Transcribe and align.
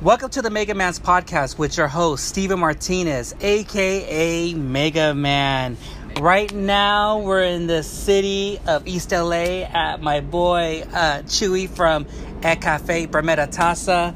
Welcome 0.00 0.30
to 0.30 0.42
the 0.42 0.50
Mega 0.50 0.76
Man's 0.76 1.00
podcast 1.00 1.58
with 1.58 1.76
your 1.76 1.88
host, 1.88 2.28
Steven 2.28 2.60
Martinez, 2.60 3.34
aka 3.40 4.54
Mega 4.54 5.12
Man. 5.12 5.76
Right 6.20 6.54
now, 6.54 7.18
we're 7.18 7.42
in 7.42 7.66
the 7.66 7.82
city 7.82 8.60
of 8.68 8.86
East 8.86 9.10
LA 9.10 9.64
at 9.64 10.00
my 10.00 10.20
boy 10.20 10.84
uh, 10.92 11.22
Chewy 11.22 11.68
from 11.68 12.06
at 12.44 12.60
Cafe 12.60 13.08
Primera 13.08 13.48
Taza. 13.48 14.14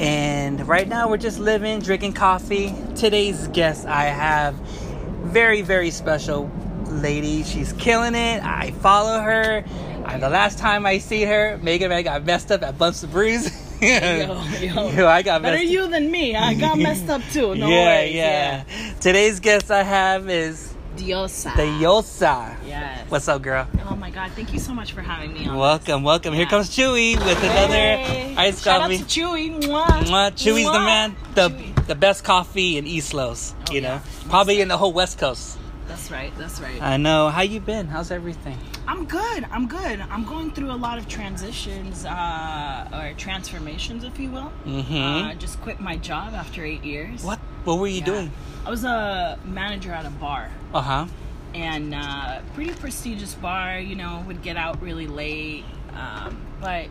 And 0.00 0.68
right 0.68 0.86
now, 0.86 1.08
we're 1.08 1.16
just 1.16 1.40
living, 1.40 1.80
drinking 1.80 2.12
coffee. 2.12 2.72
Today's 2.94 3.48
guest, 3.48 3.88
I 3.88 4.04
have 4.04 4.54
very, 4.54 5.62
very 5.62 5.90
special 5.90 6.48
lady. 6.86 7.42
She's 7.42 7.72
killing 7.72 8.14
it. 8.14 8.40
I 8.40 8.70
follow 8.70 9.18
her. 9.18 9.64
And 10.06 10.22
the 10.22 10.30
last 10.30 10.60
time 10.60 10.86
I 10.86 10.98
see 10.98 11.24
her, 11.24 11.58
Mega 11.60 11.88
Man 11.88 12.04
got 12.04 12.24
messed 12.24 12.52
up 12.52 12.62
at 12.62 12.78
Bumps 12.78 13.02
and 13.02 13.10
Brews. 13.10 13.50
Yo, 13.84 14.42
yo. 14.60 14.90
Yo, 14.90 15.06
I 15.06 15.22
got 15.22 15.42
Better 15.42 15.62
you 15.62 15.88
than 15.88 16.10
me. 16.10 16.34
I 16.36 16.54
got 16.54 16.78
messed 16.86 17.08
up 17.10 17.20
too. 17.32 17.54
No 17.54 17.68
yeah, 17.68 17.98
worries. 18.00 18.14
yeah, 18.14 18.64
Today's 19.00 19.40
guest 19.40 19.70
I 19.70 19.82
have 19.82 20.28
is 20.30 20.72
Diosa. 20.96 21.50
Yosa. 21.78 22.54
Yes. 22.66 23.10
What's 23.10 23.28
up, 23.28 23.42
girl? 23.42 23.66
Oh 23.90 23.96
my 23.96 24.10
god, 24.10 24.30
thank 24.32 24.52
you 24.54 24.58
so 24.60 24.72
much 24.72 24.92
for 24.92 25.02
having 25.02 25.34
me 25.34 25.46
on. 25.46 25.56
Welcome, 25.56 26.02
welcome. 26.02 26.32
Here 26.32 26.46
comes 26.46 26.70
Chewy 26.70 27.16
with 27.16 27.42
another 27.42 27.74
Hey. 27.74 28.34
iced 28.38 28.64
Shout 28.64 28.80
coffee. 28.80 28.96
out 29.00 29.08
to 29.08 29.20
Chewy. 29.20 29.60
Mwah. 29.60 29.86
Mwah. 29.86 30.30
Chewy's 30.32 30.64
the 30.64 30.78
man. 30.80 31.16
The 31.34 31.50
Chewy. 31.50 31.86
the 31.86 31.94
best 31.94 32.24
coffee 32.24 32.78
in 32.78 32.86
East 32.86 33.12
Los. 33.12 33.54
Oh, 33.68 33.72
you 33.74 33.80
know, 33.82 33.88
yeah. 33.88 34.28
Probably 34.30 34.60
in 34.60 34.68
the 34.68 34.78
whole 34.78 34.92
West 34.92 35.18
Coast. 35.18 35.58
That's 35.86 36.10
right. 36.10 36.32
That's 36.38 36.60
right. 36.60 36.80
I 36.80 36.96
know. 36.96 37.28
How 37.28 37.42
you 37.42 37.60
been? 37.60 37.86
How's 37.88 38.10
everything? 38.10 38.58
I'm 38.88 39.04
good. 39.04 39.46
I'm 39.50 39.66
good. 39.68 40.00
I'm 40.10 40.24
going 40.24 40.50
through 40.50 40.70
a 40.72 40.76
lot 40.76 40.98
of 40.98 41.06
transitions 41.08 42.04
uh, 42.04 42.88
or 42.92 43.12
transformations, 43.18 44.02
if 44.04 44.18
you 44.18 44.30
will. 44.30 44.50
Mm-hmm. 44.66 44.94
Uh, 45.28 45.34
just 45.34 45.60
quit 45.60 45.80
my 45.80 45.96
job 45.96 46.32
after 46.34 46.64
eight 46.64 46.84
years. 46.84 47.22
what? 47.22 47.38
What 47.64 47.78
were 47.78 47.86
you 47.86 47.98
Yeah. 48.00 48.04
doing? 48.06 48.30
I 48.66 48.70
was 48.70 48.84
a 48.84 49.38
manager 49.44 49.92
at 49.92 50.06
a 50.06 50.10
bar. 50.10 50.50
Uh 50.72 50.80
huh. 50.80 51.06
and 51.54 51.94
uh, 51.94 52.40
pretty 52.54 52.72
prestigious 52.72 53.34
bar. 53.34 53.78
You 53.78 53.94
know, 53.94 54.24
would 54.26 54.42
get 54.42 54.56
out 54.56 54.80
really 54.82 55.06
late, 55.06 55.64
um, 55.94 56.36
but 56.60 56.86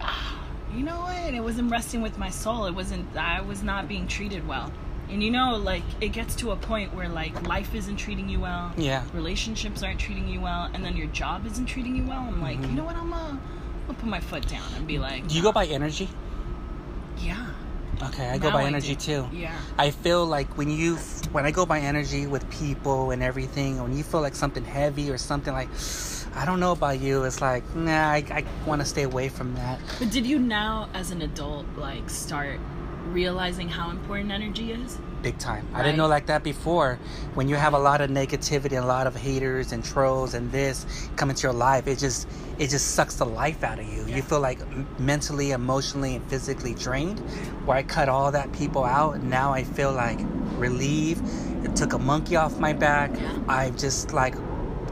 you 0.74 0.82
know 0.82 0.98
what? 1.00 1.32
It 1.34 1.40
wasn't 1.42 1.70
resting 1.70 2.00
with 2.02 2.18
my 2.18 2.30
soul. 2.30 2.66
It 2.66 2.74
wasn't. 2.74 3.16
I 3.16 3.40
was 3.42 3.62
not 3.62 3.86
being 3.88 4.06
treated 4.06 4.46
well. 4.48 4.72
And 5.10 5.22
you 5.22 5.30
know, 5.30 5.56
like 5.56 5.82
it 6.00 6.08
gets 6.10 6.34
to 6.36 6.52
a 6.52 6.56
point 6.56 6.94
where 6.94 7.08
like 7.08 7.46
life 7.46 7.74
isn't 7.74 7.96
treating 7.96 8.28
you 8.28 8.40
well. 8.40 8.72
Yeah. 8.76 9.02
Relationships 9.12 9.82
aren't 9.82 9.98
treating 10.00 10.28
you 10.28 10.40
well, 10.40 10.70
and 10.72 10.84
then 10.84 10.96
your 10.96 11.08
job 11.08 11.46
isn't 11.46 11.66
treating 11.66 11.96
you 11.96 12.04
well. 12.04 12.20
I'm 12.20 12.40
like, 12.40 12.60
you 12.60 12.68
know 12.68 12.84
what? 12.84 12.96
I'm 12.96 13.10
gonna, 13.10 13.30
I'm 13.30 13.40
gonna 13.86 13.98
put 13.98 14.08
my 14.08 14.20
foot 14.20 14.46
down 14.48 14.72
and 14.76 14.86
be 14.86 14.98
like, 14.98 15.20
Mm-hmm. 15.22 15.28
Do 15.28 15.34
you 15.36 15.42
go 15.42 15.52
by 15.52 15.66
energy? 15.66 16.08
yeah. 17.18 17.46
Okay, 18.02 18.30
I 18.30 18.38
go 18.38 18.50
by 18.50 18.62
I 18.62 18.66
energy 18.66 18.94
do. 18.94 19.24
too. 19.24 19.28
Yeah. 19.36 19.54
I 19.76 19.90
feel 19.90 20.24
like 20.24 20.56
when 20.56 20.70
you 20.70 20.96
when 21.32 21.44
I 21.44 21.50
go 21.50 21.66
by 21.66 21.80
energy 21.80 22.26
with 22.26 22.48
people 22.50 23.10
and 23.10 23.22
everything, 23.22 23.82
when 23.82 23.94
you 23.94 24.02
feel 24.02 24.22
like 24.22 24.34
something 24.34 24.64
heavy 24.64 25.10
or 25.10 25.18
something 25.18 25.52
like 25.52 25.68
I 26.34 26.46
don't 26.46 26.60
know 26.60 26.72
about 26.72 26.98
you, 27.00 27.24
it's 27.24 27.42
like 27.42 27.62
nah, 27.76 27.92
I, 28.10 28.24
I 28.30 28.44
want 28.66 28.80
to 28.80 28.86
stay 28.86 29.02
away 29.02 29.28
from 29.28 29.54
that. 29.56 29.78
But 29.98 30.10
did 30.10 30.24
you 30.24 30.38
now, 30.38 30.88
as 30.94 31.10
an 31.10 31.20
adult, 31.20 31.66
like 31.76 32.08
start 32.08 32.58
realizing 33.12 33.68
how 33.68 33.90
important 33.90 34.30
energy 34.30 34.72
is? 34.72 34.98
Big 35.22 35.38
time. 35.38 35.68
I 35.74 35.82
didn't 35.82 35.98
know 35.98 36.06
like 36.06 36.26
that 36.26 36.42
before. 36.42 36.98
When 37.34 37.48
you 37.48 37.56
have 37.56 37.74
a 37.74 37.78
lot 37.78 38.00
of 38.00 38.10
negativity 38.10 38.76
and 38.76 38.84
a 38.84 38.86
lot 38.86 39.06
of 39.06 39.14
haters 39.14 39.72
and 39.72 39.84
trolls 39.84 40.34
and 40.34 40.50
this 40.50 40.86
come 41.16 41.28
into 41.28 41.42
your 41.42 41.52
life, 41.52 41.86
it 41.86 41.98
just 41.98 42.26
it 42.58 42.68
just 42.68 42.94
sucks 42.94 43.16
the 43.16 43.26
life 43.26 43.62
out 43.62 43.78
of 43.78 43.86
you. 43.86 44.06
Yeah. 44.06 44.16
You 44.16 44.22
feel 44.22 44.40
like 44.40 44.60
mentally, 44.98 45.50
emotionally, 45.50 46.16
and 46.16 46.24
physically 46.30 46.74
drained. 46.74 47.20
Where 47.66 47.76
I 47.76 47.82
cut 47.82 48.08
all 48.08 48.32
that 48.32 48.52
people 48.52 48.84
out, 48.84 49.22
now 49.22 49.52
I 49.52 49.64
feel 49.64 49.92
like 49.92 50.18
relieved. 50.56 51.22
It 51.64 51.76
took 51.76 51.92
a 51.92 51.98
monkey 51.98 52.36
off 52.36 52.58
my 52.58 52.72
back. 52.72 53.10
Yeah. 53.14 53.38
I 53.48 53.70
just 53.70 54.12
like 54.12 54.34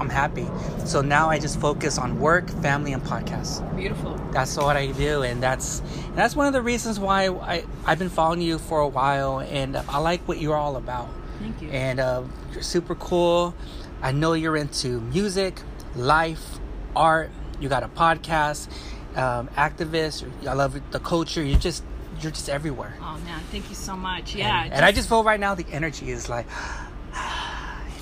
I'm 0.01 0.09
happy. 0.09 0.47
So 0.85 1.01
now 1.01 1.29
I 1.29 1.39
just 1.39 1.61
focus 1.61 1.99
on 1.99 2.21
work, 2.21 2.49
family, 2.63 2.93
and 2.93 3.03
podcasts. 3.03 3.59
Beautiful. 3.77 4.17
That's 4.33 4.57
what 4.57 4.77
I 4.77 4.89
do, 4.93 5.23
and 5.23 5.43
that's 5.43 5.81
and 5.81 6.17
that's 6.17 6.37
one 6.37 6.47
of 6.47 6.53
the 6.53 6.63
reasons 6.63 7.01
why 7.01 7.29
I 7.29 7.65
I've 7.85 7.99
been 7.99 8.09
following 8.09 8.41
you 8.41 8.59
for 8.59 8.81
a 8.81 8.89
while, 8.89 9.41
and 9.41 9.77
I 9.77 9.99
like 9.99 10.27
what 10.29 10.39
you're 10.39 10.57
all 10.57 10.77
about. 10.77 11.09
Thank 11.41 11.63
you. 11.63 11.71
And 11.71 12.01
uh, 12.01 12.23
you're 12.53 12.63
super 12.63 12.95
cool. 12.95 13.55
I 14.03 14.13
know 14.13 14.33
you're 14.33 14.57
into 14.57 15.01
music, 15.01 15.61
life, 15.97 16.59
art. 16.95 17.31
You 17.61 17.69
got 17.69 17.83
a 17.83 17.89
podcast, 17.89 18.69
um, 19.17 19.49
activist. 19.49 20.25
I 20.47 20.53
love 20.53 20.81
the 20.91 21.01
culture. 21.01 21.43
You 21.43 21.57
just 21.57 21.83
you're 22.21 22.33
just 22.33 22.49
everywhere. 22.49 22.95
Oh 23.01 23.19
man, 23.25 23.41
thank 23.51 23.69
you 23.69 23.75
so 23.75 23.97
much. 23.97 24.35
Yeah. 24.35 24.65
and, 24.65 24.73
and 24.75 24.85
I 24.85 24.93
just 24.93 25.09
feel 25.09 25.25
right 25.25 25.41
now 25.41 25.55
the 25.55 25.67
energy 25.71 26.11
is 26.11 26.29
like 26.29 26.47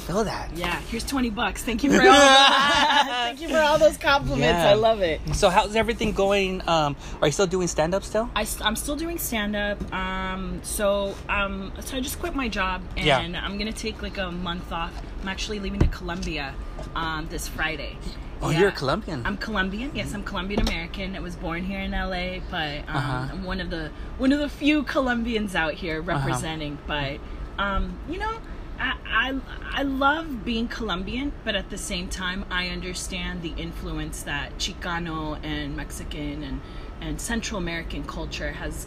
feel 0.06 0.24
that. 0.24 0.56
Yeah, 0.56 0.78
here's 0.90 1.04
twenty 1.04 1.30
bucks. 1.30 1.62
Thank 1.64 1.82
you 1.84 1.90
for 1.96 1.98
all 2.00 2.02
that. 2.06 3.04
Thank 3.26 3.40
you 3.40 3.48
for 3.48 3.58
all 3.58 3.78
those 3.78 3.96
compliments. 3.96 4.40
Yeah. 4.62 4.70
I 4.70 4.74
love 4.74 5.00
it. 5.00 5.20
So 5.34 5.50
how's 5.50 5.74
everything 5.76 6.12
going? 6.12 6.62
Um, 6.68 6.96
are 7.20 7.28
you 7.28 7.32
still 7.32 7.46
doing 7.46 7.66
stand 7.68 7.94
up 7.94 8.04
still? 8.04 8.30
I, 8.36 8.46
am 8.62 8.76
still 8.76 8.96
doing 8.96 9.18
stand 9.18 9.56
up. 9.56 9.92
Um, 9.92 10.60
so 10.62 11.14
um, 11.28 11.72
so 11.80 11.96
I 11.96 12.00
just 12.00 12.18
quit 12.20 12.34
my 12.34 12.48
job 12.48 12.82
and 12.96 13.04
Yeah. 13.06 13.18
I'm 13.44 13.58
gonna 13.58 13.72
take 13.72 14.00
like 14.02 14.18
a 14.18 14.30
month 14.30 14.70
off. 14.72 14.92
I'm 15.22 15.28
actually 15.28 15.58
leaving 15.58 15.80
to 15.80 15.88
Colombia 15.88 16.54
um, 16.94 17.26
this 17.30 17.48
Friday. 17.48 17.96
Oh, 18.42 18.50
Yeah. 18.50 18.60
you're 18.60 18.68
a 18.68 18.72
Colombian. 18.72 19.22
I'm 19.24 19.38
Colombian. 19.38 19.90
Yes, 19.94 20.12
I'm 20.14 20.22
Colombian 20.22 20.60
American. 20.60 21.16
I 21.16 21.20
was 21.20 21.34
born 21.36 21.64
here 21.64 21.80
in 21.80 21.92
LA, 21.92 22.40
but 22.50 22.80
um, 22.88 22.96
Uh-huh. 22.96 23.28
I'm 23.32 23.44
one 23.44 23.60
of 23.60 23.70
the 23.70 23.90
one 24.18 24.30
of 24.32 24.38
the 24.38 24.48
few 24.48 24.82
Colombians 24.84 25.54
out 25.56 25.74
here 25.74 26.00
Uh-huh. 26.00 26.18
representing. 26.18 26.78
But 26.86 27.18
um, 27.58 27.98
you 28.08 28.18
know, 28.18 28.36
I, 28.78 28.94
I 29.06 29.40
I 29.80 29.82
love 29.82 30.44
being 30.44 30.68
Colombian, 30.68 31.32
but 31.44 31.54
at 31.54 31.70
the 31.70 31.78
same 31.78 32.08
time, 32.08 32.44
I 32.50 32.68
understand 32.68 33.42
the 33.42 33.52
influence 33.56 34.22
that 34.24 34.56
Chicano 34.58 35.38
and 35.42 35.76
Mexican 35.76 36.42
and 36.42 36.60
and 37.00 37.20
Central 37.20 37.58
American 37.58 38.04
culture 38.04 38.52
has, 38.52 38.86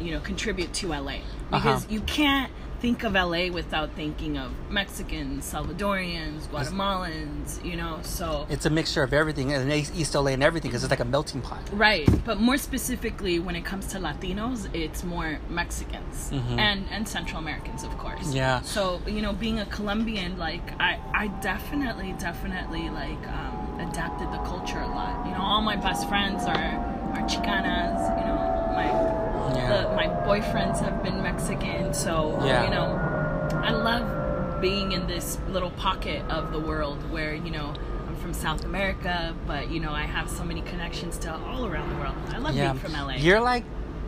you 0.00 0.10
know, 0.12 0.20
contribute 0.20 0.72
to 0.74 0.88
LA 0.88 1.18
because 1.50 1.84
Uh-huh. 1.84 1.92
you 1.94 2.00
can't 2.02 2.50
think 2.84 3.02
of 3.02 3.14
LA 3.14 3.48
without 3.50 3.90
thinking 3.92 4.36
of 4.36 4.52
Mexicans, 4.68 5.50
Salvadorians, 5.50 6.46
Guatemalans, 6.48 7.64
you 7.64 7.76
know. 7.76 7.98
So 8.02 8.46
it's 8.50 8.66
a 8.66 8.70
mixture 8.70 9.02
of 9.02 9.14
everything, 9.14 9.54
and 9.54 9.72
East 9.72 10.14
LA 10.14 10.32
and 10.32 10.42
everything, 10.42 10.70
because 10.70 10.84
it's 10.84 10.90
like 10.90 11.00
a 11.00 11.06
melting 11.06 11.40
pot. 11.40 11.62
Right, 11.72 12.06
but 12.26 12.40
more 12.40 12.58
specifically, 12.58 13.38
when 13.38 13.56
it 13.56 13.64
comes 13.64 13.86
to 13.92 13.98
Latinos, 13.98 14.68
it's 14.74 15.02
more 15.02 15.38
Mexicans 15.48 16.30
and 16.30 16.84
and 16.90 17.08
Central 17.08 17.38
Americans, 17.38 17.84
of 17.84 17.96
course. 17.96 18.26
Mm-hmm. 18.26 18.36
Yeah. 18.36 18.60
So 18.60 19.00
you 19.06 19.22
know, 19.22 19.32
being 19.32 19.60
a 19.60 19.66
Colombian, 19.76 20.36
like 20.36 20.78
I 20.78 21.00
I 21.14 21.28
definitely 21.40 22.12
definitely 22.18 22.90
like 22.90 23.26
um, 23.28 23.80
adapted 23.80 24.30
the 24.30 24.42
culture 24.52 24.80
a 24.80 24.88
lot. 24.88 25.24
You 25.24 25.32
know, 25.32 25.40
all 25.40 25.62
my 25.62 25.76
best 25.76 26.06
friends 26.06 26.44
are 26.44 26.72
are 27.14 27.24
Chicanas. 27.32 28.00
You 28.18 28.26
know, 28.26 28.40
my 28.76 29.23
Yeah. 29.54 29.82
the, 29.82 29.94
my 29.94 30.06
boyfriends 30.06 30.80
have 30.80 31.02
been 31.02 31.22
Mexican, 31.22 31.92
so 31.94 32.38
Yeah. 32.44 32.64
you 32.64 32.70
know, 32.70 33.58
I 33.62 33.70
love 33.70 34.60
being 34.60 34.92
in 34.92 35.06
this 35.06 35.38
little 35.50 35.70
pocket 35.70 36.22
of 36.30 36.52
the 36.52 36.60
world 36.60 36.98
where 37.10 37.34
you 37.34 37.50
know. 37.50 37.74
I'm 38.06 38.16
from 38.16 38.34
South 38.34 38.64
America, 38.64 39.34
but 39.46 39.70
you 39.70 39.80
know 39.80 39.90
I 39.90 40.02
have 40.02 40.28
so 40.30 40.44
many 40.44 40.60
connections 40.60 41.16
to 41.18 41.34
all 41.34 41.66
around 41.66 41.88
the 41.90 41.96
world. 41.96 42.14
I 42.28 42.38
love 42.38 42.54
being 42.54 42.74
from 42.78 42.92
LA. 42.92 43.14
You're 43.16 43.40
like 43.40 43.64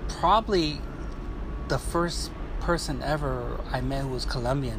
probably 0.09 0.81
the 1.69 1.79
first 1.79 2.31
person 2.61 3.03
ever 3.03 3.59
I 3.73 3.81
met 3.81 4.03
who 4.03 4.09
was 4.09 4.25
Colombian. 4.25 4.79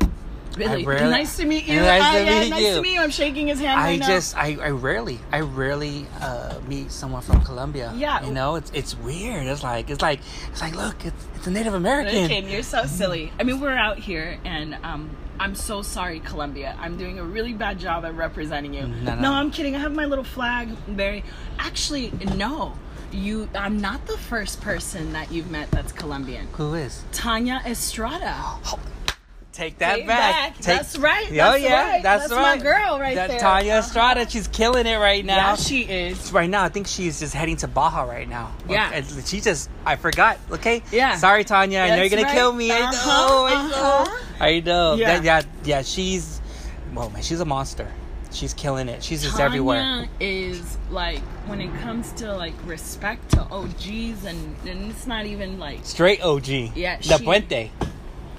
Really 0.57 0.84
I 0.85 0.88
rarely- 0.90 1.09
nice 1.12 1.38
to 1.38 1.45
meet 1.45 1.66
you. 1.68 1.79
Nice 1.79 2.01
Ah, 2.03 2.12
to 2.13 2.23
yeah, 2.25 2.40
meet 2.41 2.50
nice 2.50 2.62
you. 2.62 2.75
to 2.75 2.81
meet 2.81 2.94
you. 2.94 3.01
I'm 3.01 3.09
shaking 3.12 3.47
his 3.47 3.59
hand 3.59 3.79
I 3.79 3.84
right 3.91 4.00
now. 4.00 4.07
just 4.07 4.35
I, 4.38 4.57
I 4.62 4.69
rarely 4.69 5.19
I 5.31 5.40
rarely 5.41 6.06
uh, 6.22 6.56
meet 6.68 6.91
someone 6.91 7.22
from 7.22 7.41
Colombia. 7.41 7.94
Yeah. 7.95 8.25
you 8.25 8.31
know 8.34 8.56
it's 8.56 8.72
it's 8.73 8.96
weird. 8.97 9.47
It's 9.47 9.63
like 9.63 9.90
it's 9.90 10.01
like 10.01 10.19
it's 10.52 10.61
like 10.61 10.76
look 10.76 11.05
it's 11.05 11.26
it's 11.35 11.47
a 11.47 11.52
Native 11.52 11.73
American. 11.73 12.16
American, 12.26 12.49
you're 12.49 12.64
so 12.64 12.85
silly. 12.85 13.32
I 13.40 13.43
mean, 13.43 13.59
we're 13.61 13.76
out 13.76 13.97
here, 13.99 14.40
and 14.43 14.76
um, 14.84 15.09
I'm 15.40 15.53
so 15.55 15.82
sorry, 15.84 16.20
Colombia. 16.20 16.76
I'm 16.79 16.97
doing 16.97 17.20
a 17.20 17.23
really 17.23 17.53
bad 17.53 17.79
job 17.79 18.03
at 18.05 18.16
representing 18.16 18.73
you. 18.73 18.87
No, 18.87 19.16
no. 19.16 19.34
I'm 19.34 19.52
kidding. 19.52 19.76
I 19.76 19.79
have 19.79 19.93
my 19.93 20.05
little 20.05 20.23
flag. 20.23 20.70
Very, 20.87 21.23
actually, 21.59 22.11
no. 22.35 22.73
You, 23.11 23.47
I'm 23.55 23.79
not 23.79 24.05
the 24.08 24.17
first 24.17 24.59
person 24.61 25.14
that 25.14 25.32
you've 25.32 25.49
met 25.49 25.70
that's 25.72 25.91
Colombian. 25.93 26.47
Who 26.53 26.73
is? 26.73 27.03
Tanya 27.14 27.61
Estrada. 27.66 28.35
Take 29.58 29.80
that 29.80 29.96
Take 29.96 30.08
back. 30.08 30.34
back. 30.54 30.54
Take- 30.58 30.64
That's 30.66 30.98
right. 31.00 31.26
Oh 31.32 31.36
That's 31.36 31.64
yeah, 31.64 31.90
right. 31.94 32.04
that's, 32.04 32.30
That's 32.30 32.32
my 32.32 32.58
girl 32.64 33.00
right 33.00 33.16
that 33.16 33.30
there. 33.32 33.40
Tanya 33.40 33.72
Uh-huh. 33.74 33.80
Estrada, 33.88 34.30
she's 34.30 34.48
killing 34.48 34.86
it 34.86 34.98
right 34.98 35.26
now. 35.26 35.36
Yeah, 35.36 35.56
she 35.56 35.82
is. 35.82 36.32
right 36.32 36.48
now, 36.48 36.64
I 36.64 36.70
think 36.70 36.86
she's 36.86 37.20
just 37.20 37.34
heading 37.34 37.58
to 37.58 37.68
Baja 37.68 38.04
right 38.04 38.30
now. 38.30 38.52
Yeah. 38.70 39.02
She 39.26 39.42
just, 39.42 39.72
I 39.84 39.96
forgot. 39.96 40.38
Okay. 40.52 40.84
Yeah. 40.92 41.16
Sorry, 41.16 41.44
Tanya. 41.44 41.80
I 41.80 41.90
know 41.90 41.96
you're 42.04 42.09
gonna 42.09 42.22
right. 42.22 42.34
kill 42.36 42.54
me. 42.54 42.72
I 42.72 42.82
Uh-huh, 42.82 43.28
know. 43.28 43.46
I 43.48 43.68
know. 43.68 43.76
uh-huh. 44.04 44.24
I 44.40 44.59
know. 44.59 44.94
Yeah. 44.94 45.20
That- 45.20 45.24
yeah. 45.26 45.78
Yeah. 45.78 45.82
She's, 45.82 46.40
well, 46.94 47.09
man, 47.09 47.24
she's 47.24 47.40
a 47.40 47.46
monster. 47.46 47.88
She's 48.32 48.54
killing 48.54 48.90
it. 48.90 49.04
She's 49.04 49.24
just 49.24 49.38
Tanya 49.38 49.46
everywhere. 49.48 50.08
is 50.20 50.78
like 50.92 51.20
when 51.48 51.62
it 51.62 51.74
comes 51.82 52.12
to 52.14 52.32
like 52.36 52.54
respect 52.68 53.32
to 53.32 53.42
OGs 53.50 54.24
and 54.26 54.56
and 54.68 54.92
it's 54.92 55.08
not 55.08 55.26
even 55.26 55.58
like 55.58 55.80
Straight 55.84 56.22
OG. 56.22 56.48
Yeah, 56.76 57.00
La 57.09 57.18
she- 57.18 57.26
Puente. 57.26 57.72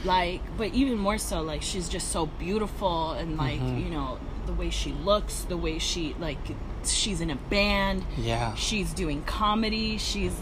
Like 0.05 0.41
but 0.57 0.73
even 0.75 0.97
more 0.99 1.19
so 1.19 1.41
like 1.43 1.63
she's 1.63 1.89
just 1.89 2.11
so 2.13 2.27
beautiful 2.27 3.13
and 3.13 3.37
like 3.37 3.61
Mm-hmm. 3.61 3.79
you 3.85 3.91
know 3.91 4.19
the 4.47 4.53
way 4.53 4.71
she 4.71 4.93
looks 4.93 5.43
the 5.43 5.57
way 5.57 5.79
she 5.79 6.15
like 6.19 6.39
she's 6.85 7.21
in 7.21 7.31
a 7.31 7.37
band 7.37 8.05
Yeah. 8.17 8.55
she's 8.55 8.93
doing 8.95 9.23
comedy 9.25 9.99
she's 9.99 10.33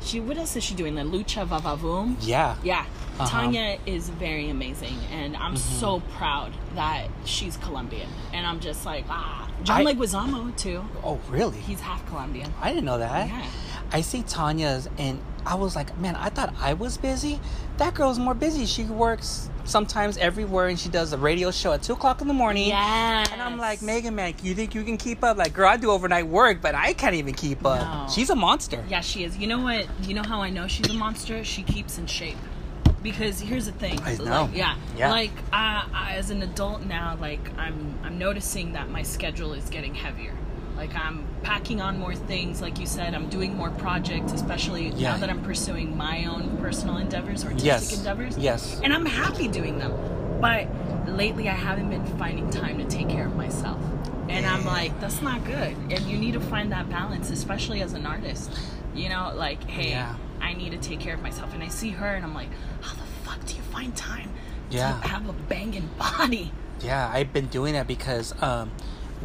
she 0.00 0.20
what 0.20 0.36
else 0.38 0.56
is 0.56 0.64
she 0.64 0.74
doing 0.74 0.94
the 0.94 1.02
lucha 1.02 1.46
vavavoom 1.46 2.16
Yeah. 2.20 2.56
yeah 2.62 2.80
Uh-huh. 2.80 3.24
Mm-hmm. 3.24 3.30
tanya 3.30 3.78
is 3.86 4.08
very 4.08 4.48
amazing 4.48 4.98
and 5.12 5.36
i'm 5.36 5.56
so 5.56 6.00
proud 6.16 6.52
that 6.74 7.06
she's 7.24 7.56
colombian 7.58 8.08
and 8.32 8.46
i'm 8.46 8.58
just 8.60 8.84
like 8.86 9.04
ah 9.08 9.48
john 9.62 9.86
I- 9.86 9.92
leguizamo 9.92 10.56
too 10.56 10.84
Oh, 11.04 11.20
really? 11.30 11.58
he's 11.58 11.80
half 11.80 12.04
colombian 12.08 12.52
I 12.60 12.70
didn't 12.70 12.86
know 12.86 12.98
that. 12.98 13.28
Yeah. 13.28 13.46
I 13.92 14.00
see 14.00 14.22
Tanya's, 14.24 14.88
and 14.98 15.20
I 15.46 15.54
was 15.54 15.76
like, 15.76 15.96
man, 15.98 16.16
I 16.16 16.28
thought 16.28 16.52
I 16.58 16.72
was 16.72 16.96
busy. 16.96 17.38
That 17.78 17.94
girl's 17.94 18.18
more 18.18 18.34
busy. 18.34 18.66
She 18.66 18.84
works 18.84 19.50
sometimes 19.64 20.16
everywhere, 20.18 20.68
and 20.68 20.78
she 20.78 20.88
does 20.88 21.12
a 21.12 21.18
radio 21.18 21.50
show 21.50 21.72
at 21.72 21.82
two 21.82 21.94
o'clock 21.94 22.20
in 22.20 22.28
the 22.28 22.34
morning. 22.34 22.68
yes 22.68 23.30
And 23.32 23.42
I'm 23.42 23.58
like, 23.58 23.82
Megan, 23.82 24.14
man, 24.14 24.34
you 24.42 24.54
think 24.54 24.74
you 24.74 24.84
can 24.84 24.96
keep 24.96 25.24
up? 25.24 25.36
Like, 25.36 25.52
girl, 25.52 25.68
I 25.68 25.76
do 25.76 25.90
overnight 25.90 26.26
work, 26.26 26.60
but 26.62 26.74
I 26.74 26.92
can't 26.92 27.14
even 27.14 27.34
keep 27.34 27.64
up. 27.66 27.80
No. 27.80 28.12
She's 28.12 28.30
a 28.30 28.36
monster. 28.36 28.84
Yeah, 28.88 29.00
she 29.00 29.24
is. 29.24 29.36
You 29.36 29.46
know 29.46 29.60
what? 29.60 29.86
You 30.02 30.14
know 30.14 30.22
how 30.22 30.40
I 30.40 30.50
know 30.50 30.68
she's 30.68 30.88
a 30.88 30.94
monster? 30.94 31.42
She 31.42 31.62
keeps 31.62 31.98
in 31.98 32.06
shape. 32.06 32.38
Because 33.02 33.38
here's 33.40 33.66
the 33.66 33.72
thing. 33.72 34.00
I 34.02 34.14
know. 34.16 34.44
Like, 34.44 34.56
yeah. 34.56 34.76
Yeah. 34.96 35.10
Like 35.10 35.32
I, 35.52 35.86
I, 35.92 36.12
as 36.14 36.30
an 36.30 36.42
adult 36.42 36.82
now, 36.84 37.18
like 37.20 37.40
I'm, 37.58 37.98
I'm 38.02 38.18
noticing 38.18 38.72
that 38.72 38.88
my 38.88 39.02
schedule 39.02 39.52
is 39.52 39.68
getting 39.68 39.94
heavier. 39.94 40.32
Like 40.76 40.94
I'm 40.94 41.24
packing 41.42 41.80
on 41.80 41.98
more 41.98 42.14
things. 42.14 42.60
Like 42.60 42.78
you 42.78 42.86
said, 42.86 43.14
I'm 43.14 43.28
doing 43.28 43.56
more 43.56 43.70
projects, 43.70 44.32
especially 44.32 44.88
Yeah. 44.90 45.12
now 45.12 45.18
that 45.18 45.30
I'm 45.30 45.42
pursuing 45.42 45.96
my 45.96 46.24
own 46.26 46.56
personal 46.58 46.96
endeavors, 46.98 47.44
artistic 47.44 47.66
Yes. 47.66 47.96
endeavors. 47.98 48.36
Yes. 48.38 48.80
And 48.82 48.92
I'm 48.92 49.06
happy 49.06 49.48
doing 49.48 49.78
them. 49.78 49.92
But 50.40 50.66
lately, 51.06 51.48
I 51.48 51.52
haven't 51.54 51.90
been 51.90 52.04
finding 52.18 52.50
time 52.50 52.78
to 52.78 52.84
take 52.84 53.08
care 53.08 53.26
of 53.26 53.36
myself. 53.36 53.78
And 54.28 54.44
I'm 54.46 54.64
like, 54.64 54.98
that's 55.00 55.22
not 55.22 55.44
good. 55.44 55.76
And 55.90 56.00
you 56.02 56.18
need 56.18 56.32
to 56.32 56.40
find 56.40 56.72
that 56.72 56.88
balance, 56.90 57.30
especially 57.30 57.82
as 57.82 57.92
an 57.92 58.04
artist. 58.06 58.50
You 58.94 59.08
know, 59.10 59.32
like, 59.34 59.62
hey, 59.68 59.90
Yeah. 59.90 60.14
I 60.40 60.54
need 60.54 60.70
to 60.72 60.78
take 60.78 61.00
care 61.00 61.14
of 61.14 61.22
myself. 61.22 61.54
And 61.54 61.62
I 61.62 61.68
see 61.68 61.90
her, 61.90 62.06
and 62.14 62.24
I'm 62.24 62.34
like, 62.34 62.48
how 62.80 62.94
the 62.94 63.02
fuck 63.28 63.44
do 63.46 63.54
you 63.54 63.62
find 63.62 63.94
time 63.96 64.30
Yeah. 64.70 64.98
to 65.02 65.08
have 65.08 65.28
a 65.28 65.32
banging 65.32 65.88
body? 65.98 66.52
Yeah, 66.80 67.10
I've 67.12 67.32
been 67.32 67.46
doing 67.46 67.74
that 67.74 67.86
because 67.86 68.34
um, 68.42 68.70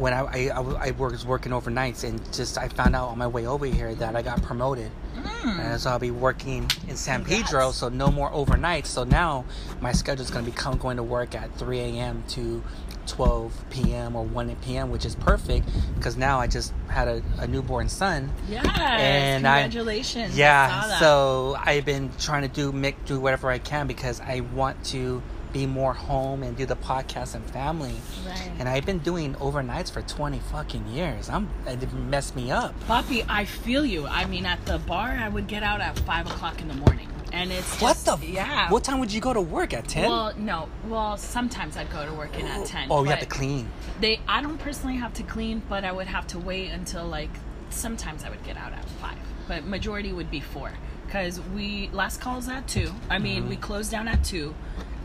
when 0.00 0.14
I 0.14 0.48
I 0.48 0.90
was 0.92 1.26
working 1.26 1.52
overnights 1.52 2.04
and 2.04 2.20
just 2.32 2.56
I 2.56 2.68
found 2.68 2.96
out 2.96 3.08
on 3.08 3.18
my 3.18 3.26
way 3.26 3.46
over 3.46 3.66
here 3.66 3.94
that 3.96 4.16
I 4.16 4.22
got 4.22 4.42
promoted. 4.42 4.90
Hmm. 5.14 5.60
And 5.60 5.80
so 5.80 5.90
I'll 5.90 5.98
be 5.98 6.10
working 6.10 6.70
in 6.88 6.96
San 6.96 7.20
Congrats. 7.24 7.42
Pedro, 7.50 7.70
so 7.72 7.88
no 7.90 8.10
more 8.10 8.30
overnights. 8.30 8.86
So 8.86 9.04
now 9.04 9.44
my 9.80 9.92
schedule 9.92 10.24
is 10.24 10.30
going 10.30 10.44
to 10.44 10.50
become 10.50 10.78
going 10.78 10.96
to 10.96 11.02
work 11.02 11.34
at 11.34 11.54
3 11.56 11.78
a.m. 11.80 12.24
to 12.28 12.62
12 13.06 13.64
p.m. 13.70 14.16
or 14.16 14.24
1 14.24 14.56
p.m., 14.56 14.90
which 14.90 15.04
is 15.04 15.14
perfect 15.16 15.68
because 15.96 16.16
now 16.16 16.38
I 16.38 16.46
just 16.46 16.72
had 16.88 17.08
a, 17.08 17.22
a 17.38 17.46
newborn 17.46 17.88
son. 17.88 18.30
Yes. 18.48 18.64
And 18.78 19.44
congratulations. 19.44 20.34
I 20.34 20.38
Yeah, 20.38 20.68
that. 20.68 21.00
so 21.00 21.56
I've 21.58 21.84
been 21.84 22.10
trying 22.18 22.42
to 22.42 22.48
do 22.48 22.72
make 22.72 23.04
do 23.04 23.20
whatever 23.20 23.50
I 23.50 23.58
can 23.58 23.86
because 23.86 24.20
I 24.20 24.40
want 24.40 24.82
to 24.86 25.22
be 25.52 25.66
more 25.66 25.92
home 25.92 26.42
and 26.42 26.56
do 26.56 26.64
the 26.66 26.76
podcast 26.76 27.34
and 27.34 27.44
family. 27.50 27.94
Right. 28.26 28.50
And 28.58 28.68
I've 28.68 28.86
been 28.86 28.98
doing 29.00 29.34
overnights 29.34 29.90
for 29.90 30.02
20 30.02 30.38
fucking 30.38 30.86
years. 30.88 31.28
I'm 31.28 31.48
it 31.66 31.92
messed 31.92 32.36
me 32.36 32.50
up. 32.50 32.74
Poppy, 32.86 33.24
I 33.28 33.44
feel 33.44 33.84
you. 33.84 34.06
I 34.06 34.24
mean, 34.26 34.46
at 34.46 34.64
the 34.66 34.78
bar, 34.78 35.08
I 35.10 35.28
would 35.28 35.46
get 35.46 35.62
out 35.62 35.80
at 35.80 35.98
five 36.00 36.26
o'clock 36.30 36.60
in 36.60 36.68
the 36.68 36.74
morning, 36.74 37.08
and 37.32 37.50
it's 37.50 37.80
What 37.80 37.96
the? 37.98 38.12
f- 38.12 38.22
yeah. 38.24 38.70
What 38.70 38.84
time 38.84 39.00
would 39.00 39.12
you 39.12 39.20
go 39.20 39.32
to 39.32 39.40
work 39.40 39.72
at 39.74 39.88
10? 39.88 40.08
Well, 40.08 40.32
no. 40.36 40.68
Well, 40.86 41.16
sometimes 41.16 41.76
I'd 41.76 41.90
go 41.90 42.04
to 42.06 42.12
work 42.12 42.38
in 42.38 42.46
at 42.46 42.66
ten. 42.66 42.88
oh, 42.90 43.02
you 43.04 43.10
have 43.10 43.20
to 43.20 43.26
clean. 43.26 43.68
They, 44.00 44.20
I 44.28 44.40
don't 44.42 44.58
personally 44.58 44.96
have 44.96 45.12
to 45.14 45.22
clean, 45.22 45.62
but 45.68 45.84
I 45.84 45.92
would 45.92 46.06
have 46.06 46.26
to 46.28 46.38
wait 46.38 46.70
until 46.70 47.06
like. 47.06 47.30
Sometimes 47.72 48.24
I 48.24 48.30
would 48.30 48.42
get 48.42 48.56
out 48.56 48.72
at 48.72 48.84
five, 49.00 49.16
but 49.46 49.64
majority 49.64 50.12
would 50.12 50.28
be 50.28 50.40
four 50.40 50.72
because 51.06 51.38
we 51.54 51.88
last 51.92 52.20
calls 52.20 52.48
at 52.48 52.66
two. 52.66 52.92
I 53.08 53.18
mean, 53.20 53.42
Mm-hmm. 53.42 53.48
we 53.50 53.56
close 53.56 53.88
down 53.88 54.08
at 54.08 54.24
two. 54.24 54.56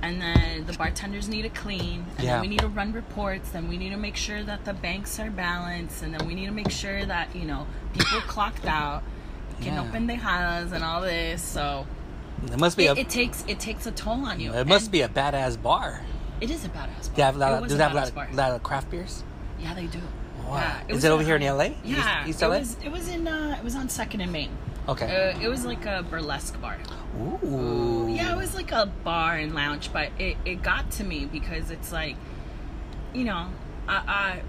And 0.02 0.22
then 0.22 0.66
the 0.68 0.74
bartenders 0.74 1.28
need 1.28 1.44
to 1.44 1.50
clean, 1.50 2.06
and 2.18 2.26
Yeah. 2.26 2.34
then 2.34 2.42
we 2.42 2.48
need 2.48 2.60
to 2.60 2.68
run 2.68 2.92
reports. 2.94 3.50
Then 3.50 3.68
we 3.68 3.78
need 3.78 3.90
to 3.90 3.98
make 3.98 4.16
sure 4.16 4.44
that 4.44 4.64
the 4.66 4.74
banks 4.74 5.20
are 5.20 5.32
balanced, 5.32 6.04
and 6.04 6.14
then 6.14 6.28
we 6.28 6.36
need 6.36 6.46
to 6.46 6.52
make 6.52 6.70
sure 6.70 7.06
that 7.06 7.36
you 7.36 7.46
know 7.46 7.66
people 7.94 8.22
clocked 8.28 8.66
out, 8.68 9.02
que 9.62 9.72
no 9.72 9.84
Yeah. 9.84 9.92
pendejadas, 9.92 10.72
and 10.74 10.84
all 10.84 11.02
this. 11.02 11.42
So 11.42 11.88
It 12.52 12.60
must 12.60 12.78
be 12.78 12.86
it, 12.86 12.98
a. 12.98 13.02
it 13.02 13.10
takes 13.10 13.44
it 13.48 13.60
takes 13.60 13.88
a 13.88 13.92
toll 13.92 14.26
on 14.26 14.40
you. 14.40 14.54
it 14.54 14.68
must 14.68 14.86
And 14.86 14.92
be 14.92 15.02
a 15.02 15.08
badass 15.10 15.60
bar. 15.62 16.02
It 16.42 16.52
is 16.52 16.66
a 16.66 16.70
badass 16.70 17.08
bar. 17.08 17.16
They 17.16 17.22
have 17.24 17.36
a 17.36 17.40
lot 17.40 17.52
It 17.54 17.64
of, 17.64 17.68
do 17.70 17.78
they 17.78 17.84
have 17.84 17.94
a 17.94 18.36
lot, 18.36 18.52
of 18.52 18.62
craft 18.64 18.92
beers? 18.92 19.24
Yeah, 19.60 19.74
they 19.74 19.88
do. 19.88 20.00
Wow. 20.46 20.58
Yeah, 20.88 20.96
Is 20.96 21.04
it 21.04 21.10
over 21.12 21.24
here 21.24 21.38
in 21.38 21.42
LA? 21.42 21.70
Yeah, 21.84 22.20
East, 22.22 22.30
East 22.30 22.44
it 22.44 22.48
was. 22.50 22.78
It 22.84 22.92
was 22.92 23.08
in. 23.08 23.28
Uh, 23.28 23.56
it 23.58 23.64
was 23.64 23.76
on 23.76 23.90
Second 23.90 24.22
and 24.22 24.32
Main. 24.32 24.50
Okay. 24.88 25.34
Uh, 25.34 25.40
it 25.40 25.48
was 25.48 25.66
like 25.66 25.86
a 25.86 26.04
burlesque 26.10 26.60
bar. 26.62 26.78
Ooh. 27.20 28.08
Yeah, 28.10 28.34
it 28.34 28.38
was 28.38 28.56
like 28.56 28.72
a 28.72 28.86
bar 29.04 29.36
and 29.36 29.56
lounge, 29.56 29.92
but 29.92 30.10
it, 30.20 30.38
it 30.46 30.62
got 30.62 30.92
to 30.92 31.04
me 31.04 31.26
because 31.26 31.72
it's 31.72 31.92
like, 31.92 32.16
you 33.14 33.24
know, 33.24 33.48
I, 33.88 33.96
I 33.96 34.42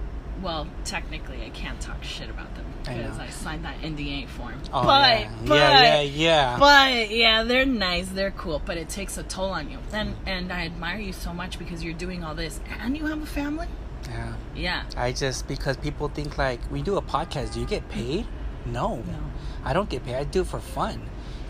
well, 0.42 0.66
technically 0.84 1.42
I 1.44 1.50
can't 1.50 1.80
talk 1.80 2.02
shit 2.04 2.28
about 2.28 2.54
them 2.54 2.66
because 2.80 3.16
know. 3.16 3.24
I, 3.24 3.28
signed 3.28 3.64
that 3.64 3.80
NDA 3.80 4.28
form. 4.28 4.60
Oh, 4.72 4.84
but, 4.84 5.20
yeah. 5.20 5.30
but, 5.46 5.54
yeah, 5.54 5.82
yeah, 5.82 6.00
yeah. 6.00 6.56
But 6.58 7.10
yeah, 7.10 7.44
they're 7.44 7.64
nice, 7.64 8.08
they're 8.08 8.32
cool, 8.32 8.60
but 8.64 8.76
it 8.76 8.88
takes 8.88 9.16
a 9.16 9.22
toll 9.22 9.50
on 9.50 9.70
you. 9.70 9.78
And 9.92 10.14
and 10.26 10.52
I 10.52 10.66
admire 10.66 10.98
you 10.98 11.12
so 11.12 11.32
much 11.32 11.58
because 11.58 11.82
you're 11.82 11.94
doing 11.94 12.24
all 12.24 12.34
this 12.34 12.60
and 12.80 12.96
you 12.96 13.06
have 13.06 13.22
a 13.22 13.26
family. 13.26 13.68
yeah. 14.08 14.34
Yeah. 14.54 14.84
I 14.96 15.12
just 15.12 15.48
because 15.48 15.76
people 15.76 16.08
think 16.08 16.38
like 16.38 16.60
we 16.70 16.82
do 16.82 16.96
a 16.96 17.02
podcast, 17.02 17.54
do 17.54 17.60
you 17.60 17.66
get 17.66 17.88
paid? 17.88 18.26
No. 18.66 18.96
No. 18.96 19.18
I 19.64 19.72
don't 19.72 19.88
get 19.88 20.04
paid. 20.04 20.14
I 20.14 20.24
do 20.24 20.42
it 20.42 20.46
for 20.46 20.60
fun. 20.60 21.00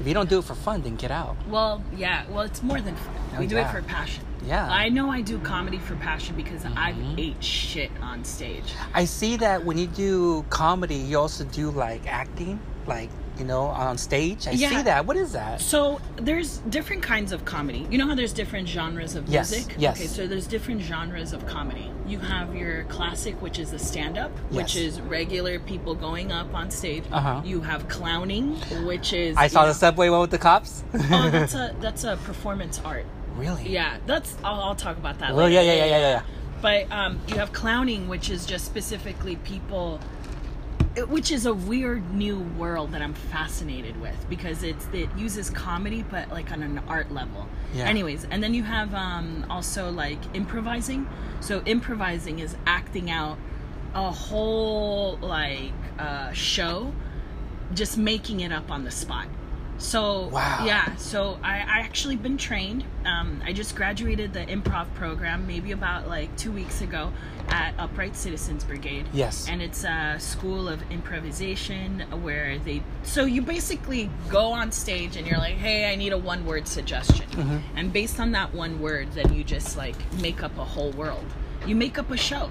If 0.00 0.06
you 0.06 0.12
don't 0.12 0.29
do 0.29 0.38
it 0.41 0.44
for 0.44 0.55
fun, 0.55 0.82
then 0.82 0.97
get 0.97 1.11
out. 1.11 1.37
Well, 1.49 1.82
yeah. 1.97 2.25
Well, 2.31 2.43
it's 2.43 2.62
more 2.62 2.81
than 2.81 2.97
fun. 2.97 3.14
Oh, 3.35 3.38
we 3.41 3.47
do 3.47 3.55
yeah. 3.56 3.69
it 3.69 3.73
for 3.73 3.82
passion. 3.82 4.25
Yeah. 4.44 4.69
I 4.70 4.91
know 4.91 5.11
I 5.11 5.23
do 5.23 5.38
comedy 5.38 5.79
for 5.79 5.97
passion 5.97 6.37
because 6.37 6.62
Mm-hmm. 6.62 6.79
I've 6.79 7.19
ate 7.19 7.43
shit 7.43 7.91
on 8.03 8.25
stage. 8.25 8.75
I 8.94 9.05
see 9.06 9.37
that 9.38 9.64
when 9.64 9.79
you 9.79 9.87
do 9.87 10.44
comedy, 10.50 10.97
you 10.97 11.19
also 11.19 11.44
do 11.44 11.70
like 11.70 12.06
acting, 12.06 12.61
like 12.87 13.11
you 13.38 13.44
know, 13.44 13.62
on 13.65 13.99
stage. 13.99 14.47
I 14.49 14.53
Yeah. 14.53 14.71
see 14.71 14.83
that. 14.83 15.06
What 15.06 15.17
is 15.17 15.33
that? 15.33 15.61
So 15.61 16.00
there's 16.17 16.59
different 16.71 17.02
kinds 17.02 17.33
of 17.33 17.45
comedy. 17.45 17.87
You 17.90 17.99
know 17.99 18.07
how 18.07 18.14
there's 18.14 18.33
different 18.33 18.69
genres 18.69 19.14
of 19.14 19.28
Yes, 19.28 19.50
music? 19.50 19.75
yes. 19.78 19.97
Okay, 19.99 20.07
so 20.07 20.26
there's 20.26 20.47
different 20.47 20.83
genres 20.83 21.33
of 21.33 21.47
comedy. 21.47 21.90
You 22.07 22.19
have 22.21 22.55
your 22.55 22.85
classic, 22.85 23.40
which 23.43 23.59
is 23.59 23.71
the 23.73 23.78
stand 23.78 24.16
up, 24.19 24.31
which 24.50 24.76
is 24.76 25.00
regular 25.00 25.59
people 25.59 25.95
going 25.95 26.33
up 26.33 26.55
on 26.55 26.71
stage. 26.71 27.05
Uh-huh. 27.12 27.43
You 27.45 27.61
have 27.62 27.88
clowning, 27.88 28.57
which 28.87 29.12
is 29.12 29.37
I 29.37 29.49
saw 29.49 29.62
you 29.62 29.69
the 29.69 29.75
subway 29.75 30.09
one 30.09 30.21
with 30.21 30.31
the 30.31 30.38
cops. 30.38 30.85
oh, 30.95 31.28
that's 31.31 31.55
a 31.64 31.75
that's 31.81 32.05
a 32.05 32.16
performance 32.25 32.81
art. 32.85 33.05
really? 33.37 33.69
Yeah, 33.69 33.97
that's 34.07 34.35
I'll, 34.45 34.61
I'll 34.62 34.75
talk 34.75 34.97
about 34.97 35.19
that 35.19 35.35
Well, 35.35 35.47
later. 35.47 35.62
yeah, 35.62 35.73
yeah, 35.73 35.85
yeah, 35.85 35.87
yeah, 35.99 36.11
yeah. 36.11 36.23
But 36.62 36.90
um, 36.90 37.21
you 37.28 37.37
have 37.37 37.52
clowning, 37.52 38.09
which 38.09 38.31
is 38.31 38.47
just 38.47 38.64
specifically 38.64 39.37
people, 39.37 40.00
which 41.05 41.31
is 41.31 41.47
a 41.47 41.53
weird 41.53 42.15
new 42.15 42.38
world 42.38 42.93
that 42.93 43.03
I'm 43.03 43.15
fascinated 43.15 44.00
with 44.00 44.17
because 44.29 44.62
it's 44.62 44.87
it 44.93 45.09
uses 45.17 45.50
comedy, 45.50 46.05
but 46.09 46.31
like 46.31 46.50
on 46.53 46.62
an 46.62 46.79
art 46.88 47.12
level. 47.12 47.47
Yeah. 47.75 47.85
Anyways, 47.85 48.26
and 48.31 48.43
then 48.43 48.55
you 48.55 48.62
have 48.62 48.95
um, 48.95 49.45
also 49.50 49.91
like 49.91 50.19
improvising. 50.35 51.07
So 51.41 51.62
improvising 51.67 52.38
is 52.38 52.57
acting 52.67 53.11
out 53.11 53.38
a 53.95 54.11
whole 54.11 55.19
like 55.19 55.73
uh, 55.99 56.33
show, 56.33 56.93
just 57.75 57.99
making 57.99 58.41
it 58.41 58.53
up 58.53 58.71
on 58.71 58.85
the 58.85 58.91
spot. 58.91 59.26
So 59.78 60.28
Wow. 60.28 60.64
yeah, 60.64 60.97
so 60.97 61.38
I, 61.42 61.56
I 61.59 61.80
actually 61.80 62.16
been 62.16 62.37
trained. 62.37 62.85
Um, 63.04 63.42
I 63.45 63.52
just 63.52 63.76
graduated 63.76 64.33
the 64.33 64.40
improv 64.47 64.92
program 64.95 65.47
maybe 65.47 65.73
about 65.73 66.09
like 66.09 66.35
two 66.37 66.50
weeks 66.52 66.80
ago 66.80 67.12
at 67.49 67.75
Upright 67.78 68.16
Citizens 68.16 68.64
Brigade. 68.64 69.06
Yes. 69.12 69.49
And 69.49 69.61
it's 69.62 69.85
a 69.85 70.16
school 70.18 70.68
of 70.68 70.80
improvisation 70.90 72.00
where 72.23 72.59
they 72.59 72.83
so 73.02 73.25
you 73.25 73.42
basically 73.42 74.11
go 74.28 74.52
on 74.52 74.73
stage 74.73 75.16
and 75.16 75.26
you're 75.26 75.38
like, 75.38 75.56
hey, 75.56 75.92
I 75.92 75.97
need 75.97 76.12
a 76.12 76.18
one 76.18 76.45
word 76.47 76.66
suggestion. 76.66 77.26
Mm-hmm. 77.30 77.59
And 77.76 77.92
based 77.92 78.18
on 78.18 78.33
that 78.33 78.54
one 78.54 78.80
word, 78.80 79.12
then 79.12 79.33
you 79.33 79.45
just 79.45 79.76
like 79.76 79.97
make 80.21 80.42
up 80.42 80.56
a 80.59 80.64
whole 80.64 80.90
world. 80.92 81.25
You 81.66 81.76
make 81.76 81.99
up 81.99 82.11
a 82.11 82.16
show. 82.16 82.50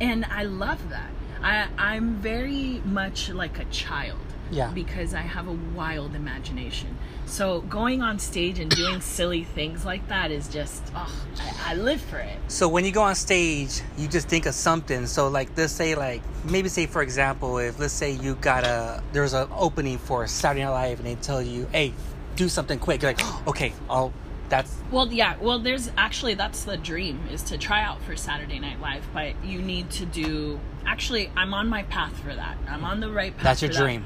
And 0.00 0.24
I 0.26 0.44
love 0.44 0.90
that. 0.90 1.10
I, 1.42 1.68
I'm 1.78 2.16
very 2.16 2.82
much 2.84 3.30
like 3.30 3.58
a 3.58 3.64
child. 3.66 4.18
Yeah. 4.50 4.70
because 4.70 5.14
I 5.14 5.22
have 5.22 5.48
a 5.48 5.58
wild 5.74 6.14
imagination. 6.14 6.96
So 7.26 7.62
going 7.62 8.02
on 8.02 8.18
stage 8.20 8.60
and 8.60 8.70
doing 8.70 9.00
silly 9.00 9.42
things 9.42 9.84
like 9.84 10.06
that 10.08 10.30
is 10.30 10.48
just, 10.48 10.82
oh, 10.94 11.12
I, 11.40 11.72
I 11.72 11.74
live 11.74 12.00
for 12.00 12.18
it. 12.18 12.38
So 12.48 12.68
when 12.68 12.84
you 12.84 12.92
go 12.92 13.02
on 13.02 13.16
stage, 13.16 13.82
you 13.98 14.06
just 14.06 14.28
think 14.28 14.46
of 14.46 14.54
something. 14.54 15.06
So 15.06 15.28
like 15.28 15.48
let's 15.56 15.72
say 15.72 15.94
like 15.94 16.22
maybe 16.44 16.68
say 16.68 16.86
for 16.86 17.02
example, 17.02 17.58
if 17.58 17.78
let's 17.78 17.92
say 17.92 18.12
you 18.12 18.36
got 18.36 18.64
a 18.64 19.02
there's 19.12 19.32
an 19.32 19.48
opening 19.56 19.98
for 19.98 20.26
Saturday 20.26 20.64
Night 20.64 20.70
Live 20.70 20.98
and 21.00 21.08
they 21.08 21.16
tell 21.16 21.42
you, 21.42 21.66
hey, 21.72 21.92
do 22.36 22.48
something 22.48 22.78
quick. 22.78 23.02
You're 23.02 23.12
like, 23.12 23.46
okay, 23.48 23.72
I'll. 23.90 24.12
That's 24.48 24.72
Well, 24.92 25.12
yeah. 25.12 25.36
Well, 25.40 25.58
there's 25.58 25.90
actually 25.96 26.34
that's 26.34 26.62
the 26.62 26.76
dream 26.76 27.20
is 27.32 27.42
to 27.44 27.58
try 27.58 27.82
out 27.82 28.00
for 28.02 28.14
Saturday 28.14 28.60
Night 28.60 28.80
Live, 28.80 29.04
but 29.12 29.32
you 29.44 29.60
need 29.60 29.90
to 29.90 30.06
do. 30.06 30.60
Actually, 30.86 31.32
I'm 31.36 31.52
on 31.52 31.68
my 31.68 31.82
path 31.82 32.16
for 32.20 32.32
that. 32.32 32.56
I'm 32.68 32.84
on 32.84 33.00
the 33.00 33.10
right 33.10 33.34
path. 33.34 33.42
that's 33.42 33.62
your 33.62 33.72
for 33.72 33.78
that. 33.78 34.02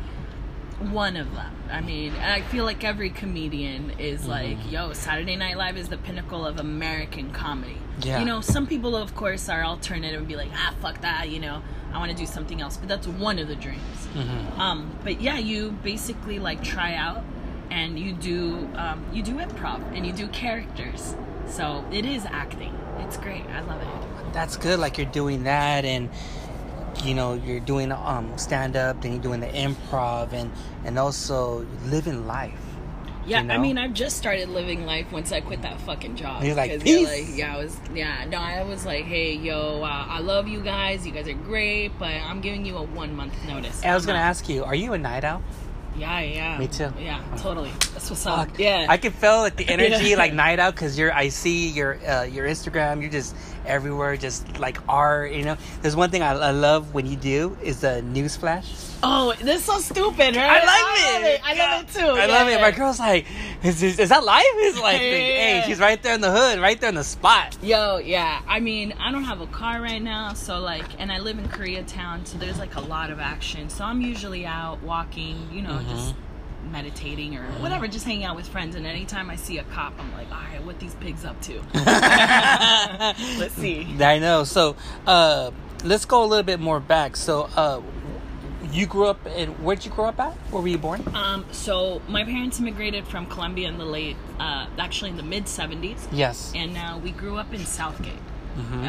One 0.81 1.17
of 1.17 1.35
them. 1.35 1.55
I 1.71 1.81
mean, 1.83 2.15
and 2.15 2.33
I 2.33 2.41
feel 2.41 2.65
like 2.65 2.83
every 2.85 3.11
comedian 3.11 3.93
is 3.99 4.23
Mm-hmm. 4.23 4.31
like, 4.31 4.73
"Yo, 4.73 4.93
Saturday 4.95 5.37
Night 5.37 5.57
Live 5.57 5.77
is 5.77 5.89
the 5.89 5.99
pinnacle 5.99 6.45
of 6.47 6.59
American 6.59 7.31
comedy." 7.33 7.77
Yeah. 8.01 8.19
You 8.19 8.25
know, 8.25 8.41
some 8.41 8.67
people, 8.67 8.97
of 8.97 9.15
course, 9.15 9.49
are 9.51 9.63
alternative 9.63 10.19
and 10.21 10.27
be 10.29 10.37
like, 10.37 10.51
"Ah, 10.55 10.75
fuck 10.81 11.03
that." 11.03 11.29
You 11.29 11.39
know, 11.39 11.63
I 11.93 11.99
want 11.99 12.11
to 12.11 12.17
do 12.17 12.27
something 12.27 12.61
else. 12.63 12.77
But 12.79 12.89
that's 12.89 13.07
one 13.07 13.39
of 13.39 13.47
the 13.47 13.57
dreams. 13.57 14.09
Mm-hmm. 14.15 14.61
Um, 14.61 14.91
but 15.05 15.21
yeah, 15.21 15.37
you 15.39 15.73
basically 15.83 16.39
like 16.39 16.65
try 16.65 16.95
out 16.95 17.23
and 17.71 17.99
you 17.99 18.13
do 18.15 18.69
um, 18.77 19.05
you 19.13 19.23
do 19.23 19.35
improv 19.35 19.81
and 19.95 20.07
you 20.07 20.13
do 20.15 20.29
characters. 20.29 21.15
So 21.47 21.85
it 21.93 22.07
is 22.07 22.25
acting. 22.25 22.75
It's 23.01 23.17
great. 23.19 23.45
I 23.47 23.61
love 23.61 23.83
it. 23.83 24.33
That's 24.33 24.57
good. 24.57 24.79
Like 24.81 24.97
you're 24.97 25.07
doing 25.13 25.45
that 25.45 25.85
and. 25.85 26.09
You 27.05 27.15
know, 27.15 27.35
you're 27.35 27.61
doing 27.61 27.93
um, 27.93 28.37
stand 28.37 28.77
up, 28.77 29.01
then 29.03 29.13
you're 29.13 29.23
doing 29.23 29.41
the 29.41 29.47
improv, 29.49 30.33
and 30.33 30.51
and 30.85 30.99
also 30.99 31.67
living 31.87 32.27
life. 32.27 32.59
Yeah, 33.27 33.43
You 33.43 33.51
I 33.51 33.59
mean, 33.59 33.79
I've 33.79 33.93
just 33.95 34.17
started 34.17 34.49
living 34.49 34.87
life 34.87 35.13
once 35.13 35.31
I 35.31 35.41
quit 35.41 35.63
that 35.63 35.79
fucking 35.83 36.17
job. 36.17 36.43
You're 36.43 36.55
like, 36.55 36.71
'Cause 36.73 36.85
you're 36.85 36.99
"Peace." 37.07 37.29
like, 37.29 37.39
yeah, 37.39 37.55
I 37.55 37.59
was, 37.59 37.77
yeah, 37.95 38.25
no, 38.25 38.39
I 38.39 38.63
was 38.65 38.85
like, 38.87 39.05
hey, 39.05 39.35
yo, 39.35 39.83
uh, 39.83 39.87
I 40.09 40.21
love 40.21 40.49
you 40.49 40.61
guys. 40.63 41.07
You 41.07 41.13
guys 41.13 41.29
are 41.29 41.35
great, 41.35 41.93
but 41.99 42.09
I'm 42.11 42.41
giving 42.41 42.65
you 42.65 42.77
a 42.79 42.83
one 42.83 43.15
month 43.15 43.35
notice. 43.47 43.85
I 43.85 43.95
was 43.95 44.07
gonna 44.07 44.19
ask 44.19 44.49
you, 44.49 44.65
are 44.65 44.75
you 44.75 44.95
a 44.95 44.99
night 44.99 45.23
owl? 45.25 45.43
Yeah, 45.97 46.21
yeah. 46.21 46.57
Me 46.59 46.67
too. 46.69 46.91
Yeah, 47.01 47.21
totally. 47.37 47.71
That's 47.93 48.09
what's 48.09 48.25
up. 48.25 48.59
Yeah. 48.59 48.87
I 48.89 48.97
can 48.97 49.13
feel 49.13 49.39
like 49.39 49.57
the 49.57 49.69
energy, 49.69 50.11
Yeah. 50.11 50.17
like 50.17 50.33
night 50.33 50.59
out, 50.59 50.75
because 50.75 50.97
you're. 50.99 51.13
I 51.13 51.29
see 51.29 51.69
your 51.69 51.99
uh, 52.09 52.23
your 52.23 52.47
Instagram. 52.47 53.03
You're 53.03 53.11
just 53.11 53.35
everywhere, 53.71 54.17
just 54.17 54.59
like 54.59 54.79
art. 54.89 55.33
You 55.33 55.45
know, 55.45 55.57
there's 55.83 55.97
one 55.97 56.11
thing 56.11 56.23
I, 56.23 56.33
I 56.33 56.51
love 56.51 56.93
when 56.95 57.07
you 57.07 57.17
do 57.17 57.57
is 57.63 57.81
the 57.81 58.03
news 58.03 58.37
flash. 58.37 58.69
oh, 59.03 59.33
this 59.41 59.61
is 59.61 59.65
so 59.65 59.79
stupid, 59.79 60.37
right? 60.37 60.63
I 60.63 60.67
love 60.67 61.23
love 61.23 61.23
it. 61.33 61.41
I 61.43 61.55
love 61.55 61.85
it 61.85 61.93
too. 61.95 62.07
I 62.07 62.27
love 62.27 62.49
it. 62.49 62.61
My 62.61 62.71
girl's 62.71 62.99
like, 62.99 63.27
is, 63.63 63.83
is, 63.83 63.99
is 63.99 64.09
that 64.11 64.25
live? 64.25 64.45
Is 64.59 64.79
like, 64.89 64.99
hey, 64.99 65.57
Yeah. 65.57 65.67
she's 65.67 65.79
right 65.81 66.03
there 66.03 66.15
in 66.15 66.21
the 66.21 66.31
hood, 66.31 66.59
right 66.61 66.79
there 66.79 66.91
in 66.91 66.97
the 66.97 67.05
spot. 67.05 67.57
Yo, 67.63 67.97
yeah. 67.99 68.43
I 68.47 68.61
mean, 68.61 68.93
I 69.01 69.11
don't 69.11 69.25
have 69.25 69.41
a 69.41 69.47
car 69.47 69.81
right 69.81 70.03
now, 70.03 70.35
so 70.35 70.61
like, 70.61 70.85
and 71.01 71.11
I 71.11 71.19
live 71.19 71.39
in 71.39 71.49
Koreatown, 71.49 72.27
so 72.27 72.37
there's 72.37 72.59
like 72.59 72.75
a 72.77 72.81
lot 72.81 73.11
of 73.11 73.21
action. 73.21 73.71
So 73.71 73.85
I'm 73.85 74.01
usually 74.03 74.45
out 74.45 74.83
walking, 74.83 75.49
you 75.53 75.63
know, 75.63 75.81
just 75.89 76.15
mm-hmm. 76.15 76.21
Meditating 76.71 77.37
or 77.37 77.45
whatever, 77.61 77.89
just 77.89 78.05
hanging 78.05 78.25
out 78.25 78.37
with 78.37 78.47
friends. 78.49 78.75
And 78.77 78.87
anytime 78.87 79.31
I 79.31 79.37
see 79.37 79.59
a 79.59 79.65
cop, 79.65 79.95
I'm 79.99 80.13
like, 80.13 80.31
all 80.31 80.39
right, 80.39 80.63
what 80.65 80.79
these 80.79 80.95
pigs 80.97 81.25
up 81.25 81.41
to? 81.43 81.61
Let's 83.39 83.55
see. 83.55 83.97
I 84.01 84.19
know. 84.19 84.45
So, 84.45 84.77
uh, 85.07 85.51
let's 85.85 86.05
go 86.05 86.23
a 86.23 86.27
little 86.27 86.43
bit 86.45 86.61
more 86.61 86.81
back. 86.81 87.17
So, 87.17 87.49
uh, 87.57 87.81
you 88.73 88.87
grew 88.87 89.07
up 89.07 89.27
in 89.27 89.49
where'd 89.65 89.85
you 89.85 89.91
grow 89.91 90.07
up 90.07 90.21
at? 90.21 90.33
Where 90.53 90.63
were 90.63 90.69
you 90.69 90.79
born? 90.79 91.03
Um, 91.15 91.45
so 91.51 92.01
my 92.09 92.23
parents 92.23 92.61
immigrated 92.61 93.05
from 93.07 93.27
Colombia 93.27 93.69
in 93.69 93.79
the 93.79 93.85
late, 93.85 94.17
uh, 94.39 94.67
actually 94.79 95.11
in 95.11 95.17
the 95.17 95.25
mid 95.25 95.45
70s, 95.47 96.07
Yes. 96.13 96.53
and 96.55 96.77
uh, 96.77 96.97
we 97.03 97.11
grew 97.11 97.37
up 97.37 97.53
in 97.53 97.65
Southgate. 97.67 98.13
Mhm. 98.57 98.85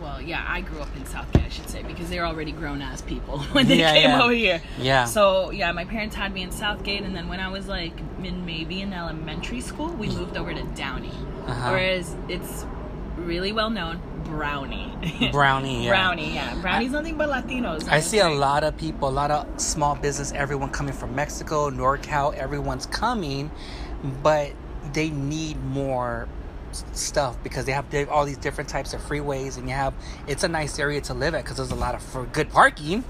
Well, 0.00 0.20
yeah, 0.22 0.44
I 0.48 0.62
grew 0.62 0.80
up 0.80 0.88
in 0.96 1.04
Southgate, 1.04 1.44
I 1.44 1.48
should 1.50 1.68
say, 1.68 1.82
because 1.82 2.08
they're 2.08 2.24
already 2.26 2.52
grown 2.52 2.80
ass 2.80 3.02
people 3.02 3.38
when 3.52 3.66
they 3.68 3.78
Yeah, 3.80 3.92
came 3.94 4.10
yeah. 4.10 4.22
over 4.22 4.32
here. 4.32 4.62
Yeah. 4.78 5.04
So 5.04 5.50
yeah, 5.50 5.72
my 5.72 5.84
parents 5.84 6.16
had 6.16 6.32
me 6.32 6.42
in 6.42 6.50
Southgate, 6.50 7.02
and 7.02 7.14
then 7.14 7.28
when 7.28 7.40
I 7.40 7.48
was 7.48 7.68
like 7.68 7.92
in 8.22 8.46
maybe 8.46 8.80
in 8.80 8.92
elementary 8.92 9.60
school, 9.60 9.88
we 9.88 10.08
moved 10.08 10.36
over 10.36 10.54
to 10.54 10.62
Downey, 10.74 11.12
Uh-huh. 11.46 11.70
whereas 11.70 12.16
it's 12.28 12.64
really 13.16 13.52
well 13.52 13.68
known 13.70 14.00
Brownie. 14.24 14.92
Brownie. 15.32 15.84
Yeah. 15.84 15.90
Brownie, 15.90 16.34
yeah. 16.34 16.54
Brownie's 16.62 16.92
nothing 16.92 17.18
but 17.18 17.28
Latinos. 17.28 17.88
I 17.88 18.00
see 18.00 18.20
a 18.20 18.28
lot 18.28 18.64
of 18.64 18.76
people, 18.78 19.08
a 19.08 19.10
lot 19.10 19.30
of 19.30 19.46
small 19.60 19.96
business, 19.96 20.32
everyone 20.32 20.70
coming 20.70 20.94
from 20.94 21.14
Mexico, 21.14 21.68
NorCal, 21.70 22.34
everyone's 22.34 22.86
coming, 22.86 23.50
but 24.22 24.52
they 24.94 25.10
need 25.10 25.62
more 25.64 26.26
stuff 26.92 27.36
because 27.42 27.64
they 27.64 27.72
have 27.72 27.86
all 28.08 28.24
these 28.24 28.38
different 28.38 28.70
types 28.70 28.94
of 28.94 29.00
freeways 29.00 29.58
and 29.58 29.68
you 29.68 29.74
have 29.74 29.94
it's 30.26 30.44
a 30.44 30.48
nice 30.48 30.78
area 30.78 31.00
to 31.00 31.14
live 31.14 31.34
at 31.34 31.42
because 31.42 31.56
there's 31.56 31.72
a 31.72 31.74
lot 31.74 31.94
of 31.94 32.02
for 32.02 32.24
good 32.26 32.50
parking 32.50 33.04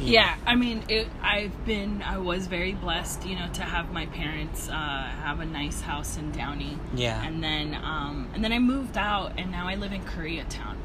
Yeah, 0.00 0.36
I 0.46 0.54
mean, 0.56 0.82
it, 0.88 1.08
I've 1.22 1.64
been, 1.64 2.02
I 2.02 2.18
was 2.18 2.46
very 2.46 2.72
blessed, 2.72 3.24
you 3.26 3.36
know, 3.36 3.48
to 3.52 3.62
have 3.62 3.92
my 3.92 4.06
parents 4.06 4.68
uh, 4.68 4.72
have 4.72 5.40
a 5.40 5.44
nice 5.44 5.80
house 5.80 6.16
in 6.16 6.32
Downey. 6.32 6.78
Yeah. 6.94 7.22
And 7.24 7.42
then, 7.42 7.74
um, 7.74 8.28
and 8.34 8.42
then 8.42 8.52
I 8.52 8.58
moved 8.58 8.96
out, 8.96 9.38
and 9.38 9.50
now 9.50 9.68
I 9.68 9.76
live 9.76 9.92
in 9.92 10.02
Koreatown. 10.02 10.76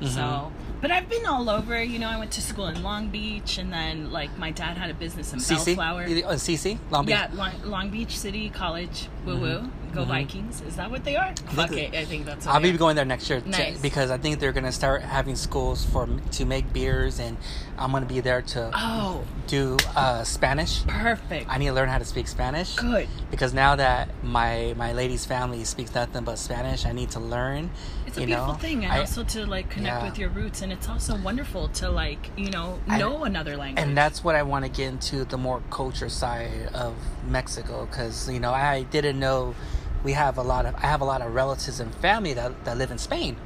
Mm-hmm. 0.00 0.06
So, 0.06 0.52
but 0.80 0.90
I've 0.90 1.08
been 1.08 1.26
all 1.26 1.48
over. 1.50 1.82
You 1.82 1.98
know, 1.98 2.08
I 2.08 2.18
went 2.18 2.32
to 2.32 2.42
school 2.42 2.66
in 2.66 2.82
Long 2.82 3.08
Beach, 3.08 3.58
and 3.58 3.72
then 3.72 4.12
like 4.12 4.36
my 4.38 4.50
dad 4.50 4.76
had 4.76 4.90
a 4.90 4.94
business 4.94 5.32
in 5.32 5.38
CC 5.38 5.76
Bellflower. 5.76 6.02
uh, 6.04 6.36
CC 6.36 6.78
Long 6.90 7.06
Beach 7.06 7.14
Yeah, 7.14 7.30
Long, 7.34 7.52
Long 7.64 7.90
Beach 7.90 8.16
City 8.18 8.50
College. 8.50 9.08
Woo 9.24 9.38
woo. 9.38 9.70
Go 9.94 10.04
Vikings. 10.04 10.60
Is 10.60 10.76
that 10.76 10.90
what 10.90 11.04
they 11.04 11.16
are? 11.16 11.34
Fuck 11.52 11.72
it. 11.72 11.94
I 11.94 12.04
think 12.04 12.26
that's. 12.26 12.44
What 12.44 12.52
Mm-hmm. 12.54 12.66
I'll 12.66 12.72
be 12.72 12.76
going 12.76 12.96
there 12.96 13.06
next 13.06 13.30
year 13.30 13.40
t- 13.40 13.48
Nice. 13.48 13.80
because 13.80 14.10
I 14.10 14.18
think 14.18 14.40
they're 14.40 14.52
gonna 14.52 14.70
start 14.72 15.00
having 15.00 15.36
schools 15.36 15.86
for 15.86 16.06
to 16.32 16.44
make 16.44 16.70
beers 16.70 17.18
and 17.18 17.38
I'm 17.78 17.92
gonna 17.92 18.04
be 18.04 18.20
there 18.20 18.42
to 18.42 18.70
Oh, 18.74 19.24
do 19.46 19.78
uh, 19.96 20.22
Spanish. 20.24 20.84
perfect. 20.86 21.46
I 21.48 21.56
need 21.56 21.68
to 21.68 21.72
learn 21.72 21.88
how 21.88 21.96
to 21.96 22.04
speak 22.04 22.28
Spanish. 22.28 22.74
Good. 22.76 23.08
because 23.30 23.54
now 23.54 23.74
that 23.76 24.10
my 24.22 24.74
my 24.76 24.92
lady's 24.92 25.24
family 25.24 25.64
speaks 25.64 25.94
nothing 25.94 26.24
but 26.24 26.38
Spanish, 26.38 26.84
I 26.84 26.92
need 26.92 27.10
to 27.12 27.20
learn. 27.20 27.70
It's 28.16 28.18
a 28.18 28.20
you 28.22 28.26
beautiful 28.28 28.52
know? 28.54 28.58
thing, 28.58 28.84
and 28.84 28.92
I- 28.94 29.00
also 29.00 29.24
to 29.24 29.44
like 29.46 29.68
connect 29.68 30.00
Yeah. 30.02 30.08
with 30.08 30.18
your 30.18 30.30
roots, 30.30 30.62
and 30.62 30.72
it's 30.72 30.88
also 30.88 31.16
wonderful 31.16 31.68
to 31.80 31.90
like 31.90 32.30
you 32.36 32.50
know 32.50 32.78
I- 32.88 32.98
know 32.98 33.24
another 33.24 33.56
language. 33.58 33.84
and 33.84 33.96
that's 33.96 34.24
what 34.24 34.34
I 34.34 34.42
want 34.42 34.64
to 34.64 34.70
get 34.70 34.88
into 34.88 35.24
the 35.26 35.36
more 35.36 35.60
culture 35.70 36.08
side 36.08 36.70
of 36.72 36.94
Mexico 37.28 37.86
because 37.86 38.30
you 38.30 38.40
know 38.40 38.52
I 38.54 38.84
didn't 38.84 39.18
know 39.20 39.54
we 40.02 40.12
have 40.12 40.38
a 40.38 40.42
lot 40.42 40.64
of 40.64 40.74
I 40.76 40.86
have 40.86 41.02
a 41.02 41.04
lot 41.04 41.20
of 41.20 41.34
relatives 41.34 41.78
and 41.78 41.94
family 41.96 42.32
that 42.34 42.64
that 42.64 42.78
live 42.78 42.90
in 42.90 42.98
Spain. 42.98 43.36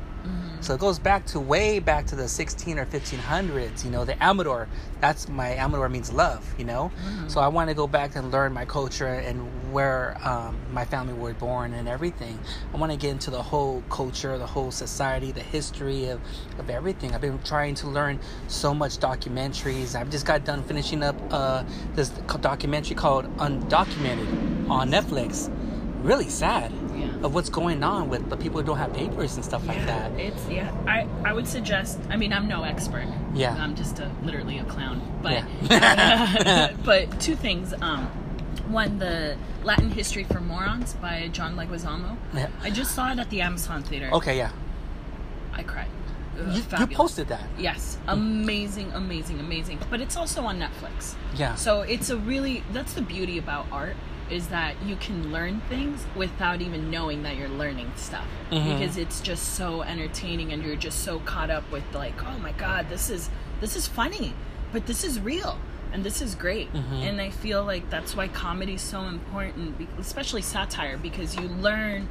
So 0.61 0.75
it 0.75 0.81
goes 0.81 0.99
back 0.99 1.25
to 1.27 1.41
way 1.41 1.79
back 1.79 2.07
to 2.09 2.17
the 2.17 2.29
16 2.29 2.79
or 2.79 2.87
1500s. 2.87 3.85
You 3.85 3.91
know, 3.91 4.05
the 4.05 4.23
Amador. 4.23 4.69
That's 5.01 5.29
my 5.29 5.57
Amador 5.57 5.89
means 5.89 6.13
love. 6.13 6.45
You 6.59 6.65
know, 6.67 6.91
Mm-hmm. 6.91 7.29
so 7.29 7.41
I 7.41 7.49
want 7.49 7.69
to 7.69 7.75
go 7.75 7.87
back 7.87 8.17
and 8.17 8.31
learn 8.31 8.53
my 8.53 8.65
culture 8.65 9.07
and 9.07 9.73
where 9.73 10.17
um, 10.27 10.57
my 10.73 10.85
family 10.85 11.15
were 11.15 11.33
born 11.35 11.73
and 11.75 11.89
everything. 11.89 12.39
I 12.75 12.77
want 12.77 12.91
to 12.93 12.99
get 12.99 13.11
into 13.11 13.31
the 13.31 13.43
whole 13.43 13.83
culture, 13.89 14.37
the 14.39 14.47
whole 14.47 14.71
society, 14.71 15.31
the 15.33 15.41
history 15.41 16.09
of, 16.09 16.21
of 16.59 16.69
everything. 16.71 17.15
I've 17.15 17.21
been 17.21 17.39
trying 17.43 17.75
to 17.77 17.89
learn 17.89 18.19
so 18.49 18.75
much 18.75 18.99
documentaries. 18.99 19.95
I've 19.95 20.11
just 20.11 20.27
got 20.27 20.45
done 20.45 20.63
finishing 20.65 21.03
up 21.03 21.17
uh, 21.31 21.65
this 21.95 22.09
documentary 22.41 22.97
called 22.97 23.25
Undocumented 23.39 24.69
on 24.69 24.91
Netflix. 24.91 25.51
Really 26.03 26.29
sad 26.29 26.73
Yeah. 26.97 27.09
of 27.27 27.35
what's 27.35 27.51
going 27.51 27.83
on 27.83 28.09
with 28.09 28.29
the 28.31 28.37
people 28.37 28.61
who 28.61 28.67
don't 28.67 28.79
have 28.79 28.93
papers 28.95 29.37
and 29.37 29.45
stuff 29.45 29.67
like 29.67 29.85
that. 29.87 30.11
it's 30.19 30.49
yeah. 30.49 30.71
I 30.87 31.07
I 31.25 31.33
would 31.33 31.47
suggest. 31.47 31.99
I 32.09 32.17
mean, 32.17 32.33
I'm 32.33 32.49
no 32.49 32.63
expert. 32.63 33.07
Yeah. 33.35 33.55
I'm 33.59 33.75
just 33.75 33.99
a 33.99 34.11
literally 34.23 34.59
a 34.59 34.65
clown. 34.65 35.01
But 35.23 35.45
Yeah. 35.71 36.73
but 36.85 37.21
two 37.21 37.37
things. 37.37 37.75
Um, 37.83 38.07
one, 38.69 38.99
the 38.99 39.37
Latin 39.65 39.91
History 39.91 40.25
for 40.25 40.41
Morons 40.41 40.95
by 40.95 41.29
John 41.33 41.57
Leguizamo. 41.57 42.17
Yeah. 42.35 42.49
I 42.63 42.71
just 42.71 42.95
saw 42.95 43.11
it 43.13 43.19
at 43.19 43.29
the 43.31 43.41
Amazon 43.43 43.83
Theater. 43.83 44.09
Okay, 44.13 44.37
yeah. 44.39 44.53
I 45.53 45.63
cried. 45.65 45.89
Was 46.39 46.57
You, 46.57 46.63
you 46.79 46.87
posted 46.87 47.29
that. 47.29 47.45
Yes, 47.59 47.99
amazing, 48.07 48.93
amazing, 48.93 49.41
amazing. 49.41 49.79
But 49.91 50.01
it's 50.01 50.17
also 50.17 50.43
on 50.45 50.59
Netflix. 50.59 51.15
Yeah. 51.35 51.57
So 51.57 51.83
it's 51.83 52.09
a 52.11 52.17
really 52.17 52.63
that's 52.73 52.95
the 52.95 53.03
beauty 53.03 53.37
about 53.39 53.67
art 53.73 53.97
is 54.31 54.49
that 54.49 54.75
you 54.85 54.97
can 54.97 55.33
learn 55.33 55.61
things 55.69 56.07
without 56.15 56.61
even 56.61 56.91
knowing 56.91 57.23
that 57.25 57.37
you're 57.37 57.49
learning 57.49 57.91
stuff 57.97 58.27
Mhm. 58.51 58.79
because 58.79 58.97
it's 58.97 59.21
just 59.21 59.55
so 59.55 59.83
entertaining 59.83 60.53
and 60.53 60.63
you're 60.63 60.77
just 60.77 61.01
so 61.05 61.19
caught 61.21 61.51
up 61.51 61.71
with 61.73 61.85
like 61.95 62.15
oh 62.25 62.39
my 62.39 62.53
god 62.53 62.89
this 62.89 63.11
is 63.11 63.29
this 63.61 63.77
is 63.77 63.87
funny 63.87 64.33
but 64.73 64.87
this 64.87 65.03
is 65.05 65.19
real 65.21 65.59
and 65.93 66.05
this 66.05 66.23
is 66.23 66.35
great 66.37 66.73
Mhm. 66.73 67.03
and 67.09 67.21
I 67.21 67.31
feel 67.31 67.65
like 67.65 67.91
that's 67.91 68.15
why 68.15 68.29
comedy 68.29 68.75
is 68.75 68.83
so 68.83 69.03
important 69.03 69.89
especially 69.99 70.43
satire 70.43 70.97
because 70.97 71.35
you 71.37 71.43
learn 71.49 72.09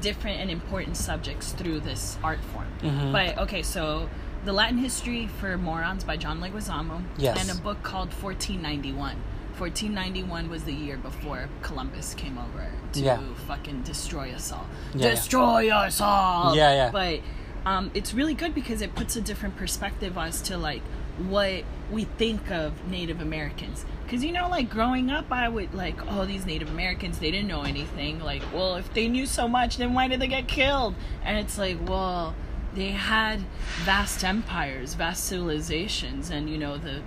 different 0.00 0.40
and 0.40 0.50
important 0.50 0.96
subjects 0.96 1.52
through 1.52 1.80
this 1.80 2.18
art 2.22 2.40
form 2.52 2.68
Mhm. 2.82 3.10
but 3.12 3.36
okay 3.38 3.62
so 3.62 4.08
the 4.44 4.52
Latin 4.52 4.78
History 4.78 5.26
for 5.40 5.58
Morons 5.58 6.04
by 6.04 6.16
John 6.16 6.40
Leguizamo 6.40 7.02
Yes. 7.16 7.40
and 7.40 7.50
a 7.58 7.60
book 7.60 7.82
called 7.82 8.12
1491 8.12 9.16
1491 9.58 10.48
was 10.50 10.64
the 10.64 10.72
year 10.72 10.96
before 10.96 11.48
Columbus 11.62 12.14
came 12.14 12.38
over 12.38 12.66
to 12.92 13.00
Yeah. 13.00 13.18
fucking 13.46 13.82
destroy 13.82 14.30
us 14.32 14.52
all. 14.52 14.66
Yeah, 14.94 15.06
yeah. 15.08 15.14
destroy 15.14 15.70
us 15.70 16.00
all. 16.00 16.54
Yeah, 16.56 16.72
yeah. 16.74 16.90
But 16.90 17.20
um, 17.66 17.90
it's 17.94 18.14
really 18.14 18.34
good 18.34 18.54
because 18.54 18.80
it 18.82 18.94
puts 18.94 19.16
a 19.16 19.20
different 19.20 19.56
perspective 19.56 20.16
as 20.16 20.40
to 20.42 20.56
like 20.56 20.82
what 21.28 21.64
we 21.90 22.04
think 22.04 22.50
of 22.50 22.72
Native 22.88 23.20
Americans. 23.20 23.84
Because 24.04 24.24
you 24.24 24.32
know, 24.32 24.48
like 24.48 24.70
growing 24.70 25.10
up, 25.10 25.30
I 25.32 25.48
would 25.48 25.74
like, 25.74 25.96
oh, 26.10 26.24
these 26.24 26.46
Native 26.46 26.70
Americans, 26.70 27.18
they 27.18 27.30
didn't 27.30 27.48
know 27.48 27.62
anything. 27.62 28.20
Like, 28.20 28.42
well, 28.54 28.76
if 28.76 28.92
they 28.94 29.08
knew 29.08 29.26
so 29.26 29.48
much, 29.48 29.76
then 29.76 29.92
why 29.94 30.08
did 30.08 30.20
they 30.20 30.28
get 30.28 30.48
killed? 30.48 30.94
And 31.24 31.36
it's 31.38 31.58
like, 31.58 31.76
well, 31.86 32.34
they 32.74 32.92
had 32.92 33.40
vast 33.84 34.22
empires, 34.24 34.94
vast 34.94 35.24
civilizations, 35.24 36.30
and 36.30 36.48
you 36.48 36.56
know, 36.56 36.78
the 36.78 37.02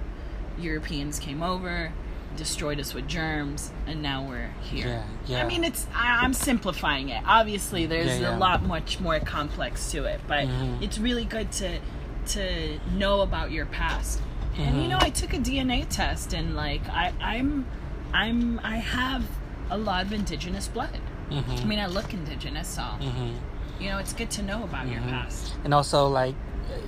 Europeans 0.59 1.17
came 1.19 1.41
over, 1.41 1.91
destroyed 2.37 2.79
us 2.79 2.93
with 2.93 3.07
germs, 3.07 3.71
and 3.87 4.01
now 4.01 4.23
we're 4.27 4.49
here. 4.61 4.87
Yeah, 4.87 5.03
yeah. 5.37 5.43
I 5.43 5.47
mean, 5.47 5.63
it's 5.63 5.87
I, 5.93 6.19
I'm 6.23 6.33
simplifying 6.33 7.09
it. 7.09 7.23
Obviously, 7.25 7.85
there's 7.85 8.19
Yeah, 8.19 8.29
yeah. 8.29 8.37
a 8.37 8.39
lot 8.39 8.63
much 8.63 8.99
more 8.99 9.19
complex 9.19 9.91
to 9.91 10.05
it, 10.05 10.21
but 10.27 10.47
Mhm. 10.47 10.81
it's 10.81 10.97
really 10.99 11.25
good 11.25 11.51
to 11.53 11.79
to 12.27 12.79
know 12.95 13.21
about 13.21 13.51
your 13.51 13.65
past. 13.65 14.21
And 14.57 14.67
Mm-hmm. 14.75 14.81
you 14.81 14.87
know, 14.89 14.97
I 14.99 15.09
took 15.09 15.33
a 15.33 15.37
DNA 15.39 15.85
test, 15.89 16.33
and 16.33 16.55
like 16.55 16.87
I, 16.89 17.13
I'm, 17.21 17.65
I'm, 18.13 18.59
I 18.63 18.77
have 18.77 19.23
a 19.69 19.77
lot 19.77 20.05
of 20.05 20.13
indigenous 20.13 20.67
blood. 20.67 20.99
I 21.31 21.63
mean, 21.63 21.79
I 21.79 21.85
look 21.87 22.13
indigenous, 22.13 22.67
so 22.67 22.81
Mhm. 22.81 23.33
you 23.79 23.89
know, 23.89 23.97
it's 23.97 24.13
good 24.13 24.29
to 24.31 24.43
know 24.43 24.63
about 24.63 24.87
your 24.87 24.99
Mhm. 25.01 25.09
past. 25.09 25.53
and 25.63 25.73
also 25.73 26.07
like 26.07 26.35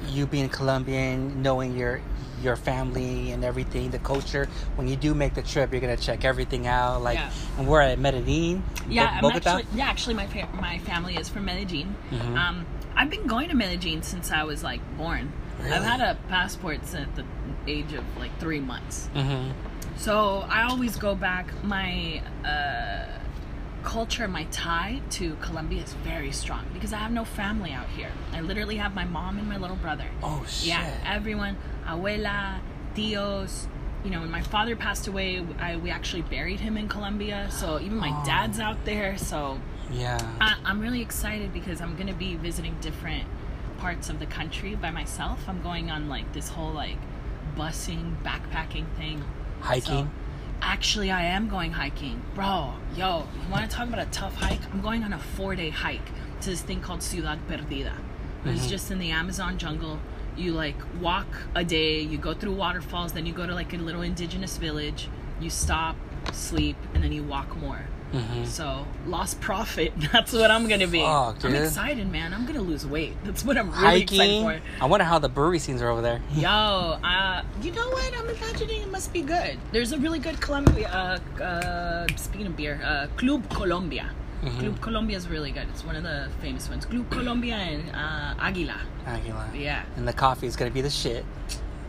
you 0.09 0.25
being 0.27 0.49
Colombian, 0.49 1.41
knowing 1.41 1.75
your 1.77 2.01
your 2.41 2.55
family 2.57 3.31
and 3.31 3.43
everything, 3.45 3.89
the 3.91 3.99
culture. 3.99 4.49
When 4.75 4.87
you 4.89 4.97
do 4.97 5.13
make 5.13 5.33
the 5.33 5.41
trip, 5.41 5.71
you're 5.71 5.79
gonna 5.79 5.95
check 5.95 6.25
everything 6.25 6.67
out. 6.67 7.01
Like, 7.01 7.17
Yeah. 7.17 7.29
and 7.57 7.67
we're 7.67 7.79
at 7.81 7.99
Medellin, 7.99 8.63
Yeah, 8.89 9.21
Bo- 9.21 9.29
I'm 9.29 9.35
actually 9.37 9.65
yeah, 9.73 9.85
actually 9.87 10.15
my 10.15 10.27
fa- 10.27 10.49
my 10.59 10.77
family 10.79 11.15
is 11.15 11.29
from 11.29 11.45
Medellin. 11.45 11.95
Mhm. 12.11 12.37
Um, 12.37 12.65
I've 12.97 13.09
been 13.09 13.27
going 13.27 13.47
to 13.49 13.55
Medellin 13.55 14.03
since 14.03 14.29
I 14.31 14.43
was 14.43 14.61
like 14.63 14.81
born. 14.97 15.31
I've 15.63 15.83
had 15.83 16.01
a 16.01 16.17
passport 16.27 16.85
since 16.85 17.07
the 17.15 17.23
age 17.65 17.93
of 17.93 18.03
like 18.19 18.37
three 18.39 18.59
months. 18.59 19.07
hmm 19.13 19.51
So 19.95 20.43
I 20.49 20.63
always 20.63 20.97
go 20.97 21.15
back. 21.15 21.45
My 21.63 22.21
uh, 22.43 23.05
culture, 23.83 24.27
my 24.27 24.45
tie 24.45 25.01
to 25.11 25.35
Colombia 25.35 25.83
is 25.83 25.93
very 25.93 26.31
strong 26.31 26.65
because 26.73 26.93
I 26.93 26.97
have 26.97 27.11
no 27.11 27.25
family 27.25 27.71
out 27.71 27.87
here. 27.89 28.11
I 28.31 28.41
literally 28.41 28.77
have 28.77 28.95
my 28.95 29.05
mom 29.05 29.37
and 29.37 29.47
my 29.47 29.57
little 29.57 29.75
brother. 29.75 30.05
Oh 30.21 30.43
shit! 30.47 30.69
Yeah, 30.69 30.89
everyone, 31.05 31.57
abuela, 31.85 32.59
tios. 32.95 33.67
You 34.03 34.09
know, 34.11 34.19
when 34.19 34.31
my 34.31 34.41
father 34.41 34.75
passed 34.75 35.07
away, 35.07 35.45
I, 35.59 35.77
we 35.77 35.89
actually 35.89 36.23
buried 36.23 36.59
him 36.59 36.75
in 36.77 36.89
Colombia. 36.89 37.47
So 37.51 37.79
even 37.79 37.97
my 37.97 38.09
Oh. 38.11 38.25
dad's 38.25 38.59
out 38.59 38.83
there. 38.83 39.17
So 39.17 39.59
yeah. 39.91 40.19
I, 40.41 40.57
I'm 40.65 40.81
really 40.81 41.01
excited 41.01 41.53
because 41.53 41.79
I'm 41.79 41.95
to 42.07 42.13
be 42.13 42.35
visiting 42.35 42.75
different 42.81 43.25
parts 43.77 44.09
of 44.09 44.19
the 44.19 44.25
country 44.25 44.75
by 44.75 44.91
myself. 44.91 45.39
I'm 45.47 45.61
going 45.61 45.89
on 45.89 46.09
like 46.09 46.33
this 46.33 46.49
whole 46.49 46.71
like 46.73 46.97
busing, 47.55 48.21
backpacking 48.23 48.85
thing. 48.97 49.23
Hiking. 49.61 50.05
So, 50.05 50.07
actually, 50.63 51.11
I 51.11 51.23
am 51.25 51.47
going 51.49 51.71
hiking. 51.73 52.21
Bro, 52.35 52.73
yo, 52.95 53.27
you 53.45 53.51
want 53.51 53.69
to 53.69 53.75
talk 53.75 53.87
about 53.87 53.99
a 54.05 54.09
tough 54.11 54.35
hike? 54.35 54.59
I'm 54.73 54.81
going 54.81 55.03
on 55.03 55.13
a 55.13 55.19
four 55.19 55.55
day 55.55 55.69
hike 55.69 56.05
to 56.41 56.49
this 56.49 56.61
thing 56.61 56.81
called 56.81 57.03
Ciudad 57.03 57.39
Perdida. 57.47 57.93
It's 58.45 58.65
Mhm. 58.65 58.69
just 58.69 58.91
in 58.91 58.99
the 58.99 59.11
Amazon 59.11 59.57
jungle. 59.57 59.99
You 60.35 60.53
like 60.53 60.75
walk 60.99 61.27
a 61.55 61.63
day, 61.63 62.01
you 62.01 62.17
go 62.17 62.33
through 62.33 62.53
waterfalls, 62.53 63.13
then 63.13 63.25
you 63.25 63.33
go 63.33 63.45
to 63.45 63.53
like 63.53 63.73
a 63.73 63.77
little 63.77 64.01
indigenous 64.01 64.57
village, 64.57 65.07
you 65.39 65.49
stop, 65.49 65.95
sleep, 66.31 66.75
and 66.93 67.03
then 67.03 67.11
you 67.11 67.23
walk 67.23 67.55
more. 67.57 67.87
Hmm 68.13 68.45
So 68.45 68.85
lost 69.07 69.41
profit. 69.41 69.91
That's 70.13 70.31
what 70.33 70.51
I'm 70.51 70.67
gonna 70.67 70.87
be. 70.87 71.01
Fuck, 71.01 71.43
I'm 71.43 71.55
excited, 71.55 72.11
man. 72.11 72.33
I'm 72.33 72.45
gonna 72.45 72.61
lose 72.61 72.85
weight. 72.85 73.13
That's 73.25 73.43
what 73.43 73.57
I'm 73.57 73.71
really 73.71 74.01
Hiking. 74.01 74.03
excited 74.43 74.61
for. 74.79 74.83
I 74.83 74.85
wonder 74.85 75.03
how 75.03 75.17
the 75.19 75.29
brewery 75.29 75.59
scenes 75.59 75.81
are 75.81 75.89
over 75.89 76.01
there. 76.01 76.21
Yo, 76.35 76.47
uh, 76.49 77.41
you 77.61 77.71
know 77.71 77.89
what? 77.89 78.13
I'm 78.17 78.29
imagining 78.29 78.81
it 78.83 78.91
must 78.91 79.11
be 79.13 79.21
good. 79.23 79.57
There's 79.71 79.91
a 79.93 79.97
really 79.97 80.19
good 80.19 80.39
Colombia. 80.39 80.87
Uh, 80.89 81.43
uh, 81.43 82.07
speaking 82.15 82.47
of 82.47 82.55
beer, 82.55 82.79
uh, 82.83 83.07
Club 83.17 83.49
Colombia. 83.49 84.11
Mhm. 84.43 84.59
Club 84.59 84.81
Colombia 84.81 85.17
is 85.17 85.27
really 85.27 85.51
good. 85.51 85.67
It's 85.69 85.83
one 85.85 85.95
of 85.95 86.03
the 86.03 86.27
famous 86.41 86.69
ones. 86.69 86.85
Club 86.85 87.09
Colombia 87.09 87.55
and 87.55 87.83
uh, 87.95 88.35
Aguila. 88.47 88.77
Aguila. 89.07 89.49
Yeah. 89.55 89.83
And 89.97 90.07
the 90.07 90.13
coffee 90.13 90.47
is 90.47 90.55
gonna 90.55 90.71
be 90.71 90.81
the 90.81 90.89
shit. 90.89 91.25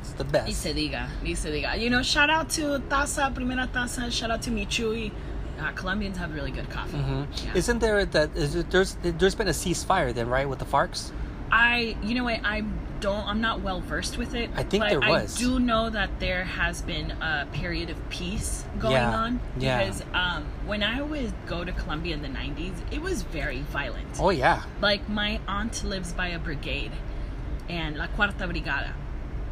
It's 0.00 0.12
the 0.12 0.24
best. 0.24 0.52
se 0.62 0.72
diga, 0.72 1.08
ni 1.22 1.34
se 1.34 1.50
diga. 1.50 1.78
You 1.78 1.90
know, 1.90 2.02
shout 2.02 2.30
out 2.30 2.48
to 2.50 2.78
Taza, 2.88 3.34
Primera 3.34 3.66
Taza. 3.68 4.10
Shout 4.10 4.30
out 4.30 4.40
to 4.42 4.50
Michui. 4.50 5.10
Uh, 5.58 5.70
Colombians 5.72 6.18
have 6.18 6.34
really 6.34 6.50
good 6.50 6.68
coffee. 6.70 6.96
hmm 6.98 7.24
Yeah. 7.44 7.52
Isn't 7.54 7.78
there 7.78 8.04
that? 8.04 8.36
Is 8.36 8.54
it, 8.56 8.70
there's 8.70 8.96
there's 9.02 9.34
been 9.34 9.48
a 9.48 9.52
ceasefire 9.52 10.12
then, 10.12 10.28
right, 10.28 10.48
with 10.48 10.58
the 10.58 10.64
FARCs? 10.64 11.12
I, 11.52 11.96
you 12.02 12.14
know 12.16 12.24
what, 12.24 12.40
I 12.44 12.62
don't, 13.00 13.24
I'm 13.26 13.40
not 13.40 13.60
well 13.60 13.80
versed 13.80 14.16
with 14.18 14.34
it. 14.34 14.50
I 14.56 14.62
think 14.64 14.88
there 14.88 14.98
was. 14.98 15.36
I 15.36 15.38
do 15.38 15.60
know 15.60 15.90
that 15.90 16.18
there 16.18 16.42
has 16.42 16.82
been 16.82 17.10
a 17.12 17.46
period 17.52 17.90
of 17.90 18.08
peace 18.08 18.64
going 18.80 18.94
Yeah, 18.94 19.14
on. 19.16 19.40
yeah. 19.58 19.78
Because 19.84 20.02
um, 20.14 20.44
when 20.66 20.82
I 20.82 21.02
would 21.02 21.32
go 21.46 21.62
to 21.62 21.70
Colombia 21.70 22.14
in 22.14 22.22
the 22.22 22.28
90s, 22.28 22.74
it 22.90 23.00
was 23.02 23.22
very 23.22 23.60
violent. 23.60 24.08
Oh 24.18 24.30
yeah. 24.30 24.62
Like, 24.80 25.08
my 25.08 25.38
aunt 25.46 25.84
lives 25.84 26.12
by 26.12 26.28
a 26.28 26.38
brigade, 26.38 26.92
and 27.68 27.96
La 27.96 28.06
Cuarta 28.08 28.46
Brigada. 28.48 28.92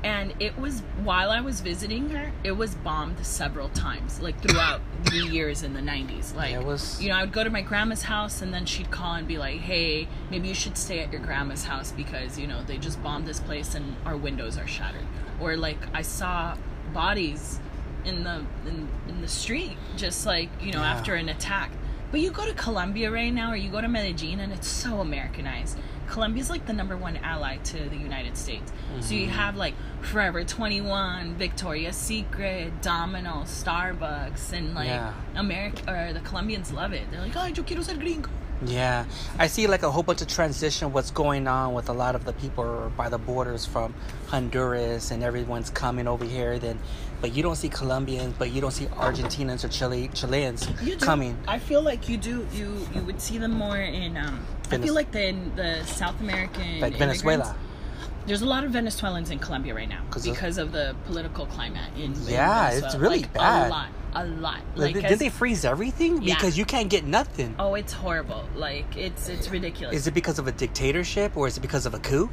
And 0.05 0.35
it 0.41 0.59
was, 0.59 0.81
while 1.05 1.31
I 1.31 1.41
was 1.41 1.61
visiting 1.61 2.11
her, 2.11 2.33
it 2.43 2.53
was 2.53 2.75
bombed 2.75 3.25
several 3.25 3.69
times, 3.69 4.21
like 4.21 4.41
throughout 4.43 4.81
the 5.05 5.19
years 5.29 5.62
in 5.62 5.75
the 5.75 5.81
90s. 5.81 6.35
Like, 6.35 6.51
Yeah, 6.53 6.61
it 6.61 6.67
was- 6.67 7.01
you 7.01 7.09
know, 7.09 7.15
I 7.17 7.21
would 7.21 7.33
go 7.33 7.45
to 7.45 7.51
my 7.51 7.62
grandma's 7.62 8.03
house 8.03 8.43
and 8.43 8.53
then 8.53 8.67
she'd 8.67 8.91
call 8.91 9.15
and 9.15 9.29
be 9.29 9.38
like, 9.38 9.61
hey, 9.61 10.09
maybe 10.31 10.49
you 10.49 10.55
should 10.55 10.77
stay 10.77 10.99
at 11.01 11.12
your 11.12 11.21
grandma's 11.21 11.65
house 11.65 11.93
because, 11.93 12.37
you 12.38 12.49
know, 12.49 12.62
they 12.65 12.79
just 12.79 13.01
bombed 13.03 13.27
this 13.27 13.38
place 13.38 13.75
and 13.77 13.95
our 14.05 14.17
windows 14.17 14.59
are 14.59 14.67
shattered. 14.67 15.07
Or 15.41 15.57
like 15.57 15.79
I 15.95 16.03
saw 16.03 16.57
bodies 16.93 17.61
in 18.05 18.25
the 18.25 18.45
in, 18.67 18.88
in 19.09 19.21
the 19.21 19.29
street 19.29 19.77
just 19.97 20.27
like, 20.27 20.49
you 20.61 20.73
know, 20.73 20.81
Yeah. 20.81 20.91
after 20.93 21.15
an 21.15 21.29
attack. 21.29 21.71
But 22.11 22.21
you 22.21 22.31
go 22.31 22.45
to 22.45 22.53
Colombia 22.55 23.11
right 23.11 23.33
now 23.33 23.53
or 23.53 23.57
you 23.57 23.71
go 23.71 23.81
to 23.81 23.88
Medellin 23.88 24.41
and 24.41 24.53
it's 24.53 24.67
so 24.69 25.01
Americanized. 25.01 25.79
Colombia's 26.12 26.51
like 26.51 26.66
the 26.66 26.75
number 26.75 26.94
one 26.94 27.16
ally 27.16 27.57
to 27.57 27.88
the 27.88 27.96
United 27.96 28.37
States. 28.37 28.70
So 29.01 29.14
you 29.14 29.22
Mm-hmm. 29.29 29.33
have 29.33 29.57
like 29.57 29.75
Forever 30.03 30.44
21, 30.44 31.37
Victoria's 31.37 31.96
Secret, 31.96 32.83
Domino's, 32.83 33.48
Starbucks, 33.64 34.53
and 34.53 34.75
like 34.75 34.88
Yeah. 34.88 35.14
America 35.37 35.83
or 35.88 36.12
the 36.12 36.20
Colombians 36.20 36.70
love 36.70 36.92
it. 36.92 37.05
They're 37.11 37.22
like, 37.22 37.35
"Ay, 37.35 37.53
yo 37.57 37.62
quiero 37.62 37.83
ser 37.83 37.96
gringo." 37.96 38.29
Yeah, 38.64 39.07
I 39.38 39.46
see 39.48 39.66
like 39.66 39.83
a 39.83 39.90
whole 39.90 40.03
bunch 40.05 40.20
of 40.22 40.29
transition. 40.29 40.92
What's 40.92 41.11
going 41.11 41.48
on 41.48 41.72
with 41.72 41.88
a 41.88 41.92
lot 41.94 42.14
of 42.14 42.25
the 42.27 42.33
people 42.35 42.92
by 42.96 43.09
the 43.09 43.18
borders 43.18 43.64
from 43.66 43.94
Honduras 44.29 45.11
and 45.11 45.22
everyone's 45.22 45.70
coming 45.70 46.07
over 46.07 46.25
here. 46.25 46.59
Then, 46.59 46.79
but 47.20 47.35
you 47.35 47.42
don't 47.42 47.57
see 47.57 47.68
Colombians, 47.68 48.35
but 48.38 48.51
you 48.53 48.61
don't 48.61 48.70
see 48.70 48.87
Argentinians 48.87 49.64
or 49.64 49.68
Chile 49.68 50.11
Chileans 50.14 50.68
You 50.83 50.94
do. 50.96 51.05
coming. 51.07 51.37
I 51.48 51.59
feel 51.59 51.83
like 51.83 52.09
you 52.09 52.16
do. 52.18 52.46
You 52.55 52.87
you 52.94 53.03
would 53.03 53.20
see 53.20 53.38
them 53.38 53.53
more 53.53 53.79
in. 53.79 54.16
Um, 54.16 54.46
I 54.72 54.78
feel 54.78 54.94
like 54.94 55.11
the 55.12 55.26
in 55.28 55.52
the 55.56 55.85
South 55.85 56.20
American 56.20 56.80
Like 56.80 56.96
Venezuela. 56.96 57.56
There's 58.26 58.42
a 58.42 58.46
lot 58.46 58.62
of 58.62 58.70
Venezuelans 58.70 59.30
in 59.30 59.40
Colombia 59.40 59.74
right 59.74 59.88
now 59.88 60.02
'Cause 60.11 60.24
because 60.24 60.56
of 60.56 60.70
the 60.70 60.94
political 61.06 61.44
climate 61.46 61.90
in, 61.96 62.12
in 62.12 62.28
Yeah, 62.28 62.70
it's 62.70 62.94
really 62.94 63.22
Like, 63.22 63.32
bad. 63.32 63.66
A 63.66 63.70
lot, 63.70 63.88
a 64.14 64.24
lot. 64.26 64.61
Like, 64.76 64.94
Like, 64.94 65.08
did 65.08 65.18
they 65.18 65.28
freeze 65.28 65.64
everything? 65.64 66.22
Yeah. 66.22 66.35
Because 66.37 66.56
you 66.56 66.64
can't 66.64 66.88
get 66.88 67.04
nothing. 67.04 67.56
oh, 67.58 67.74
it's 67.74 67.92
horrible. 67.92 68.44
Like 68.54 68.96
it's 68.96 69.28
it's 69.28 69.48
ridiculous. 69.50 69.96
Is 69.96 70.06
it 70.06 70.14
because 70.14 70.38
of 70.38 70.46
a 70.46 70.52
dictatorship 70.52 71.37
or 71.37 71.48
is 71.48 71.56
it 71.56 71.61
because 71.61 71.85
of 71.85 71.94
a 71.94 71.98
coup? 71.98 72.30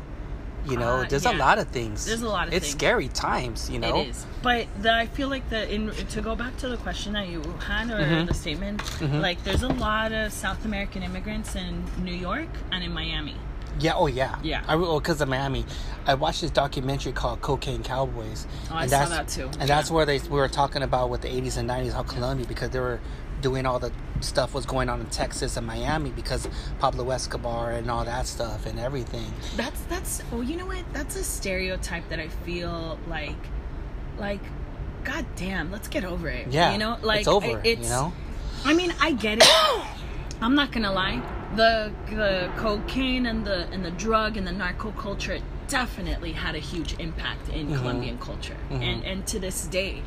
You 0.65 0.77
know, 0.77 0.97
Uh, 1.01 1.05
there's 1.07 1.25
a 1.25 1.31
lot 1.33 1.57
of 1.59 1.67
things. 1.69 2.05
There's 2.05 2.21
a 2.21 2.27
lot 2.29 2.47
of 2.47 2.51
things. 2.51 2.63
It's 2.63 2.65
things. 2.71 2.79
scary 2.79 3.07
times, 3.09 3.69
you 3.69 3.79
know. 3.79 3.97
It 4.01 4.09
is, 4.09 4.25
but 4.41 4.67
the, 4.81 4.93
I 4.93 5.07
feel 5.07 5.29
like 5.29 5.49
the 5.49 5.71
in 5.73 5.91
to 5.91 6.21
go 6.21 6.35
back 6.35 6.57
to 6.57 6.69
the 6.69 6.77
question 6.77 7.13
that 7.13 7.27
you 7.27 7.41
had 7.65 7.89
or 7.89 7.99
Mhm. 8.03 8.27
the 8.27 8.33
statement, 8.33 8.81
Mhm. 8.99 9.21
like 9.21 9.43
there's 9.43 9.63
a 9.63 9.67
lot 9.69 10.11
of 10.11 10.31
South 10.33 10.65
American 10.65 11.03
immigrants 11.03 11.55
in 11.55 11.83
New 12.03 12.13
York 12.13 12.49
and 12.71 12.83
in 12.83 12.93
Miami. 12.93 13.35
Yeah. 13.79 13.93
Oh, 13.95 14.07
yeah. 14.07 14.35
Yeah. 14.43 14.61
I 14.67 14.75
well, 14.75 14.99
because 14.99 15.21
of 15.21 15.29
Miami, 15.29 15.65
I 16.05 16.13
watched 16.15 16.41
this 16.41 16.51
documentary 16.51 17.13
called 17.13 17.39
Cocaine 17.41 17.81
Cowboys. 17.83 18.45
Oh, 18.69 18.75
I 18.75 18.81
and 18.81 18.91
saw 18.91 19.05
that 19.05 19.27
too. 19.29 19.49
And 19.59 19.69
that's 19.69 19.89
where 19.89 20.05
they 20.05 20.19
we 20.19 20.37
were 20.39 20.49
talking 20.49 20.83
about 20.83 21.09
with 21.09 21.21
the 21.21 21.29
80s 21.29 21.55
and 21.57 21.69
90s 21.69 21.93
how 21.93 22.03
Colombia 22.03 22.45
because 22.45 22.71
they 22.71 22.79
were 22.81 22.99
doing 23.41 23.65
all 23.65 23.79
the 23.79 23.91
stuff 24.21 24.53
was 24.53 24.65
going 24.65 24.89
on 24.89 24.99
in 24.99 25.05
Texas 25.07 25.55
and 25.57 25.65
Miami 25.65 26.09
because 26.11 26.47
Pablo 26.79 27.09
Escobar 27.11 27.71
and 27.71 27.89
all 27.89 28.03
that 28.05 28.27
stuff 28.27 28.65
and 28.65 28.79
everything. 28.79 29.31
That's 29.55 29.81
that's 29.83 30.21
well, 30.31 30.43
you 30.43 30.57
know 30.57 30.65
what? 30.65 30.83
That's 30.93 31.15
a 31.15 31.23
stereotype 31.23 32.07
that 32.09 32.19
I 32.19 32.27
feel 32.27 32.97
like, 33.07 33.35
like, 34.17 34.41
god 35.03 35.25
damn, 35.35 35.71
let's 35.71 35.87
get 35.87 36.03
over 36.03 36.27
it. 36.29 36.47
Yeah. 36.49 36.71
you 36.73 36.77
know, 36.77 36.97
like 37.01 37.19
it's 37.19 37.27
over. 37.27 37.45
I- 37.47 37.61
it's, 37.63 37.83
you 37.83 37.89
know. 37.89 38.13
I 38.65 38.73
mean, 38.73 38.93
I 38.99 39.13
get 39.13 39.37
it. 39.41 39.47
I'm 40.41 40.55
not 40.55 40.71
gonna 40.71 40.91
lie. 40.91 41.21
The 41.55 41.91
the 42.09 42.51
cocaine 42.57 43.25
and 43.25 43.45
the 43.45 43.67
and 43.71 43.83
the 43.83 43.91
drug 43.91 44.37
and 44.37 44.45
the 44.45 44.51
narco 44.51 44.91
culture 44.91 45.39
definitely 45.69 46.31
had 46.33 46.55
a 46.55 46.59
huge 46.59 46.95
impact 46.99 47.49
in 47.49 47.67
Mhm. 47.67 47.77
Colombian 47.77 48.17
culture, 48.17 48.57
Mhm. 48.69 48.81
and 48.81 49.03
and 49.05 49.27
to 49.27 49.39
this 49.39 49.65
day, 49.67 50.01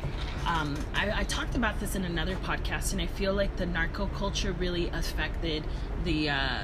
um, 0.45 0.75
I, 0.95 1.21
I 1.21 1.23
talked 1.23 1.55
about 1.55 1.79
this 1.79 1.95
in 1.95 2.03
another 2.03 2.35
podcast, 2.35 2.91
and 2.91 3.01
I 3.01 3.07
feel 3.07 3.33
like 3.33 3.55
the 3.57 3.65
narco 3.65 4.07
culture 4.07 4.51
really 4.51 4.89
affected 4.89 5.63
the 6.03 6.29
uh, 6.29 6.59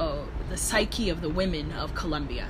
oh, 0.00 0.24
the 0.48 0.56
psyche 0.56 1.10
of 1.10 1.20
the 1.20 1.28
women 1.28 1.72
of 1.72 1.94
Colombia. 1.94 2.46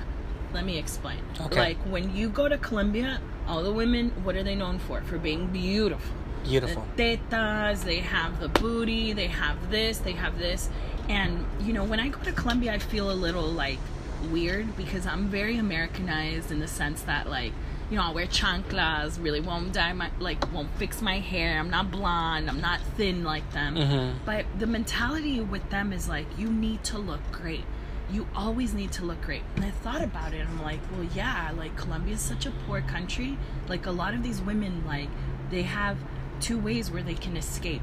Let 0.53 0.65
me 0.65 0.77
explain. 0.77 1.19
Okay. 1.41 1.59
Like 1.59 1.77
when 1.89 2.15
you 2.15 2.29
go 2.29 2.47
to 2.49 2.57
Colombia, 2.57 3.19
all 3.47 3.63
the 3.63 3.73
women, 3.73 4.11
what 4.23 4.35
are 4.35 4.43
they 4.43 4.55
known 4.55 4.79
for? 4.79 5.01
For 5.01 5.17
being 5.17 5.47
beautiful. 5.47 6.15
Beautiful. 6.43 6.85
The 6.95 7.17
tetas, 7.31 7.83
they 7.83 7.99
have 7.99 8.39
the 8.39 8.47
booty, 8.49 9.13
they 9.13 9.27
have 9.27 9.69
this, 9.69 9.97
they 9.99 10.13
have 10.13 10.39
this. 10.39 10.69
And, 11.09 11.45
you 11.61 11.73
know, 11.73 11.83
when 11.83 11.99
I 11.99 12.07
go 12.07 12.19
to 12.21 12.31
Colombia, 12.31 12.73
I 12.73 12.79
feel 12.79 13.11
a 13.11 13.13
little 13.13 13.43
like 13.65 13.77
weird 14.21 14.75
because 14.77 15.05
I'm 15.05 15.27
very 15.27 15.57
Americanized 15.57 16.51
in 16.51 16.59
the 16.59 16.67
sense 16.67 17.01
that, 17.03 17.29
like, 17.29 17.53
you 17.89 17.97
know, 17.97 18.03
I'll 18.03 18.13
wear 18.13 18.27
chanclas, 18.27 19.21
really 19.23 19.39
won't 19.41 19.73
dye 19.73 19.93
my, 19.93 20.11
like, 20.19 20.51
won't 20.53 20.69
fix 20.77 21.01
my 21.01 21.19
hair. 21.19 21.59
I'm 21.59 21.69
not 21.69 21.89
blonde, 21.91 22.49
I'm 22.49 22.61
not 22.61 22.79
thin 22.97 23.23
like 23.23 23.51
them. 23.51 23.75
Mhm. 23.75 24.13
But 24.25 24.45
the 24.57 24.67
mentality 24.67 25.39
with 25.39 25.69
them 25.69 25.91
is 25.91 26.07
like, 26.07 26.27
you 26.37 26.51
need 26.51 26.83
to 26.85 26.97
look 26.99 27.31
great. 27.31 27.65
You 28.11 28.27
always 28.35 28.73
need 28.73 28.91
to 28.93 29.05
look 29.05 29.21
great. 29.21 29.43
And 29.55 29.65
I 29.65 29.71
thought 29.71 30.03
about 30.03 30.33
it. 30.33 30.45
I'm 30.47 30.61
like, 30.61 30.79
well, 30.91 31.07
yeah, 31.15 31.51
like 31.57 31.75
Colombia 31.77 32.15
is 32.15 32.21
such 32.21 32.45
a 32.45 32.51
poor 32.51 32.81
country. 32.81 33.37
Like 33.67 33.85
a 33.85 33.91
lot 33.91 34.13
of 34.13 34.23
these 34.23 34.41
women, 34.41 34.83
like 34.85 35.09
they 35.51 35.63
have 35.63 35.97
two 36.39 36.57
ways 36.57 36.89
where 36.91 37.03
they 37.03 37.13
can 37.15 37.37
escape 37.37 37.81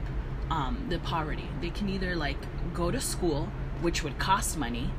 um, 0.50 0.86
the 0.88 0.98
poverty. 0.98 1.48
They 1.60 1.70
can 1.70 1.88
either 1.88 2.14
like 2.16 2.36
go 2.74 2.90
to 2.90 3.00
school, 3.00 3.48
which 3.80 4.02
would 4.04 4.18
cost 4.18 4.56
money, 4.56 4.90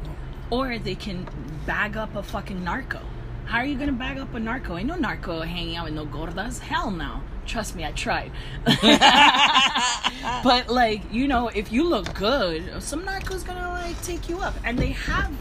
or 0.49 0.77
they 0.77 0.95
can 0.95 1.27
bag 1.65 1.97
up 1.97 2.15
a 2.15 2.23
fucking 2.23 2.63
narco. 2.63 2.99
How 3.45 3.59
are 3.59 3.65
you 3.65 3.77
gonna 3.77 3.93
bag 3.93 4.17
up 4.17 4.33
a 4.33 4.39
narco? 4.39 4.77
Ain't 4.77 4.87
no 4.87 4.95
narco 4.95 5.41
hanging 5.41 5.77
out 5.77 5.85
with 5.85 5.93
no 5.93 6.05
gordas. 6.05 6.59
Hell 6.59 6.91
no. 6.91 7.21
Trust 7.45 7.75
me, 7.77 7.85
I 7.85 7.93
tried. 7.93 8.31
but 10.43 10.67
like, 10.67 11.01
you 11.13 11.29
know, 11.29 11.47
if 11.47 11.71
you 11.71 11.87
look 11.87 12.13
good, 12.13 12.83
some 12.83 13.05
narco's 13.05 13.43
gonna 13.43 13.69
like 13.69 14.01
take 14.01 14.27
you 14.27 14.39
up. 14.39 14.53
And 14.65 14.77
they 14.77 14.89
have, 14.91 15.31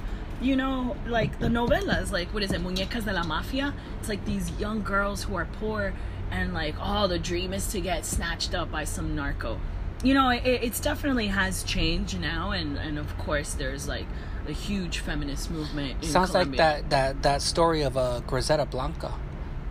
you 0.41 0.55
know, 0.55 0.97
like 1.07 1.39
the 1.41 1.49
novelas, 1.49 2.13
like 2.13 2.33
what 2.33 2.45
is 2.45 2.53
it, 2.53 2.63
Muñecas 2.63 3.05
de 3.05 3.13
la 3.13 3.25
Mafia? 3.25 3.75
It's 3.99 4.09
like 4.09 4.25
these 4.25 4.53
young 4.53 4.83
girls 4.85 5.25
who 5.25 5.35
are 5.35 5.49
poor 5.59 5.93
and 6.31 6.55
like, 6.55 6.77
oh, 6.81 7.09
the 7.09 7.19
dream 7.19 7.53
is 7.53 7.67
to 7.69 7.81
get 7.81 8.07
snatched 8.07 8.55
up 8.55 8.71
by 8.71 8.85
some 8.85 9.17
narco. 9.17 9.61
You 10.05 10.15
know, 10.15 10.29
it, 10.31 10.43
it's 10.45 10.79
definitely 10.79 11.27
has 11.29 11.65
changed 11.65 12.21
now, 12.21 12.53
and 12.53 12.77
and 12.77 12.99
of 12.99 13.17
course 13.19 13.55
there's 13.55 13.89
like 13.89 14.07
a 14.49 14.53
huge 14.53 14.99
feminist 15.01 15.51
movement. 15.51 16.03
In 16.03 16.09
Sounds 16.09 16.31
Colombia. 16.31 16.61
like 16.63 16.89
that, 16.89 16.91
that, 16.91 17.23
that 17.23 17.43
story 17.43 17.83
of 17.83 17.97
uh, 17.97 18.21
Griselda 18.21 18.67
Blanca. 18.67 19.13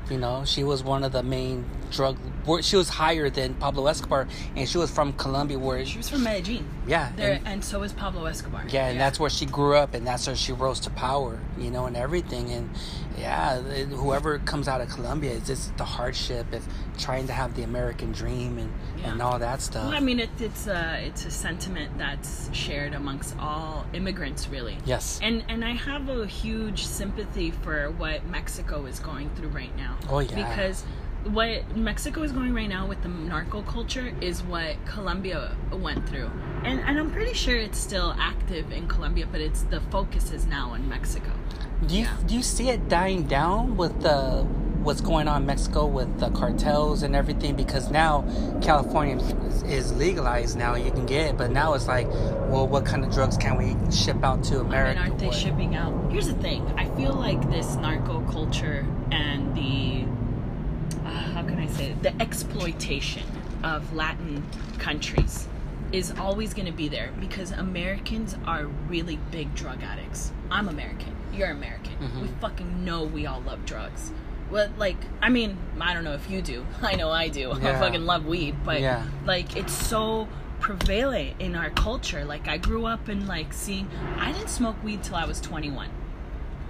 You 0.10 0.18
know, 0.20 0.46
she 0.46 0.64
was 0.64 0.84
one 0.84 1.04
of 1.04 1.12
the 1.12 1.24
main 1.24 1.66
drug. 1.92 2.18
She 2.62 2.76
was 2.76 2.90
higher 2.90 3.30
than 3.30 3.56
Pablo 3.56 3.88
Escobar, 3.88 4.28
and 4.56 4.70
she 4.70 4.78
was 4.78 4.92
from 4.92 5.14
Colombia, 5.14 5.58
where 5.58 5.84
She 5.86 5.98
was 5.98 6.10
from 6.10 6.24
Medellin. 6.24 6.68
yeah, 6.88 7.12
There, 7.16 7.34
and, 7.34 7.48
and 7.48 7.66
so 7.66 7.80
was 7.80 7.92
Pablo 7.92 8.26
Escobar. 8.26 8.66
yeah, 8.70 8.88
and 8.90 9.00
that's 9.00 9.20
where 9.20 9.32
she 9.32 9.46
grew 9.48 9.76
up, 9.76 9.96
and 9.96 10.06
that's 10.06 10.28
where 10.28 10.36
she 10.36 10.54
rose 10.54 10.80
to 10.82 10.92
power. 10.92 11.40
You 11.58 11.72
know, 11.72 11.86
and 11.88 11.98
everything, 11.98 12.52
and 12.52 12.70
yeah, 13.18 13.58
it- 13.62 13.88
whoever 13.88 14.38
comes 14.40 14.68
out 14.68 14.80
of 14.82 14.90
Colombia, 14.90 15.32
it's 15.34 15.48
just 15.48 15.76
the 15.78 15.86
hardship 15.86 16.52
of 16.54 16.64
trying 17.00 17.26
to 17.28 17.34
have 17.34 17.56
the 17.56 17.64
American 17.64 18.12
dream 18.12 18.58
and 18.60 18.72
and 19.04 19.22
all 19.22 19.38
that 19.40 19.62
stuff. 19.62 19.86
Well, 19.86 19.94
I 19.94 20.00
mean, 20.00 20.20
it, 20.20 20.30
it's 20.40 20.66
a 20.68 21.00
it's 21.06 21.26
a 21.26 21.32
sentiment 21.32 21.98
that's 21.98 22.50
shared 22.54 22.94
amongst 22.94 23.36
all 23.40 23.86
immigrants, 23.94 24.48
really. 24.50 24.78
yes. 24.86 25.20
And 25.24 25.44
and 25.50 25.64
I 25.66 25.72
have 25.74 26.10
a 26.10 26.26
huge 26.28 26.86
sympathy 26.86 27.50
for 27.52 27.90
what 27.92 28.26
Mexico 28.28 28.86
is 28.86 29.00
going 29.00 29.30
through 29.36 29.50
right 29.50 29.76
now. 29.78 29.95
Oh, 30.10 30.20
yeah. 30.20 30.36
Because 30.36 30.84
what 31.24 31.76
Mexico 31.76 32.22
is 32.22 32.32
going 32.32 32.54
right 32.54 32.70
now 32.70 32.86
with 32.88 33.02
the 33.02 33.10
narco 33.10 33.64
culture 33.64 34.14
is 34.22 34.44
what 34.44 34.76
Colombia 34.86 35.56
went 35.72 36.08
through. 36.08 36.30
And 36.64 36.80
and 36.82 37.00
I'm 37.00 37.12
pretty 37.12 37.34
sure 37.34 37.56
it's 37.56 37.80
still 37.80 38.16
active 38.20 38.72
in 38.72 38.88
Colombia, 38.88 39.26
but 39.32 39.42
it's 39.42 39.64
the 39.64 39.82
focus 39.90 40.32
is 40.32 40.46
now 40.46 40.76
in 40.76 40.88
Mexico. 40.88 41.32
Do 41.88 41.96
you 41.96 42.04
Yeah. 42.04 42.18
do 42.28 42.36
you 42.36 42.44
see 42.44 42.70
it 42.70 42.88
dying 42.90 43.24
down 43.28 43.76
with 43.76 44.02
the 44.02 44.46
what's 44.86 45.02
going 45.02 45.28
on 45.28 45.42
in 45.42 45.48
Mexico 45.48 45.86
with 45.86 46.20
the 46.20 46.30
cartels 46.30 47.04
and 47.04 47.16
everything? 47.16 47.56
Because 47.56 47.90
now 47.90 48.24
California 48.62 49.18
is, 49.66 49.92
legalized 49.96 50.58
now, 50.58 50.76
you 50.76 50.92
can 50.92 51.06
get 51.06 51.32
it, 51.32 51.38
but 51.38 51.52
now 51.52 51.74
it's 51.74 51.88
like, 51.88 52.08
well, 52.50 52.68
what 52.68 52.86
kind 52.86 53.04
of 53.04 53.12
drugs 53.12 53.36
can 53.38 53.58
we 53.58 53.76
ship 53.92 54.24
out 54.24 54.44
to 54.46 54.60
America? 54.60 55.00
I 55.00 55.04
mean, 55.04 55.10
aren't 55.12 55.20
they 55.20 55.28
What- 55.28 55.36
shipping 55.36 55.76
out? 55.76 56.12
Here's 56.12 56.28
the 56.28 56.34
thing. 56.36 56.64
I 56.78 56.86
feel 56.96 57.14
like 57.14 57.50
this 57.50 57.76
narco 57.76 58.22
culture 58.32 58.86
and 59.12 59.56
the 59.56 60.06
uh, 61.06 61.10
how 61.10 61.44
can 61.44 61.60
I 61.60 61.68
say 61.68 61.92
it? 61.92 62.02
The 62.04 62.20
exploitation 62.22 63.24
of 63.64 63.94
Latin 63.94 64.44
countries 64.80 65.48
is 65.92 66.12
always 66.20 66.54
going 66.54 66.66
to 66.66 66.72
be 66.72 66.88
there 66.88 67.12
because 67.20 67.52
Americans 67.52 68.36
are 68.48 68.66
really 68.88 69.18
big 69.32 69.54
drug 69.56 69.82
addicts. 69.84 70.32
I'm 70.50 70.68
American. 70.68 71.16
You're 71.34 71.52
American. 71.52 71.94
Mhm. 72.02 72.22
We 72.24 72.28
fucking 72.42 72.84
know 72.84 73.04
we 73.04 73.26
all 73.28 73.42
love 73.42 73.66
drugs. 73.66 74.12
Well, 74.52 74.70
like, 74.78 74.98
I 75.22 75.30
mean, 75.30 75.58
I 75.82 75.94
don't 75.94 76.04
know 76.04 76.14
if 76.14 76.30
you 76.30 76.42
do. 76.42 76.66
I 76.82 76.96
know 76.96 77.10
I 77.10 77.28
do. 77.30 77.52
I 77.54 77.60
fucking 77.80 78.06
love 78.06 78.26
weed, 78.26 78.56
but 78.64 78.80
Yeah. 78.82 79.04
like, 79.26 79.56
it's 79.58 79.74
so 79.74 80.28
prevalent 80.60 81.36
in 81.40 81.56
our 81.56 81.70
culture. 81.72 82.26
Like, 82.26 82.48
I 82.48 82.58
grew 82.58 82.86
up 82.86 83.10
in 83.10 83.28
like 83.28 83.54
seeing. 83.54 83.90
I 84.18 84.32
didn't 84.32 84.50
smoke 84.50 84.82
weed 84.84 85.04
till 85.04 85.16
I 85.16 85.26
was 85.26 85.42
21. 85.42 85.90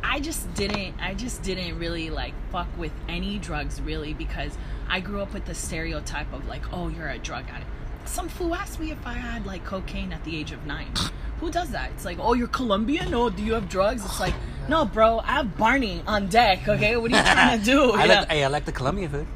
I 0.04 0.20
just 0.20 0.54
didn't 0.54 0.94
I 1.02 1.16
just 1.16 1.42
didn't 1.42 1.80
really 1.80 2.12
like 2.12 2.34
fuck 2.52 2.68
with 2.78 2.92
any 3.10 3.40
drugs 3.40 3.82
really 3.82 4.14
because 4.14 4.56
I 4.88 5.00
grew 5.00 5.20
up 5.20 5.34
with 5.34 5.46
the 5.46 5.56
stereotype 5.56 6.32
of 6.32 6.48
like, 6.48 6.62
oh, 6.72 6.90
you're 6.90 7.10
a 7.10 7.18
drug 7.18 7.46
addict. 7.50 7.70
Some 8.06 8.30
fool 8.30 8.56
asked 8.56 8.80
me 8.80 8.91
if 8.91 9.06
I 9.06 9.13
had 9.13 9.46
like 9.46 9.65
cocaine 9.65 10.13
at 10.13 10.24
the 10.24 10.36
age 10.38 10.52
of 10.52 10.65
nine. 10.65 10.91
Who 11.39 11.52
does 11.52 11.70
that? 11.72 11.91
It's 11.91 12.06
like, 12.06 12.18
oh, 12.20 12.34
you're 12.34 12.48
Colombian? 12.48 13.13
Oh, 13.13 13.30
do 13.30 13.44
you 13.44 13.54
have 13.54 13.68
drugs? 13.68 14.06
It's 14.06 14.20
like, 14.20 14.34
no, 14.70 14.86
bro, 14.86 15.20
I 15.20 15.34
have 15.34 15.58
Barney 15.58 16.02
on 16.08 16.28
deck. 16.28 16.68
Okay, 16.68 16.96
what 16.98 17.12
are 17.12 17.18
you 17.18 17.22
trying 17.22 17.60
to 17.63 17.65
do? 17.65 17.91
I 17.91 18.06
Yeah. 18.06 18.20
like, 18.22 18.32
hey, 18.32 18.44
I 18.44 18.48
like 18.48 18.65
the 18.65 18.72
Colombian 18.72 19.10
food. 19.12 19.28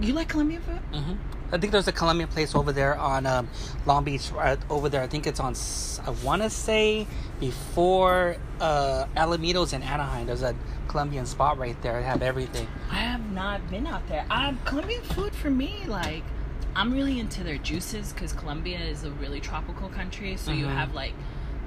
you 0.00 0.12
like 0.12 0.28
Colombian 0.28 0.62
food? 0.62 0.78
hmm 0.92 1.12
I 1.52 1.58
think 1.58 1.70
there's 1.72 1.86
a 1.86 1.92
Colombian 1.92 2.28
place 2.28 2.56
over 2.56 2.72
there 2.72 2.96
on 2.98 3.24
um, 3.24 3.48
Long 3.86 4.02
Beach. 4.02 4.32
Uh, 4.36 4.56
over 4.68 4.88
there, 4.88 5.00
I 5.00 5.06
think 5.06 5.28
it's 5.28 5.38
on. 5.38 5.54
I 6.04 6.10
want 6.26 6.42
to 6.42 6.50
say 6.50 7.06
before 7.38 8.36
uh, 8.60 9.06
Alamitos 9.16 9.72
and 9.72 9.84
Anaheim. 9.84 10.26
There's 10.26 10.42
a 10.42 10.56
Colombian 10.88 11.24
spot 11.24 11.56
right 11.56 11.80
there. 11.82 12.00
They 12.00 12.06
have 12.06 12.20
everything. 12.20 12.66
I 12.90 12.96
have 12.96 13.30
not 13.30 13.70
been 13.70 13.86
out 13.86 14.06
there. 14.08 14.26
Um, 14.28 14.58
Colombian 14.64 15.02
food 15.02 15.32
for 15.36 15.48
me, 15.48 15.84
like, 15.86 16.24
I'm 16.76 16.92
really 16.92 17.18
into 17.18 17.42
their 17.42 17.56
juices 17.56 18.12
because 18.12 18.34
Colombia 18.34 18.78
is 18.78 19.04
a 19.04 19.10
really 19.12 19.40
tropical 19.40 19.88
country. 19.88 20.36
So 20.36 20.52
you 20.52 20.66
Mhm. 20.66 20.74
have 20.74 20.92
like 20.94 21.14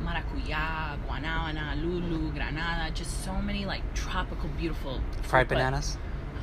maracuya, 0.04 0.98
guanabana, 1.08 1.82
lulu, 1.82 2.32
granada, 2.32 2.92
just 2.94 3.24
so 3.26 3.34
many 3.42 3.66
like 3.66 3.82
tropical, 3.96 4.50
beautiful 4.50 5.02
Fried 5.24 5.48
but- 5.48 5.56
bananas. 5.56 5.98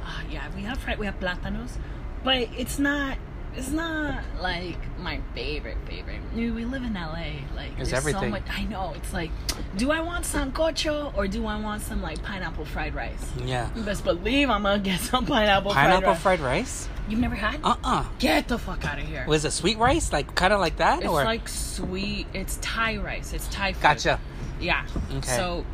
Uh, 0.05 0.21
yeah, 0.31 0.43
we 0.57 0.63
have 0.63 0.79
fried, 0.79 0.99
we 0.99 1.07
have 1.07 1.19
plátanos, 1.21 1.79
but 2.25 2.37
it's 2.37 2.79
not. 2.79 3.19
It's 3.57 3.71
not 3.71 4.23
like 4.41 4.77
my 4.99 5.21
favorite 5.35 5.79
favorite. 5.87 6.21
I 6.33 6.37
mean, 6.37 6.55
we 6.55 6.65
live 6.65 6.83
in 6.83 6.95
LA. 6.95 7.41
Like 7.55 7.73
It's 7.79 7.91
there's 7.91 8.05
so 8.11 8.29
much. 8.29 8.43
I 8.51 8.65
know. 8.65 8.93
It's 8.97 9.13
like, 9.13 9.31
do 9.77 9.91
I 9.91 10.01
want 10.01 10.25
sancocho 10.25 11.17
or 11.17 11.27
do 11.27 11.47
I 11.47 11.59
want 11.59 11.83
some 11.83 12.03
like 12.03 12.23
pineapple 12.23 12.67
fried 12.67 12.95
rice? 12.95 13.33
Yeah. 13.45 13.71
You 13.75 13.83
best 13.83 14.05
believe 14.05 14.51
I'm 14.51 14.63
gonna 14.63 14.79
get 14.79 15.01
some 15.01 15.25
pineapple, 15.27 15.73
Pineapple 15.73 16.15
fried 16.15 16.41
rice. 16.41 16.51
Pineapple 16.51 16.85
fried 16.87 16.89
rice. 16.89 16.89
You've 17.09 17.21
never 17.21 17.35
had? 17.35 17.61
Uh 17.65 17.77
uh 17.85 18.05
Get 18.19 18.49
the 18.49 18.59
fuck 18.59 18.85
out 18.85 18.99
of 18.99 19.07
here. 19.07 19.25
Was 19.27 19.45
it 19.45 19.53
sweet 19.53 19.79
rice? 19.79 20.13
Like 20.13 20.35
kind 20.35 20.53
of 20.53 20.61
like 20.61 20.77
that, 20.77 20.99
it's 21.01 21.09
or 21.09 21.25
like 21.25 21.49
sweet. 21.49 22.27
It's 22.35 22.59
Thai 22.61 22.97
rice. 22.99 23.33
It's 23.33 23.47
Thai 23.49 23.73
food. 23.73 23.83
gotcha? 23.83 24.21
Yeah. 24.61 24.85
Okay. 25.13 25.37
So, 25.37 25.65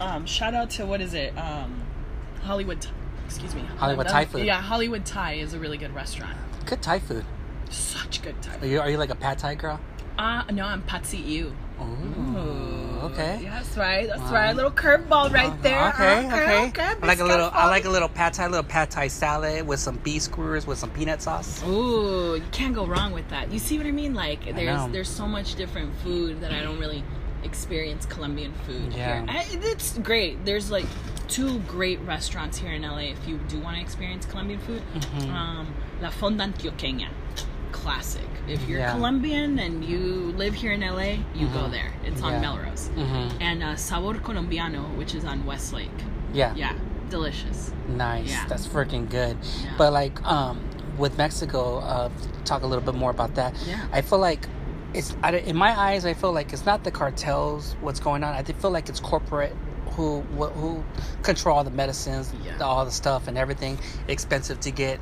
um, 0.00 0.26
shout 0.26 0.54
out 0.54 0.70
to 0.70 0.86
what 0.86 1.00
is 1.00 1.14
it? 1.14 1.36
Um, 1.38 1.82
Hollywood. 2.42 2.80
Thai- 2.80 2.90
Excuse 3.26 3.54
me. 3.54 3.62
Hollywood 3.78 4.06
Thai 4.08 4.26
food. 4.26 4.44
Yeah, 4.44 4.60
Hollywood 4.60 5.06
Thai 5.06 5.34
is 5.34 5.54
a 5.54 5.58
really 5.58 5.78
good 5.78 5.94
restaurant. 5.94 6.36
Good 6.66 6.82
Thai 6.82 6.98
food. 7.00 7.24
Such 7.70 8.22
good 8.22 8.40
Thai. 8.42 8.58
Are 8.60 8.66
you 8.66 8.80
are 8.80 8.90
you 8.90 8.96
like 8.98 9.10
a 9.10 9.14
pad 9.14 9.38
Thai 9.38 9.54
girl? 9.54 9.80
Uh, 10.18 10.42
no, 10.52 10.64
I'm 10.66 10.82
pad 10.82 11.06
see 11.06 11.18
ew. 11.18 11.52
Ooh, 11.80 13.00
okay. 13.04 13.40
Yeah, 13.42 13.50
that's 13.58 13.76
right. 13.76 14.06
That's 14.06 14.20
Wow. 14.20 14.32
right. 14.32 14.50
A 14.50 14.54
little 14.54 14.70
curveball 14.70 15.32
right 15.32 15.60
there. 15.62 15.88
Okay, 15.88 16.26
okay. 16.26 16.66
okay. 16.68 16.82
I 17.02 17.06
like 17.06 17.20
a 17.20 17.24
little. 17.24 17.50
I 17.52 17.66
like 17.66 17.84
a 17.86 17.90
little. 17.90 18.08
pad 18.08 18.34
Thai, 18.34 18.46
little 18.46 18.62
pad 18.62 18.90
Thai 18.90 19.08
salad 19.08 19.66
with 19.66 19.80
some 19.80 19.96
beef 19.98 20.22
skewers 20.22 20.66
with 20.66 20.78
some 20.78 20.90
peanut 20.90 21.22
sauce. 21.22 21.62
Ooh, 21.64 22.36
you 22.36 22.42
can't 22.52 22.74
go 22.74 22.86
wrong 22.86 23.12
with 23.12 23.28
that. 23.30 23.50
You 23.50 23.58
see 23.58 23.78
what 23.78 23.86
I 23.86 23.90
mean? 23.90 24.14
Like 24.14 24.44
there's 24.54 24.86
there's 24.92 25.08
so 25.08 25.26
much 25.26 25.54
different 25.56 25.94
food 25.98 26.40
that 26.40 26.52
I 26.52 26.62
don't 26.62 26.78
really 26.78 27.02
experience 27.42 28.06
Colombian 28.06 28.52
food 28.66 28.92
Yeah. 28.92 29.22
here. 29.22 29.26
I, 29.28 29.46
it's 29.50 29.98
great. 29.98 30.44
There's 30.44 30.70
like 30.70 30.86
two 31.28 31.58
great 31.60 31.98
restaurants 32.02 32.56
here 32.58 32.72
in 32.72 32.82
LA 32.82 33.10
if 33.16 33.26
you 33.26 33.38
do 33.48 33.58
want 33.60 33.76
to 33.76 33.82
experience 33.82 34.26
Colombian 34.26 34.60
food. 34.60 34.82
Mhm. 34.94 35.32
Um, 35.32 35.66
La 36.02 36.10
Fonda 36.10 36.44
Antioqueña. 36.44 37.08
Classic. 37.70 38.28
If 38.48 38.68
you're 38.68 38.80
Yeah. 38.80 38.92
Colombian 38.92 39.58
and 39.60 39.84
you 39.84 40.34
live 40.36 40.52
here 40.54 40.72
in 40.72 40.82
LA, 40.82 41.24
you 41.34 41.46
go 41.48 41.60
Mhm. 41.60 41.70
there. 41.70 41.92
It's 42.04 42.20
on 42.22 42.32
Yeah. 42.34 42.40
Melrose. 42.40 42.90
Mm-hmm. 42.96 43.40
And 43.40 43.62
uh, 43.62 43.76
Sabor 43.76 44.18
Colombiano, 44.18 44.82
which 44.98 45.14
is 45.14 45.24
on 45.24 45.46
Westlake. 45.46 45.98
Yeah. 46.34 46.52
Yeah. 46.56 46.72
delicious. 47.10 47.70
Nice. 47.88 48.30
Yeah. 48.30 48.46
That's 48.48 48.66
freaking 48.66 49.06
good. 49.10 49.36
But 49.76 49.92
like 49.92 50.16
um 50.26 50.58
with 50.96 51.18
Mexico, 51.18 51.78
uh 51.80 52.08
talk 52.46 52.62
a 52.62 52.66
little 52.66 52.82
bit 52.84 52.94
more 52.94 53.10
about 53.10 53.34
that. 53.34 53.52
Yeah. 53.68 53.80
I 53.92 54.00
feel 54.00 54.18
like 54.18 54.48
it's 54.94 55.14
I, 55.22 55.32
in 55.36 55.54
my 55.56 55.78
eyes 55.78 56.06
I 56.06 56.14
feel 56.14 56.32
like 56.32 56.54
it's 56.54 56.64
not 56.64 56.84
the 56.84 56.90
cartels 56.90 57.76
what's 57.82 58.00
going 58.00 58.24
on. 58.24 58.32
I 58.34 58.42
feel 58.42 58.70
like 58.70 58.88
it's 58.88 58.98
corporate 59.00 59.54
who 59.94 60.22
who 60.60 60.82
control 61.22 61.54
all 61.58 61.64
the 61.64 61.70
medicines, 61.82 62.32
Yeah. 62.42 62.64
all 62.64 62.86
the 62.86 62.90
stuff 63.02 63.28
and 63.28 63.36
everything 63.36 63.76
expensive 64.08 64.58
to 64.60 64.70
get, 64.70 64.98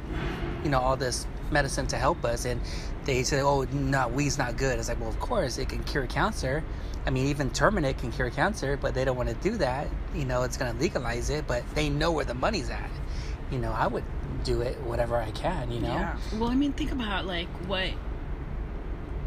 you 0.65 0.71
know, 0.71 0.81
all 0.81 0.97
this 0.97 1.27
medicine 1.51 1.87
to 1.89 1.97
help 1.97 2.25
us 2.25 2.45
and 2.45 2.61
they 3.05 3.23
say, 3.23 3.41
"Oh, 3.41 3.63
no, 3.73 4.09
weed's 4.09 4.39
not 4.39 4.57
good." 4.57 4.79
It's 4.79 4.89
like, 4.89 5.01
"Well, 5.01 5.09
of 5.09 5.19
course, 5.21 5.59
it 5.59 5.69
can 5.69 5.83
cure 5.85 6.07
cancer." 6.07 6.63
I 7.07 7.11
mean, 7.11 7.27
even 7.29 7.51
terminate 7.51 7.97
can 7.99 8.13
cure 8.13 8.29
cancer, 8.31 8.77
but 8.77 8.93
they 8.95 9.05
don't 9.07 9.17
want 9.17 9.31
to 9.31 9.35
do 9.37 9.57
that. 9.57 9.89
You 10.15 10.27
know, 10.27 10.43
it's 10.43 10.57
going 10.59 10.73
to 10.75 10.79
legalize 10.79 11.31
it, 11.31 11.47
but 11.47 11.63
they 11.75 11.89
know 11.89 12.13
where 12.13 12.27
the 12.27 12.35
money's 12.35 12.69
at. 12.69 12.91
You 13.51 13.59
know, 13.59 13.73
I 13.73 13.87
would 13.87 14.05
do 14.45 14.61
it 14.61 14.79
whatever 14.83 15.17
I 15.17 15.31
can. 15.31 15.73
You 15.73 15.81
know, 15.81 15.89
Yeah. 15.95 16.17
Well, 16.39 16.51
I 16.51 16.55
mean, 16.55 16.73
think 16.73 16.93
about 16.93 17.25
like 17.27 17.49
what 17.67 17.89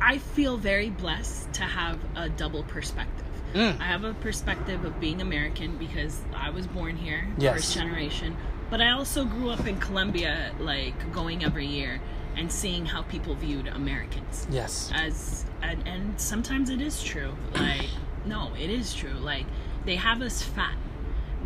I 0.02 0.17
feel 0.19 0.58
very 0.58 0.89
blessed 0.89 1.52
to 1.54 1.63
have 1.63 1.98
a 2.15 2.30
double 2.30 2.63
perspective. 2.63 3.26
Mm. 3.54 3.80
I 3.80 3.84
have 3.84 4.04
a 4.04 4.13
perspective 4.15 4.84
of 4.86 5.00
being 5.00 5.22
American 5.22 5.78
because 5.78 6.22
I 6.36 6.50
was 6.50 6.67
born 6.67 6.98
here, 6.98 7.28
Yes. 7.38 7.56
first 7.56 7.74
generation. 7.76 8.36
But 8.73 8.81
I 8.81 8.89
also 8.89 9.23
grew 9.23 9.51
up 9.51 9.67
in 9.67 9.79
Colombia, 9.79 10.51
like 10.59 10.95
going 11.13 11.45
every 11.45 11.67
year 11.67 12.01
and 12.36 12.51
seeing 12.51 12.88
how 12.88 13.03
people 13.03 13.36
viewed 13.36 13.67
Americans. 13.67 14.47
Yes, 14.49 14.89
as 14.95 15.45
and, 15.62 15.88
and 15.88 16.19
sometimes 16.19 16.71
it 16.71 16.81
is 16.81 17.03
true 17.03 17.36
like 17.53 17.88
no 18.25 18.51
it 18.59 18.71
is 18.71 18.95
true 18.95 19.13
like 19.13 19.45
they 19.86 19.95
have 19.95 20.23
us 20.23 20.41
fat 20.41 20.75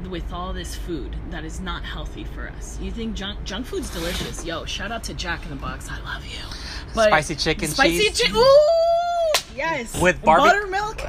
with 0.10 0.32
all 0.32 0.54
this 0.54 0.74
food 0.74 1.18
that 1.30 1.44
is 1.44 1.60
not 1.60 1.84
healthy 1.84 2.24
for 2.24 2.48
us. 2.48 2.80
You 2.80 2.92
think 2.92 3.14
junk 3.14 3.44
junk 3.44 3.66
food's 3.66 3.90
delicious? 3.90 4.46
Yo 4.46 4.64
shout 4.64 4.94
out 4.94 5.04
to 5.04 5.14
jack 5.14 5.44
in 5.44 5.50
the 5.50 5.58
box 5.58 5.90
i 5.92 6.00
love 6.06 6.26
you. 6.26 6.40
Spicy 6.94 7.36
chicken 7.36 7.68
spicy 7.68 7.98
cheese. 7.98 8.18
chicken 8.20 8.38
ooh 8.38 9.42
yes. 9.54 10.02
With 10.02 10.22
barbe- 10.22 10.44
buttermilk 10.44 11.02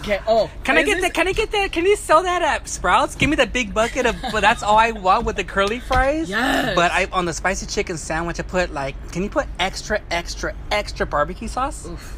okay 0.00 0.20
oh 0.26 0.50
Can 0.64 0.76
I 0.76 0.82
get 0.82 0.96
this- 0.96 1.04
that? 1.04 1.14
Can 1.14 1.28
I 1.28 1.32
get 1.32 1.50
that? 1.52 1.72
Can 1.72 1.86
you 1.86 1.96
sell 1.96 2.22
that 2.22 2.42
at 2.42 2.68
Sprouts? 2.68 3.14
Give 3.14 3.28
me 3.28 3.36
the 3.36 3.46
big 3.46 3.74
bucket 3.74 4.06
of. 4.06 4.16
But 4.32 4.40
that's 4.40 4.62
all 4.62 4.76
I 4.76 4.92
want 4.92 5.24
with 5.24 5.36
the 5.36 5.44
curly 5.44 5.80
fries. 5.80 6.28
Yes. 6.28 6.74
But 6.74 6.92
I 6.92 7.06
on 7.12 7.24
the 7.24 7.32
spicy 7.32 7.66
chicken 7.66 7.96
sandwich, 7.96 8.40
I 8.40 8.42
put 8.42 8.72
like. 8.72 8.94
Can 9.12 9.22
you 9.22 9.30
put 9.30 9.46
extra, 9.58 10.00
extra, 10.10 10.54
extra 10.70 11.06
barbecue 11.06 11.48
sauce? 11.48 11.86
Oof. 11.86 12.16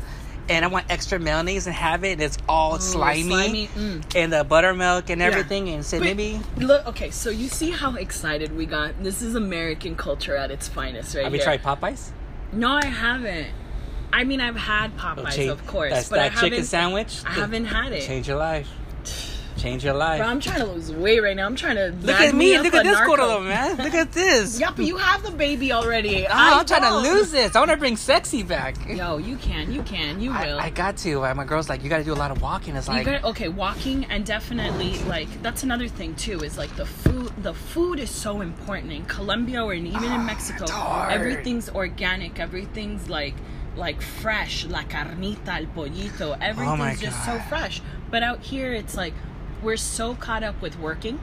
And 0.49 0.65
I 0.65 0.69
want 0.69 0.87
extra 0.91 1.19
mayonnaise 1.19 1.67
and 1.67 1.75
have 1.75 2.05
it. 2.05 2.13
And 2.13 2.23
it's 2.23 2.39
all 2.49 2.79
slimy, 2.81 3.29
slimy, 3.29 3.69
mm. 3.69 4.05
and 4.17 4.33
the 4.33 4.45
buttermilk 4.45 5.09
and 5.09 5.23
everything. 5.23 5.69
And 5.69 5.85
say 5.85 5.99
maybe 6.01 6.41
look 6.57 6.87
okay 6.87 7.11
so 7.11 7.31
you 7.31 7.49
see 7.49 7.71
how 7.71 7.95
excited 7.95 8.55
we 8.57 8.67
got 8.67 9.03
this 9.03 9.23
is 9.23 9.35
american 9.35 9.95
culture 9.95 10.37
at 10.37 10.51
its 10.51 10.69
finest 10.69 11.15
right 11.15 11.25
have 11.25 11.33
you 11.33 11.39
here. 11.39 11.59
tried 11.59 11.63
Popeyes? 11.63 12.11
No, 12.53 12.73
I 12.73 12.85
haven't. 12.85 13.49
I 14.13 14.25
mean, 14.25 14.41
I've 14.41 14.57
had 14.57 14.97
Popeyes, 14.97 15.33
Change- 15.33 15.51
of 15.51 15.67
course, 15.67 16.09
but 16.09 16.19
I 16.19 16.29
that 16.29 16.35
chicken 16.35 16.53
haven't. 16.53 16.65
sandwich. 16.67 17.23
I 17.25 17.31
haven't 17.33 17.65
had 17.65 17.93
it. 17.93 18.03
Change 18.07 18.29
your 18.29 18.37
life. 18.37 18.69
Change 19.59 19.85
your 19.85 19.95
life. 19.95 20.19
Bro, 20.19 20.27
I'm 20.27 20.41
trying 20.41 20.59
to 20.59 20.67
lose 20.67 20.91
weight 20.91 21.21
right 21.21 21.37
now. 21.37 21.47
I'm 21.47 21.55
trying 21.55 21.77
to. 21.77 21.91
Look 22.05 22.19
at 22.21 22.35
me. 22.35 22.59
Look 22.59 22.75
at 22.75 22.83
this 22.83 22.99
narco. 22.99 23.41
man. 23.41 23.77
Look 23.77 23.95
at 23.95 24.11
this. 24.13 24.61
But 24.77 24.81
you 24.87 24.97
have 24.97 25.23
the 25.23 25.31
baby 25.31 25.73
already. 25.73 26.27
Oh, 26.27 26.31
I 26.33 26.59
I'm 26.59 26.67
trying 26.67 26.83
to 26.83 26.97
lose 26.99 27.31
this. 27.31 27.55
I 27.55 27.61
want 27.61 27.71
to 27.71 27.77
bring 27.77 27.97
sexy 27.97 28.43
back. 28.43 28.75
Yo, 28.89 29.19
you 29.19 29.37
can, 29.37 29.71
you 29.71 29.83
can, 29.83 30.21
you 30.21 30.31
will. 30.31 30.59
I, 30.59 30.65
I 30.65 30.71
got 30.71 30.97
to. 30.99 31.21
My 31.35 31.45
girl's 31.45 31.69
like, 31.69 31.85
you 31.85 31.91
got 31.91 31.99
to 31.99 32.05
do 32.05 32.13
a 32.13 32.15
lot 32.15 32.31
of 32.33 32.43
walking. 32.43 32.75
It's 32.75 32.89
like, 32.89 33.05
gotta- 33.05 33.27
okay, 33.29 33.49
walking 33.49 34.05
and 34.07 34.25
definitely 34.27 34.99
like 35.05 35.29
that's 35.43 35.63
another 35.63 35.87
thing 35.87 36.15
too. 36.17 36.41
Is 36.41 36.59
like 36.59 36.75
the 36.77 36.87
food. 36.87 37.31
The 37.43 37.55
food 37.55 38.01
is 38.01 38.11
so 38.11 38.41
important 38.41 38.93
in 38.93 39.05
Colombia 39.05 39.63
or 39.63 39.75
even 39.75 40.03
in 40.03 40.27
Mexico. 40.27 40.61
Ah, 40.61 40.65
it's 40.65 40.71
hard. 40.73 41.13
Everything's 41.13 41.69
organic. 41.69 42.41
Everything's 42.41 43.09
like 43.09 43.35
like 43.77 44.03
fresh. 44.03 44.65
La 44.67 44.83
carnita, 44.83 45.59
el 45.59 45.67
pollito. 45.67 46.33
Oh 46.33 46.37
Everything's 46.41 47.03
Oh 47.03 47.07
just 47.07 47.25
so 47.25 47.39
fresh. 47.49 47.81
But 48.11 48.23
out 48.23 48.41
here, 48.41 48.73
it's 48.73 48.97
like 48.97 49.15
we're 49.63 49.77
so 49.77 50.15
caught 50.15 50.43
up 50.43 50.61
with 50.61 50.79
working, 50.79 51.21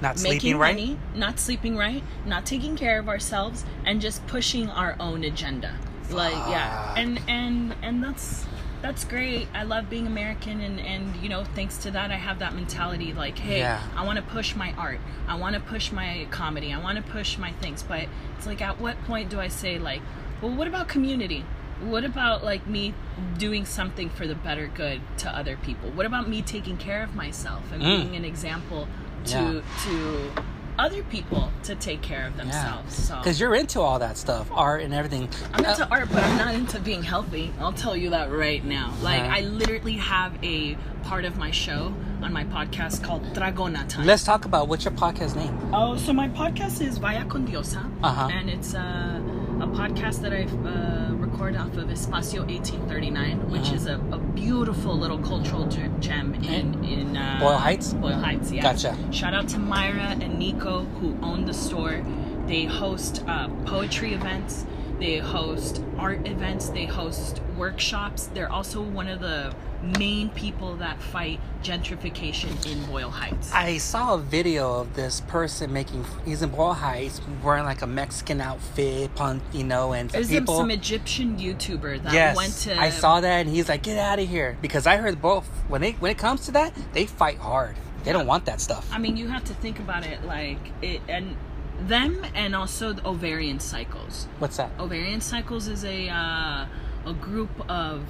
not 0.00 0.16
making 0.22 0.40
sleeping 0.40 0.58
right. 0.58 0.74
money, 0.74 0.98
not 1.14 1.38
sleeping 1.38 1.76
right, 1.76 2.02
not 2.24 2.46
taking 2.46 2.76
care 2.76 2.98
of 2.98 3.08
ourselves, 3.08 3.64
and 3.84 4.00
just 4.00 4.26
pushing 4.26 4.70
our 4.70 4.96
own 5.00 5.24
agenda. 5.24 5.74
Like 6.10 6.32
yeah, 6.32 6.94
and 6.96 7.20
and 7.28 7.74
and 7.82 8.02
that's 8.02 8.46
that's 8.82 9.04
great. 9.04 9.48
I 9.54 9.62
love 9.62 9.88
being 9.88 10.06
American, 10.06 10.60
and 10.60 10.78
and 10.78 11.16
you 11.16 11.28
know 11.28 11.44
thanks 11.44 11.78
to 11.78 11.90
that 11.92 12.10
I 12.10 12.16
have 12.16 12.38
that 12.40 12.54
mentality. 12.54 13.12
Like 13.12 13.38
hey, 13.38 13.58
Yeah. 13.58 13.82
I 13.96 14.04
want 14.04 14.16
to 14.16 14.22
push 14.22 14.54
my 14.54 14.72
art, 14.76 15.00
I 15.26 15.36
want 15.36 15.54
to 15.54 15.60
push 15.60 15.90
my 15.90 16.26
comedy, 16.30 16.72
I 16.72 16.78
want 16.78 16.96
to 16.96 17.02
push 17.02 17.38
my 17.38 17.52
things. 17.52 17.82
But 17.82 18.06
it's 18.36 18.46
like 18.46 18.60
at 18.60 18.80
what 18.80 19.02
point 19.04 19.30
do 19.30 19.40
I 19.40 19.48
say 19.48 19.78
like, 19.78 20.02
well, 20.42 20.52
what 20.52 20.68
about 20.68 20.88
community? 20.88 21.44
What 21.82 22.04
about 22.04 22.44
like 22.44 22.66
me 22.66 22.94
doing 23.38 23.64
something 23.66 24.08
for 24.08 24.26
the 24.26 24.34
better 24.34 24.66
good 24.74 25.00
to 25.18 25.30
other 25.36 25.56
people? 25.56 25.90
What 25.90 26.06
about 26.06 26.28
me 26.28 26.40
taking 26.42 26.76
care 26.76 27.02
of 27.02 27.14
myself 27.14 27.62
and 27.72 27.82
Mm. 27.82 28.02
being 28.02 28.16
an 28.16 28.24
example 28.24 28.86
to 29.26 29.36
Yeah. 29.36 29.60
to 29.84 30.30
other 30.76 31.02
people 31.04 31.50
to 31.64 31.74
take 31.74 32.00
care 32.02 32.26
of 32.26 32.36
themselves? 32.36 32.94
So 32.94 33.16
Because 33.18 33.38
you're 33.40 33.54
into 33.54 33.80
all 33.80 33.98
that 33.98 34.16
stuff, 34.16 34.48
art 34.52 34.82
and 34.82 34.94
everything. 34.94 35.28
I'm 35.52 35.64
into 35.64 35.84
Uh, 35.84 35.88
art, 35.90 36.08
but 36.12 36.22
I'm 36.24 36.36
not 36.38 36.54
into 36.54 36.80
being 36.80 37.02
healthy. 37.02 37.52
I'll 37.60 37.72
tell 37.72 37.96
you 37.96 38.10
that 38.10 38.30
right 38.30 38.64
now. 38.64 38.92
Like 39.02 39.22
Uh-huh. 39.22 39.34
I 39.36 39.40
literally 39.42 39.96
have 39.98 40.32
a 40.42 40.76
part 41.02 41.24
of 41.24 41.36
my 41.38 41.50
show 41.50 41.92
on 42.22 42.32
my 42.32 42.44
podcast 42.44 43.02
called 43.02 43.22
Dragona 43.34 43.86
Time. 43.88 44.06
Let's 44.06 44.24
talk 44.24 44.46
about 44.46 44.68
what's 44.68 44.84
your 44.84 44.94
podcast 44.94 45.36
name. 45.36 45.58
Oh, 45.72 45.96
so 45.96 46.12
my 46.12 46.28
podcast 46.28 46.80
is 46.80 46.98
Vaya 46.98 47.24
con 47.26 47.46
Diosa, 47.46 47.84
Uh-huh. 48.02 48.28
and 48.32 48.48
it's 48.48 48.74
uh, 48.74 49.20
a 49.60 49.66
podcast 49.66 50.22
that 50.22 50.32
I 50.32 50.44
uh, 50.66 51.23
record 51.34 51.56
off 51.56 51.76
of 51.76 51.88
Espacio 51.88 52.46
1839, 52.46 53.50
which 53.50 53.62
Uh-huh. 53.62 53.74
is 53.74 53.86
a, 53.86 53.94
a 54.12 54.18
beautiful 54.18 54.96
little 54.96 55.18
cultural 55.18 55.66
gem 55.98 56.32
in 56.44 56.84
in 56.84 57.16
uh, 57.16 57.38
Boyle 57.40 57.58
Heights? 57.58 57.92
Boyle 57.94 58.12
Heights, 58.14 58.52
yeah. 58.52 58.62
Gotcha. 58.62 58.96
Shout 59.10 59.34
out 59.34 59.48
to 59.48 59.58
Myra 59.58 60.16
and 60.20 60.38
Nico 60.38 60.84
who 61.00 61.16
own 61.22 61.44
the 61.44 61.52
store. 61.54 62.04
They 62.46 62.64
host 62.64 63.24
uh, 63.26 63.48
poetry 63.66 64.14
events. 64.14 64.64
They 65.00 65.18
host 65.18 65.82
art 65.98 66.24
events. 66.26 66.68
They 66.68 66.84
host 66.86 67.40
workshops. 67.58 68.28
They're 68.32 68.50
also 68.52 68.80
one 68.80 69.08
of 69.08 69.18
the 69.20 69.52
main 69.98 70.30
people 70.30 70.76
that 70.76 71.00
fight 71.00 71.40
gentrification 71.62 72.70
in 72.70 72.84
Boyle 72.86 73.10
Heights. 73.10 73.52
I 73.52 73.78
saw 73.78 74.14
a 74.14 74.18
video 74.18 74.80
of 74.80 74.94
this 74.94 75.20
person 75.22 75.72
making. 75.72 76.04
He's 76.24 76.42
in 76.42 76.50
Boyle 76.50 76.74
Heights, 76.74 77.20
wearing 77.42 77.64
like 77.64 77.82
a 77.82 77.86
Mexican 77.86 78.40
outfit, 78.40 79.10
you 79.52 79.64
know, 79.64 79.92
and 79.92 80.10
There's 80.10 80.28
people. 80.28 80.56
some 80.56 80.70
Egyptian 80.70 81.36
YouTuber 81.38 82.02
that 82.02 82.12
yes, 82.12 82.36
went 82.36 82.54
to. 82.54 82.80
I 82.80 82.90
saw 82.90 83.20
that, 83.20 83.46
and 83.46 83.50
he's 83.50 83.68
like, 83.68 83.82
"Get 83.82 83.98
out 83.98 84.18
of 84.18 84.28
here!" 84.28 84.56
Because 84.60 84.86
I 84.86 84.96
heard 84.96 85.20
both. 85.20 85.46
When 85.68 85.80
they 85.80 85.92
when 85.92 86.10
it 86.10 86.18
comes 86.18 86.46
to 86.46 86.52
that, 86.52 86.72
they 86.92 87.06
fight 87.06 87.38
hard. 87.38 87.76
They 88.04 88.12
don't 88.12 88.26
want 88.26 88.44
that 88.46 88.60
stuff. 88.60 88.88
I 88.92 88.98
mean, 88.98 89.16
you 89.16 89.28
have 89.28 89.44
to 89.44 89.54
think 89.54 89.78
about 89.78 90.06
it 90.06 90.24
like 90.24 90.58
it, 90.82 91.00
and 91.08 91.36
them, 91.80 92.24
and 92.34 92.54
also 92.54 92.92
the 92.92 93.06
Ovarian 93.06 93.58
Psycos. 93.58 94.26
What's 94.38 94.56
that? 94.58 94.70
Ovarian 94.78 95.20
Psycos 95.20 95.68
is 95.68 95.84
a 95.84 96.08
uh, 96.08 96.66
a 97.06 97.12
group 97.14 97.50
of 97.70 98.04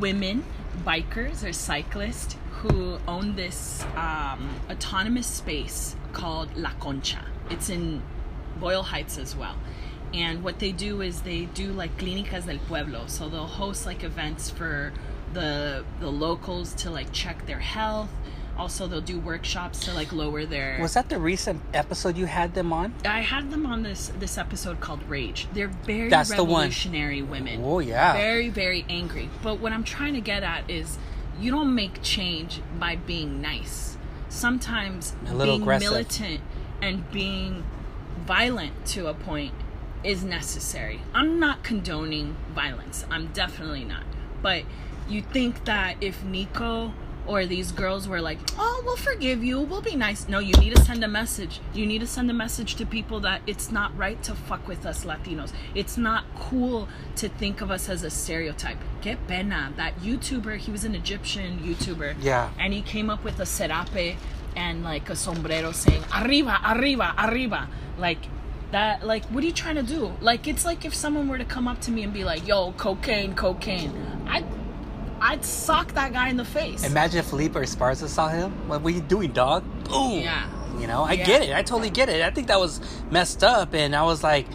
women 0.00 0.44
bikers 0.84 1.46
or 1.46 1.52
cyclists 1.52 2.36
who 2.52 2.98
own 3.06 3.36
this 3.36 3.84
um, 3.96 4.60
autonomous 4.70 5.26
space 5.26 5.96
called 6.12 6.56
La 6.56 6.70
Concha. 6.80 7.24
It's 7.50 7.68
in 7.70 8.02
Boyle 8.58 8.82
Heights 8.82 9.18
as 9.18 9.36
well. 9.36 9.56
And 10.12 10.42
what 10.42 10.58
they 10.58 10.72
do 10.72 11.00
is 11.02 11.22
they 11.22 11.44
do 11.44 11.72
like 11.72 11.96
clínicas 11.98 12.46
del 12.46 12.58
pueblo. 12.66 13.04
So 13.06 13.28
they'll 13.28 13.46
host 13.46 13.86
like 13.86 14.02
events 14.02 14.50
for 14.50 14.92
the 15.34 15.84
the 16.00 16.10
locals 16.10 16.72
to 16.74 16.90
like 16.90 17.12
check 17.12 17.46
their 17.46 17.60
health. 17.60 18.10
Also, 18.58 18.86
they'll 18.88 19.00
do 19.00 19.20
workshops 19.20 19.84
to 19.84 19.92
like 19.92 20.12
lower 20.12 20.44
their. 20.44 20.78
Was 20.80 20.94
that 20.94 21.08
the 21.08 21.18
recent 21.18 21.62
episode 21.72 22.16
you 22.16 22.26
had 22.26 22.54
them 22.54 22.72
on? 22.72 22.92
I 23.04 23.20
had 23.20 23.50
them 23.50 23.64
on 23.66 23.82
this 23.82 24.10
this 24.18 24.36
episode 24.36 24.80
called 24.80 25.02
Rage. 25.08 25.46
They're 25.52 25.68
very 25.68 26.08
That's 26.08 26.30
revolutionary 26.30 27.22
women. 27.22 27.62
Oh 27.64 27.78
yeah. 27.78 28.14
Very 28.14 28.48
very 28.48 28.84
angry. 28.88 29.30
But 29.42 29.60
what 29.60 29.72
I'm 29.72 29.84
trying 29.84 30.14
to 30.14 30.20
get 30.20 30.42
at 30.42 30.68
is 30.68 30.98
you 31.40 31.50
don't 31.50 31.74
make 31.74 32.02
change 32.02 32.60
by 32.78 32.96
being 32.96 33.40
nice. 33.40 33.96
Sometimes 34.28 35.12
being 35.24 35.62
aggressive. 35.62 35.90
militant 35.90 36.40
and 36.82 37.10
being 37.10 37.64
violent 38.26 38.86
to 38.86 39.06
a 39.06 39.14
point 39.14 39.54
is 40.04 40.24
necessary. 40.24 41.00
I'm 41.14 41.38
not 41.38 41.62
condoning 41.62 42.36
violence. 42.54 43.04
I'm 43.10 43.28
definitely 43.28 43.84
not. 43.84 44.04
But 44.42 44.64
you 45.08 45.22
think 45.22 45.64
that 45.64 45.96
if 46.00 46.22
Nico 46.24 46.92
or 47.28 47.46
these 47.46 47.70
girls 47.72 48.08
were 48.08 48.20
like, 48.20 48.38
"Oh, 48.58 48.82
we'll 48.84 48.96
forgive 48.96 49.44
you. 49.44 49.60
We'll 49.60 49.82
be 49.82 49.94
nice." 49.94 50.28
No, 50.28 50.38
you 50.38 50.54
need 50.54 50.74
to 50.74 50.82
send 50.82 51.04
a 51.04 51.08
message. 51.08 51.60
You 51.74 51.86
need 51.86 52.00
to 52.00 52.06
send 52.06 52.30
a 52.30 52.34
message 52.34 52.74
to 52.76 52.86
people 52.86 53.20
that 53.20 53.42
it's 53.46 53.70
not 53.70 53.96
right 53.96 54.20
to 54.24 54.34
fuck 54.34 54.66
with 54.66 54.86
us 54.86 55.04
Latinos. 55.04 55.52
It's 55.74 55.96
not 55.96 56.24
cool 56.34 56.88
to 57.16 57.28
think 57.28 57.60
of 57.60 57.70
us 57.70 57.88
as 57.88 58.02
a 58.02 58.10
stereotype. 58.10 58.78
Get 59.02 59.26
pena. 59.28 59.72
That 59.76 60.00
YouTuber, 60.00 60.56
he 60.58 60.70
was 60.72 60.84
an 60.84 60.94
Egyptian 60.94 61.60
YouTuber. 61.60 62.16
Yeah. 62.20 62.50
And 62.58 62.72
he 62.72 62.82
came 62.82 63.10
up 63.10 63.22
with 63.22 63.38
a 63.40 63.46
serape 63.46 64.16
and 64.56 64.82
like 64.82 65.08
a 65.10 65.16
sombrero 65.16 65.72
saying 65.72 66.02
arriba, 66.20 66.58
arriba, 66.64 67.14
arriba, 67.18 67.68
like 67.98 68.18
that. 68.72 69.06
Like, 69.06 69.24
what 69.26 69.44
are 69.44 69.46
you 69.46 69.52
trying 69.52 69.76
to 69.76 69.82
do? 69.82 70.12
Like, 70.20 70.48
it's 70.48 70.64
like 70.64 70.84
if 70.84 70.94
someone 70.94 71.28
were 71.28 71.38
to 71.38 71.44
come 71.44 71.68
up 71.68 71.80
to 71.82 71.90
me 71.90 72.02
and 72.02 72.12
be 72.12 72.24
like, 72.24 72.46
"Yo, 72.46 72.72
cocaine, 72.72 73.34
cocaine," 73.34 73.92
I. 74.26 74.44
I'd 75.20 75.44
sock 75.44 75.92
that 75.94 76.12
guy 76.12 76.28
in 76.28 76.36
the 76.36 76.44
face. 76.44 76.84
Imagine 76.84 77.18
if 77.20 77.26
Felipe 77.26 77.54
Esparza 77.54 78.08
saw 78.08 78.28
him. 78.28 78.52
What 78.68 78.82
were 78.82 78.90
you 78.90 79.00
doing, 79.00 79.32
dog? 79.32 79.64
Boom. 79.84 80.20
Yeah. 80.20 80.46
You 80.78 80.86
know, 80.86 81.02
I 81.02 81.12
Yeah. 81.14 81.26
get 81.26 81.42
it. 81.42 81.54
I 81.56 81.62
totally 81.62 81.90
get 81.90 82.08
it. 82.08 82.22
I 82.22 82.30
think 82.30 82.46
that 82.48 82.60
was 82.60 82.80
messed 83.10 83.42
up, 83.42 83.74
and 83.74 83.96
I 83.96 84.02
was 84.02 84.22
like, 84.22 84.46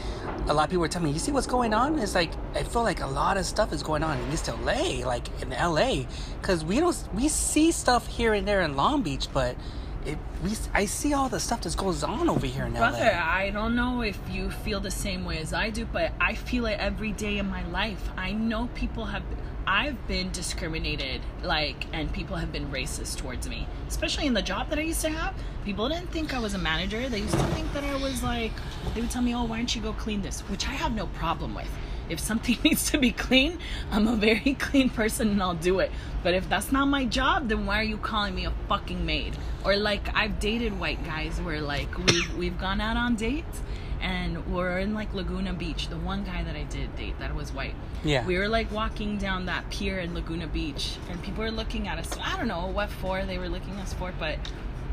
a 0.48 0.54
lot 0.54 0.64
of 0.66 0.70
people 0.70 0.82
were 0.82 0.88
telling 0.88 1.08
me, 1.08 1.12
"You 1.14 1.20
see 1.20 1.32
what's 1.32 1.48
going 1.48 1.74
on?" 1.74 2.00
It's 2.00 2.16
like 2.16 2.32
I 2.56 2.64
feel 2.64 2.84
like 2.84 3.02
a 3.02 3.08
lot 3.08 3.38
of 3.38 3.46
stuff 3.46 3.72
is 3.74 3.82
going 3.84 4.04
on 4.04 4.18
in 4.18 4.32
East 4.34 4.48
LA, 4.50 5.04
like 5.06 5.28
in 5.42 5.52
LA, 5.54 6.06
because 6.42 6.64
we 6.66 6.80
don't 6.80 6.98
we 7.14 7.28
see 7.30 7.72
stuff 7.72 8.08
here 8.08 8.34
and 8.34 8.48
there 8.48 8.62
in 8.62 8.76
Long 8.76 9.02
Beach, 9.02 9.28
but 9.34 9.56
it 10.06 10.18
we 10.44 10.52
I 10.74 10.86
see 10.86 11.14
all 11.14 11.30
the 11.30 11.40
stuff 11.40 11.62
that 11.62 11.76
goes 11.78 12.04
on 12.04 12.30
over 12.30 12.46
here 12.46 12.66
in 12.66 12.74
Brother, 12.74 13.14
I 13.14 13.50
don't 13.50 13.76
know 13.76 14.02
if 14.02 14.20
you 14.30 14.50
feel 14.50 14.80
the 14.80 14.92
same 14.92 15.26
way 15.26 15.38
as 15.40 15.54
I 15.54 15.70
do, 15.70 15.86
but 15.86 16.12
I 16.20 16.36
feel 16.36 16.66
it 16.66 16.80
every 16.80 17.12
day 17.12 17.38
in 17.38 17.50
my 17.50 17.66
life. 17.68 18.10
I 18.18 18.32
know 18.32 18.70
people 18.76 19.06
have 19.06 19.24
I've 19.66 20.08
been 20.08 20.30
discriminated 20.32 21.22
like 21.42 21.86
and 21.94 22.12
people 22.12 22.36
have 22.36 22.52
been 22.52 22.70
racist 22.70 23.18
towards 23.18 23.48
me. 23.48 23.68
Especially 23.88 24.26
in 24.26 24.34
the 24.34 24.42
job 24.42 24.70
that 24.70 24.80
I 24.80 24.84
used 24.84 25.02
to 25.02 25.10
have. 25.10 25.34
People 25.64 25.88
didn't 25.88 26.12
think 26.12 26.34
I 26.34 26.40
was 26.40 26.54
a 26.54 26.58
manager. 26.58 27.08
They 27.08 27.20
used 27.20 27.34
to 27.34 27.44
think 27.48 27.72
that 27.74 27.84
I 27.84 27.96
was 27.96 28.22
like 28.24 28.52
they 28.94 29.02
would 29.02 29.12
tell 29.12 29.22
me, 29.22 29.34
"Oh, 29.34 29.44
why 29.44 29.58
don't 29.58 29.74
you 29.74 29.82
go 29.82 29.94
clean 29.94 30.22
this?" 30.22 30.42
which 30.42 30.68
I 30.68 30.72
have 30.72 30.94
no 30.94 31.08
problem 31.08 31.56
with. 31.56 31.70
If 32.10 32.20
something 32.20 32.58
needs 32.64 32.90
to 32.92 32.98
be 32.98 33.12
clean, 33.12 33.60
I'm 33.92 34.08
a 34.08 34.16
very 34.16 34.54
clean 34.60 34.90
person 34.90 35.30
and 35.30 35.42
I'll 35.42 35.56
do 35.56 35.80
it. 35.80 35.92
But 36.22 36.34
if 36.34 36.48
that's 36.50 36.72
not 36.72 36.88
my 36.88 37.06
job, 37.06 37.50
then 37.50 37.66
why 37.66 37.80
are 37.80 37.84
you 37.84 37.98
calling 37.98 38.36
me 38.36 38.46
a 38.46 38.52
fucking 38.70 39.06
maid? 39.06 39.36
Or 39.66 39.76
like 39.76 40.16
I've 40.16 40.40
dated 40.40 40.80
white 40.80 41.04
guys 41.06 41.40
where 41.42 41.62
like 41.62 41.98
we've 41.98 42.38
we've 42.38 42.60
gone 42.60 42.82
out 42.82 42.98
on 42.98 43.16
dates 43.16 43.62
and 44.02 44.46
we're 44.54 44.80
in 44.80 44.94
like 44.94 45.14
Laguna 45.14 45.54
Beach. 45.54 45.88
The 45.88 45.98
one 45.98 46.24
guy 46.24 46.44
that 46.44 46.56
I 46.56 46.64
did 46.64 46.96
date 46.96 47.18
that 47.20 47.34
was 47.36 47.52
white. 47.54 47.76
Yeah. 48.04 48.26
We 48.26 48.38
were 48.38 48.50
like 48.50 48.72
walking 48.72 49.18
down 49.18 49.46
that 49.46 49.70
pier 49.70 50.00
in 50.00 50.14
Laguna 50.14 50.48
Beach 50.48 50.98
and 51.10 51.22
people 51.24 51.44
were 51.44 51.52
looking 51.52 51.88
at 51.88 51.98
us. 51.98 52.10
I 52.22 52.38
don't 52.38 52.48
know 52.48 52.68
what 52.68 52.90
for 52.90 53.26
they 53.26 53.38
were 53.38 53.50
looking 53.50 53.76
at 53.76 53.84
us 53.84 53.94
for, 53.94 54.14
but 54.20 54.38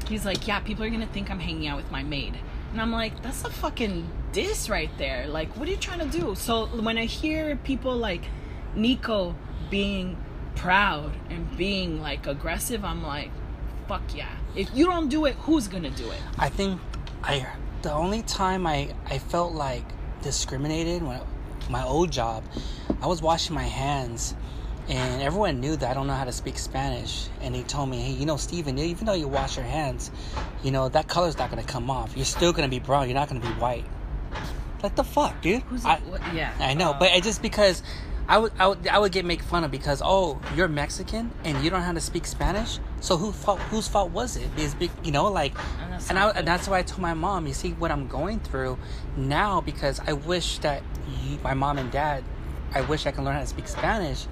he's 0.08 0.24
like, 0.24 0.46
Yeah, 0.46 0.60
people 0.60 0.84
are 0.84 0.90
gonna 0.90 1.06
think 1.06 1.30
I'm 1.30 1.40
hanging 1.40 1.66
out 1.66 1.76
with 1.76 1.90
my 1.90 2.02
maid. 2.02 2.36
And 2.72 2.80
I'm 2.80 2.92
like, 2.92 3.20
that's 3.22 3.44
a 3.44 3.50
fucking 3.50 4.08
diss 4.32 4.68
right 4.68 4.90
there. 4.98 5.26
Like, 5.26 5.56
what 5.56 5.68
are 5.68 5.70
you 5.70 5.76
trying 5.76 6.00
to 6.00 6.18
do? 6.18 6.34
So 6.34 6.66
when 6.66 6.98
I 6.98 7.04
hear 7.04 7.56
people 7.56 7.96
like 7.96 8.24
Nico 8.74 9.34
being 9.70 10.16
proud 10.56 11.12
and 11.28 11.56
being 11.56 12.00
like 12.00 12.26
aggressive, 12.26 12.84
I'm 12.84 13.02
like, 13.02 13.30
fuck 13.88 14.02
yeah. 14.14 14.28
If 14.54 14.70
you 14.74 14.86
don't 14.86 15.08
do 15.08 15.26
it, 15.26 15.34
who's 15.36 15.68
gonna 15.68 15.90
do 15.90 16.10
it? 16.10 16.20
I 16.38 16.48
think 16.48 16.80
I 17.22 17.46
the 17.82 17.92
only 17.92 18.22
time 18.22 18.66
I 18.66 18.94
I 19.06 19.18
felt 19.18 19.52
like 19.52 19.84
discriminated 20.22 21.02
when 21.02 21.20
my 21.68 21.84
old 21.84 22.10
job, 22.10 22.44
I 23.00 23.06
was 23.06 23.22
washing 23.22 23.54
my 23.54 23.64
hands, 23.64 24.34
and 24.88 25.22
everyone 25.22 25.60
knew 25.60 25.76
that 25.76 25.88
I 25.88 25.94
don't 25.94 26.08
know 26.08 26.14
how 26.14 26.24
to 26.24 26.32
speak 26.32 26.58
Spanish, 26.58 27.28
and 27.40 27.54
they 27.54 27.62
told 27.62 27.88
me, 27.88 27.98
hey, 28.00 28.12
you 28.12 28.26
know, 28.26 28.36
Steven, 28.36 28.76
even 28.78 29.06
though 29.06 29.14
you 29.14 29.28
wash 29.28 29.56
your 29.56 29.64
hands, 29.64 30.10
you 30.62 30.72
know 30.72 30.88
that 30.88 31.06
color's 31.08 31.38
not 31.38 31.48
gonna 31.50 31.62
come 31.62 31.90
off. 31.90 32.16
You're 32.16 32.24
still 32.24 32.52
gonna 32.52 32.68
be 32.68 32.80
brown. 32.80 33.08
You're 33.08 33.18
not 33.18 33.28
gonna 33.28 33.40
be 33.40 33.54
white. 33.60 33.86
Like 34.82 34.96
the 34.96 35.04
fuck, 35.04 35.40
dude. 35.42 35.62
Who's 35.62 35.84
I, 35.84 35.98
what, 35.98 36.20
yeah? 36.34 36.54
I 36.58 36.74
know, 36.74 36.90
uh, 36.92 36.98
but 36.98 37.12
it 37.12 37.22
just 37.22 37.42
because 37.42 37.82
I 38.28 38.38
would, 38.38 38.52
I 38.58 38.66
would 38.68 38.86
I 38.86 38.98
would 38.98 39.12
get 39.12 39.24
make 39.24 39.42
fun 39.42 39.64
of 39.64 39.70
because 39.70 40.00
oh 40.04 40.40
you're 40.54 40.68
Mexican 40.68 41.32
and 41.44 41.62
you 41.64 41.70
don't 41.70 41.80
know 41.80 41.86
how 41.86 41.92
to 41.92 42.00
speak 42.00 42.26
Spanish, 42.26 42.78
so 43.00 43.16
who 43.16 43.32
fault 43.32 43.58
whose 43.70 43.88
fault 43.88 44.12
was 44.12 44.36
it? 44.36 44.48
Is 44.56 44.74
be- 44.74 44.90
you 45.02 45.10
know 45.10 45.30
like, 45.30 45.52
And 45.82 45.92
that's 45.92 46.10
and 46.10 46.18
I 46.18 46.28
and 46.30 46.46
that's 46.46 46.68
why 46.68 46.78
I 46.78 46.82
told 46.82 47.00
my 47.00 47.14
mom. 47.14 47.46
You 47.46 47.54
see 47.54 47.72
what 47.72 47.90
I'm 47.90 48.06
going 48.06 48.40
through 48.40 48.78
now 49.16 49.60
because 49.60 50.00
I 50.06 50.12
wish 50.12 50.58
that 50.60 50.82
you, 51.24 51.38
my 51.42 51.54
mom 51.54 51.78
and 51.78 51.90
dad, 51.90 52.22
I 52.72 52.82
wish 52.82 53.04
I 53.06 53.10
can 53.10 53.24
learn 53.24 53.34
how 53.34 53.40
to 53.40 53.46
speak 53.46 53.66
Spanish, 53.66 54.26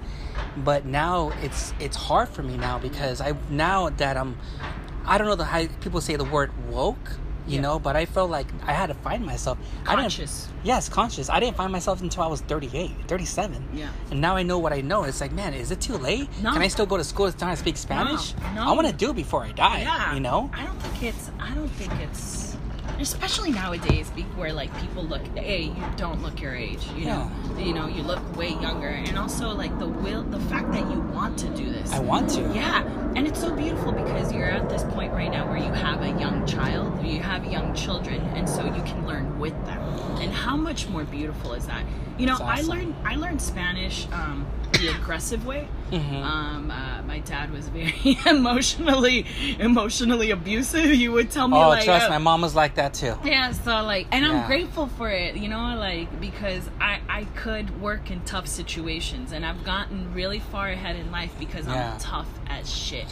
but 0.57 0.85
now 0.85 1.33
it's 1.41 1.73
it's 1.79 1.97
hard 1.97 2.29
for 2.29 2.41
me 2.41 2.57
now 2.57 2.79
because 2.79 3.19
I 3.19 3.33
now 3.49 3.89
that 3.89 4.15
I'm, 4.15 4.37
I 5.05 5.17
don't 5.17 5.27
know 5.27 5.35
the 5.35 5.43
how 5.43 5.67
people 5.81 5.99
say 5.99 6.15
the 6.15 6.23
word 6.23 6.51
woke. 6.69 7.17
You 7.49 7.55
Yeah. 7.55 7.61
know, 7.61 7.79
but 7.79 7.95
I 7.95 8.05
felt 8.05 8.29
like 8.29 8.47
I 8.65 8.73
had 8.73 8.87
to 8.87 8.93
find 8.93 9.25
myself. 9.25 9.57
I 9.85 9.95
didn't- 9.95 10.03
Conscious. 10.03 10.47
Yes, 10.63 10.87
conscious. 10.87 11.29
I 11.29 11.39
didn't 11.39 11.57
find 11.57 11.71
myself 11.71 12.01
until 12.01 12.23
I 12.23 12.27
was 12.27 12.41
38, 12.41 12.91
37. 13.07 13.63
Yeah. 13.73 13.87
And 14.11 14.21
now 14.21 14.35
I 14.35 14.43
know 14.43 14.59
what 14.59 14.71
I 14.71 14.81
know. 14.81 15.03
It's 15.03 15.19
like, 15.19 15.31
man, 15.31 15.53
is 15.53 15.71
it 15.71 15.81
too 15.81 15.97
late? 15.97 16.29
No. 16.43 16.53
Can 16.53 16.61
I 16.61 16.67
still 16.67 16.85
go 16.85 16.97
to 16.97 17.03
school 17.03 17.31
to 17.31 17.37
learn 17.39 17.49
how 17.49 17.55
to 17.55 17.59
speak 17.59 17.75
Spanish? 17.77 18.35
no. 18.55 18.63
I 18.69 18.71
want 18.73 18.87
to 18.87 18.93
do 18.93 19.09
it 19.11 19.15
before 19.15 19.43
I 19.43 19.51
die. 19.51 19.81
yeah 19.81 20.13
You 20.13 20.19
know? 20.19 20.49
i 20.53 20.63
don't 20.63 20.79
think 20.81 21.03
it's 21.11 21.31
i 21.39 21.49
don't 21.55 21.69
think 21.79 21.91
it's 22.05 22.48
especially 22.99 23.51
nowadays 23.51 24.09
where 24.35 24.53
like 24.53 24.75
people 24.79 25.03
look 25.03 25.25
hey 25.37 25.63
you 25.63 25.83
don't 25.95 26.21
look 26.21 26.41
your 26.41 26.55
age 26.55 26.85
you 26.95 27.05
know? 27.05 27.31
You 27.57 27.73
know 27.73 27.87
you 27.87 28.03
look 28.03 28.37
way 28.37 28.49
younger 28.49 28.87
and 28.87 29.17
also 29.17 29.49
like 29.49 29.77
the 29.79 29.87
will 29.87 30.23
the 30.23 30.39
fact 30.41 30.71
that 30.71 30.89
you 30.91 30.99
want 30.99 31.37
to 31.39 31.49
do 31.49 31.71
this. 31.71 31.91
I 31.91 31.99
want 31.99 32.29
to. 32.31 32.41
yeah 32.53 32.83
and 33.15 33.27
it's 33.27 33.39
so 33.39 33.55
beautiful 33.55 33.91
because 33.91 34.31
you're 34.31 34.49
at 34.49 34.69
this 34.69 34.83
point 34.85 35.13
right 35.13 35.31
now 35.31 35.47
where 35.47 35.57
you 35.57 35.71
have 35.71 36.01
a 36.01 36.09
young 36.19 36.45
child 36.45 37.05
you 37.05 37.19
have 37.19 37.45
young 37.45 37.73
children 37.73 38.21
and 38.35 38.47
so 38.47 38.63
you 38.65 38.83
can 38.83 39.05
learn 39.05 39.39
with 39.39 39.53
them. 39.65 39.79
And 40.19 40.31
how 40.31 40.55
much 40.55 40.87
more 40.87 41.03
beautiful 41.03 41.53
is 41.53 41.67
that 41.67 41.83
you 42.19 42.25
know 42.27 42.33
awesome. 42.33 42.47
i 42.47 42.61
learned 42.61 42.95
i 43.05 43.15
learned 43.15 43.41
spanish 43.41 44.07
um, 44.11 44.45
the 44.73 44.89
aggressive 44.89 45.45
way 45.45 45.67
Mhm. 45.91 46.23
um, 46.23 46.69
uh, 46.69 47.01
my 47.07 47.19
dad 47.19 47.51
was 47.51 47.67
very 47.69 48.17
emotionally 48.27 49.25
emotionally 49.59 50.29
abusive 50.31 50.93
You 50.93 51.11
would 51.13 51.31
tell 51.31 51.47
me 51.47 51.57
Oh, 51.57 51.69
like 51.69 51.85
trust 51.85 52.05
uh, 52.05 52.09
my 52.09 52.17
mom 52.19 52.41
was 52.41 52.53
like 52.55 52.75
that 52.75 52.93
too. 52.93 53.15
yeah, 53.23 53.51
so 53.51 53.81
like, 53.83 54.05
and 54.11 54.23
Yeah. 54.23 54.31
I'm 54.43 54.47
grateful 54.47 54.85
for 54.97 55.09
it, 55.09 55.35
you 55.35 55.47
know, 55.49 55.75
like 55.77 56.07
because 56.21 56.63
I 56.79 56.99
I 57.09 57.23
could 57.35 57.81
work 57.81 58.11
in 58.11 58.21
tough 58.21 58.47
situations, 58.47 59.31
and 59.31 59.43
I've 59.45 59.63
gotten 59.63 60.13
really 60.13 60.39
far 60.39 60.67
ahead 60.69 60.95
in 60.95 61.11
life 61.11 61.33
because 61.39 61.65
Yeah. 61.65 61.93
I'm 61.93 61.99
tough 61.99 62.27
as 62.47 62.69
shit. 62.71 63.07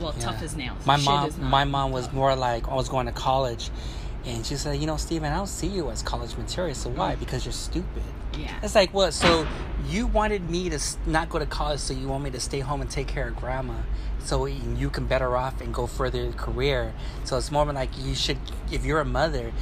Well, 0.00 0.14
Yeah. 0.18 0.26
tough 0.26 0.42
as 0.42 0.54
nails. 0.54 0.84
My 0.84 0.96
Shit 0.96 1.04
mom, 1.06 1.50
my 1.58 1.64
mom 1.64 1.90
was 1.92 2.12
more 2.12 2.34
like 2.36 2.68
I 2.68 2.74
was 2.74 2.88
going 2.90 3.06
to 3.06 3.12
college, 3.12 3.70
and 4.26 4.44
she 4.44 4.56
said, 4.56 4.78
you 4.80 4.86
know, 4.86 4.98
Steven, 4.98 5.32
I 5.32 5.36
don't 5.36 5.46
see 5.60 5.66
you 5.68 5.90
as 5.90 6.02
college 6.02 6.36
material. 6.36 6.74
So 6.74 6.90
why? 6.90 7.14
Because 7.14 7.46
you're 7.46 7.52
stupid. 7.68 8.02
Yeah. 8.36 8.52
It's 8.62 8.74
like 8.74 8.92
what? 8.92 9.14
So 9.14 9.46
you 9.88 10.06
wanted 10.06 10.48
me 10.50 10.68
to 10.70 10.80
not 11.06 11.28
go 11.28 11.38
to 11.38 11.46
college, 11.46 11.80
so 11.80 11.94
you 11.94 12.08
want 12.08 12.24
me 12.24 12.30
to 12.30 12.40
stay 12.40 12.60
home 12.60 12.80
and 12.80 12.90
take 12.90 13.06
care 13.08 13.28
of 13.28 13.36
grandma, 13.36 13.74
so 14.20 14.44
you 14.46 14.90
can 14.90 15.06
better 15.06 15.36
off 15.36 15.60
and 15.60 15.72
go 15.72 15.86
further 15.86 16.22
your 16.24 16.32
career. 16.32 16.92
So 17.24 17.36
it's 17.36 17.50
more 17.50 17.64
like 17.72 17.90
you 17.98 18.14
should, 18.14 18.38
if 18.70 18.84
you're 18.84 19.00
a 19.00 19.04
mother, 19.04 19.52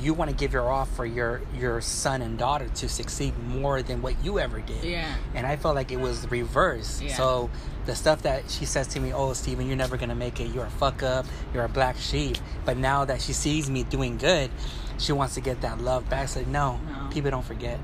you 0.00 0.14
want 0.14 0.30
to 0.30 0.36
give 0.36 0.52
your 0.52 0.70
off 0.70 0.90
for 0.96 1.04
your 1.04 1.42
your 1.56 1.80
son 1.80 2.22
and 2.22 2.38
daughter 2.38 2.68
to 2.76 2.88
succeed 2.88 3.34
more 3.46 3.82
than 3.82 4.02
what 4.02 4.22
you 4.24 4.38
ever 4.38 4.60
did. 4.60 4.82
Yeah. 4.84 5.14
And 5.34 5.46
I 5.46 5.56
felt 5.56 5.74
like 5.74 5.92
it 5.92 6.00
was 6.00 6.22
the 6.22 6.28
reverse. 6.28 7.00
Yeah. 7.02 7.14
So 7.16 7.50
the 7.86 7.94
stuff 7.94 8.22
that 8.22 8.50
she 8.50 8.64
says 8.64 8.86
to 8.88 9.00
me, 9.00 9.12
"Oh, 9.12 9.32
Steven, 9.34 9.66
you're 9.66 9.76
never 9.76 9.96
gonna 9.96 10.14
make 10.14 10.40
it. 10.40 10.52
You're 10.54 10.64
a 10.66 10.70
fuck 10.70 11.02
up. 11.02 11.26
You're 11.52 11.64
a 11.64 11.68
black 11.68 11.96
sheep." 11.98 12.36
But 12.64 12.78
now 12.78 13.04
that 13.04 13.20
she 13.20 13.32
sees 13.32 13.68
me 13.70 13.82
doing 13.84 14.16
good, 14.16 14.50
she 14.98 15.12
wants 15.12 15.34
to 15.34 15.40
get 15.40 15.60
that 15.60 15.80
love 15.80 16.08
back. 16.08 16.28
So 16.28 16.42
no, 16.42 16.78
No. 16.86 17.08
people 17.10 17.30
don't 17.30 17.44
forget. 17.44 17.78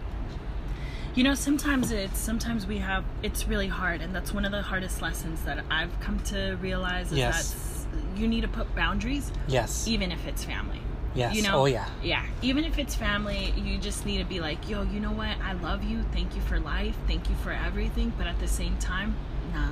You 1.19 1.25
know, 1.25 1.35
sometimes 1.35 1.91
it's 1.91 2.17
sometimes 2.17 2.65
we 2.65 2.79
have 2.79 3.05
it's 3.25 3.49
really 3.49 3.67
hard, 3.67 4.03
and 4.03 4.15
that's 4.15 4.33
one 4.33 4.45
of 4.45 4.53
the 4.53 4.63
hardest 4.63 5.03
lessons 5.03 5.43
that 5.43 5.65
I've 5.69 5.99
come 5.99 6.21
to 6.27 6.57
realize 6.63 7.11
is 7.11 7.19
Yes. 7.19 7.87
that 7.91 8.21
you 8.21 8.29
need 8.29 8.43
to 8.43 8.49
put 8.49 8.73
boundaries, 8.77 9.33
Yes. 9.49 9.89
even 9.89 10.13
if 10.13 10.25
it's 10.29 10.45
family. 10.45 10.81
Yes. 11.17 11.35
You 11.35 11.43
know? 11.43 11.63
Oh 11.63 11.65
yeah. 11.65 11.89
Yeah. 12.05 12.25
Even 12.41 12.63
if 12.63 12.79
it's 12.79 12.95
family, 12.95 13.53
you 13.57 13.79
just 13.79 14.07
need 14.07 14.19
to 14.19 14.25
be 14.27 14.39
like, 14.39 14.69
yo, 14.69 14.83
you 14.83 15.01
know 15.01 15.11
what? 15.11 15.37
I 15.43 15.55
love 15.55 15.83
you. 15.83 16.05
Thank 16.13 16.37
you 16.37 16.41
for 16.43 16.61
life. 16.61 16.95
Thank 17.09 17.29
you 17.29 17.35
for 17.43 17.51
everything. 17.51 18.13
But 18.17 18.29
at 18.29 18.39
the 18.39 18.47
same 18.47 18.77
time, 18.77 19.17
nah. 19.53 19.71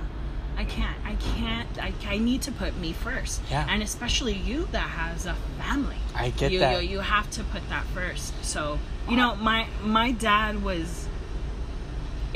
I 0.56 0.64
can't. 0.64 0.96
I 1.04 1.14
can't. 1.14 1.68
I, 1.80 1.92
I 2.08 2.18
need 2.18 2.42
to 2.42 2.50
put 2.50 2.76
me 2.76 2.92
first. 2.92 3.40
Yeah. 3.52 3.68
And 3.70 3.84
especially 3.84 4.32
you 4.32 4.66
that 4.72 4.78
has 4.78 5.26
a 5.26 5.36
family. 5.58 5.98
I 6.12 6.30
get 6.30 6.50
you, 6.50 6.58
that. 6.58 6.82
You, 6.82 6.88
you 6.88 7.00
have 7.00 7.30
to 7.32 7.44
put 7.44 7.68
that 7.68 7.84
first. 7.94 8.34
So, 8.44 8.80
you 9.08 9.14
oh. 9.14 9.20
know, 9.20 9.36
my 9.36 9.68
my 9.80 10.10
dad 10.10 10.64
was 10.64 11.05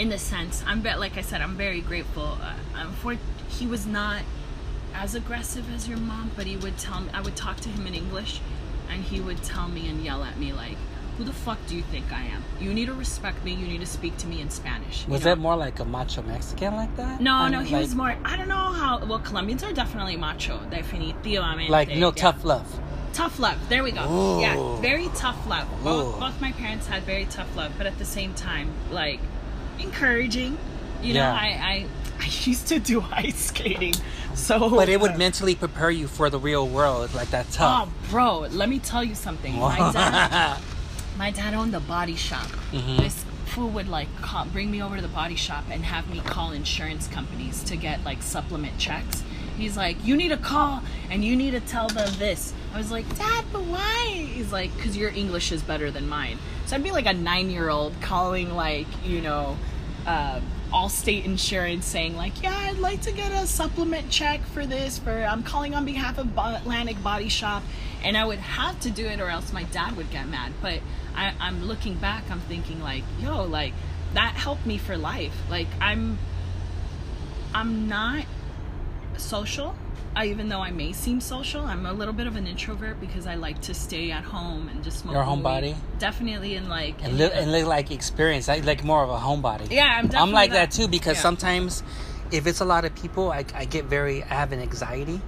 in 0.00 0.08
the 0.08 0.18
sense, 0.18 0.64
I'm 0.66 0.82
like 0.82 1.18
I 1.18 1.20
said, 1.20 1.42
I'm 1.42 1.56
very 1.56 1.82
grateful. 1.82 2.38
Uh, 2.40 2.54
um, 2.74 2.92
for 2.94 3.18
he 3.48 3.66
was 3.66 3.86
not 3.86 4.22
as 4.94 5.14
aggressive 5.14 5.72
as 5.74 5.86
your 5.86 5.98
mom, 5.98 6.30
but 6.34 6.46
he 6.46 6.56
would 6.56 6.78
tell 6.78 7.02
me. 7.02 7.10
I 7.12 7.20
would 7.20 7.36
talk 7.36 7.58
to 7.60 7.68
him 7.68 7.86
in 7.86 7.92
English, 7.94 8.40
and 8.90 9.04
he 9.04 9.20
would 9.20 9.42
tell 9.42 9.68
me 9.68 9.88
and 9.90 10.02
yell 10.02 10.24
at 10.24 10.38
me 10.38 10.54
like, 10.54 10.78
"Who 11.18 11.24
the 11.24 11.34
fuck 11.34 11.58
do 11.66 11.76
you 11.76 11.82
think 11.82 12.10
I 12.10 12.22
am? 12.22 12.42
You 12.58 12.72
need 12.72 12.86
to 12.86 12.94
respect 12.94 13.44
me. 13.44 13.52
You 13.52 13.66
need 13.66 13.80
to 13.80 13.86
speak 13.86 14.16
to 14.18 14.26
me 14.26 14.40
in 14.40 14.48
Spanish." 14.48 15.06
Was 15.06 15.20
know? 15.20 15.34
that 15.34 15.38
more 15.38 15.54
like 15.54 15.80
a 15.80 15.84
macho 15.84 16.22
Mexican 16.22 16.76
like 16.76 16.96
that? 16.96 17.20
No, 17.20 17.34
I 17.34 17.50
no, 17.50 17.58
mean, 17.58 17.66
he 17.66 17.74
like, 17.74 17.82
was 17.82 17.94
more. 17.94 18.16
I 18.24 18.38
don't 18.38 18.48
know 18.48 18.72
how. 18.80 19.04
Well, 19.04 19.18
Colombians 19.18 19.62
are 19.64 19.74
definitely 19.74 20.16
macho, 20.16 20.60
definitivamente. 20.70 21.68
like 21.68 21.90
no 21.90 22.06
yeah. 22.08 22.24
tough 22.24 22.42
love. 22.42 22.80
Tough 23.12 23.38
love. 23.38 23.58
There 23.68 23.82
we 23.82 23.90
go. 23.90 24.04
Ooh. 24.08 24.40
Yeah, 24.40 24.80
very 24.80 25.08
tough 25.14 25.46
love. 25.46 25.68
Both, 25.84 26.20
both 26.20 26.40
my 26.40 26.52
parents 26.52 26.86
had 26.86 27.02
very 27.02 27.26
tough 27.26 27.54
love, 27.54 27.72
but 27.76 27.86
at 27.86 27.98
the 27.98 28.04
same 28.06 28.32
time, 28.32 28.70
like 28.90 29.20
encouraging. 29.82 30.56
You 31.02 31.14
know, 31.14 31.20
Yeah. 31.20 31.32
I, 31.32 31.46
I 31.46 31.86
I 32.20 32.24
used 32.44 32.68
to 32.68 32.78
do 32.78 33.02
ice 33.10 33.46
skating 33.46 33.94
So, 34.34 34.68
But 34.70 34.88
it 34.90 35.00
would 35.00 35.16
mentally 35.16 35.54
prepare 35.54 35.90
you 35.90 36.06
for 36.06 36.28
the 36.30 36.38
real 36.38 36.68
world, 36.68 37.12
like 37.14 37.30
that 37.30 37.50
tough. 37.50 37.88
Oh, 37.88 38.10
bro, 38.10 38.38
let 38.50 38.68
me 38.68 38.78
tell 38.78 39.02
you 39.02 39.14
something. 39.14 39.58
My 39.58 39.78
dad, 39.92 40.58
my 41.18 41.30
dad 41.30 41.54
owned 41.54 41.74
a 41.74 41.80
body 41.80 42.16
shop. 42.16 42.46
Mhm. 42.72 42.98
This 42.98 43.24
fool 43.46 43.70
would 43.70 43.88
like 43.88 44.08
call, 44.20 44.44
bring 44.46 44.70
me 44.70 44.82
over 44.82 44.96
to 44.96 45.02
the 45.02 45.08
body 45.08 45.34
shop 45.34 45.64
and 45.70 45.82
have 45.84 46.08
me 46.10 46.20
call 46.20 46.52
insurance 46.52 47.08
companies 47.08 47.64
to 47.64 47.76
get 47.76 48.04
like 48.04 48.22
supplement 48.22 48.78
checks. 48.78 49.22
He's 49.56 49.76
like, 49.76 49.96
you 50.04 50.16
need 50.16 50.28
to 50.28 50.36
call 50.38 50.82
and 51.10 51.24
you 51.24 51.34
need 51.36 51.50
to 51.50 51.60
tell 51.60 51.88
them 51.88 52.08
this. 52.18 52.52
I 52.72 52.78
was 52.78 52.90
like, 52.90 53.06
Dad, 53.18 53.44
but 53.52 53.62
why? 53.64 54.06
He's 54.32 54.52
like, 54.52 54.74
because 54.76 54.96
your 54.96 55.10
English 55.10 55.52
is 55.52 55.62
better 55.62 55.90
than 55.90 56.08
mine. 56.08 56.38
So 56.66 56.76
I'd 56.76 56.82
be 56.84 56.92
like 56.92 57.06
a 57.06 57.12
nine-year-old 57.12 58.00
calling 58.00 58.54
like, 58.54 58.86
you 59.04 59.20
know, 59.20 59.58
uh, 60.06 60.40
Allstate 60.72 61.24
Insurance 61.24 61.86
saying 61.86 62.16
like, 62.16 62.42
yeah, 62.42 62.56
I'd 62.56 62.78
like 62.78 63.02
to 63.02 63.12
get 63.12 63.32
a 63.32 63.46
supplement 63.46 64.10
check 64.10 64.42
for 64.46 64.66
this. 64.66 64.98
For 64.98 65.24
I'm 65.24 65.42
calling 65.42 65.74
on 65.74 65.84
behalf 65.84 66.18
of 66.18 66.36
Atlantic 66.36 67.02
Body 67.02 67.28
Shop, 67.28 67.62
and 68.02 68.16
I 68.16 68.24
would 68.24 68.38
have 68.38 68.78
to 68.80 68.90
do 68.90 69.06
it 69.06 69.20
or 69.20 69.28
else 69.28 69.52
my 69.52 69.64
dad 69.64 69.96
would 69.96 70.10
get 70.10 70.28
mad. 70.28 70.52
But 70.62 70.80
I, 71.14 71.34
I'm 71.40 71.64
looking 71.64 71.94
back, 71.94 72.30
I'm 72.30 72.40
thinking 72.40 72.80
like, 72.80 73.04
yo, 73.20 73.44
like 73.44 73.74
that 74.14 74.34
helped 74.34 74.66
me 74.66 74.78
for 74.78 74.96
life. 74.96 75.34
Like 75.48 75.68
I'm, 75.80 76.18
I'm 77.54 77.88
not 77.88 78.24
social. 79.16 79.74
I, 80.16 80.26
even 80.26 80.48
though 80.48 80.60
I 80.60 80.70
may 80.72 80.92
seem 80.92 81.20
social, 81.20 81.64
I'm 81.64 81.86
a 81.86 81.92
little 81.92 82.12
bit 82.14 82.26
of 82.26 82.34
an 82.36 82.46
introvert 82.46 83.00
because 83.00 83.26
I 83.26 83.36
like 83.36 83.60
to 83.62 83.74
stay 83.74 84.10
at 84.10 84.24
home 84.24 84.68
and 84.68 84.82
just 84.82 84.98
smoke. 85.00 85.14
Weed. 85.14 85.22
homebody? 85.22 85.76
Definitely 85.98 86.56
in 86.56 86.68
like 86.68 87.02
and 87.04 87.20
in 87.20 87.30
and 87.32 87.52
live 87.52 87.66
like 87.68 87.90
experience, 87.92 88.48
like, 88.48 88.64
like 88.64 88.82
more 88.82 89.04
of 89.04 89.10
a 89.10 89.18
homebody. 89.18 89.70
Yeah, 89.70 89.86
I'm 89.86 90.10
I'm 90.16 90.32
like 90.32 90.50
that. 90.50 90.70
that, 90.70 90.76
too 90.76 90.88
because 90.88 91.16
Yeah. 91.16 91.22
sometimes 91.22 91.82
if 92.32 92.46
it's 92.46 92.60
a 92.60 92.64
lot 92.64 92.84
of 92.84 92.94
people, 92.94 93.30
I, 93.30 93.44
I 93.54 93.64
get 93.64 93.84
very, 93.84 94.22
I 94.24 94.34
have 94.34 94.52
an 94.52 94.60
anxiety. 94.60 95.20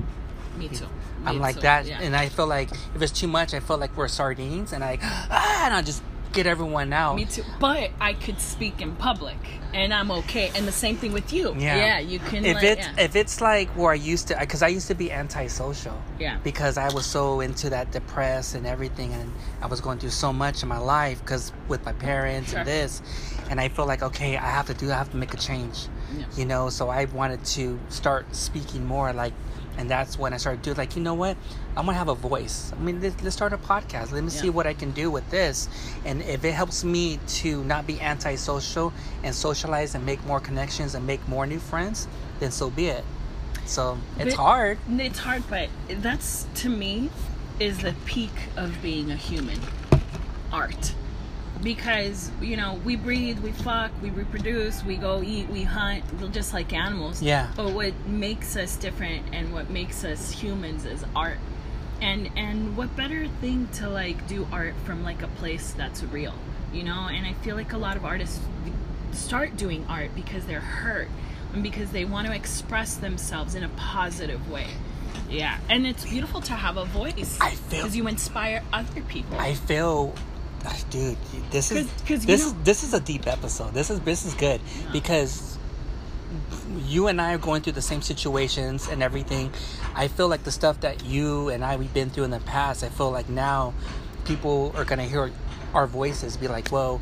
Me 0.58 0.68
too. 0.68 0.86
I'm 1.24 1.36
Me 1.36 1.40
like 1.40 1.54
too, 1.56 1.60
that, 1.62 1.86
yeah. 1.86 2.00
and 2.00 2.16
I 2.16 2.28
feel 2.28 2.46
like 2.48 2.70
if 2.94 3.02
it's 3.02 3.12
too 3.12 3.28
much, 3.28 3.54
I 3.54 3.60
feel 3.60 3.78
like 3.78 3.96
we're 3.96 4.08
sardines, 4.08 4.72
and 4.72 4.82
I 4.82 4.98
ah, 5.02 5.66
and 5.66 5.74
I 5.74 5.82
just 5.82 6.02
get 6.32 6.46
everyone 6.46 6.92
out. 6.92 7.16
Me 7.16 7.24
too. 7.24 7.44
But 7.60 7.90
I 8.00 8.14
could 8.14 8.40
speak 8.40 8.80
in 8.80 8.96
public, 8.96 9.36
and 9.74 9.92
I'm 9.92 10.10
okay. 10.10 10.50
And 10.54 10.66
the 10.66 10.72
same 10.72 10.96
thing 10.96 11.12
with 11.12 11.32
you. 11.32 11.54
Yeah. 11.56 11.76
Yeah, 11.76 11.98
you 11.98 12.18
can. 12.18 12.44
If 12.44 12.56
like, 12.56 12.64
it's 12.64 12.86
yeah. 12.86 13.04
if 13.04 13.16
it's 13.16 13.40
like 13.40 13.68
where 13.70 13.92
I 13.92 13.96
used 13.96 14.28
to, 14.28 14.36
because 14.38 14.62
I 14.62 14.68
used 14.68 14.88
to 14.88 14.94
be 14.94 15.12
antisocial. 15.12 16.00
Yeah. 16.18 16.38
Because 16.42 16.78
I 16.78 16.92
was 16.92 17.06
so 17.06 17.40
into 17.40 17.70
that 17.70 17.90
depressed 17.92 18.54
and 18.54 18.66
everything, 18.66 19.12
and 19.12 19.32
I 19.60 19.66
was 19.66 19.80
going 19.80 19.98
through 19.98 20.10
so 20.10 20.32
much 20.32 20.62
in 20.62 20.68
my 20.68 20.78
life 20.78 21.20
because 21.20 21.52
with 21.68 21.84
my 21.84 21.92
parents 21.92 22.50
Sure. 22.50 22.60
and 22.60 22.68
this, 22.68 23.02
and 23.50 23.60
I 23.60 23.68
feel 23.68 23.86
like 23.86 24.02
okay, 24.02 24.36
I 24.36 24.50
have 24.50 24.66
to 24.66 24.74
do, 24.74 24.90
I 24.90 24.94
have 24.94 25.10
to 25.10 25.16
make 25.16 25.34
a 25.34 25.38
change. 25.38 25.86
Yeah. 26.16 26.24
You 26.36 26.44
know, 26.44 26.68
so 26.68 26.88
I 26.88 27.06
wanted 27.06 27.44
to 27.56 27.78
start 27.88 28.34
speaking 28.34 28.84
more, 28.84 29.12
like, 29.12 29.32
and 29.78 29.88
that's 29.90 30.18
when 30.18 30.32
I 30.32 30.36
started 30.36 30.62
doing 30.62 30.76
like, 30.76 30.96
you 30.96 31.02
know 31.02 31.14
what, 31.14 31.36
I'm 31.76 31.86
gonna 31.86 31.96
have 31.98 32.08
a 32.08 32.14
voice. 32.14 32.72
I 32.72 32.80
mean, 32.80 33.00
let's, 33.00 33.22
let's 33.22 33.34
start 33.36 33.52
a 33.52 33.58
podcast. 33.58 34.12
Let 34.12 34.22
me 34.24 34.30
see 34.30 34.50
what 34.50 34.66
I 34.66 34.74
can 34.74 34.90
do 34.92 35.10
with 35.10 35.28
this, 35.30 35.68
and 36.04 36.22
if 36.22 36.44
it 36.44 36.52
helps 36.52 36.84
me 36.84 37.18
to 37.40 37.64
not 37.64 37.86
be 37.86 38.00
antisocial 38.00 38.92
and 39.22 39.34
socialize 39.34 39.94
and 39.94 40.04
make 40.04 40.24
more 40.26 40.40
connections 40.40 40.94
and 40.94 41.06
make 41.06 41.26
more 41.28 41.46
new 41.46 41.58
friends, 41.58 42.08
then 42.40 42.50
so 42.50 42.70
be 42.70 42.86
it. 42.88 43.04
So 43.64 43.98
it's 44.18 44.34
But- 44.34 44.42
hard. 44.42 44.78
It's 44.90 45.18
hard, 45.18 45.44
but 45.48 45.68
that's 45.88 46.46
to 46.56 46.68
me 46.68 47.10
is 47.60 47.78
the 47.78 47.94
peak 48.06 48.32
of 48.56 48.82
being 48.82 49.10
a 49.10 49.16
human. 49.16 49.60
Art. 50.52 50.94
Because, 51.62 52.30
you 52.40 52.56
know, 52.56 52.80
we 52.84 52.96
breathe, 52.96 53.38
we 53.38 53.52
fuck, 53.52 53.90
we 54.02 54.10
reproduce, 54.10 54.84
we 54.84 54.96
go 54.96 55.22
eat, 55.22 55.48
we 55.48 55.62
hunt, 55.62 56.02
we're 56.20 56.28
just 56.28 56.52
like 56.52 56.72
animals. 56.72 57.22
Yeah. 57.22 57.50
But 57.56 57.70
what 57.72 57.94
makes 58.06 58.56
us 58.56 58.74
different 58.76 59.26
and 59.32 59.52
what 59.52 59.70
makes 59.70 60.02
us 60.04 60.32
humans 60.32 60.84
is 60.84 61.04
art. 61.14 61.38
And 62.00 62.30
and 62.36 62.76
what 62.76 62.96
better 62.96 63.28
thing 63.40 63.68
to 63.74 63.88
like 63.88 64.26
do 64.26 64.46
art 64.50 64.74
from 64.84 65.04
like 65.04 65.22
a 65.22 65.28
place 65.28 65.72
that's 65.76 66.02
real, 66.02 66.34
you 66.72 66.82
know? 66.82 67.08
And 67.08 67.24
I 67.26 67.32
feel 67.44 67.54
like 67.54 67.72
a 67.72 67.78
lot 67.78 67.96
of 67.96 68.04
artists 68.04 68.40
start 69.12 69.56
doing 69.56 69.86
art 69.88 70.10
because 70.16 70.44
they're 70.46 70.58
hurt 70.60 71.08
and 71.52 71.62
because 71.62 71.92
they 71.92 72.04
want 72.04 72.26
to 72.26 72.34
express 72.34 72.96
themselves 72.96 73.54
in 73.54 73.62
a 73.62 73.68
positive 73.70 74.50
way. 74.50 74.66
Yeah, 75.30 75.58
and 75.68 75.86
it's 75.86 76.04
beautiful 76.04 76.40
to 76.42 76.54
have 76.54 76.76
a 76.76 76.84
voice. 76.86 77.38
I 77.40 77.50
feel- 77.50 77.82
because 77.82 77.96
you 77.96 78.08
inspire 78.08 78.62
other 78.72 79.00
people. 79.02 79.38
I 79.38 79.54
feel, 79.54 80.14
dude, 80.90 81.16
this 81.50 81.70
is 81.70 81.86
'Cause- 81.86 81.90
'cause 82.06 82.20
you 82.22 82.26
this 82.26 82.40
know- 82.42 82.46
is 82.48 82.54
this 82.64 82.82
is 82.84 82.94
a 82.94 83.00
deep 83.00 83.26
episode. 83.26 83.74
This 83.74 83.90
is 83.90 84.00
this 84.00 84.24
is 84.24 84.34
good 84.34 84.60
because 84.92 85.56
you 86.86 87.08
and 87.08 87.20
I 87.20 87.32
are 87.34 87.38
going 87.38 87.62
through 87.62 87.74
the 87.74 87.82
same 87.82 88.02
situations 88.02 88.88
and 88.90 89.02
everything. 89.02 89.50
I 89.94 90.08
feel 90.08 90.28
like 90.28 90.44
the 90.44 90.52
stuff 90.52 90.80
that 90.80 91.04
you 91.04 91.48
and 91.50 91.64
I 91.64 91.76
we've 91.76 91.92
been 91.92 92.10
through 92.10 92.24
in 92.24 92.30
the 92.30 92.40
past. 92.40 92.82
I 92.84 92.88
feel 92.88 93.10
like 93.10 93.28
now 93.28 93.74
people 94.24 94.72
are 94.76 94.84
gonna 94.84 95.04
hear 95.04 95.30
our 95.74 95.86
voices, 95.86 96.36
be 96.36 96.48
like, 96.48 96.70
well. 96.72 97.00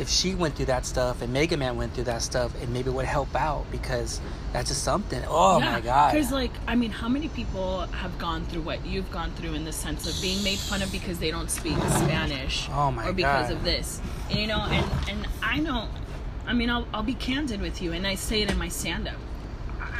If 0.00 0.08
she 0.08 0.34
went 0.34 0.54
through 0.56 0.66
that 0.66 0.86
stuff 0.86 1.20
and 1.22 1.32
Mega 1.32 1.56
Man 1.56 1.76
went 1.76 1.92
through 1.94 2.04
that 2.04 2.22
stuff, 2.22 2.50
and 2.62 2.72
maybe 2.72 2.88
would 2.90 3.04
help 3.04 3.34
out 3.36 3.64
because 3.70 4.20
that's 4.52 4.70
just 4.70 4.82
something. 4.82 5.22
Oh 5.28 5.60
my 5.60 5.80
god! 5.80 6.12
Because, 6.12 6.32
like, 6.32 6.50
I 6.66 6.74
mean, 6.74 6.90
how 6.90 7.08
many 7.08 7.28
people 7.28 7.80
have 8.02 8.18
gone 8.18 8.44
through 8.46 8.62
what 8.62 8.84
you've 8.86 9.10
gone 9.10 9.30
through 9.32 9.52
in 9.54 9.64
the 9.64 9.72
sense 9.72 10.08
of 10.08 10.20
being 10.22 10.42
made 10.42 10.58
fun 10.58 10.80
of 10.82 10.90
because 10.90 11.18
they 11.18 11.30
don't 11.30 11.50
speak 11.50 11.76
Spanish, 11.76 12.66
Oh 12.72 12.90
my 12.90 13.02
god. 13.02 13.10
or 13.10 13.12
because 13.12 13.50
of 13.50 13.62
this, 13.62 14.00
and, 14.30 14.38
you 14.38 14.46
know? 14.46 14.60
And 14.60 14.86
and 15.10 15.28
I 15.42 15.58
know, 15.58 15.88
I 16.46 16.54
mean, 16.54 16.70
I'll 16.70 16.86
I'll 16.94 17.02
be 17.02 17.14
candid 17.14 17.60
with 17.60 17.82
you, 17.82 17.92
and 17.92 18.06
I 18.06 18.14
say 18.14 18.40
it 18.42 18.50
in 18.50 18.56
my 18.58 18.68
stand-up. 18.68 19.16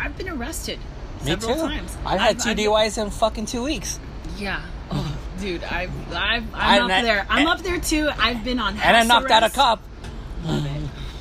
I've 0.03 0.17
been 0.17 0.31
arrested 0.31 0.79
Me 1.25 1.33
several 1.33 1.55
too. 1.57 1.61
times. 1.61 1.97
I've 2.07 2.21
had 2.21 2.41
2 2.41 2.51
I've- 2.51 2.65
DUIs 2.65 2.97
in 3.03 3.11
fucking 3.11 3.47
two 3.47 3.63
weeks. 3.63 4.01
Yeah. 4.39 4.63
Oh, 4.91 5.17
dude, 5.39 5.63
I've, 5.65 5.91
I've, 6.13 6.45
I'm 6.55 6.83
up 6.85 6.91
I- 6.91 7.03
there. 7.03 7.27
I'm 7.29 7.47
up 7.47 7.61
there 7.61 7.79
too. 7.79 8.09
I've 8.19 8.43
been 8.43 8.59
on. 8.59 8.79
and 8.81 8.97
I 8.97 9.05
knocked 9.05 9.31
out 9.31 9.43
a 9.43 9.47
arrest. 9.47 9.55
cop. 9.57 9.83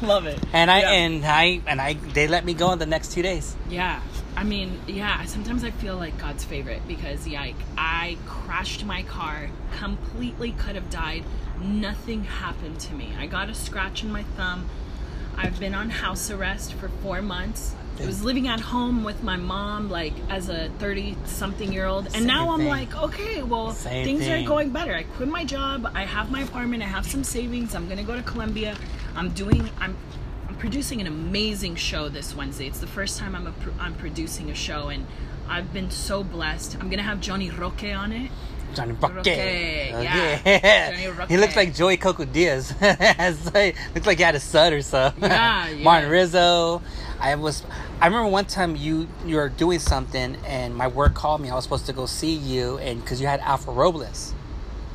Love 0.01 0.25
it. 0.25 0.39
And 0.53 0.71
I 0.71 0.79
Yeah. 0.79 0.91
and 0.91 1.25
I 1.25 1.61
and 1.67 1.81
I 1.81 1.93
they 1.93 2.27
let 2.27 2.45
me 2.45 2.53
go 2.53 2.71
in 2.71 2.79
the 2.79 2.85
next 2.85 3.11
two 3.11 3.21
days. 3.21 3.55
Yeah. 3.69 3.99
I 4.37 4.43
mean, 4.43 4.79
yeah, 4.87 5.25
sometimes 5.25 5.65
I 5.65 5.71
feel 5.71 5.97
like 5.97 6.17
God's 6.17 6.45
favorite 6.45 6.87
because, 6.87 7.27
yeah, 7.27 7.47
I 7.77 8.17
crashed 8.25 8.85
my 8.85 9.03
car, 9.03 9.49
completely 9.77 10.53
could 10.53 10.75
have 10.75 10.89
died. 10.89 11.25
Nothing 11.61 12.23
happened 12.23 12.79
to 12.81 12.93
me. 12.93 13.13
I 13.19 13.25
got 13.25 13.49
a 13.49 13.53
scratch 13.53 14.01
in 14.01 14.11
my 14.11 14.23
thumb. 14.37 14.69
I've 15.35 15.59
been 15.59 15.73
on 15.73 15.89
house 15.89 16.31
arrest 16.31 16.73
for 16.73 16.87
four 16.87 17.21
months. 17.21 17.75
I 18.01 18.05
was 18.05 18.23
living 18.23 18.47
at 18.47 18.59
home 18.59 19.03
with 19.03 19.23
my 19.23 19.35
mom, 19.35 19.89
like 19.89 20.13
as 20.29 20.47
a 20.49 20.69
30 20.79 21.17
something 21.25 21.71
year 21.73 21.85
old. 21.85 22.05
And 22.05 22.13
Same 22.15 22.27
now 22.27 22.49
I'm 22.51 22.59
thing. 22.59 22.67
like, 22.69 22.95
okay, 22.95 23.43
well, 23.43 23.71
Same 23.71 24.05
things 24.05 24.21
thing. 24.21 24.45
are 24.45 24.47
going 24.47 24.69
better. 24.69 24.93
I 24.93 25.03
quit 25.03 25.27
my 25.27 25.43
job. 25.43 25.91
I 25.93 26.05
have 26.05 26.31
my 26.31 26.41
apartment. 26.41 26.81
I 26.81 26.85
have 26.87 27.05
some 27.05 27.23
savings. 27.23 27.75
I'm 27.75 27.85
going 27.85 27.97
to 27.97 28.03
go 28.03 28.15
to 28.15 28.23
Colombia. 28.23 28.75
I'm 29.15 29.29
doing, 29.31 29.69
I'm 29.79 29.97
I'm 30.47 30.55
producing 30.55 30.99
an 31.01 31.07
amazing 31.07 31.75
show 31.75 32.09
this 32.09 32.35
Wednesday. 32.35 32.67
It's 32.67 32.79
the 32.79 32.87
first 32.87 33.19
time 33.19 33.35
I'm 33.35 33.47
a, 33.47 33.53
I'm 33.79 33.93
producing 33.95 34.49
a 34.49 34.55
show, 34.55 34.87
and 34.89 35.05
I've 35.47 35.71
been 35.73 35.91
so 35.91 36.23
blessed. 36.23 36.77
I'm 36.79 36.89
gonna 36.89 37.03
have 37.03 37.19
Johnny 37.21 37.49
Roque 37.51 37.83
on 37.83 38.11
it. 38.11 38.31
Johnny 38.75 38.93
Roque. 38.93 39.15
Roque, 39.15 39.25
yeah. 39.27 40.39
Okay. 40.41 40.89
Johnny 40.91 41.07
Roque. 41.07 41.29
he 41.29 41.37
looks 41.37 41.55
like 41.55 41.73
Joey 41.75 41.97
Coco 41.97 42.23
Diaz. 42.25 42.73
Like- 42.81 43.75
looks 43.95 44.07
like 44.07 44.17
he 44.17 44.23
had 44.23 44.35
a 44.35 44.39
son 44.39 44.73
or 44.73 44.81
something. 44.81 45.23
Yeah, 45.23 45.67
yeah. 45.69 45.83
Martin 45.83 46.09
Rizzo. 46.09 46.81
I 47.19 47.35
was. 47.35 47.63
I 47.99 48.07
remember 48.07 48.29
one 48.29 48.45
time 48.45 48.75
you 48.75 49.07
you 49.25 49.35
were 49.35 49.49
doing 49.49 49.79
something 49.79 50.37
and 50.45 50.75
my 50.75 50.87
work 50.87 51.13
called 51.13 51.41
me. 51.41 51.49
I 51.49 51.55
was 51.55 51.63
supposed 51.63 51.85
to 51.87 51.93
go 51.93 52.05
see 52.05 52.33
you 52.33 52.77
and 52.77 53.01
because 53.01 53.19
you 53.19 53.27
had 53.27 53.39
Alfred 53.41 53.75
Robles. 53.75 54.33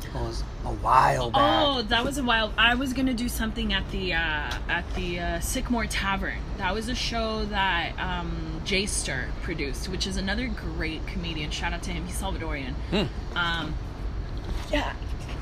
It 0.03 0.13
was 0.13 0.43
a 0.63 0.69
while 0.69 1.29
back. 1.29 1.63
Oh, 1.65 1.81
that 1.83 2.03
was 2.03 2.17
a 2.17 2.23
while. 2.23 2.53
I 2.57 2.75
was 2.75 2.93
gonna 2.93 3.13
do 3.13 3.29
something 3.29 3.73
at 3.73 3.89
the 3.91 4.13
uh, 4.13 4.51
at 4.69 4.83
the 4.95 5.19
uh, 5.19 5.39
Sycamore 5.39 5.85
Tavern. 5.85 6.39
That 6.57 6.73
was 6.73 6.87
a 6.89 6.95
show 6.95 7.45
that 7.45 7.99
um, 7.99 8.61
Jay 8.63 8.85
Stir 8.85 9.27
produced, 9.43 9.89
which 9.89 10.07
is 10.07 10.17
another 10.17 10.47
great 10.47 11.05
comedian. 11.07 11.51
Shout 11.51 11.73
out 11.73 11.83
to 11.83 11.91
him. 11.91 12.05
He's 12.05 12.19
Salvadorian. 12.19 12.73
Hmm. 12.91 13.37
Um, 13.37 13.75
yeah, 14.71 14.93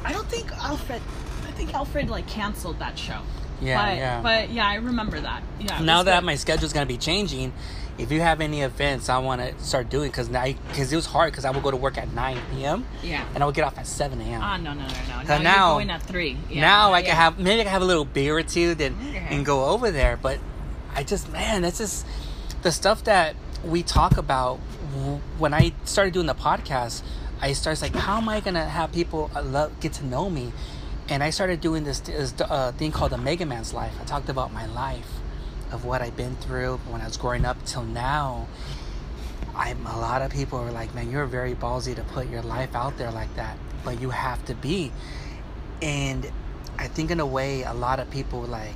I 0.04 0.12
don't 0.12 0.28
think 0.28 0.52
Alfred. 0.52 1.02
I 1.48 1.52
think 1.52 1.74
Alfred 1.74 2.10
like 2.10 2.28
canceled 2.28 2.80
that 2.80 2.98
show. 2.98 3.22
Yeah, 3.62 3.86
but, 3.86 3.98
yeah. 3.98 4.22
But 4.22 4.50
yeah, 4.52 4.68
I 4.68 4.76
remember 4.76 5.20
that. 5.20 5.44
Yeah. 5.60 5.80
now 5.82 6.04
that 6.04 6.20
good. 6.22 6.26
my 6.26 6.36
schedule's 6.36 6.74
gonna 6.74 6.86
be 6.86 6.98
changing, 6.98 7.54
if 7.98 8.12
you 8.12 8.22
have 8.22 8.42
any 8.42 8.62
events, 8.62 9.08
I 9.08 9.20
want 9.20 9.42
to 9.42 9.64
start 9.64 9.90
doing 9.90 10.10
because 10.10 10.28
now 10.30 10.46
because 10.46 10.92
it 10.92 10.96
was 10.96 11.06
hard 11.06 11.32
because 11.32 11.46
I 11.46 11.52
would 11.52 11.62
go 11.64 11.72
to 11.72 11.78
work 11.78 11.98
at 11.98 12.12
nine 12.14 12.40
p.m. 12.52 12.86
yeah. 13.04 13.24
and 13.36 13.44
I 13.44 13.46
would 13.46 13.56
get 13.56 13.64
off 13.66 13.78
at 13.78 13.86
seven 13.88 14.20
a.m. 14.22 14.42
Ah, 14.42 14.58
no, 14.58 14.74
no, 14.74 14.82
no, 14.82 14.88
no. 14.88 15.24
So 15.28 15.38
Now, 15.38 15.42
now- 15.42 15.74
going 15.76 15.90
at 15.92 16.02
three. 16.02 16.38
Yeah, 16.50 16.62
now 16.62 16.94
I 16.94 17.00
yeah. 17.00 17.06
can 17.08 17.16
have 17.16 17.40
maybe 17.40 17.62
I 17.62 17.64
can 17.64 17.72
have 17.72 17.82
a 17.84 17.86
little 17.86 18.06
beer 18.06 18.36
or 18.38 18.44
two 18.44 18.74
then 18.76 18.96
Okay. 19.10 19.28
and 19.30 19.46
go 19.46 19.66
over 19.66 19.92
there. 19.92 20.18
But 20.18 20.40
I 20.96 21.04
just 21.04 21.32
man, 21.32 21.62
that's 21.62 21.78
just 21.78 22.06
the 22.64 22.72
stuff 22.72 23.04
that 23.04 23.36
we 23.64 23.84
talk 23.84 24.18
about 24.18 24.58
when 25.38 25.54
I 25.54 25.74
started 25.86 26.14
doing 26.14 26.28
the 26.28 26.36
podcast. 26.36 27.02
I 27.42 27.52
started 27.54 27.82
like, 27.82 27.96
how 27.96 28.18
am 28.18 28.30
I 28.30 28.40
gonna 28.40 28.66
have 28.66 28.92
people 28.94 29.30
uh, 29.36 29.44
love, 29.44 29.78
get 29.82 29.94
to 29.94 30.06
know 30.06 30.30
me? 30.30 30.54
And 31.10 31.22
I 31.22 31.32
started 31.32 31.62
doing 31.62 31.84
this, 31.84 32.00
this 32.00 32.34
uh, 32.42 32.72
thing 32.74 32.92
called 32.92 33.12
the 33.12 33.18
Mega 33.18 33.46
Man's 33.46 33.74
Life. 33.74 33.94
I 34.02 34.06
talked 34.06 34.30
about 34.30 34.54
my 34.54 34.66
life, 34.68 35.10
of 35.74 35.86
what 35.86 36.02
I've 36.02 36.16
been 36.16 36.36
through 36.38 36.78
when 36.88 37.02
I 37.02 37.06
was 37.06 37.18
growing 37.18 37.46
up 37.46 37.58
till 37.66 37.84
now. 37.84 38.48
I'm 39.56 39.86
a 39.86 40.00
lot 40.00 40.22
of 40.22 40.32
people 40.32 40.60
are 40.60 40.72
like, 40.72 40.96
man, 40.96 41.12
you're 41.12 41.26
very 41.26 41.56
ballsy 41.56 41.96
to 41.96 42.04
put 42.04 42.30
your 42.30 42.42
life 42.42 42.76
out 42.76 42.98
there 42.98 43.12
like 43.12 43.36
that, 43.36 43.58
but 43.84 44.00
you 44.00 44.12
have 44.12 44.44
to 44.46 44.56
be. 44.56 44.92
And 45.82 46.32
I 46.78 46.88
think 46.88 47.12
in 47.12 47.20
a 47.20 47.26
way, 47.26 47.64
a 47.64 47.74
lot 47.74 48.00
of 48.00 48.10
people 48.10 48.42
were 48.42 48.48
like 48.48 48.74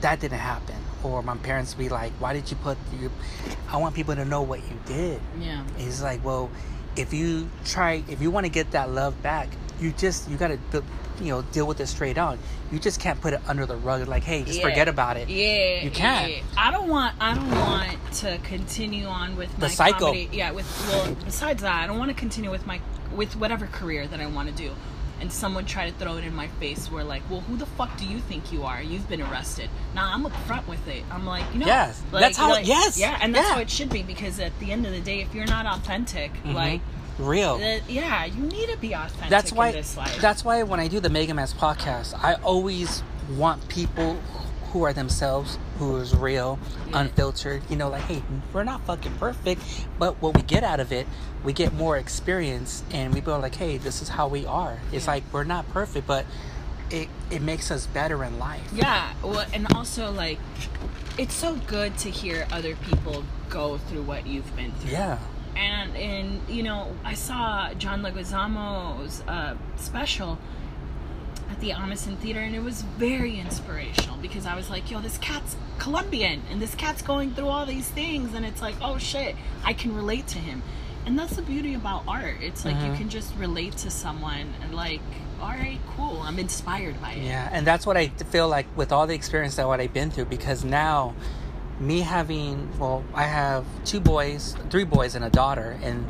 that 0.00 0.20
didn't 0.20 0.38
happen, 0.38 0.76
or 1.02 1.22
my 1.22 1.36
parents 1.36 1.74
be 1.74 1.88
like, 1.88 2.12
why 2.14 2.32
did 2.32 2.50
you 2.50 2.56
put 2.56 2.78
you? 3.00 3.10
I 3.68 3.76
want 3.78 3.94
people 3.94 4.14
to 4.14 4.24
know 4.24 4.42
what 4.42 4.60
you 4.60 4.78
did. 4.86 5.20
Yeah. 5.40 5.64
It's 5.78 6.02
like, 6.02 6.24
well, 6.24 6.50
if 6.96 7.12
you 7.12 7.48
try, 7.64 8.04
if 8.08 8.20
you 8.20 8.30
want 8.30 8.46
to 8.46 8.52
get 8.52 8.72
that 8.72 8.90
love 8.90 9.20
back, 9.22 9.48
you 9.80 9.92
just 9.92 10.28
you 10.30 10.36
gotta 10.36 10.58
you 11.20 11.28
know 11.28 11.42
deal 11.42 11.66
with 11.66 11.80
it 11.80 11.86
straight 11.86 12.18
on. 12.18 12.38
You 12.72 12.78
just 12.78 13.00
can't 13.00 13.20
put 13.20 13.32
it 13.32 13.40
under 13.46 13.64
the 13.66 13.76
rug 13.76 14.06
like, 14.08 14.24
hey, 14.24 14.42
just 14.44 14.58
Yeah. 14.58 14.68
forget 14.68 14.88
about 14.88 15.16
it. 15.16 15.28
Yeah, 15.28 15.82
You 15.82 15.90
can't. 15.90 16.30
yeah. 16.32 16.38
I 16.56 16.70
don't 16.70 16.88
want. 16.88 17.14
I 17.20 17.34
don't 17.34 17.50
want 17.50 17.98
to 18.16 18.38
continue 18.44 19.06
on 19.06 19.36
with 19.36 19.54
The 19.56 19.62
my 19.62 19.68
cycle. 19.68 20.08
comedy. 20.08 20.28
Yeah. 20.32 20.50
With 20.52 20.66
well, 20.88 21.14
besides 21.24 21.62
that, 21.62 21.82
I 21.82 21.86
don't 21.86 21.98
want 21.98 22.10
to 22.10 22.14
continue 22.16 22.50
with 22.50 22.66
my 22.66 22.80
with 23.14 23.36
whatever 23.36 23.66
career 23.66 24.06
that 24.06 24.20
I 24.20 24.26
want 24.26 24.48
to 24.48 24.54
do. 24.54 24.72
And 25.18 25.32
someone 25.32 25.64
try 25.64 25.88
to 25.88 25.96
throw 25.96 26.18
it 26.18 26.24
in 26.24 26.34
my 26.34 26.48
face. 26.60 26.90
Where 26.92 27.02
like, 27.02 27.22
well, 27.30 27.40
who 27.40 27.56
the 27.56 27.64
fuck 27.64 27.96
do 27.96 28.04
you 28.04 28.18
think 28.18 28.52
you 28.52 28.64
are? 28.64 28.82
You've 28.82 29.08
been 29.08 29.22
arrested. 29.22 29.70
Nah, 29.94 30.12
I'm 30.12 30.24
upfront 30.24 30.66
with 30.66 30.86
it. 30.88 31.04
I'm 31.10 31.24
like, 31.24 31.44
you 31.54 31.60
know, 31.60 31.66
Yes, 31.66 32.02
like, 32.12 32.20
that's 32.20 32.36
how- 32.36 32.50
like- 32.50 32.66
yes, 32.66 32.98
yeah, 32.98 33.16
and 33.22 33.34
that's 33.34 33.48
yeah. 33.48 33.54
how 33.54 33.60
it 33.60 33.70
should 33.70 33.88
be. 33.88 34.02
Because 34.02 34.38
at 34.40 34.58
the 34.60 34.70
end 34.72 34.84
of 34.84 34.92
the 34.92 35.00
day, 35.00 35.22
if 35.22 35.34
you're 35.34 35.46
not 35.46 35.64
authentic, 35.64 36.32
Mhm. 36.44 36.52
like, 36.54 36.80
Real. 37.18 37.58
yeah, 37.88 38.24
you 38.26 38.42
need 38.42 38.68
to 38.70 38.76
be 38.76 38.92
authentic 38.94 39.30
that's 39.30 39.52
why 39.52 39.68
in 39.68 39.74
this 39.76 39.96
life. 39.96 40.20
that's 40.20 40.44
why 40.44 40.62
when 40.64 40.80
I 40.80 40.88
do 40.88 41.00
the 41.00 41.08
Mega 41.08 41.32
Man 41.34 41.46
podcast, 41.48 42.14
I 42.22 42.34
always 42.42 43.02
want 43.36 43.68
people 43.68 44.14
who 44.72 44.82
are 44.82 44.92
themselves, 44.92 45.58
who 45.78 45.96
is 45.96 46.14
real, 46.14 46.58
Yeah. 46.88 47.00
unfiltered. 47.00 47.62
You 47.70 47.76
know, 47.76 47.88
like, 47.88 48.02
hey, 48.02 48.22
we're 48.52 48.64
not 48.64 48.84
fucking 48.84 49.14
perfect, 49.18 49.62
but 49.98 50.20
what 50.20 50.34
we 50.34 50.42
get 50.42 50.62
out 50.64 50.80
of 50.80 50.92
it, 50.92 51.06
we 51.42 51.52
get 51.54 51.72
more 51.72 51.96
experience, 51.96 52.82
and 52.90 53.14
we 53.14 53.20
go 53.22 53.38
like, 53.38 53.54
hey, 53.54 53.78
this 53.78 54.02
is 54.02 54.10
how 54.10 54.28
we 54.28 54.44
are. 54.44 54.80
It's 54.92 55.06
Yeah. 55.06 55.12
like 55.12 55.24
we're 55.32 55.44
not 55.44 55.68
perfect, 55.72 56.06
but 56.06 56.26
it 56.90 57.08
it 57.30 57.40
makes 57.42 57.70
us 57.70 57.86
better 57.86 58.22
in 58.22 58.38
life. 58.38 58.60
Yeah, 58.72 59.12
well, 59.22 59.44
and 59.52 59.66
also 59.74 60.10
like, 60.12 60.38
it's 61.18 61.34
so 61.34 61.54
good 61.66 61.96
to 61.98 62.10
hear 62.10 62.46
other 62.52 62.76
people 62.76 63.24
go 63.48 63.78
through 63.78 64.02
what 64.02 64.26
you've 64.26 64.54
been 64.54 64.72
through. 64.72 64.90
Yeah. 64.92 65.18
And 65.56 65.96
and 65.96 66.40
you 66.48 66.62
know, 66.62 66.94
I 67.04 67.14
saw 67.14 67.72
John 67.74 68.02
Leguizamo's 68.02 69.22
uh, 69.22 69.54
special 69.76 70.38
at 71.50 71.60
the 71.60 71.72
Amazon 71.72 72.16
Theater, 72.16 72.40
and 72.40 72.54
it 72.54 72.62
was 72.62 72.82
very 72.82 73.38
inspirational 73.38 74.16
because 74.18 74.46
I 74.46 74.54
was 74.56 74.68
like, 74.68 74.90
"Yo, 74.90 75.00
this 75.00 75.18
cat's 75.18 75.56
Colombian, 75.78 76.42
and 76.50 76.60
this 76.60 76.74
cat's 76.74 77.02
going 77.02 77.32
through 77.34 77.48
all 77.48 77.64
these 77.66 77.88
things," 77.88 78.34
and 78.34 78.44
it's 78.44 78.60
like, 78.60 78.74
"Oh 78.82 78.98
shit, 78.98 79.34
I 79.64 79.72
can 79.72 79.94
relate 79.94 80.26
to 80.28 80.38
him." 80.38 80.62
And 81.06 81.16
that's 81.18 81.36
the 81.36 81.42
beauty 81.42 81.74
about 81.74 82.02
art. 82.08 82.38
It's 82.40 82.64
like 82.64 82.74
you 82.82 82.90
Mhm. 82.90 82.98
can 82.98 83.08
just 83.08 83.32
relate 83.36 83.76
to 83.78 83.90
someone, 83.90 84.52
and 84.60 84.74
like, 84.74 85.00
all 85.40 85.50
right, 85.50 85.78
cool, 85.96 86.20
I'm 86.22 86.38
inspired 86.40 87.00
by 87.00 87.12
it. 87.12 87.22
Yeah, 87.22 87.48
and 87.52 87.64
that's 87.66 87.86
what 87.86 87.96
I 87.96 88.08
feel 88.08 88.48
like 88.48 88.66
with 88.76 88.90
all 88.90 89.06
the 89.06 89.14
experience 89.14 89.54
that 89.56 89.68
what 89.68 89.80
I've 89.80 89.92
been 89.92 90.10
through 90.10 90.24
because 90.26 90.64
now 90.64 91.14
me 91.80 92.00
having 92.00 92.68
well, 92.78 93.04
I 93.14 93.24
have 93.24 93.64
two 93.84 94.00
boys, 94.00 94.56
three 94.70 94.84
boys 94.84 95.14
and 95.14 95.24
a 95.24 95.30
daughter 95.30 95.78
and 95.82 96.06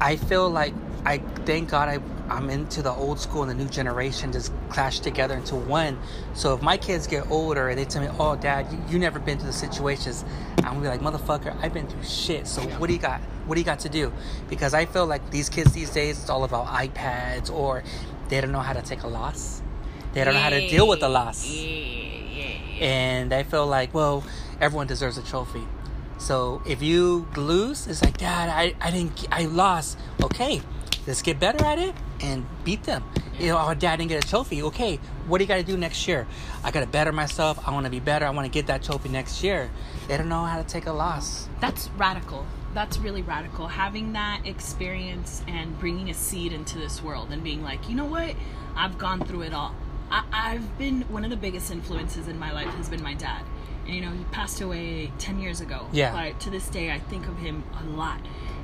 I 0.00 0.16
feel 0.16 0.50
like 0.50 0.74
I 1.04 1.18
thank 1.18 1.70
God 1.70 1.88
I 1.88 1.98
I'm 2.28 2.48
into 2.48 2.80
the 2.80 2.90
old 2.90 3.20
school 3.20 3.42
and 3.42 3.50
the 3.50 3.54
new 3.54 3.68
generation 3.68 4.32
just 4.32 4.50
clash 4.70 5.00
together 5.00 5.34
into 5.34 5.56
one. 5.56 5.98
So 6.32 6.54
if 6.54 6.62
my 6.62 6.78
kids 6.78 7.06
get 7.06 7.30
older 7.30 7.68
and 7.68 7.78
they 7.78 7.84
tell 7.84 8.02
me, 8.02 8.08
"Oh, 8.18 8.34
Dad, 8.34 8.66
you, 8.72 8.82
you 8.88 8.98
never 8.98 9.18
been 9.18 9.38
through 9.38 9.48
the 9.48 9.52
situations," 9.52 10.24
I'm 10.58 10.80
gonna 10.80 10.80
be 10.80 10.88
like, 10.88 11.00
"Motherfucker, 11.00 11.54
I've 11.62 11.74
been 11.74 11.86
through 11.86 12.02
shit. 12.02 12.46
So 12.46 12.62
what 12.62 12.86
do 12.86 12.94
you 12.94 12.98
got? 12.98 13.20
What 13.46 13.56
do 13.56 13.60
you 13.60 13.64
got 13.64 13.80
to 13.80 13.90
do?" 13.90 14.10
Because 14.48 14.72
I 14.72 14.86
feel 14.86 15.06
like 15.06 15.30
these 15.30 15.50
kids 15.50 15.72
these 15.72 15.90
days, 15.90 16.18
it's 16.18 16.30
all 16.30 16.44
about 16.44 16.66
iPads 16.66 17.52
or 17.52 17.82
they 18.30 18.40
don't 18.40 18.52
know 18.52 18.60
how 18.60 18.72
to 18.72 18.82
take 18.82 19.02
a 19.02 19.08
loss. 19.08 19.60
They 20.14 20.24
don't 20.24 20.34
know 20.34 20.40
how 20.40 20.50
to 20.50 20.68
deal 20.68 20.88
with 20.88 21.00
the 21.00 21.08
loss. 21.08 21.44
And 22.80 23.32
I 23.32 23.42
feel 23.42 23.66
like, 23.66 23.92
well, 23.92 24.24
everyone 24.60 24.86
deserves 24.86 25.18
a 25.18 25.22
trophy. 25.22 25.66
So 26.18 26.62
if 26.66 26.82
you 26.82 27.26
lose, 27.36 27.86
it's 27.86 28.02
like, 28.02 28.18
Dad, 28.18 28.48
I, 28.48 28.74
I 28.80 28.90
didn't, 28.90 29.26
I 29.32 29.46
lost. 29.46 29.98
Okay, 30.22 30.62
let's 31.06 31.22
get 31.22 31.40
better 31.40 31.64
at 31.64 31.78
it 31.78 31.94
and 32.20 32.46
beat 32.64 32.84
them. 32.84 33.04
You 33.38 33.48
know, 33.48 33.58
oh, 33.58 33.74
Dad 33.74 33.96
didn't 33.96 34.10
get 34.10 34.24
a 34.24 34.28
trophy. 34.28 34.62
Okay, 34.62 35.00
what 35.26 35.38
do 35.38 35.44
you 35.44 35.48
got 35.48 35.56
to 35.56 35.64
do 35.64 35.76
next 35.76 36.06
year? 36.06 36.26
I 36.62 36.70
got 36.70 36.80
to 36.80 36.86
better 36.86 37.10
myself. 37.10 37.58
I 37.66 37.72
want 37.72 37.84
to 37.84 37.90
be 37.90 37.98
better. 37.98 38.26
I 38.26 38.30
want 38.30 38.46
to 38.46 38.50
get 38.50 38.68
that 38.68 38.82
trophy 38.82 39.08
next 39.08 39.42
year. 39.42 39.70
They 40.06 40.16
don't 40.16 40.28
know 40.28 40.44
how 40.44 40.62
to 40.62 40.66
take 40.66 40.86
a 40.86 40.92
loss. 40.92 41.48
That's 41.60 41.90
radical. 41.96 42.46
That's 42.74 42.98
really 42.98 43.22
radical. 43.22 43.66
Having 43.66 44.12
that 44.12 44.42
experience 44.46 45.42
and 45.48 45.78
bringing 45.80 46.10
a 46.10 46.14
seed 46.14 46.52
into 46.52 46.78
this 46.78 47.02
world 47.02 47.28
and 47.32 47.42
being 47.42 47.62
like, 47.62 47.88
you 47.88 47.96
know 47.96 48.06
what? 48.06 48.34
I've 48.76 48.98
gone 48.98 49.24
through 49.24 49.42
it 49.42 49.52
all. 49.52 49.74
I, 50.10 50.24
I've 50.32 50.78
been 50.78 51.02
one 51.02 51.24
of 51.24 51.30
the 51.30 51.36
biggest 51.36 51.70
influences 51.70 52.28
in 52.28 52.38
my 52.38 52.52
life 52.52 52.72
has 52.74 52.88
been 52.88 53.02
my 53.02 53.14
dad. 53.14 53.42
And 53.86 53.94
you 53.94 54.00
know, 54.00 54.10
he 54.10 54.24
passed 54.24 54.60
away 54.60 55.12
10 55.18 55.38
years 55.40 55.60
ago. 55.60 55.86
Yeah. 55.92 56.12
But 56.12 56.40
to 56.40 56.50
this 56.50 56.68
day, 56.68 56.90
I 56.90 56.98
think 56.98 57.26
of 57.28 57.36
him 57.38 57.62
a 57.80 57.84
lot. 57.96 58.18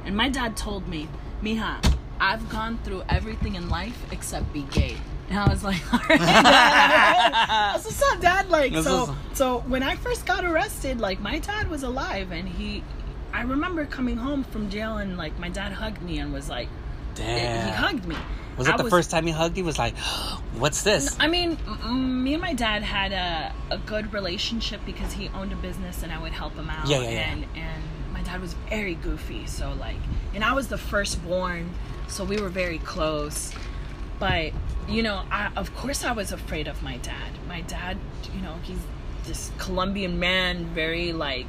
And 0.04 0.16
my 0.16 0.28
dad 0.28 0.56
told 0.56 0.88
me, 0.88 1.08
Mija, 1.42 1.94
I've 2.20 2.48
gone 2.48 2.78
through 2.84 3.02
everything 3.08 3.54
in 3.54 3.68
life 3.68 3.98
except 4.12 4.52
be 4.52 4.62
gay. 4.62 4.96
And 5.28 5.38
I 5.38 5.48
was 5.48 5.62
like, 5.62 5.80
all 5.92 6.00
right, 6.08 6.18
dad. 6.18 7.32
That's 7.74 7.84
what's 7.84 8.02
up, 8.02 8.20
dad. 8.20 8.48
Like, 8.50 8.72
This 8.72 8.84
so, 8.84 9.04
is- 9.32 9.38
so 9.38 9.58
when 9.68 9.82
I 9.82 9.94
first 9.96 10.26
got 10.26 10.44
arrested, 10.44 11.00
like 11.00 11.20
my 11.20 11.38
dad 11.38 11.68
was 11.70 11.82
alive, 11.82 12.32
and 12.32 12.48
he, 12.48 12.82
I 13.32 13.42
remember 13.42 13.84
coming 13.86 14.16
home 14.16 14.42
from 14.44 14.70
jail, 14.70 14.96
and 14.98 15.16
like 15.16 15.38
my 15.38 15.48
dad 15.48 15.72
hugged 15.72 16.02
me 16.02 16.18
and 16.18 16.32
was 16.32 16.48
like, 16.48 16.68
Damn. 17.14 17.66
he 17.68 17.72
hugged 17.74 18.06
me. 18.06 18.16
Was 18.60 18.68
it 18.68 18.74
I 18.74 18.76
the 18.76 18.90
first 18.90 19.10
time 19.10 19.26
he 19.26 19.32
hugged 19.32 19.56
He 19.56 19.62
Was 19.62 19.78
like, 19.78 19.96
what's 20.58 20.82
this? 20.82 21.16
I 21.18 21.28
mean, 21.28 21.56
me 22.22 22.34
and 22.34 22.42
my 22.42 22.52
dad 22.52 22.82
had 22.82 23.10
a, 23.12 23.54
a 23.74 23.78
good 23.78 24.12
relationship 24.12 24.82
because 24.84 25.12
he 25.14 25.28
owned 25.28 25.52
a 25.52 25.56
business 25.56 26.02
and 26.02 26.12
I 26.12 26.20
would 26.20 26.32
help 26.32 26.54
him 26.54 26.68
out. 26.68 26.86
Yeah, 26.86 27.00
yeah, 27.00 27.10
yeah. 27.10 27.32
And 27.32 27.46
and 27.56 27.82
my 28.12 28.20
dad 28.22 28.40
was 28.40 28.52
very 28.68 28.96
goofy, 28.96 29.46
so 29.46 29.72
like, 29.80 29.96
and 30.34 30.44
I 30.44 30.52
was 30.52 30.68
the 30.68 30.76
firstborn, 30.76 31.70
so 32.06 32.22
we 32.22 32.38
were 32.38 32.50
very 32.50 32.78
close. 32.78 33.50
But 34.18 34.52
you 34.86 35.02
know, 35.02 35.22
I, 35.30 35.50
of 35.56 35.74
course, 35.74 36.04
I 36.04 36.12
was 36.12 36.30
afraid 36.30 36.68
of 36.68 36.82
my 36.82 36.98
dad. 36.98 37.32
My 37.48 37.62
dad, 37.62 37.96
you 38.34 38.42
know, 38.42 38.56
he's 38.62 38.80
this 39.24 39.50
Colombian 39.56 40.18
man, 40.18 40.66
very 40.66 41.14
like, 41.14 41.46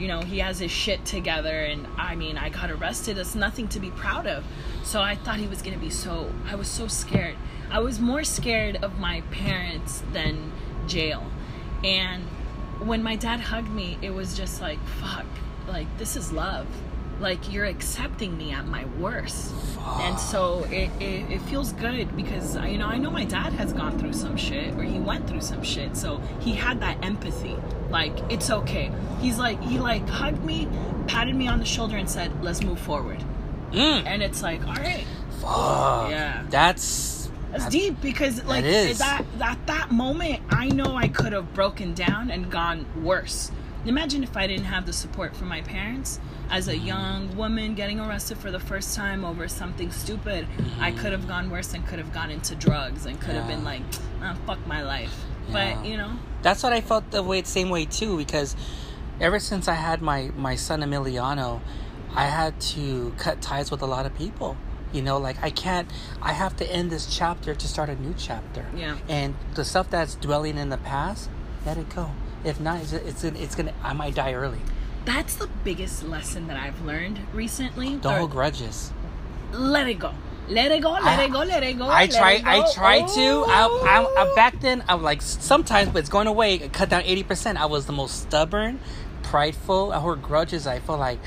you 0.00 0.08
know, 0.08 0.22
he 0.22 0.38
has 0.38 0.58
his 0.58 0.70
shit 0.70 1.04
together. 1.04 1.60
And 1.60 1.86
I 1.98 2.16
mean, 2.16 2.38
I 2.38 2.48
got 2.48 2.70
arrested. 2.70 3.18
It's 3.18 3.34
nothing 3.34 3.68
to 3.68 3.78
be 3.78 3.90
proud 3.90 4.26
of. 4.26 4.44
So 4.82 5.00
I 5.00 5.14
thought 5.14 5.36
he 5.36 5.46
was 5.46 5.60
gonna 5.60 5.78
be 5.78 5.90
so. 5.90 6.32
I 6.48 6.54
was 6.54 6.68
so 6.68 6.88
scared. 6.88 7.36
I 7.70 7.80
was 7.80 8.00
more 8.00 8.24
scared 8.24 8.76
of 8.76 8.98
my 8.98 9.20
parents 9.30 10.02
than 10.12 10.52
jail. 10.88 11.24
And 11.84 12.24
when 12.80 13.02
my 13.02 13.14
dad 13.14 13.40
hugged 13.40 13.70
me, 13.70 13.98
it 14.00 14.10
was 14.10 14.36
just 14.36 14.60
like, 14.60 14.84
fuck, 15.00 15.26
like 15.68 15.86
this 15.98 16.16
is 16.16 16.32
love. 16.32 16.66
Like 17.20 17.52
you're 17.52 17.66
accepting 17.66 18.38
me 18.38 18.52
at 18.52 18.66
my 18.66 18.86
worst. 18.98 19.52
Fuck. 19.74 20.00
And 20.00 20.18
so 20.18 20.64
it, 20.70 20.90
it, 20.98 21.30
it 21.30 21.42
feels 21.42 21.72
good 21.74 22.16
because 22.16 22.56
you 22.56 22.78
know 22.78 22.86
I 22.86 22.96
know 22.96 23.10
my 23.10 23.26
dad 23.26 23.52
has 23.52 23.74
gone 23.74 23.98
through 23.98 24.14
some 24.14 24.38
shit 24.38 24.72
or 24.74 24.82
he 24.82 24.98
went 24.98 25.28
through 25.28 25.42
some 25.42 25.62
shit 25.62 25.94
so 25.94 26.22
he 26.40 26.54
had 26.54 26.80
that 26.80 27.04
empathy 27.04 27.56
like 27.90 28.16
it's 28.30 28.50
okay 28.50 28.90
he's 29.20 29.38
like 29.38 29.60
he 29.62 29.78
like 29.78 30.06
hugged 30.08 30.44
me 30.44 30.68
patted 31.06 31.34
me 31.34 31.48
on 31.48 31.58
the 31.58 31.64
shoulder 31.64 31.96
and 31.96 32.08
said 32.08 32.30
let's 32.42 32.62
move 32.62 32.78
forward 32.78 33.22
Mm. 33.72 34.04
and 34.04 34.20
it's 34.22 34.42
like 34.42 34.66
all 34.66 34.74
right 34.74 35.04
Fuck. 35.40 36.10
Yeah. 36.10 36.44
That's 36.50 37.30
that's 37.50 37.66
deep 37.68 38.00
because 38.02 38.44
like 38.44 38.64
that 38.64 39.24
that 39.38 39.58
that 39.66 39.90
moment 39.90 40.40
I 40.50 40.68
know 40.68 40.96
I 40.96 41.08
could 41.08 41.32
have 41.32 41.54
broken 41.54 41.94
down 41.94 42.30
and 42.30 42.50
gone 42.50 42.84
worse. 43.02 43.50
Imagine 43.86 44.22
if 44.22 44.36
I 44.36 44.46
didn't 44.46 44.66
have 44.66 44.84
the 44.86 44.92
support 44.92 45.34
from 45.34 45.48
my 45.48 45.62
parents 45.62 46.20
as 46.50 46.68
Mm-hmm. 46.68 46.82
a 46.82 46.84
young 46.84 47.36
woman 47.36 47.74
getting 47.74 48.00
arrested 48.00 48.36
for 48.38 48.50
the 48.50 48.60
first 48.60 48.94
time 48.94 49.24
over 49.24 49.48
something 49.48 49.90
stupid. 49.92 50.46
I 50.80 50.90
could 50.92 51.12
have 51.12 51.26
gone 51.26 51.48
worse 51.48 51.72
and 51.72 51.86
could 51.86 51.98
have 52.00 52.12
gone 52.12 52.30
into 52.30 52.54
drugs 52.56 53.06
and 53.06 53.18
could 53.20 53.34
have 53.34 53.46
been 53.46 53.58
Mm-hmm. 53.64 53.66
Like, 53.66 53.82
oh, 54.22 54.36
fuck 54.46 54.66
my 54.66 54.82
life. 54.82 55.14
Yeah. 55.48 55.74
But 55.76 55.86
you 55.86 55.96
know, 55.96 56.12
that's 56.42 56.62
what 56.62 56.72
I 56.72 56.80
felt 56.80 57.10
the 57.10 57.22
way 57.22 57.42
same 57.42 57.70
way 57.70 57.84
too 57.84 58.16
because 58.16 58.56
ever 59.20 59.38
since 59.38 59.68
I 59.68 59.74
had 59.74 60.00
my 60.02 60.30
my 60.36 60.56
son 60.56 60.80
Emiliano, 60.80 61.60
I 62.14 62.26
had 62.26 62.60
to 62.60 63.12
cut 63.18 63.40
ties 63.42 63.70
with 63.70 63.82
a 63.82 63.86
lot 63.86 64.06
of 64.06 64.14
people. 64.14 64.56
You 64.92 65.02
know, 65.02 65.18
like 65.18 65.40
I 65.42 65.50
can't. 65.50 65.88
I 66.20 66.32
have 66.32 66.56
to 66.56 66.70
end 66.70 66.90
this 66.90 67.06
chapter 67.14 67.54
to 67.54 67.68
start 67.68 67.88
a 67.88 67.94
new 67.94 68.14
chapter. 68.18 68.66
Yeah. 68.74 68.98
And 69.08 69.36
the 69.54 69.64
stuff 69.64 69.88
that's 69.88 70.16
dwelling 70.16 70.58
in 70.58 70.68
the 70.68 70.78
past, 70.78 71.30
let 71.64 71.76
it 71.78 71.94
go. 71.94 72.10
If 72.42 72.58
not, 72.58 72.80
it's 72.80 72.92
it's, 72.92 73.22
it's 73.24 73.54
gonna. 73.54 73.74
I 73.82 73.92
might 73.92 74.14
die 74.16 74.32
early. 74.32 74.58
that's 75.04 75.34
the 75.36 75.48
biggest 75.64 76.02
lesson 76.02 76.46
that 76.48 76.56
I've 76.56 76.84
learned 76.84 77.20
recently. 77.32 77.96
Don't 77.96 78.18
hold 78.18 78.30
grudges. 78.32 78.92
let 79.52 79.86
it 79.88 79.98
go. 79.98 80.12
Let 80.50 80.72
it 80.72 80.80
go, 80.82 80.90
let 80.92 81.04
I- 81.04 81.24
it 81.24 81.32
go, 81.32 81.38
let 81.40 81.62
it 81.62 81.78
go. 81.78 81.88
I 81.88 82.06
try. 82.08 82.42
I 82.44 82.70
try 82.74 82.98
to. 83.00 83.04
I, 83.46 83.68
oh. 83.70 83.84
I, 83.86 84.02
I 84.02 84.26
Oh. 84.30 84.34
back 84.34 84.60
then. 84.60 84.82
I'm 84.88 85.02
like 85.02 85.22
sometimes, 85.22 85.90
but 85.90 86.00
it's 86.00 86.08
going 86.08 86.26
away. 86.26 86.54
I 86.62 86.68
cut 86.68 86.88
down 86.88 87.02
eighty 87.04 87.22
percent. 87.22 87.58
I 87.60 87.66
was 87.66 87.86
the 87.86 87.92
most 87.92 88.20
stubborn, 88.22 88.80
prideful. 89.22 89.92
I 89.92 89.98
hold 89.98 90.22
grudges. 90.22 90.66
I 90.66 90.80
feel 90.80 90.96
like, 90.98 91.18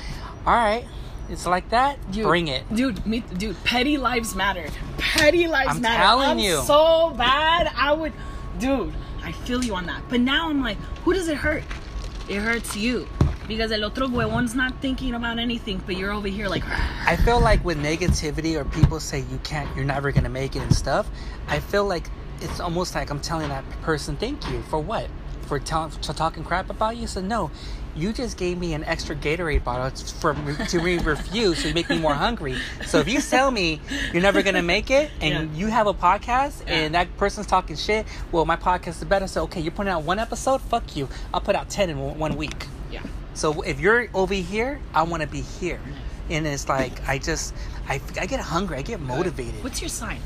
all 0.46 0.54
right, 0.54 0.84
it's 1.30 1.46
like 1.46 1.70
that. 1.70 1.98
Dude, 2.10 2.24
Bring 2.26 2.48
it. 2.48 2.62
dude. 2.74 3.04
Me, 3.06 3.20
dude. 3.38 3.56
Petty 3.64 3.96
lives 3.96 4.34
matter. 4.34 4.66
Petty 4.98 5.46
lives 5.48 5.76
I'm 5.76 5.80
matter. 5.80 6.02
telling 6.02 6.28
I'm 6.28 6.38
you. 6.38 6.60
so 6.62 7.10
bad. 7.16 7.72
I 7.76 7.92
would, 7.94 8.12
dude. 8.58 8.92
I 9.22 9.32
feel 9.32 9.64
you 9.64 9.74
on 9.74 9.86
that. 9.86 10.02
But 10.10 10.20
now 10.20 10.50
I'm 10.50 10.60
like, 10.62 10.76
who 11.04 11.14
does 11.14 11.28
it 11.28 11.38
hurt? 11.38 11.62
It 12.28 12.40
hurts 12.40 12.76
you 12.76 13.08
because 13.48 13.72
el 13.72 13.84
otro 13.84 14.08
huevon's 14.08 14.54
not 14.54 14.80
thinking 14.80 15.14
about 15.14 15.38
anything, 15.38 15.82
but 15.86 15.96
you're 15.96 16.12
over 16.12 16.28
here 16.28 16.48
like, 16.48 16.64
I 17.06 17.16
feel 17.16 17.40
like 17.40 17.64
with 17.64 17.78
negativity 17.78 18.56
or 18.56 18.64
people 18.64 19.00
say 19.00 19.20
you 19.20 19.38
can't, 19.44 19.68
you're 19.76 19.84
never 19.84 20.12
gonna 20.12 20.28
make 20.28 20.56
it 20.56 20.60
and 20.62 20.74
stuff. 20.74 21.08
I 21.48 21.60
feel 21.60 21.84
like 21.84 22.08
it's 22.40 22.60
almost 22.60 22.94
like 22.94 23.10
I'm 23.10 23.20
telling 23.20 23.48
that 23.48 23.64
person, 23.82 24.16
thank 24.16 24.48
you 24.50 24.62
for 24.62 24.78
what? 24.78 25.08
For 25.46 25.58
telling, 25.58 25.90
for 25.90 26.12
talking 26.14 26.42
crap 26.44 26.70
about 26.70 26.96
you. 26.96 27.06
So 27.06 27.20
no, 27.20 27.50
you 27.94 28.12
just 28.12 28.36
gave 28.38 28.58
me 28.58 28.72
an 28.74 28.82
extra 28.84 29.14
Gatorade 29.14 29.62
bottle 29.62 29.88
for 30.20 30.34
to 30.68 30.80
me 30.82 30.98
refuse 31.04 31.62
to 31.62 31.72
make 31.74 31.88
me 31.88 31.98
more 31.98 32.14
hungry. 32.14 32.56
So 32.86 32.98
if 32.98 33.08
you 33.08 33.20
tell 33.20 33.50
me 33.50 33.80
you're 34.12 34.22
never 34.22 34.42
gonna 34.42 34.62
make 34.62 34.90
it 34.90 35.10
and 35.20 35.50
Yeah. 35.52 35.58
you 35.58 35.66
have 35.68 35.86
a 35.86 35.94
podcast 35.94 36.66
Yeah. 36.66 36.74
and 36.74 36.94
that 36.94 37.14
person's 37.18 37.46
talking 37.46 37.76
shit, 37.76 38.06
well 38.32 38.44
my 38.46 38.56
podcast 38.56 38.98
is 39.00 39.04
better. 39.04 39.26
So 39.26 39.42
okay, 39.44 39.60
you're 39.60 39.70
putting 39.70 39.92
out 39.92 40.02
one 40.02 40.18
episode. 40.18 40.60
Fuck 40.62 40.96
you. 40.96 41.08
I'll 41.32 41.40
put 41.42 41.54
out 41.54 41.68
ten 41.68 41.90
in 41.90 41.98
one 42.18 42.36
week. 42.36 42.66
So 43.34 43.62
if 43.62 43.80
you're 43.80 44.08
over 44.14 44.34
here, 44.34 44.80
I 44.94 45.02
want 45.02 45.22
to 45.22 45.28
be 45.28 45.40
here. 45.40 45.76
Mm-hmm. 45.76 46.32
And 46.32 46.46
it's 46.46 46.68
like 46.68 47.06
I 47.08 47.18
just 47.18 47.54
I, 47.88 48.00
I 48.18 48.26
get 48.26 48.40
hungry. 48.40 48.78
I 48.78 48.82
get 48.82 49.00
motivated. 49.00 49.62
What's 49.62 49.80
your 49.82 49.90
sign? 49.90 50.20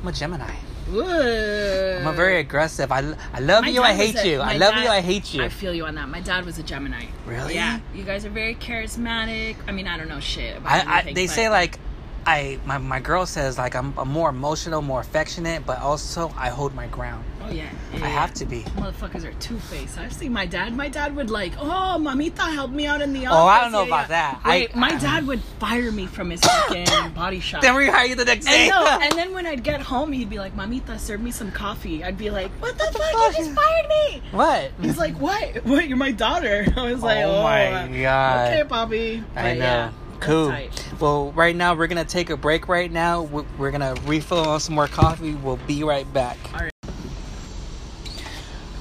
I'm 0.00 0.08
a 0.08 0.12
Gemini. 0.12 0.54
Ooh. 0.90 1.02
I'm 1.02 2.06
a 2.06 2.12
very 2.12 2.38
aggressive. 2.38 2.90
I, 2.90 3.14
I 3.32 3.40
love 3.40 3.64
My 3.64 3.68
you. 3.68 3.82
I 3.82 3.94
hate 3.94 4.16
a- 4.16 4.28
you. 4.28 4.40
I 4.40 4.56
love 4.56 4.74
dad- 4.74 4.84
you. 4.84 4.90
I 4.90 5.00
hate 5.00 5.32
you. 5.32 5.42
I 5.42 5.48
feel 5.48 5.74
you 5.74 5.84
on 5.86 5.94
that. 5.94 6.08
My 6.08 6.20
dad 6.20 6.44
was 6.44 6.58
a 6.58 6.62
Gemini. 6.62 7.06
Really? 7.26 7.54
Yeah. 7.54 7.80
You 7.94 8.04
guys 8.04 8.24
are 8.24 8.30
very 8.30 8.54
charismatic. 8.54 9.56
I 9.66 9.72
mean, 9.72 9.86
I 9.86 9.96
don't 9.96 10.08
know 10.08 10.20
shit 10.20 10.56
about 10.56 10.86
I, 10.86 10.98
I 11.08 11.12
they 11.12 11.26
say 11.26 11.48
like 11.48 11.78
I 12.26 12.58
my, 12.64 12.78
my 12.78 13.00
girl 13.00 13.26
says 13.26 13.58
like 13.58 13.74
I'm, 13.74 13.92
I'm 13.98 14.08
more 14.08 14.28
emotional, 14.28 14.80
more 14.82 15.00
affectionate, 15.00 15.66
but 15.66 15.80
also 15.80 16.32
I 16.36 16.48
hold 16.50 16.74
my 16.74 16.86
ground. 16.86 17.24
Oh 17.44 17.50
yeah. 17.50 17.68
I 17.94 17.96
yeah. 17.96 18.06
have 18.08 18.32
to 18.34 18.44
be. 18.46 18.60
Motherfuckers 18.76 19.24
are 19.24 19.32
two 19.34 19.58
faced. 19.58 19.98
I've 19.98 20.12
seen 20.12 20.32
my 20.32 20.46
dad. 20.46 20.76
My 20.76 20.88
dad 20.88 21.16
would 21.16 21.28
like, 21.30 21.52
oh, 21.58 21.98
mamita, 22.00 22.52
help 22.52 22.70
me 22.70 22.86
out 22.86 23.02
in 23.02 23.12
the 23.12 23.26
office. 23.26 23.38
Oh, 23.40 23.46
I 23.46 23.60
don't 23.60 23.72
know 23.72 23.80
Yeah, 23.80 23.86
about 23.88 24.02
yeah. 24.02 24.06
that. 24.08 24.40
I- 24.44 24.48
Wait, 24.50 24.76
my 24.76 24.90
I- 24.90 24.98
dad 24.98 25.26
would 25.26 25.40
fire 25.58 25.90
me 25.90 26.06
from 26.06 26.30
his 26.30 26.40
fucking 26.44 26.86
body 27.14 27.40
shop. 27.40 27.62
Then 27.62 27.74
we 27.74 27.88
hire 27.88 28.06
you 28.06 28.14
the 28.14 28.24
next 28.24 28.46
day. 28.46 28.68
and, 28.68 28.70
no, 28.70 28.86
and 29.02 29.12
then 29.18 29.34
when 29.34 29.46
I'd 29.46 29.64
get 29.64 29.80
home, 29.80 30.12
he'd 30.12 30.30
be 30.30 30.38
like, 30.38 30.54
"Mamita, 30.56 31.00
serve 31.00 31.20
me 31.20 31.32
some 31.32 31.50
coffee." 31.50 32.04
I'd 32.04 32.16
be 32.16 32.30
like, 32.30 32.50
"What 32.62 32.78
the 32.78 32.84
fuck? 32.84 33.02
fuck? 33.02 33.32
You 33.38 33.44
just 33.44 33.56
fired 33.56 33.88
me." 33.88 34.22
what? 34.30 34.70
He's 34.80 34.96
like, 34.98 35.18
"What? 35.18 35.64
What? 35.64 35.88
You're 35.88 35.96
my 35.98 36.12
daughter." 36.12 36.64
I 36.76 36.92
was 36.92 37.02
like, 37.02 37.24
Oh 37.24 37.38
"Oh, 37.38 37.42
my 37.42 37.72
uh, 37.72 37.86
God. 37.88 38.48
Okay, 38.52 38.62
Bobby." 38.62 39.24
I 39.34 39.42
But 39.42 39.56
know. 39.58 39.90
Cool. 40.22 40.48
tight. 40.50 40.92
Well, 41.00 41.32
right 41.32 41.54
now 41.54 41.74
we're 41.74 41.86
gonna 41.86 42.04
take 42.04 42.30
a 42.30 42.36
break. 42.36 42.68
Right 42.68 42.90
now 42.90 43.22
we're, 43.22 43.70
gonna 43.70 43.94
refill 44.06 44.38
on 44.38 44.60
some 44.60 44.74
more 44.74 44.88
coffee. 44.88 45.34
We'll 45.34 45.58
be 45.66 45.84
right 45.84 46.10
back. 46.12 46.38
All 46.52 46.60
right. 46.60 46.72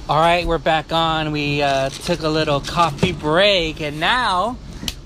All 0.09 0.19
right, 0.19 0.45
we're 0.45 0.57
back 0.57 0.91
on. 0.91 1.31
We 1.31 1.61
uh, 1.61 1.89
took 1.89 2.21
a 2.21 2.27
little 2.27 2.59
coffee 2.59 3.13
break, 3.13 3.79
and 3.79 3.99
now, 3.99 4.57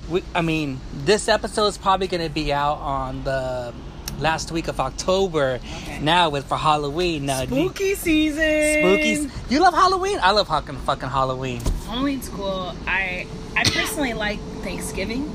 we, 0.10 0.24
I 0.34 0.42
mean, 0.42 0.80
this 0.94 1.28
episode 1.28 1.68
is 1.68 1.78
probably 1.78 2.08
going 2.08 2.28
to 2.28 2.34
be 2.34 2.52
out 2.52 2.78
on 2.80 3.24
the 3.24 3.72
last 4.20 4.52
week 4.52 4.68
of 4.68 4.80
October. 4.80 5.60
Okay. 5.64 6.00
Now, 6.02 6.30
with 6.32 6.46
for 6.46 6.58
Halloween. 6.58 7.28
Now, 7.28 7.46
do 7.46 7.56
you- 7.56 7.66
Spooky 7.70 7.94
season. 7.94 9.28
spooky. 9.28 9.54
You 9.54 9.60
love 9.60 9.76
Halloween? 9.76 10.18
I 10.24 10.32
love 10.32 10.48
fucking 10.48 10.78
fucking 10.78 11.10
Halloween. 11.10 11.62
Halloween's 11.88 12.30
cool. 12.30 12.74
I 12.88 13.28
I 13.56 13.64
personally 13.64 14.14
like 14.14 14.40
Thanksgiving 14.64 15.32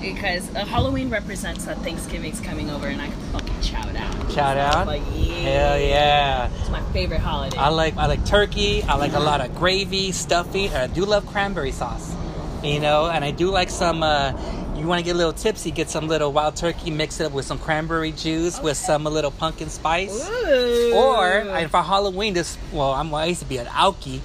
because 0.00 0.54
uh, 0.54 0.64
Halloween 0.64 1.10
represents 1.10 1.64
that 1.64 1.78
Thanksgiving's 1.78 2.40
coming 2.40 2.70
over 2.70 2.88
and 2.88 3.00
I 3.00 3.06
can 3.08 3.20
fucking 3.32 3.60
shout 3.62 3.94
out. 3.96 4.32
Shout 4.32 4.56
out. 4.56 4.86
Like, 4.86 5.02
yeah. 5.12 5.34
Hell 5.34 5.80
yeah. 5.80 6.50
It's 6.60 6.70
my 6.70 6.82
favorite 6.92 7.20
holiday. 7.20 7.56
I 7.56 7.68
like 7.68 7.96
I 7.96 8.06
like 8.06 8.24
turkey. 8.26 8.82
I 8.82 8.96
like 8.96 9.12
a 9.12 9.20
lot 9.20 9.40
of 9.40 9.54
gravy, 9.54 10.12
stuffing. 10.12 10.66
and 10.68 10.76
I 10.76 10.86
do 10.86 11.04
love 11.04 11.26
cranberry 11.26 11.72
sauce. 11.72 12.14
You 12.62 12.80
know, 12.80 13.10
and 13.10 13.24
I 13.24 13.30
do 13.30 13.50
like 13.50 13.68
some. 13.68 14.02
Uh, 14.02 14.32
you 14.76 14.86
want 14.88 14.98
to 14.98 15.04
get 15.04 15.14
a 15.14 15.18
little 15.18 15.32
tipsy? 15.32 15.70
Get 15.70 15.88
some 15.88 16.08
little 16.08 16.32
wild 16.32 16.56
turkey, 16.56 16.90
mix 16.90 17.20
it 17.20 17.26
up 17.26 17.32
with 17.32 17.44
some 17.44 17.58
cranberry 17.58 18.12
juice 18.12 18.60
with 18.60 18.76
some 18.76 19.06
a 19.06 19.10
little 19.10 19.30
pumpkin 19.30 19.68
spice. 19.68 20.28
Ooh. 20.28 20.94
Or 20.94 21.26
and 21.26 21.70
for 21.70 21.82
Halloween, 21.82 22.34
this 22.34 22.58
well, 22.72 22.92
I'm 22.92 23.14
I 23.14 23.26
used 23.26 23.40
to 23.40 23.46
be 23.46 23.58
an 23.58 23.66
alky. 23.66 24.20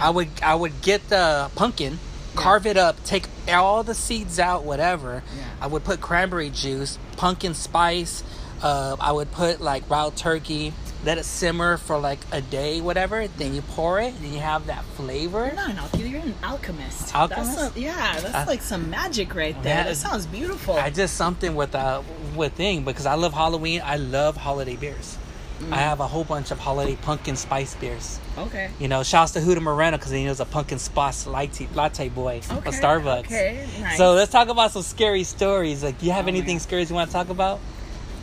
I 0.00 0.10
would 0.10 0.28
I 0.42 0.54
would 0.54 0.80
get 0.82 1.08
the 1.08 1.50
pumpkin, 1.54 1.98
carve 2.40 2.66
it 2.66 2.76
up, 2.76 3.02
take 3.04 3.26
all 3.48 3.82
the 3.82 3.94
seeds 3.94 4.38
out, 4.38 4.64
whatever. 4.64 5.22
Yeah. 5.36 5.44
I 5.60 5.66
would 5.66 5.84
put 5.84 6.00
cranberry 6.00 6.50
juice, 6.50 6.98
pumpkin 7.16 7.54
spice. 7.54 8.22
Uh, 8.62 8.96
I 9.00 9.12
would 9.12 9.32
put 9.32 9.60
like 9.60 9.88
wild 9.88 10.16
turkey. 10.16 10.72
Let 11.02 11.16
it 11.16 11.24
simmer 11.24 11.78
for 11.78 11.98
like 11.98 12.18
a 12.30 12.42
day, 12.42 12.82
whatever. 12.82 13.26
Then 13.26 13.54
you 13.54 13.62
pour 13.62 13.98
it, 14.00 14.12
and 14.14 14.34
you 14.34 14.40
have 14.40 14.66
that 14.66 14.84
flavor. 14.84 15.46
You're 15.46 15.54
not 15.54 15.70
an 15.70 15.78
alchemist. 15.78 16.10
You're 16.10 16.20
an 16.20 16.34
alchemist. 16.44 17.14
Alchemist? 17.14 17.56
That's 17.56 17.76
a, 17.76 17.80
yeah, 17.80 18.20
that's 18.20 18.46
like 18.46 18.60
some 18.60 18.90
magic 18.90 19.34
right 19.34 19.54
there. 19.62 19.76
Yeah, 19.78 19.84
that 19.84 19.96
sounds 19.96 20.26
beautiful. 20.26 20.74
I 20.74 20.90
just 20.90 21.16
something 21.16 21.54
with 21.54 21.74
uh 21.74 22.02
with 22.36 22.52
thing 22.52 22.84
because 22.84 23.06
I 23.06 23.14
love 23.14 23.32
Halloween. 23.32 23.80
I 23.82 23.96
love 23.96 24.36
holiday 24.36 24.76
beers. 24.76 25.16
Mm. 25.60 25.72
I 25.72 25.76
have 25.78 26.00
a 26.00 26.06
whole 26.06 26.24
bunch 26.24 26.50
of 26.50 26.58
holiday 26.58 26.96
pumpkin 26.96 27.36
spice 27.36 27.74
beers. 27.74 28.18
okay. 28.38 28.70
You 28.78 28.88
know, 28.88 29.02
shouts 29.02 29.32
to 29.32 29.40
Huda 29.40 29.60
Moreno 29.60 29.96
because 29.98 30.10
he 30.10 30.24
knows 30.24 30.40
a 30.40 30.46
pumpkin 30.46 30.78
spice 30.78 31.26
latte, 31.26 31.68
latte 31.74 32.08
boy 32.08 32.40
Okay. 32.50 32.68
at 32.68 32.74
Starbucks. 32.74 33.26
Okay. 33.26 33.66
Nice. 33.80 33.96
So 33.98 34.14
let's 34.14 34.32
talk 34.32 34.48
about 34.48 34.70
some 34.72 34.82
scary 34.82 35.24
stories. 35.24 35.82
Like, 35.84 35.98
do 35.98 36.06
you 36.06 36.12
have 36.12 36.24
Oh 36.24 36.28
anything 36.28 36.58
scary 36.60 36.84
you 36.84 36.94
want 36.94 37.10
to 37.10 37.12
talk 37.12 37.28
about? 37.28 37.60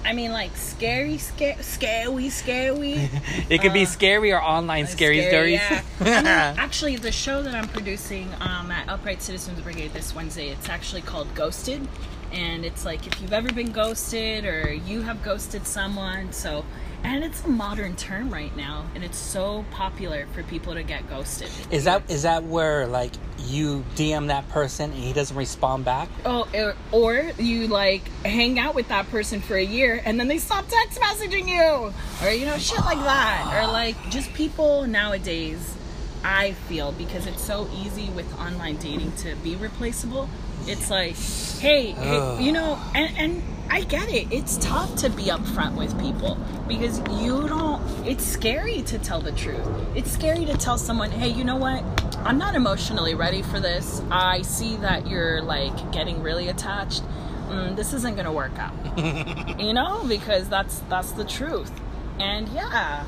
I 0.06 0.14
mean, 0.14 0.32
like 0.32 0.56
scary, 0.56 1.18
scary, 1.18 1.62
scary, 1.62 2.30
scary. 2.30 3.10
It 3.50 3.62
could 3.62 3.74
be 3.74 3.84
Uh, 3.84 3.88
scary 3.88 4.32
or 4.32 4.42
online 4.42 4.88
scary, 4.88 5.20
Scary, 5.22 5.58
stories. 5.58 5.60
Yeah. 5.60 5.82
I 6.00 6.04
mean, 6.04 6.26
actually, 6.66 6.96
the 6.96 7.12
show 7.12 7.44
that 7.44 7.54
I'm 7.54 7.68
producing 7.68 8.30
um, 8.40 8.72
at 8.72 8.88
Upright 8.90 9.22
Citizens 9.22 9.60
Brigade 9.62 9.94
this 9.94 10.16
Wednesday, 10.16 10.50
it's 10.50 10.70
actually 10.70 11.02
called 11.02 11.28
Ghosted, 11.36 11.88
and 12.32 12.64
it's 12.64 12.86
like 12.86 13.06
if 13.06 13.20
you've 13.22 13.34
ever 13.34 13.52
been 13.52 13.72
ghosted 13.72 14.46
or 14.46 14.72
you 14.72 15.02
have 15.02 15.22
ghosted 15.24 15.68
someone. 15.68 16.32
So, 16.32 16.64
and 17.04 17.24
it's 17.24 17.44
a 17.44 17.48
modern 17.48 17.96
term 17.96 18.30
right 18.32 18.56
now, 18.56 18.86
and 18.96 19.04
it's 19.04 19.18
so 19.18 19.66
popular 19.72 20.28
for 20.34 20.44
people 20.44 20.74
to 20.74 20.84
get 20.84 21.10
ghosted. 21.10 21.50
is 21.72 21.86
that 21.86 22.10
is 22.10 22.24
that 22.24 22.44
where 22.44 22.88
like 22.88 23.14
you 23.40 23.86
DM 23.96 24.28
that 24.28 24.48
person 24.50 24.92
and 24.92 25.00
he 25.00 25.14
doesn't 25.14 25.38
respond 25.38 25.86
back? 25.86 26.10
Oh, 26.26 26.48
or, 26.54 26.76
or 26.92 27.32
you 27.38 27.68
like 27.68 28.08
hang 28.24 28.60
out 28.60 28.76
with 28.76 28.90
that 28.90 29.10
person 29.10 29.42
for 29.42 29.56
a 29.56 29.64
year 29.64 30.02
and 30.04 30.20
then 30.20 30.28
they 30.28 30.38
stop 30.38 30.66
text 30.68 31.00
messaging 31.00 31.48
you, 31.48 31.94
or 32.26 32.32
you 32.32 32.46
know, 32.46 32.58
shit 32.58 32.80
like 32.80 33.00
that, 33.00 33.64
or 33.64 33.72
like 33.72 33.96
just 34.10 34.34
people 34.34 34.86
nowadays. 34.86 35.76
I 36.24 36.54
feel 36.54 36.92
because 36.92 37.28
it's 37.28 37.44
so 37.44 37.70
easy 37.74 38.10
with 38.10 38.28
online 38.40 38.78
dating 38.78 39.14
to 39.18 39.36
be 39.38 39.56
replaceable. 39.56 40.28
It's 40.66 40.90
like, 40.90 41.16
hey, 41.62 41.92
hey 41.92 42.44
you 42.44 42.52
know, 42.52 42.78
and, 42.94 43.18
and 43.18 43.44
I 43.70 43.82
get 43.82 44.10
it. 44.10 44.28
It's 44.32 44.58
tough 44.58 44.96
to 44.98 45.10
be 45.10 45.26
upfront 45.26 45.76
with 45.76 46.00
people 46.00 46.38
because 46.68 47.00
you 47.22 47.48
don't. 47.48 47.82
It's 48.06 48.24
scary 48.24 48.82
to 48.84 48.98
tell 49.00 49.20
the 49.20 49.32
truth. 49.34 49.68
It's 49.96 50.12
scary 50.12 50.46
to 50.46 50.58
tell 50.58 50.78
someone, 50.78 51.12
hey, 51.12 51.30
you 51.30 51.44
know 51.44 51.58
what? 51.58 51.84
I'm 52.20 52.38
not 52.38 52.56
emotionally 52.56 53.16
ready 53.16 53.42
for 53.42 53.60
this. 53.60 54.02
I 54.10 54.42
see 54.42 54.78
that 54.78 55.08
you're 55.08 55.42
like 55.42 55.92
getting 55.92 56.22
really 56.22 56.48
attached. 56.48 57.04
Mm, 57.50 57.76
this 57.76 57.94
isn't 57.94 58.16
gonna 58.16 58.32
work 58.32 58.58
out. 58.58 58.74
you 59.60 59.74
know, 59.74 60.04
because 60.08 60.50
that's 60.50 60.80
that's 60.90 61.12
the 61.12 61.24
truth. 61.24 61.72
And 62.20 62.48
yeah, 62.50 63.06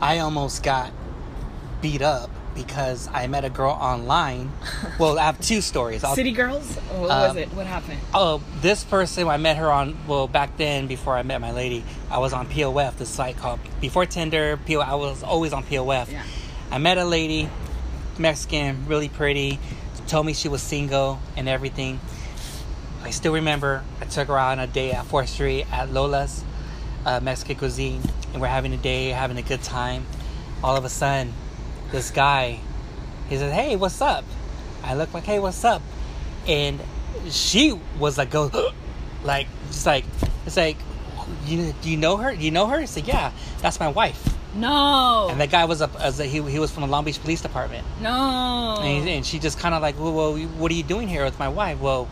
I 0.00 0.18
almost 0.18 0.62
got 0.62 0.92
beat 1.80 2.02
up 2.02 2.30
because 2.54 3.08
I 3.12 3.26
met 3.26 3.44
a 3.44 3.50
girl 3.50 3.72
online. 3.72 4.52
well, 4.98 5.18
I 5.18 5.24
have 5.24 5.40
two 5.40 5.60
stories. 5.60 6.04
I'll 6.04 6.14
City 6.14 6.32
Girls. 6.32 6.76
What 6.76 7.08
was 7.08 7.36
it? 7.36 7.48
What 7.52 7.66
happened? 7.66 8.00
Oh, 8.12 8.42
this 8.60 8.84
person, 8.84 9.26
I 9.28 9.36
met 9.36 9.56
her 9.56 9.70
on, 9.70 9.96
well, 10.06 10.28
back 10.28 10.56
then, 10.56 10.86
before 10.86 11.16
I 11.16 11.22
met 11.22 11.40
my 11.40 11.52
lady, 11.52 11.84
I 12.10 12.18
was 12.18 12.32
on 12.32 12.46
POF, 12.46 12.96
this 12.96 13.08
site 13.08 13.36
called, 13.36 13.60
before 13.80 14.06
Tinder, 14.06 14.56
PO, 14.56 14.80
I 14.80 14.94
was 14.94 15.22
always 15.22 15.52
on 15.52 15.64
POF. 15.64 16.10
Yeah. 16.10 16.22
I 16.70 16.78
met 16.78 16.98
a 16.98 17.04
lady, 17.04 17.48
Mexican, 18.18 18.86
really 18.86 19.08
pretty, 19.08 19.58
told 20.06 20.26
me 20.26 20.34
she 20.34 20.48
was 20.48 20.62
single 20.62 21.18
and 21.36 21.48
everything. 21.48 22.00
I 23.02 23.10
still 23.10 23.32
remember 23.34 23.82
I 24.00 24.06
took 24.06 24.28
her 24.28 24.38
out 24.38 24.52
on 24.52 24.60
a 24.60 24.66
day 24.66 24.92
at 24.92 25.06
4th 25.06 25.28
Street 25.28 25.66
at 25.72 25.92
Lola's 25.92 26.44
uh, 27.04 27.20
Mexican 27.20 27.56
cuisine, 27.56 28.00
and 28.32 28.40
we're 28.40 28.48
having 28.48 28.72
a 28.72 28.78
day, 28.78 29.08
having 29.08 29.36
a 29.36 29.42
good 29.42 29.62
time. 29.62 30.06
All 30.62 30.76
of 30.76 30.84
a 30.84 30.88
sudden, 30.88 31.32
this 31.94 32.10
guy, 32.10 32.58
he 33.28 33.36
says, 33.36 33.52
Hey, 33.52 33.76
what's 33.76 34.00
up? 34.00 34.24
I 34.82 34.94
look 34.94 35.14
like, 35.14 35.24
Hey, 35.24 35.38
what's 35.38 35.64
up? 35.64 35.80
And 36.46 36.80
she 37.30 37.78
was 37.98 38.18
like, 38.18 38.30
Go, 38.30 38.50
like, 39.24 39.46
just 39.68 39.86
like, 39.86 40.04
it's 40.46 40.56
like, 40.56 40.76
you, 41.46 41.72
do 41.80 41.90
you 41.90 41.96
know 41.96 42.16
her? 42.18 42.34
Do 42.34 42.42
you 42.44 42.50
know 42.50 42.66
her? 42.66 42.76
I 42.80 42.84
said, 42.84 43.06
Yeah, 43.08 43.32
that's 43.62 43.80
my 43.80 43.88
wife. 43.88 44.34
No. 44.54 45.28
And 45.30 45.40
the 45.40 45.46
guy 45.48 45.64
was 45.64 45.80
a, 45.80 45.90
as 45.98 46.20
a 46.20 46.24
he, 46.26 46.40
he 46.42 46.58
was 46.60 46.70
from 46.70 46.82
the 46.82 46.86
Long 46.88 47.04
Beach 47.04 47.20
Police 47.20 47.40
Department. 47.40 47.84
no. 48.00 48.78
And, 48.80 49.04
he- 49.08 49.14
and 49.16 49.26
she 49.26 49.38
just 49.38 49.58
kind 49.58 49.74
of 49.74 49.82
like, 49.82 49.98
well, 49.98 50.12
well, 50.12 50.36
what 50.36 50.70
are 50.70 50.74
you 50.74 50.82
doing 50.84 51.08
here 51.08 51.24
with 51.24 51.38
my 51.38 51.48
wife? 51.48 51.80
Well, 51.80 52.08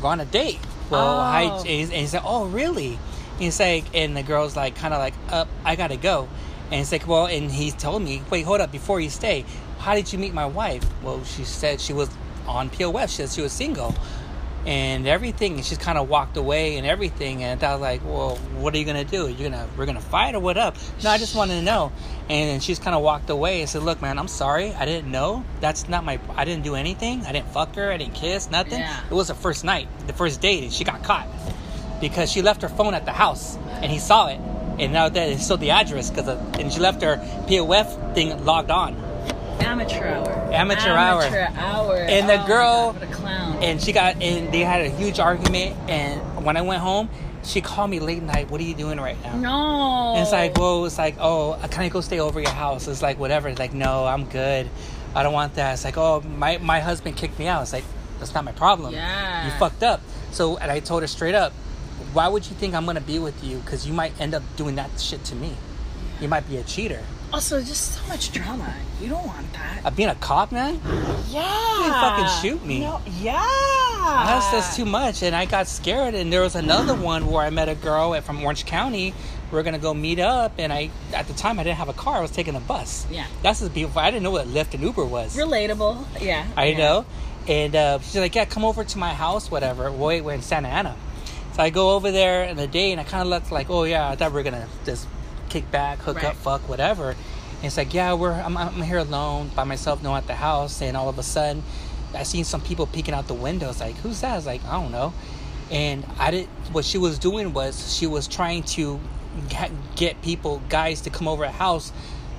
we're 0.00 0.08
on 0.08 0.20
a 0.20 0.24
date. 0.24 0.58
well. 0.88 1.18
Oh. 1.20 1.58
And 1.60 1.66
he's, 1.68 1.90
and 1.90 1.98
he's 1.98 2.14
like, 2.14 2.22
oh, 2.24 2.46
really? 2.46 2.92
And 3.34 3.40
he's 3.40 3.58
like, 3.60 3.84
and 3.94 4.16
the 4.16 4.22
girl's 4.22 4.56
like, 4.56 4.76
kind 4.76 4.94
of 4.94 5.00
like, 5.00 5.14
up, 5.30 5.48
I 5.64 5.76
gotta 5.76 5.96
go. 5.96 6.28
And 6.70 6.80
it's 6.80 6.92
like, 6.92 7.06
well, 7.06 7.26
and 7.26 7.50
he 7.50 7.70
told 7.70 8.02
me, 8.02 8.22
wait, 8.30 8.44
hold 8.44 8.60
up, 8.60 8.72
before 8.72 9.00
you 9.00 9.10
stay, 9.10 9.44
how 9.78 9.94
did 9.94 10.12
you 10.12 10.18
meet 10.18 10.32
my 10.32 10.46
wife? 10.46 10.84
Well, 11.02 11.22
she 11.24 11.44
said 11.44 11.80
she 11.80 11.92
was 11.92 12.08
on 12.46 12.70
POF. 12.70 13.08
She 13.08 13.16
said 13.16 13.30
she 13.30 13.42
was 13.42 13.52
single. 13.52 13.94
And 14.64 15.08
everything, 15.08 15.54
and 15.54 15.64
she's 15.64 15.76
kind 15.76 15.98
of 15.98 16.08
walked 16.08 16.36
away 16.36 16.76
and 16.76 16.86
everything. 16.86 17.42
And 17.42 17.62
I 17.64 17.72
was 17.72 17.80
like, 17.80 18.00
"Well, 18.04 18.36
what 18.60 18.72
are 18.72 18.78
you 18.78 18.84
gonna 18.84 19.02
do? 19.02 19.28
You're 19.28 19.50
gonna 19.50 19.66
we're 19.76 19.86
gonna 19.86 20.00
fight 20.00 20.36
or 20.36 20.38
what 20.38 20.56
up?" 20.56 20.76
No, 21.02 21.10
I 21.10 21.18
just 21.18 21.34
wanted 21.34 21.54
to 21.54 21.62
know. 21.62 21.90
And 22.30 22.48
then 22.48 22.60
she's 22.60 22.78
kind 22.78 22.94
of 22.94 23.02
walked 23.02 23.28
away 23.28 23.62
and 23.62 23.68
said, 23.68 23.82
"Look, 23.82 24.00
man, 24.00 24.20
I'm 24.20 24.28
sorry. 24.28 24.72
I 24.74 24.84
didn't 24.84 25.10
know. 25.10 25.44
That's 25.60 25.88
not 25.88 26.04
my. 26.04 26.20
I 26.36 26.44
didn't 26.44 26.62
do 26.62 26.76
anything. 26.76 27.26
I 27.26 27.32
didn't 27.32 27.48
fuck 27.48 27.74
her. 27.74 27.90
I 27.90 27.96
didn't 27.96 28.14
kiss. 28.14 28.52
Nothing. 28.52 28.78
Yeah. 28.78 29.00
It 29.10 29.14
was 29.14 29.26
the 29.26 29.34
first 29.34 29.64
night, 29.64 29.88
the 30.06 30.12
first 30.12 30.40
date, 30.40 30.62
and 30.62 30.72
she 30.72 30.84
got 30.84 31.02
caught 31.02 31.26
because 32.00 32.30
she 32.30 32.40
left 32.40 32.62
her 32.62 32.68
phone 32.68 32.94
at 32.94 33.04
the 33.04 33.12
house 33.12 33.56
and 33.80 33.90
he 33.90 33.98
saw 33.98 34.28
it. 34.28 34.38
And 34.78 34.92
now 34.92 35.08
that 35.08 35.28
it's 35.28 35.44
still 35.44 35.56
the 35.58 35.70
address 35.70 36.10
because 36.10 36.28
uh, 36.28 36.52
and 36.58 36.72
she 36.72 36.80
left 36.80 37.02
her 37.02 37.16
POF 37.48 38.14
thing 38.14 38.44
logged 38.44 38.70
on. 38.70 38.94
Amateur 39.60 40.04
hour. 40.06 40.28
Amateur 40.52 40.90
hour. 40.90 41.22
Amateur 41.22 41.48
hour. 41.60 41.96
And 41.96 42.28
the 42.28 42.42
Oh 42.42 42.46
girl- 42.46 42.92
God, 42.98 43.12
clown. 43.12 43.62
And 43.62 43.80
she 43.80 43.92
got 43.92 44.20
and 44.22 44.52
they 44.52 44.60
had 44.60 44.80
a 44.82 44.88
huge 44.88 45.20
argument. 45.20 45.76
And 45.88 46.20
when 46.44 46.56
I 46.56 46.62
went 46.62 46.80
home, 46.80 47.08
she 47.44 47.60
called 47.60 47.90
me 47.90 48.00
late 48.00 48.22
night. 48.22 48.50
What 48.50 48.60
are 48.60 48.64
you 48.64 48.74
doing 48.74 48.98
right 49.00 49.20
now? 49.22 49.36
no. 49.36 50.12
And 50.14 50.22
it's 50.22 50.32
like, 50.32 50.56
well, 50.56 50.84
it's 50.84 50.98
like, 50.98 51.16
oh, 51.20 51.52
uh, 51.52 51.68
can 51.68 51.82
I 51.82 51.88
go 51.88 52.00
stay 52.00 52.18
over 52.20 52.40
your 52.40 52.50
house? 52.50 52.88
It's 52.88 53.02
like, 53.02 53.18
whatever. 53.18 53.48
It's 53.48 53.58
like, 53.58 53.72
no, 53.74 54.04
I'm 54.06 54.24
good. 54.26 54.68
I 55.14 55.22
don't 55.22 55.32
want 55.32 55.54
that. 55.56 55.74
It's 55.74 55.84
like, 55.84 55.96
oh, 55.98 56.20
my, 56.22 56.58
my 56.58 56.80
husband 56.80 57.16
kicked 57.16 57.38
me 57.38 57.46
out. 57.46 57.62
It's 57.62 57.72
like, 57.72 57.84
that's 58.18 58.32
not 58.34 58.44
my 58.44 58.52
problem. 58.52 58.94
Yeah. 58.94 59.44
You 59.46 59.50
fucked 59.58 59.82
up. 59.82 60.00
So, 60.30 60.56
and 60.56 60.70
I 60.70 60.80
told 60.80 61.02
her 61.02 61.06
straight 61.08 61.34
up, 61.34 61.52
why 62.12 62.28
would 62.28 62.46
you 62.46 62.54
think 62.56 62.74
I'm 62.74 62.84
to 62.86 63.00
be 63.00 63.18
with 63.18 63.42
you? 63.42 63.58
Because 63.58 63.86
you 63.86 63.92
might 63.92 64.18
end 64.20 64.34
up 64.34 64.42
doing 64.56 64.76
that 64.76 64.90
shit 65.00 65.24
to 65.24 65.34
me. 65.34 65.54
You 66.20 66.28
might 66.28 66.48
be 66.48 66.56
a 66.56 66.62
cheater. 66.62 67.02
Also, 67.32 67.60
just 67.60 67.92
so 67.94 68.06
much 68.08 68.30
drama. 68.30 68.74
You 69.00 69.08
don't 69.08 69.26
want 69.26 69.50
that. 69.54 69.84
Uh, 69.84 69.90
being 69.90 70.10
a 70.10 70.14
cop, 70.16 70.52
man, 70.52 70.78
Yeah. 71.30 71.86
You 71.86 71.92
fucking 71.92 72.42
shoot 72.42 72.64
me. 72.64 72.80
No, 72.80 73.00
yeah. 73.18 73.42
that's, 74.04 74.50
that's 74.50 74.76
too 74.76 74.84
much. 74.84 75.22
And 75.22 75.34
I 75.34 75.46
got 75.46 75.66
scared. 75.66 76.14
And 76.14 76.30
there 76.30 76.42
was 76.42 76.54
another 76.54 76.94
one 76.94 77.26
where 77.26 77.42
I 77.42 77.48
met 77.48 77.70
a 77.70 77.74
girl 77.74 78.14
at- 78.14 78.24
from 78.24 78.44
Orange 78.44 78.66
County. 78.66 79.14
We 79.50 79.58
are 79.58 79.62
to 79.62 79.78
go 79.78 79.94
meet 79.94 80.18
up. 80.18 80.52
And 80.58 80.72
I, 80.72 80.90
at 81.14 81.26
the 81.26 81.32
time, 81.32 81.58
I 81.58 81.64
didn't 81.64 81.78
have 81.78 81.88
a 81.88 81.94
car. 81.94 82.18
I 82.18 82.20
was 82.20 82.30
taking 82.30 82.54
a 82.54 82.60
bus. 82.60 83.06
Yeah. 83.10 83.26
That's 83.42 83.60
just 83.60 83.72
beautiful. 83.72 84.00
I 84.02 84.10
didn't 84.10 84.24
know 84.24 84.30
what 84.30 84.46
Lyft 84.46 84.74
and 84.74 84.82
Uber 84.82 85.06
was. 85.06 85.34
Relatable. 85.34 86.04
Yeah. 86.20 86.46
I 86.54 86.66
yeah. 86.66 86.78
know. 86.78 87.06
And 87.48 87.74
uh, 87.74 87.98
she's 88.00 88.16
like, 88.16 88.34
yeah, 88.34 88.44
come 88.44 88.64
over 88.64 88.84
to 88.84 88.98
my 88.98 89.14
house, 89.14 89.50
whatever. 89.50 89.90
Wait, 89.90 90.20
we're 90.20 90.34
in 90.34 90.42
Santa 90.42 90.68
Ana. 90.68 90.96
So 91.54 91.62
I 91.62 91.70
go 91.70 91.90
over 91.96 92.10
there 92.10 92.44
in 92.44 92.56
the 92.56 92.66
day, 92.66 92.92
and 92.92 93.00
I 93.00 93.04
kind 93.04 93.22
of 93.22 93.28
looked 93.28 93.52
like, 93.52 93.68
oh 93.68 93.84
yeah, 93.84 94.08
I 94.08 94.16
thought 94.16 94.32
we 94.32 94.36
were 94.36 94.42
gonna 94.42 94.68
just 94.84 95.06
kick 95.50 95.70
back, 95.70 95.98
hook 95.98 96.16
Right. 96.16 96.26
up, 96.26 96.36
fuck, 96.36 96.66
whatever. 96.68 97.10
And 97.10 97.64
it's 97.64 97.76
like, 97.76 97.92
yeah, 97.92 98.14
we're 98.14 98.32
I'm, 98.32 98.56
I'm 98.56 98.80
here 98.82 98.98
alone 98.98 99.50
by 99.54 99.64
myself, 99.64 100.02
no 100.02 100.10
one 100.10 100.18
at 100.18 100.26
the 100.26 100.34
house, 100.34 100.80
and 100.80 100.96
all 100.96 101.08
of 101.08 101.18
a 101.18 101.22
sudden, 101.22 101.62
I 102.14 102.22
seen 102.24 102.44
some 102.44 102.60
people 102.60 102.86
peeking 102.86 103.14
out 103.14 103.28
the 103.28 103.34
windows. 103.34 103.80
Like, 103.80 103.96
who's 103.96 104.20
that? 104.22 104.32
I 104.32 104.36
was 104.36 104.46
like, 104.46 104.64
I 104.64 104.80
don't 104.80 104.92
know. 104.92 105.12
And 105.70 106.04
I 106.18 106.30
did. 106.30 106.46
What 106.72 106.84
she 106.84 106.98
was 106.98 107.18
doing 107.18 107.52
was 107.52 107.96
she 107.96 108.06
was 108.06 108.26
trying 108.28 108.62
to 108.76 109.00
get 109.96 110.20
people, 110.22 110.60
guys, 110.68 111.02
to 111.02 111.10
come 111.10 111.28
over 111.28 111.44
at 111.44 111.54
house, 111.54 111.92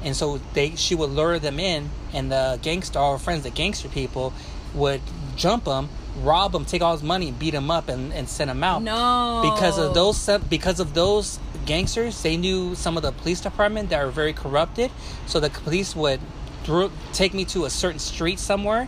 and 0.03 0.15
so 0.15 0.39
they 0.53 0.75
she 0.75 0.95
would 0.95 1.09
lure 1.11 1.39
them 1.39 1.59
in, 1.59 1.89
and 2.13 2.31
the 2.31 2.59
gangster, 2.61 2.99
her 2.99 3.17
friends, 3.17 3.43
the 3.43 3.49
gangster 3.51 3.89
people, 3.89 4.33
would 4.73 5.01
jump 5.35 5.65
them, 5.65 5.89
rob 6.21 6.51
them, 6.51 6.65
take 6.65 6.81
all 6.81 6.93
his 6.93 7.03
money, 7.03 7.31
beat 7.31 7.53
him 7.53 7.71
up, 7.71 7.89
and, 7.89 8.13
and 8.13 8.29
send 8.29 8.49
him 8.51 8.63
out 8.63 8.83
No. 8.83 9.41
because 9.43 9.77
of 9.77 9.93
those 9.93 10.29
because 10.49 10.79
of 10.79 10.93
those 10.93 11.39
gangsters 11.65 12.21
they 12.23 12.35
knew 12.37 12.75
some 12.75 12.97
of 12.97 13.03
the 13.03 13.11
police 13.11 13.39
department 13.39 13.89
that 13.89 14.03
were 14.03 14.11
very 14.11 14.33
corrupted 14.33 14.91
so 15.27 15.39
the 15.39 15.49
police 15.49 15.95
would 15.95 16.19
through, 16.65 16.91
take 17.13 17.33
me 17.33 17.45
to 17.45 17.63
a 17.65 17.69
certain 17.69 17.99
street 17.99 18.37
somewhere 18.37 18.87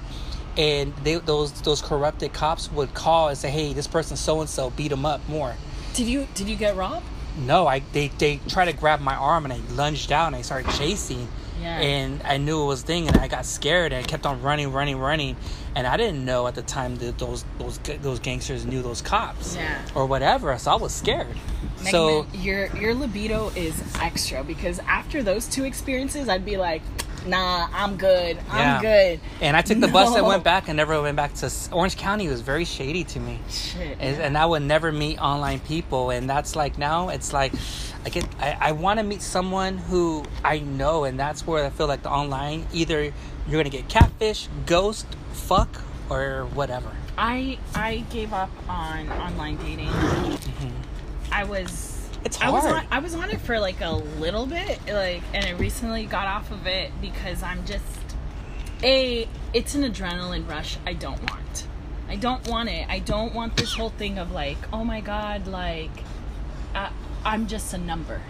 and 0.58 0.94
they, 1.04 1.16
those 1.16 1.54
those 1.62 1.82
corrupted 1.82 2.34
cops 2.34 2.70
would 2.72 2.94
call 2.94 3.30
and 3.30 3.38
say 3.38 3.50
hey 3.50 3.72
this 3.74 3.88
person 3.88 4.18
so 4.18 4.42
and 4.42 4.50
so 4.50 4.70
beat 4.72 4.92
him 4.92 5.06
up 5.06 5.22
more 5.30 5.56
Did 5.94 6.08
you 6.08 6.28
did 6.34 6.50
you 6.50 6.56
get 6.58 6.76
robbed? 6.76 7.06
no 7.38 7.66
i 7.66 7.80
they 7.94 8.10
they 8.18 8.38
tried 8.50 8.66
to 8.66 8.74
grab 8.74 9.00
my 9.00 9.16
arm 9.16 9.46
and 9.46 9.54
i 9.54 9.60
lunged 9.74 10.12
out 10.12 10.28
and 10.28 10.36
i 10.36 10.42
started 10.42 10.70
chasing 10.74 11.28
Yeah. 11.62 11.80
and 11.80 12.22
i 12.24 12.38
knew 12.38 12.62
it 12.62 12.66
was 12.66 12.84
a 12.84 12.86
thing 12.86 13.08
and 13.08 13.18
i 13.18 13.28
got 13.28 13.46
scared 13.46 13.94
and 13.94 14.04
i 14.04 14.08
kept 14.08 14.26
on 14.26 14.42
running 14.42 14.72
running 14.72 14.98
running 14.98 15.36
and 15.76 15.88
i 15.88 15.96
didn't 15.98 16.24
know 16.26 16.48
at 16.48 16.56
the 16.56 16.62
time 16.62 16.96
that 16.98 17.18
those 17.18 17.46
those 17.60 17.78
those 18.02 18.20
gangsters 18.20 18.66
knew 18.66 18.82
those 18.82 19.02
cops 19.02 19.56
Yeah. 19.56 19.82
or 19.96 20.06
whatever 20.06 20.58
so 20.58 20.72
i 20.72 20.76
was 20.76 20.94
scared 20.94 21.28
Megan, 21.78 21.92
so 21.92 22.26
your 22.34 22.68
your 22.78 22.94
libido 22.94 23.50
is 23.56 23.82
extra 24.02 24.44
because 24.44 24.80
after 24.80 25.22
those 25.22 25.46
two 25.48 25.66
experiences, 25.66 26.30
I'd 26.30 26.46
be 26.46 26.56
like, 26.58 26.82
nah, 27.26 27.68
I'm 27.74 27.98
good. 27.98 28.38
I'm 28.50 28.58
Yeah. 28.60 28.82
good. 28.82 29.20
And 29.42 29.56
I 29.58 29.62
took 29.62 29.80
the 29.80 29.88
bus 29.88 30.14
that 30.16 30.24
went 30.26 30.44
back 30.44 30.68
and 30.68 30.78
never 30.78 31.02
went 31.02 31.16
back 31.16 31.34
to 31.36 31.52
Orange 31.72 31.98
County. 31.98 32.26
It 32.26 32.32
was 32.32 32.42
very 32.42 32.66
shady 32.66 33.04
to 33.06 33.20
me, 33.20 33.40
Shit. 33.50 33.98
and, 34.00 34.22
and 34.22 34.38
I 34.38 34.46
would 34.46 34.62
never 34.64 34.92
meet 34.92 35.20
online 35.20 35.60
people. 35.60 36.10
And 36.12 36.30
that's 36.30 36.56
like 36.56 36.78
now 36.78 37.10
it's 37.10 37.34
like 37.34 37.54
I 38.06 38.10
get 38.10 38.26
I, 38.40 38.58
I 38.60 38.72
want 38.74 39.00
to 39.00 39.04
meet 39.04 39.22
someone 39.22 39.78
who 39.78 40.24
I 40.44 40.60
know, 40.60 41.04
and 41.06 41.20
that's 41.20 41.46
where 41.48 41.66
I 41.66 41.70
feel 41.70 41.88
like 41.88 42.04
the 42.04 42.10
online 42.12 42.68
either 42.74 43.04
you're 43.04 43.60
gonna 43.62 43.70
get 43.70 43.88
catfish, 43.90 44.48
ghost, 44.66 45.06
fuck, 45.34 45.82
or 46.10 46.48
whatever. 46.54 46.92
I 47.18 47.58
I 47.74 48.04
gave 48.10 48.34
up 48.34 48.50
on 48.68 49.10
online 49.10 49.58
dating. 49.58 49.88
Mm-hmm. 49.88 50.70
I 51.32 51.44
was 51.44 51.95
It's 52.26 52.42
I 52.42 52.50
was 52.50 52.66
on 52.66 52.88
I 52.90 53.00
was 53.00 53.14
on 53.14 53.30
it 53.30 53.40
for 53.40 53.60
like 53.60 53.82
a 53.82 53.92
little 53.92 54.48
bit, 54.48 54.80
like, 54.88 55.22
and 55.34 55.46
I 55.46 55.52
recently 55.52 56.08
got 56.08 56.28
off 56.28 56.50
of 56.52 56.66
it 56.66 56.92
because 57.00 57.44
I'm 57.44 57.64
just 57.66 57.86
a. 58.84 59.30
It's 59.54 59.76
an 59.76 59.84
adrenaline 59.84 60.50
rush. 60.50 60.78
I 60.88 60.94
don't 60.94 61.20
want. 61.30 61.68
I 62.10 62.16
don't 62.16 62.48
want 62.48 62.70
it. 62.70 62.88
I 62.90 63.00
don't 63.00 63.34
want 63.34 63.56
this 63.58 63.74
whole 63.74 63.92
thing 63.92 64.18
of 64.18 64.32
like, 64.32 64.58
oh 64.74 64.84
my 64.84 65.02
god, 65.02 65.46
like, 65.46 65.92
uh, 66.74 66.90
I'm 67.24 67.46
just 67.46 67.74
a 67.74 67.78
number. 67.78 68.22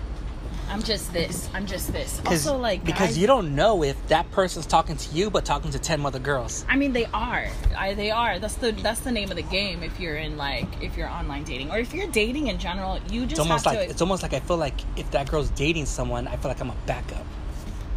I'm 0.70 0.82
just 0.82 1.14
this. 1.14 1.48
I'm 1.54 1.66
just 1.66 1.94
this. 1.94 2.20
Also, 2.26 2.58
like, 2.58 2.84
because 2.84 3.10
guys- 3.10 3.18
you 3.18 3.28
don't 3.28 3.56
know 3.56 3.84
if 3.84 3.96
that 4.08 4.30
person's 4.32 4.66
talking 4.66 4.98
to 4.98 5.16
you, 5.16 5.30
but 5.30 5.46
talking 5.46 5.72
to 5.72 5.80
ten 5.80 6.06
other 6.06 6.20
girls. 6.20 6.66
I 6.68 6.76
mean, 6.76 6.92
they 6.94 7.06
are. 7.14 7.48
I, 7.78 7.94
they 7.94 8.12
are. 8.12 8.40
That's 8.40 8.56
the 8.56 8.72
that's 8.72 9.02
the 9.02 9.12
name 9.12 9.30
of 9.30 9.36
the 9.38 9.44
game. 9.44 9.84
If 9.84 10.00
you're 10.00 10.18
in 10.18 10.38
like 10.38 10.66
if 10.82 10.98
you're 10.98 11.10
online 11.10 11.44
dating 11.44 11.72
or 11.72 11.78
if 11.78 11.94
you're 11.94 12.08
dating 12.08 12.48
in 12.48 12.58
general, 12.58 13.00
you 13.10 13.22
just 13.22 13.34
It's 13.34 13.40
almost 13.40 13.66
have 13.66 13.76
like 13.76 13.86
to. 13.86 13.92
it's 13.92 14.02
almost 14.02 14.24
like 14.24 14.34
I 14.34 14.40
feel 14.40 14.58
like 14.58 14.76
if 14.98 15.10
that 15.12 15.30
girl's 15.30 15.50
dating 15.52 15.86
someone, 15.86 16.28
I 16.28 16.36
feel 16.38 16.50
like 16.50 16.60
I'm 16.60 16.72
a 16.72 16.76
backup. 16.88 17.26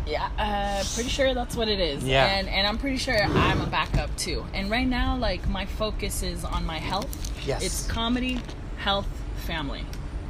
yeah, 0.06 0.28
uh, 0.38 0.82
pretty 0.94 1.10
sure 1.10 1.34
that's 1.34 1.54
what 1.56 1.68
it 1.68 1.80
is. 1.80 2.04
Yeah. 2.04 2.24
And 2.26 2.48
and 2.48 2.66
I'm 2.66 2.78
pretty 2.78 2.98
sure 2.98 3.20
I'm 3.22 3.60
a 3.60 3.66
backup 3.66 4.14
too. 4.16 4.44
And 4.54 4.70
right 4.70 4.86
now, 4.86 5.16
like 5.16 5.48
my 5.48 5.64
focus 5.66 6.22
is 6.22 6.44
on 6.44 6.64
my 6.66 6.78
health. 6.78 7.08
Yes. 7.46 7.62
It's 7.64 7.86
comedy, 7.86 8.40
health, 8.76 9.06
family. 9.46 9.84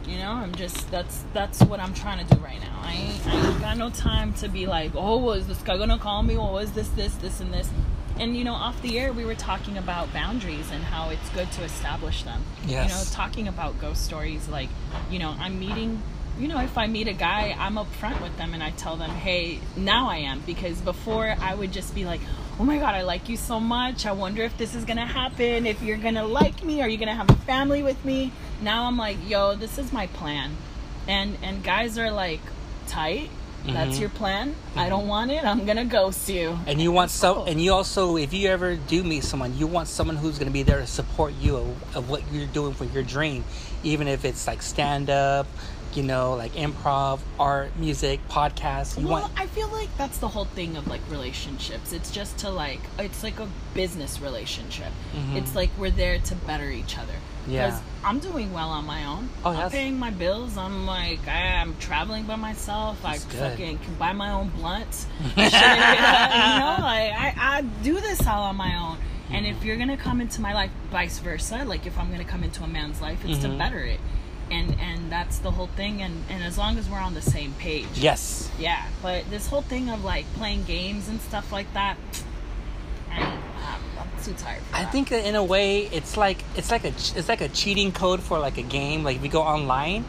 You 0.09 0.17
know, 0.19 0.31
I'm 0.31 0.55
just 0.55 0.91
that's 0.91 1.25
that's 1.35 1.63
what 1.63 1.81
I'm 1.81 1.93
trying 1.93 2.27
to 2.27 2.35
do 2.35 2.41
right 2.43 2.59
now. 2.61 2.81
I 2.83 2.93
ain't, 2.95 3.27
I 3.27 3.49
ain't 3.51 3.61
got 3.61 3.77
no 3.77 3.91
time 3.91 4.33
to 4.35 4.49
be 4.49 4.67
like, 4.67 4.93
oh, 4.95 5.19
was 5.19 5.47
this 5.47 5.61
guy 5.61 5.77
gonna 5.77 5.99
call 5.99 6.23
me? 6.23 6.37
Oh, 6.39 6.45
what 6.45 6.53
was 6.55 6.73
this, 6.73 6.89
this, 6.89 7.15
this, 7.17 7.41
and 7.41 7.53
this? 7.53 7.69
And 8.19 8.35
you 8.35 8.43
know, 8.43 8.55
off 8.55 8.81
the 8.81 8.99
air, 8.99 9.13
we 9.13 9.27
were 9.27 9.35
talking 9.35 9.77
about 9.77 10.13
boundaries 10.15 10.71
and 10.73 10.83
how 10.83 11.11
it's 11.11 11.29
good 11.31 11.53
to 11.53 11.63
establish 11.63 12.23
them. 12.23 12.43
Yes. 12.67 12.91
You 12.91 12.97
know, 12.97 13.05
talking 13.13 13.49
about 13.49 13.79
ghost 13.81 14.05
stories, 14.05 14.49
like, 14.49 14.71
you 15.11 15.19
know, 15.19 15.37
I'm 15.39 15.61
meeting. 15.61 16.03
You 16.39 16.49
know, 16.49 16.61
if 16.61 16.79
I 16.79 16.87
meet 16.87 17.09
a 17.09 17.13
guy, 17.13 17.55
I'm 17.59 17.75
upfront 17.75 18.23
with 18.23 18.37
them 18.37 18.55
and 18.55 18.63
I 18.63 18.71
tell 18.71 18.97
them, 18.97 19.11
hey, 19.11 19.59
now 19.77 20.09
I 20.09 20.19
am. 20.19 20.41
Because 20.47 20.81
before 20.81 21.35
I 21.41 21.55
would 21.55 21.73
just 21.73 21.95
be 21.95 22.05
like, 22.05 22.21
oh 22.59 22.65
my 22.65 22.79
God, 22.79 22.95
I 22.95 23.03
like 23.03 23.29
you 23.29 23.37
so 23.37 23.61
much. 23.61 24.07
I 24.07 24.13
wonder 24.13 24.43
if 24.43 24.57
this 24.59 24.75
is 24.75 24.85
going 24.85 24.97
to 24.97 25.07
happen. 25.07 25.67
If 25.67 25.83
you're 25.83 25.97
going 25.97 26.17
to 26.17 26.25
like 26.25 26.65
me. 26.65 26.83
Are 26.83 26.89
you 26.89 26.99
going 26.99 27.09
to 27.09 27.15
have 27.15 27.31
a 27.31 27.37
family 27.45 27.83
with 27.83 28.05
me? 28.05 28.33
Now 28.61 28.87
I'm 28.87 28.97
like, 28.97 29.17
yo, 29.29 29.55
this 29.55 29.79
is 29.79 29.93
my 29.93 30.07
plan. 30.09 30.57
And, 31.07 31.39
and 31.43 31.63
guys 31.63 31.99
are 31.99 32.11
like, 32.11 32.41
tight. 32.87 33.31
That's 33.67 33.97
Mhm. 33.97 34.01
your 34.01 34.09
plan. 34.11 34.55
I 34.77 34.89
don't 34.89 35.09
want 35.09 35.31
it. 35.31 35.45
I'm 35.45 35.67
to 35.77 35.85
ghost 35.85 36.29
you. 36.29 36.59
And 36.67 36.81
you 36.81 36.93
want 36.93 37.11
cool. 37.35 37.45
and 37.45 37.61
you 37.61 37.75
also, 37.75 38.17
if 38.17 38.33
you 38.33 38.49
ever 38.49 38.77
do 38.77 39.03
meet 39.03 39.25
someone, 39.25 39.59
you 39.59 39.67
want 39.67 39.89
someone 39.89 40.17
who's 40.17 40.39
to 40.47 40.53
be 40.53 40.63
there 40.63 40.79
to 40.79 40.87
support 40.87 41.35
you 41.41 41.57
of, 41.57 41.97
of 41.97 42.09
what 42.09 42.23
you're 42.33 42.47
doing 42.47 42.73
for 42.73 42.85
your 42.85 43.03
dream, 43.03 43.45
even 43.83 44.07
if 44.09 44.25
it's 44.25 44.47
like 44.47 44.63
stand 44.63 45.11
up, 45.11 45.47
you 45.99 46.05
know, 46.05 46.35
like 46.35 46.53
improv, 46.53 47.19
art, 47.41 47.77
music, 47.77 48.21
podcasts. 48.29 48.97
You 49.01 49.09
well, 49.09 49.23
want, 49.23 49.33
I 49.37 49.47
feel 49.49 49.67
like 49.69 49.89
that's 49.99 50.19
the 50.19 50.29
whole 50.29 50.45
thing 50.45 50.77
of 50.77 50.87
like 50.87 51.01
relationships. 51.11 51.93
It's 51.93 52.13
just 52.13 52.39
to 52.39 52.51
like, 52.51 52.79
it's 53.01 53.25
like 53.25 53.41
a 53.41 53.49
business 53.75 54.21
relationship. 54.21 54.93
Mhm. 55.17 55.35
It's 55.37 55.57
like 55.57 55.71
we're 55.77 55.91
there 55.91 56.21
to 56.21 56.35
better 56.37 56.71
each 56.71 56.97
other. 56.97 57.15
Yeah. 57.49 57.81
I'm 58.05 58.21
doing 58.21 58.53
well 58.53 58.69
on 58.69 58.85
my 58.87 59.07
own. 59.07 59.29
Oh, 59.45 59.49
I'm 59.51 59.55
that's- 59.57 59.73
paying 59.73 59.99
my 59.99 60.11
bills. 60.11 60.57
I'm 60.57 60.87
like, 60.87 61.27
I, 61.27 61.57
I'm 61.61 61.77
traveling 61.79 62.25
by 62.27 62.37
myself. 62.37 63.03
That's 63.03 63.27
I 63.27 63.31
good. 63.31 63.39
fucking 63.51 63.79
can 63.79 63.95
buy 63.95 64.13
my 64.13 64.31
own 64.31 64.51
blunts. 64.51 65.07
Shit, 65.35 65.37
you 65.37 65.51
know, 65.51 66.77
like 66.79 67.13
I, 67.13 67.35
I 67.37 67.61
do 67.83 67.95
this 68.01 68.25
all 68.25 68.45
on 68.45 68.55
my 68.57 68.77
own. 68.79 68.99
And 69.33 69.47
if 69.47 69.65
you're 69.65 69.77
gonna 69.77 69.97
come 69.97 70.21
into 70.21 70.41
my 70.41 70.55
life, 70.55 70.71
vice 70.93 71.19
versa, 71.19 71.65
like 71.67 71.87
if 71.87 71.99
I'm 71.99 72.09
gonna 72.13 72.25
come 72.25 72.45
into 72.45 72.63
a 72.63 72.69
man's 72.69 73.01
life, 73.01 73.19
it's 73.25 73.41
to 73.43 73.49
Mhm. 73.49 73.59
better 73.59 73.81
it. 73.81 73.99
And 74.51 74.79
and 74.81 75.11
that's 75.13 75.39
the 75.39 75.51
whole 75.51 75.69
thing. 75.69 76.03
And 76.03 76.25
and 76.29 76.43
as 76.43 76.57
long 76.59 76.79
as 76.79 76.89
we're 76.89 76.99
on 77.01 77.15
the 77.15 77.23
same 77.23 77.53
page, 77.55 77.87
Yes. 77.95 78.51
yeah. 78.59 78.87
But 79.03 79.29
this 79.31 79.47
whole 79.49 79.63
thing 79.63 79.91
of 79.91 80.05
like 80.05 80.25
playing 80.35 80.65
games 80.65 81.09
and 81.09 81.21
stuff 81.21 81.53
like 81.53 81.73
that, 81.75 81.97
I, 83.11 83.21
I'm, 83.23 84.23
too 84.23 84.33
tired. 84.35 84.63
I 84.73 84.83
that. 84.83 84.93
think 84.93 85.09
that 85.11 85.27
in 85.27 85.35
a 85.37 85.45
way 85.45 85.83
it's 85.87 86.17
like 86.17 86.45
it's 86.57 86.71
like 86.71 86.85
a 86.85 86.89
it's 86.89 87.29
like 87.29 87.41
a 87.41 87.49
cheating 87.49 87.93
code 87.93 88.21
for 88.23 88.39
like 88.39 88.59
a 88.59 88.63
game. 88.63 89.05
Like 89.05 89.17
if 89.17 89.23
you 89.23 89.29
go 89.31 89.43
online, 89.43 90.05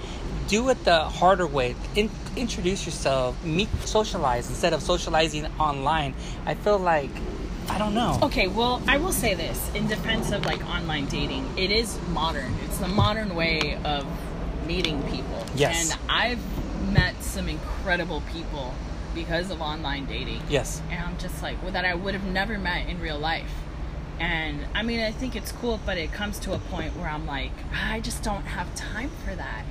do 0.47 0.69
it 0.69 0.83
the 0.83 0.99
harder 1.03 1.47
way. 1.47 1.75
In, 1.95 2.09
introduce 2.35 2.85
yourself, 2.85 3.43
meet, 3.43 3.69
socialize 3.85 4.49
instead 4.49 4.73
of 4.73 4.81
socializing 4.81 5.45
online. 5.59 6.13
I 6.45 6.55
feel 6.55 6.77
like 6.79 7.11
I 7.69 7.77
don't 7.77 7.93
know. 7.93 8.17
Okay, 8.23 8.47
well, 8.47 8.81
I 8.87 8.97
will 8.97 9.11
say 9.11 9.35
this 9.35 9.69
in 9.75 9.87
defense 9.87 10.31
of 10.31 10.43
like 10.45 10.65
online 10.67 11.05
dating, 11.05 11.47
it 11.55 11.69
is 11.69 11.99
modern. 12.09 12.51
It's 12.65 12.79
the 12.79 12.87
modern 12.87 13.35
way 13.35 13.77
of 13.83 14.05
meeting 14.69 15.01
people. 15.09 15.43
Yes. 15.55 15.91
And 15.91 15.99
I've 16.07 16.93
met 16.93 17.21
some 17.23 17.49
incredible 17.49 18.21
people 18.31 18.75
because 19.15 19.49
of 19.49 19.61
online 19.61 20.05
dating. 20.05 20.43
Yes. 20.47 20.79
And 20.91 21.03
I'm 21.03 21.17
just 21.17 21.41
like, 21.41 21.61
well, 21.63 21.71
that 21.71 21.85
I 21.85 21.95
would 21.95 22.13
have 22.13 22.23
never 22.23 22.59
met 22.59 22.87
in 22.87 23.01
real 23.01 23.17
life. 23.17 23.51
And 24.19 24.67
I 24.75 24.83
mean, 24.83 24.99
I 24.99 25.11
think 25.11 25.35
it's 25.35 25.51
cool, 25.53 25.79
but 25.87 25.97
it 25.97 26.13
comes 26.13 26.37
to 26.39 26.53
a 26.53 26.59
point 26.59 26.95
where 26.95 27.09
I'm 27.09 27.25
like, 27.25 27.51
I 27.73 27.99
just 27.99 28.21
don't 28.21 28.43
have 28.43 28.73
time 28.75 29.09
for 29.25 29.33
that. 29.33 29.63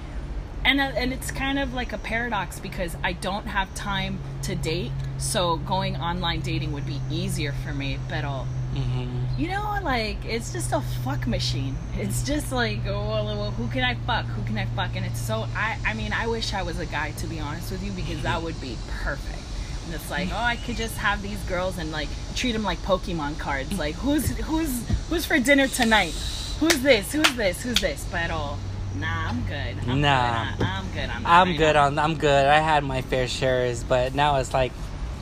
And, 0.65 0.81
uh, 0.81 0.91
and 0.97 1.13
it's 1.13 1.31
kind 1.31 1.61
of 1.61 1.73
like 1.73 1.93
a 1.93 1.99
paradox 1.99 2.59
because 2.59 2.97
I 3.05 3.13
don't 3.13 3.47
have 3.47 3.73
time 3.77 4.19
to 4.43 4.57
date, 4.57 4.91
so 5.17 5.59
going 5.59 5.97
online 5.97 6.41
dating 6.41 6.73
would 6.73 6.87
be 6.87 7.01
easier 7.09 7.53
for 7.53 7.73
me. 7.73 7.99
But 8.09 8.25
uh, 8.25 8.45
hmm 8.75 9.15
you 9.39 9.47
know, 9.49 9.79
like 9.85 10.25
it's 10.25 10.53
just 10.53 10.73
a 10.73 10.81
fuck 11.05 11.27
machine. 11.29 11.77
It's 11.95 12.25
just 12.25 12.51
like, 12.51 12.81
oh, 12.89 13.07
well, 13.25 13.51
who 13.53 13.69
can 13.69 13.85
I 13.85 13.95
fuck? 13.95 14.25
Who 14.27 14.43
can 14.43 14.59
I 14.59 14.65
fuck? 14.67 14.97
And 14.97 15.07
it's 15.07 15.21
so 15.21 15.47
I. 15.55 15.79
I 15.87 15.95
mean, 15.95 16.13
I 16.13 16.27
wish 16.27 16.53
I 16.55 16.63
was 16.63 16.81
a 16.81 16.87
guy 16.87 17.13
to 17.13 17.27
be 17.29 17.39
honest 17.39 17.71
with 17.71 17.85
you 17.85 17.93
because 17.93 18.21
that 18.23 18.43
would 18.43 18.61
be 18.61 18.77
perfect. 19.03 19.39
And 19.87 19.95
it's 19.95 20.11
like, 20.11 20.29
oh, 20.33 20.37
I 20.37 20.57
could 20.57 20.77
just 20.77 20.97
have 20.99 21.23
these 21.23 21.39
girls 21.45 21.79
and 21.79 21.93
like 21.93 22.09
treat 22.35 22.51
them 22.53 22.65
like 22.65 22.79
Pokemon 22.83 23.39
cards. 23.39 23.79
Like, 23.79 23.95
who's 23.95 24.37
who's 24.39 24.87
who's 25.09 25.25
for 25.25 25.39
dinner 25.39 25.69
tonight? 25.69 26.15
Who's 26.59 26.81
this? 26.81 27.13
Who's 27.13 27.33
this? 27.37 27.63
Who's 27.63 27.81
this? 27.81 28.05
But 28.11 28.31
oh, 28.33 28.59
nah, 28.99 29.29
I'm 29.29 29.43
good. 29.47 29.77
I'm 29.89 30.01
Nah. 30.01 30.57
good. 30.57 30.67
I- 30.67 30.79
I'm 30.79 30.87
good. 30.93 31.11
I'm, 31.11 31.27
I'm 31.27 31.49
right 31.51 31.59
good 31.59 31.73
now. 31.75 31.85
on. 31.87 31.99
I'm 32.01 32.17
good. 32.19 32.45
I 32.47 32.59
had 32.59 32.83
my 32.83 33.03
fair 33.03 33.29
shares, 33.29 33.85
but 33.85 34.15
now 34.17 34.37
it's 34.39 34.53
like 34.53 34.73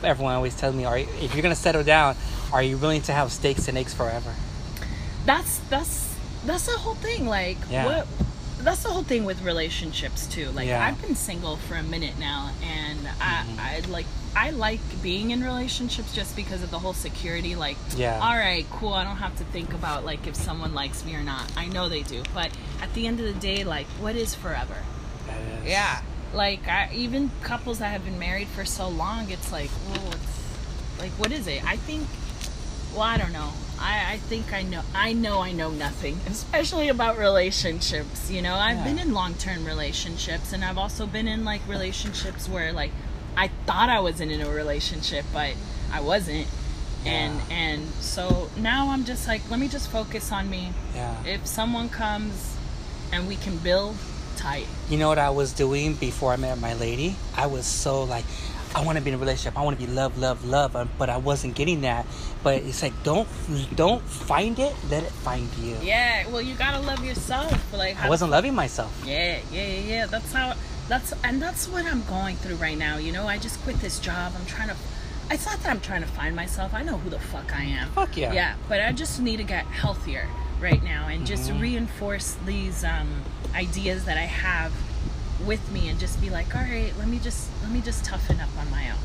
everyone 0.03 0.33
always 0.33 0.55
tells 0.55 0.73
me, 0.75 0.85
"Are 0.85 0.97
you- 0.97 1.07
if 1.21 1.35
you're 1.35 1.43
gonna 1.43 1.53
settle 1.55 1.83
down, 1.83 2.15
are 2.53 2.63
you 2.63 2.77
willing 2.77 3.01
to 3.03 3.11
have 3.13 3.31
steaks 3.31 3.67
and 3.67 3.77
eggs 3.77 3.93
forever?" 3.93 4.33
that's 5.25 5.59
that's 5.69 6.15
that's 6.45 6.65
the 6.67 6.77
whole 6.77 6.95
thing 6.95 7.27
like 7.27 7.57
Yeah. 7.69 7.85
what 7.85 8.07
that's 8.59 8.81
the 8.83 8.89
whole 8.89 9.03
thing 9.03 9.25
with 9.25 9.41
relationships 9.43 10.25
too 10.25 10.49
like 10.51 10.67
Yeah. 10.67 10.83
i've 10.85 10.99
been 11.01 11.15
single 11.15 11.57
for 11.57 11.75
a 11.75 11.83
minute 11.83 12.17
now 12.17 12.51
and 12.63 12.99
Mhm. 12.99 13.11
i 13.59 13.75
i 13.75 13.79
like 13.89 14.05
i 14.35 14.49
like 14.51 14.79
being 15.03 15.31
in 15.31 15.43
relationships 15.43 16.13
just 16.15 16.35
because 16.35 16.63
of 16.63 16.71
the 16.71 16.79
whole 16.79 16.93
security 16.93 17.55
like 17.55 17.75
Yeah. 17.95 18.19
all 18.21 18.35
right 18.37 18.65
cool 18.71 18.93
i 18.93 19.03
don't 19.03 19.17
have 19.17 19.37
to 19.37 19.43
think 19.45 19.73
about 19.73 20.05
like 20.05 20.25
if 20.27 20.35
someone 20.35 20.73
likes 20.73 21.03
me 21.03 21.13
or 21.15 21.23
not 21.23 21.43
i 21.57 21.65
know 21.65 21.89
they 21.89 22.03
do 22.03 22.23
but 22.33 22.49
at 22.81 22.93
the 22.93 23.05
end 23.05 23.19
of 23.19 23.25
the 23.25 23.33
day 23.39 23.63
like 23.65 23.87
what 23.99 24.15
is 24.15 24.33
forever 24.33 24.77
That 25.27 25.37
is- 25.63 25.69
yeah 25.69 25.99
like 26.33 26.65
I, 26.67 26.89
even 26.93 27.31
couples 27.41 27.79
that 27.79 27.89
have 27.91 28.05
been 28.05 28.19
married 28.19 28.47
for 28.47 28.63
so 28.65 28.87
long 28.87 29.29
it's 29.29 29.51
like 29.51 29.71
well 29.89 30.07
it's 30.13 30.99
like 31.01 31.11
what 31.19 31.31
is 31.33 31.47
it 31.47 31.63
i 31.65 31.75
think 31.75 32.07
well 32.97 33.05
i 33.05 33.17
don't 33.17 33.31
know 33.33 33.51
I, 33.79 34.13
I 34.13 34.17
think 34.17 34.51
i 34.53 34.63
know 34.63 34.81
i 34.95 35.13
know 35.13 35.39
i 35.39 35.51
know 35.51 35.69
nothing 35.69 36.19
especially 36.27 36.89
about 36.89 37.17
relationships 37.17 38.31
you 38.31 38.41
know 38.41 38.55
i've 38.55 38.77
Yeah. 38.77 38.83
been 38.85 38.99
in 38.99 39.13
long-term 39.13 39.65
relationships 39.65 40.51
and 40.53 40.65
i've 40.65 40.77
also 40.77 41.05
been 41.05 41.27
in 41.27 41.45
like 41.45 41.61
relationships 41.67 42.49
where 42.49 42.73
like 42.73 42.91
i 43.35 43.49
thought 43.67 43.89
i 43.89 43.99
was 43.99 44.19
in 44.19 44.31
a 44.41 44.49
relationship 44.49 45.25
but 45.31 45.53
i 45.93 46.01
wasn't 46.01 46.47
and 47.05 47.39
and 47.51 47.85
so 48.01 48.49
now 48.57 48.89
i'm 48.89 49.05
just 49.05 49.27
like 49.27 49.47
let 49.51 49.59
me 49.59 49.67
just 49.67 49.89
focus 49.91 50.31
on 50.31 50.49
me 50.49 50.73
Yeah. 50.95 51.15
if 51.25 51.45
someone 51.45 51.89
comes 51.89 52.55
and 53.13 53.27
we 53.27 53.35
can 53.35 53.57
build 53.57 53.95
tight 54.35 54.67
You 54.89 54.97
know 54.97 55.07
what 55.07 55.17
I 55.19 55.29
was 55.31 55.51
doing 55.53 55.93
before 55.95 56.31
I 56.33 56.35
met 56.37 56.59
my 56.59 56.73
lady? 56.75 57.15
I 57.35 57.47
was 57.47 57.65
so 57.65 58.03
like, 58.03 58.25
I 58.77 58.83
want 58.83 58.97
to 58.99 59.03
be 59.03 59.09
in 59.09 59.15
a 59.15 59.17
relationship. 59.17 59.57
I 59.57 59.63
want 59.63 59.79
to 59.79 59.85
be 59.85 59.91
love, 59.91 60.17
love, 60.19 60.45
love, 60.45 60.75
uh, 60.75 60.85
but 60.99 61.09
I 61.09 61.17
wasn't 61.17 61.55
getting 61.55 61.81
that. 61.81 62.05
But 62.43 62.61
it's 62.61 62.83
like, 62.83 62.93
don't, 63.03 63.27
don't 63.75 64.03
find 64.03 64.59
it. 64.59 64.73
Let 64.91 65.01
it 65.03 65.11
find 65.11 65.49
you. 65.57 65.75
Yeah, 65.81 66.27
well, 66.29 66.41
you 66.41 66.53
gotta 66.55 66.79
love 66.79 67.03
yourself. 67.03 67.73
Like, 67.73 67.97
I 67.99 68.07
wasn't 68.07 68.29
loving 68.31 68.53
myself. 68.53 68.93
Yeah, 69.05 69.39
yeah, 69.51 69.65
yeah. 69.79 70.05
That's 70.05 70.31
how. 70.31 70.53
That's 70.87 71.11
and 71.23 71.41
that's 71.41 71.67
what 71.67 71.85
I'm 71.85 72.03
going 72.03 72.37
through 72.37 72.55
right 72.57 72.77
now. 72.77 72.97
You 72.97 73.11
know, 73.11 73.27
I 73.27 73.37
just 73.39 73.59
quit 73.63 73.77
this 73.81 73.99
job. 73.99 74.33
I'm 74.39 74.45
trying 74.45 74.69
to. 74.69 74.75
It's 75.31 75.45
not 75.45 75.59
that 75.63 75.69
I'm 75.69 75.81
trying 75.81 76.01
to 76.01 76.07
find 76.07 76.35
myself. 76.35 76.73
I 76.73 76.83
know 76.83 76.97
who 76.97 77.09
the 77.09 77.19
fuck 77.19 77.53
I 77.53 77.63
am. 77.63 77.89
Fuck 77.89 78.15
yeah. 78.15 78.31
Yeah, 78.31 78.55
but 78.69 78.79
I 78.79 78.91
just 78.93 79.19
need 79.19 79.37
to 79.37 79.43
get 79.43 79.65
healthier 79.65 80.29
right 80.61 80.81
now 80.83 81.07
and 81.07 81.25
just 81.27 81.49
Mhm. 81.51 81.61
reinforce 81.61 82.37
these 82.45 82.83
um, 82.85 83.09
ideas 83.53 84.05
that 84.05 84.17
I 84.17 84.21
have 84.25 84.71
with 85.45 85.71
me 85.71 85.89
and 85.89 85.99
just 85.99 86.19
be 86.21 86.29
like, 86.29 86.55
all 86.55 86.61
right, 86.61 86.91
let 86.97 87.07
me 87.07 87.19
just 87.19 87.49
let 87.61 87.71
me 87.71 87.81
just 87.81 88.03
toughen 88.05 88.39
up 88.39 88.49
on 88.57 88.69
my 88.71 88.89
own. 88.89 88.97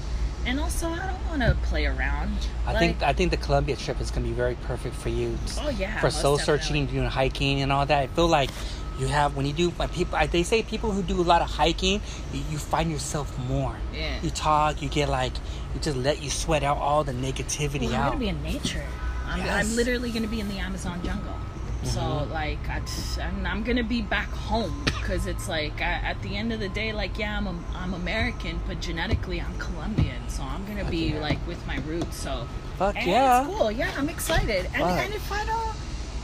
And 0.44 0.58
also, 0.58 0.88
I 0.88 1.06
don't 1.06 1.24
want 1.28 1.42
to 1.42 1.56
play 1.68 1.86
around. 1.86 2.32
I 2.66 2.76
think 2.78 3.02
I 3.02 3.12
think 3.12 3.30
the 3.30 3.36
Colombia 3.36 3.76
trip 3.76 4.00
is 4.00 4.10
gonna 4.10 4.26
be 4.26 4.32
very 4.32 4.56
perfect 4.66 4.96
for 4.96 5.08
you. 5.08 5.38
Oh 5.60 5.68
yeah. 5.70 6.00
for 6.00 6.10
soul 6.10 6.36
definitely. 6.36 6.62
searching, 6.64 6.86
doing 6.86 7.06
hiking 7.08 7.60
and 7.62 7.70
all 7.72 7.86
that. 7.86 7.98
I 7.98 8.06
feel 8.08 8.26
like 8.26 8.50
you 8.98 9.06
have 9.06 9.36
when 9.36 9.46
you 9.46 9.52
do 9.52 9.70
when 9.70 9.88
people. 9.88 10.18
They 10.30 10.42
say 10.42 10.62
people 10.62 10.90
who 10.90 11.02
do 11.02 11.20
a 11.20 11.22
lot 11.22 11.42
of 11.42 11.48
hiking, 11.50 12.00
you, 12.32 12.42
you 12.50 12.58
find 12.58 12.90
yourself 12.90 13.38
more. 13.46 13.76
Yeah. 13.94 14.20
You 14.20 14.30
talk, 14.30 14.82
you 14.82 14.88
get 14.88 15.08
like, 15.08 15.32
you 15.74 15.80
just 15.80 15.96
let 15.96 16.20
you 16.22 16.28
sweat 16.30 16.62
out 16.64 16.78
all 16.78 17.04
the 17.04 17.12
negativity 17.12 17.82
Well, 17.82 17.94
I'm 17.94 18.00
out. 18.00 18.06
gonna 18.14 18.20
be 18.20 18.28
in 18.28 18.42
nature. 18.42 18.84
I'm, 19.26 19.38
Yes. 19.38 19.48
I'm 19.64 19.76
literally 19.76 20.10
gonna 20.10 20.26
be 20.26 20.40
in 20.40 20.48
the 20.48 20.58
Amazon 20.58 21.00
jungle. 21.04 21.36
So 21.84 22.00
Mhm. 22.00 22.30
like, 22.30 22.58
I, 22.68 22.80
I'm, 23.22 23.46
I'm 23.46 23.62
gonna 23.64 23.82
be 23.84 24.02
back 24.02 24.30
home 24.30 24.82
because 24.84 25.26
it's 25.26 25.48
like 25.48 25.80
I, 25.80 25.94
at 26.04 26.20
the 26.22 26.36
end 26.36 26.52
of 26.52 26.60
the 26.60 26.68
day, 26.68 26.92
like 26.92 27.18
yeah, 27.18 27.36
I'm 27.36 27.46
a, 27.46 27.54
I'm 27.74 27.94
American, 27.94 28.60
but 28.68 28.80
genetically 28.80 29.40
I'm 29.40 29.56
Colombian. 29.58 30.28
So 30.28 30.42
I'm 30.42 30.64
gonna 30.66 30.88
be 30.88 31.12
yeah. 31.12 31.20
like 31.20 31.44
with 31.46 31.64
my 31.66 31.78
roots. 31.86 32.16
So 32.16 32.46
Fuck 32.78 32.96
and 32.96 33.06
yeah. 33.06 33.46
it's 33.46 33.56
cool. 33.56 33.70
Yeah, 33.70 33.90
I'm 33.98 34.08
excited. 34.08 34.66
And, 34.74 34.82
and 34.82 35.14
if 35.14 35.30
I 35.32 35.44
don't, 35.44 35.76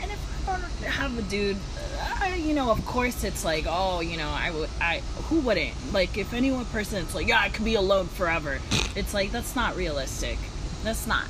and 0.02 0.10
if 0.12 0.48
I 0.48 0.52
don't 0.58 0.62
have 0.90 1.18
a 1.18 1.22
dude, 1.22 1.56
I, 2.20 2.34
you 2.36 2.54
know, 2.54 2.70
of 2.70 2.84
course 2.86 3.24
it's 3.24 3.44
like, 3.44 3.64
oh, 3.68 4.00
you 4.00 4.16
know, 4.16 4.28
I 4.28 4.50
would, 4.52 4.70
I 4.80 5.00
who 5.28 5.40
wouldn't? 5.40 5.74
Like 5.92 6.16
if 6.16 6.32
any 6.32 6.50
one 6.52 6.64
person, 6.66 7.02
it's 7.02 7.14
like, 7.14 7.26
yeah, 7.26 7.40
I 7.40 7.48
could 7.48 7.64
be 7.64 7.74
alone 7.74 8.06
forever. 8.06 8.60
It's 8.94 9.12
like 9.12 9.32
that's 9.32 9.56
not 9.56 9.76
realistic. 9.76 10.38
That's 10.84 11.06
not. 11.06 11.26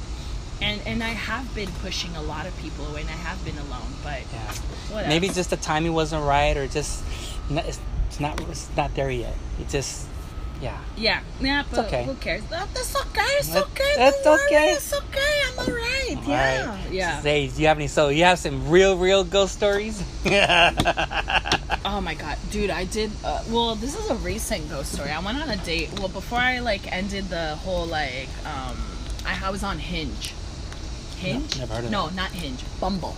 And 0.60 0.80
and 0.86 1.02
I 1.04 1.10
have 1.10 1.54
been 1.54 1.70
pushing 1.82 2.14
a 2.16 2.22
lot 2.22 2.46
of 2.46 2.56
people 2.58 2.86
away, 2.86 3.02
and 3.02 3.10
I 3.10 3.14
have 3.14 3.42
been 3.44 3.58
alone, 3.58 3.92
but 4.02 4.20
Yeah. 4.32 4.52
whatever. 4.90 5.08
Maybe 5.08 5.28
just 5.28 5.50
the 5.50 5.56
timing 5.56 5.92
wasn't 5.94 6.24
right, 6.24 6.56
or 6.56 6.66
just 6.66 7.04
it's, 7.50 7.80
not 8.20 8.40
it's 8.48 8.68
not 8.76 8.94
there 8.94 9.10
yet. 9.10 9.34
It 9.60 9.68
just 9.68 10.06
yeah. 10.60 10.76
yeah, 10.96 11.20
yeah, 11.40 11.62
but 11.70 11.86
okay. 11.86 12.02
who 12.04 12.14
cares? 12.16 12.42
That, 12.50 12.66
that's 12.74 12.96
okay. 12.96 13.22
It's 13.38 13.54
okay. 13.54 13.94
that's 13.96 14.26
okay. 14.26 14.72
It's 14.72 14.92
okay. 14.92 15.34
I'm 15.46 15.58
alright. 15.60 16.16
All 16.16 16.24
Yeah, 16.28 16.68
right. 16.82 16.90
yeah. 16.92 17.20
Say, 17.22 17.46
do 17.46 17.62
you 17.62 17.68
have 17.68 17.78
any? 17.78 17.86
So 17.86 18.08
you 18.08 18.24
have 18.24 18.40
some 18.40 18.68
real, 18.68 18.98
real 18.98 19.22
ghost 19.22 19.54
stories? 19.54 20.02
Oh 21.84 22.00
my 22.02 22.14
god, 22.14 22.36
dude! 22.50 22.70
I 22.70 22.84
did. 22.84 23.10
Uh, 23.24 23.42
well, 23.50 23.74
this 23.76 23.96
is 23.98 24.10
a 24.10 24.14
recent 24.16 24.68
ghost 24.68 24.92
story. 24.92 25.10
I 25.10 25.20
went 25.20 25.40
on 25.40 25.48
a 25.48 25.56
date. 25.58 25.90
Well, 25.98 26.08
before 26.08 26.38
I 26.38 26.58
like 26.58 26.90
ended 26.92 27.28
the 27.30 27.54
whole 27.56 27.86
like, 27.86 28.28
um, 28.44 28.76
I, 29.24 29.38
I 29.44 29.50
was 29.50 29.62
on 29.62 29.78
Hinge. 29.78 30.34
Hinge? 31.18 31.54
No, 31.56 31.60
never 31.60 31.74
heard 31.74 31.84
of 31.84 31.90
no, 31.90 32.08
not 32.10 32.30
Hinge. 32.30 32.60
Bumble. 32.80 33.16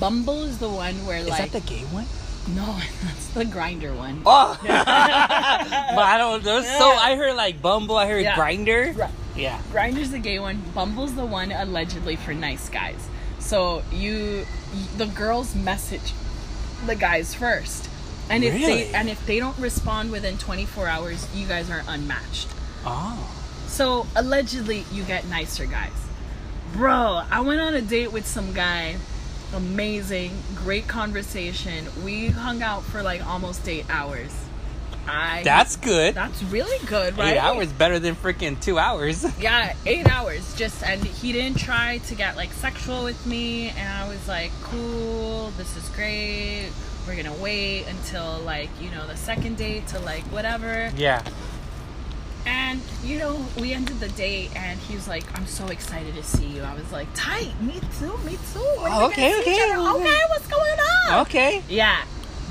Bumble 0.00 0.42
is 0.44 0.58
the 0.58 0.68
one 0.68 0.94
where 1.06 1.18
Is 1.18 1.28
like 1.28 1.46
Is 1.46 1.52
that 1.52 1.62
the 1.62 1.68
gay 1.74 1.82
one? 1.84 2.06
no, 2.54 2.76
that's 3.04 3.28
the 3.28 3.44
Grindr 3.44 3.96
one. 3.96 4.22
Oh, 4.26 4.58
but 4.62 4.70
I 4.76 6.16
don't. 6.18 6.42
There's 6.44 6.66
so 6.66 6.90
I 6.90 7.16
heard 7.16 7.36
like 7.36 7.62
Bumble. 7.62 7.96
I 7.96 8.06
heard 8.06 8.22
Yeah. 8.22 8.34
Grindr. 8.34 8.96
Right. 8.96 9.10
Yeah. 9.36 9.60
Grindr's 9.72 10.10
the 10.10 10.18
gay 10.18 10.38
one. 10.38 10.62
Bumble's 10.74 11.14
the 11.14 11.24
one 11.26 11.50
allegedly 11.52 12.16
for 12.16 12.32
nice 12.34 12.68
guys. 12.68 13.08
So 13.40 13.82
you, 13.92 14.46
the 14.96 15.06
girls 15.06 15.54
message 15.54 16.12
the 16.86 16.94
guys 16.94 17.34
first, 17.34 17.88
and 18.30 18.44
if 18.44 18.54
Really? 18.54 18.84
they 18.84 18.94
and 18.94 19.08
if 19.08 19.24
they 19.26 19.38
don't 19.38 19.56
respond 19.58 20.10
within 20.12 20.38
24 20.38 20.86
hours, 20.86 21.26
you 21.34 21.46
guys 21.46 21.70
are 21.70 21.82
unmatched. 21.88 22.48
Oh. 22.84 23.30
So 23.66 24.06
allegedly, 24.14 24.84
you 24.92 25.02
get 25.04 25.26
nicer 25.26 25.66
guys. 25.66 25.90
Bro, 26.74 27.22
I 27.30 27.40
went 27.40 27.60
on 27.60 27.74
a 27.74 27.80
date 27.82 28.12
with 28.12 28.26
some 28.26 28.52
guy. 28.52 28.96
Amazing, 29.54 30.32
great 30.56 30.88
conversation. 30.88 31.86
We 32.04 32.26
hung 32.26 32.62
out 32.62 32.82
for 32.82 33.02
like 33.02 33.24
almost 33.24 33.68
eight 33.68 33.86
hours. 33.88 34.34
I 35.06 35.42
That's 35.44 35.76
good. 35.76 36.14
that's 36.14 36.42
really 36.44 36.84
good, 36.86 37.16
right? 37.18 37.34
Eight 37.34 37.38
hours 37.38 37.70
better 37.72 37.98
than 37.98 38.16
freaking 38.16 38.60
two 38.60 38.78
hours. 38.78 39.24
Yeah, 39.38 39.74
eight 39.86 40.10
hours. 40.10 40.54
Just 40.56 40.82
and 40.82 41.04
he 41.04 41.32
didn't 41.32 41.58
try 41.58 41.98
to 42.08 42.14
get 42.14 42.36
like 42.36 42.52
sexual 42.54 43.04
with 43.04 43.24
me, 43.26 43.68
and 43.68 43.88
I 43.88 44.08
was 44.08 44.26
like, 44.26 44.50
cool, 44.62 45.50
this 45.58 45.76
is 45.76 45.88
great. 45.90 46.70
We're 47.06 47.16
gonna 47.16 47.34
wait 47.36 47.84
until 47.84 48.38
like 48.40 48.70
you 48.80 48.90
know 48.90 49.06
the 49.06 49.16
second 49.16 49.58
date 49.58 49.86
to 49.88 50.00
like 50.00 50.24
whatever. 50.24 50.90
yeah. 50.96 51.22
And 52.46 52.80
you 53.02 53.18
know 53.18 53.44
we 53.58 53.72
ended 53.72 54.00
the 54.00 54.08
date, 54.10 54.54
and 54.56 54.78
he 54.80 54.94
was 54.94 55.08
like, 55.08 55.24
I'm 55.36 55.46
so 55.46 55.66
excited 55.68 56.14
to 56.14 56.22
see 56.22 56.46
you. 56.46 56.62
I 56.62 56.74
was 56.74 56.90
like, 56.92 57.08
tight, 57.14 57.60
me 57.60 57.80
too, 57.98 58.16
me 58.18 58.32
too. 58.52 58.60
Oh, 58.60 59.06
okay, 59.06 59.30
gonna 59.30 59.44
see 59.44 59.50
each 59.50 59.60
okay, 59.60 59.76
okay. 59.76 60.00
okay. 60.00 60.20
What's 60.28 60.46
going 60.48 60.78
on? 61.08 61.20
Okay. 61.22 61.62
Yeah, 61.68 62.04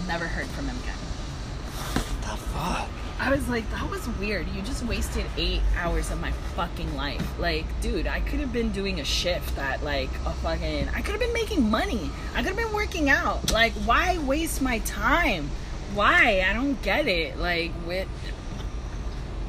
never 0.07 0.25
heard 0.27 0.47
from 0.47 0.67
him 0.67 0.77
again. 0.77 0.95
What 0.95 2.21
the 2.21 2.37
fuck. 2.37 2.89
I 3.19 3.29
was 3.29 3.47
like, 3.47 3.69
that 3.71 3.89
was 3.89 4.05
weird. 4.19 4.47
You 4.49 4.61
just 4.63 4.83
wasted 4.83 5.25
eight 5.37 5.61
hours 5.77 6.11
of 6.11 6.19
my 6.19 6.31
fucking 6.55 6.93
life. 6.97 7.25
Like, 7.39 7.63
dude, 7.79 8.05
I 8.05 8.19
could 8.19 8.41
have 8.41 8.51
been 8.51 8.71
doing 8.73 8.99
a 8.99 9.05
shift 9.05 9.55
that, 9.55 9.81
like, 9.81 10.09
a 10.25 10.31
fucking. 10.31 10.89
I 10.89 11.01
could 11.01 11.11
have 11.11 11.19
been 11.19 11.31
making 11.33 11.69
money. 11.69 12.09
I 12.33 12.43
could 12.43 12.47
have 12.47 12.57
been 12.57 12.73
working 12.73 13.09
out. 13.09 13.51
Like, 13.51 13.71
why 13.85 14.17
waste 14.17 14.61
my 14.61 14.79
time? 14.79 15.49
Why? 15.93 16.45
I 16.45 16.53
don't 16.53 16.81
get 16.81 17.07
it. 17.07 17.37
Like, 17.37 17.71
with. 17.87 18.09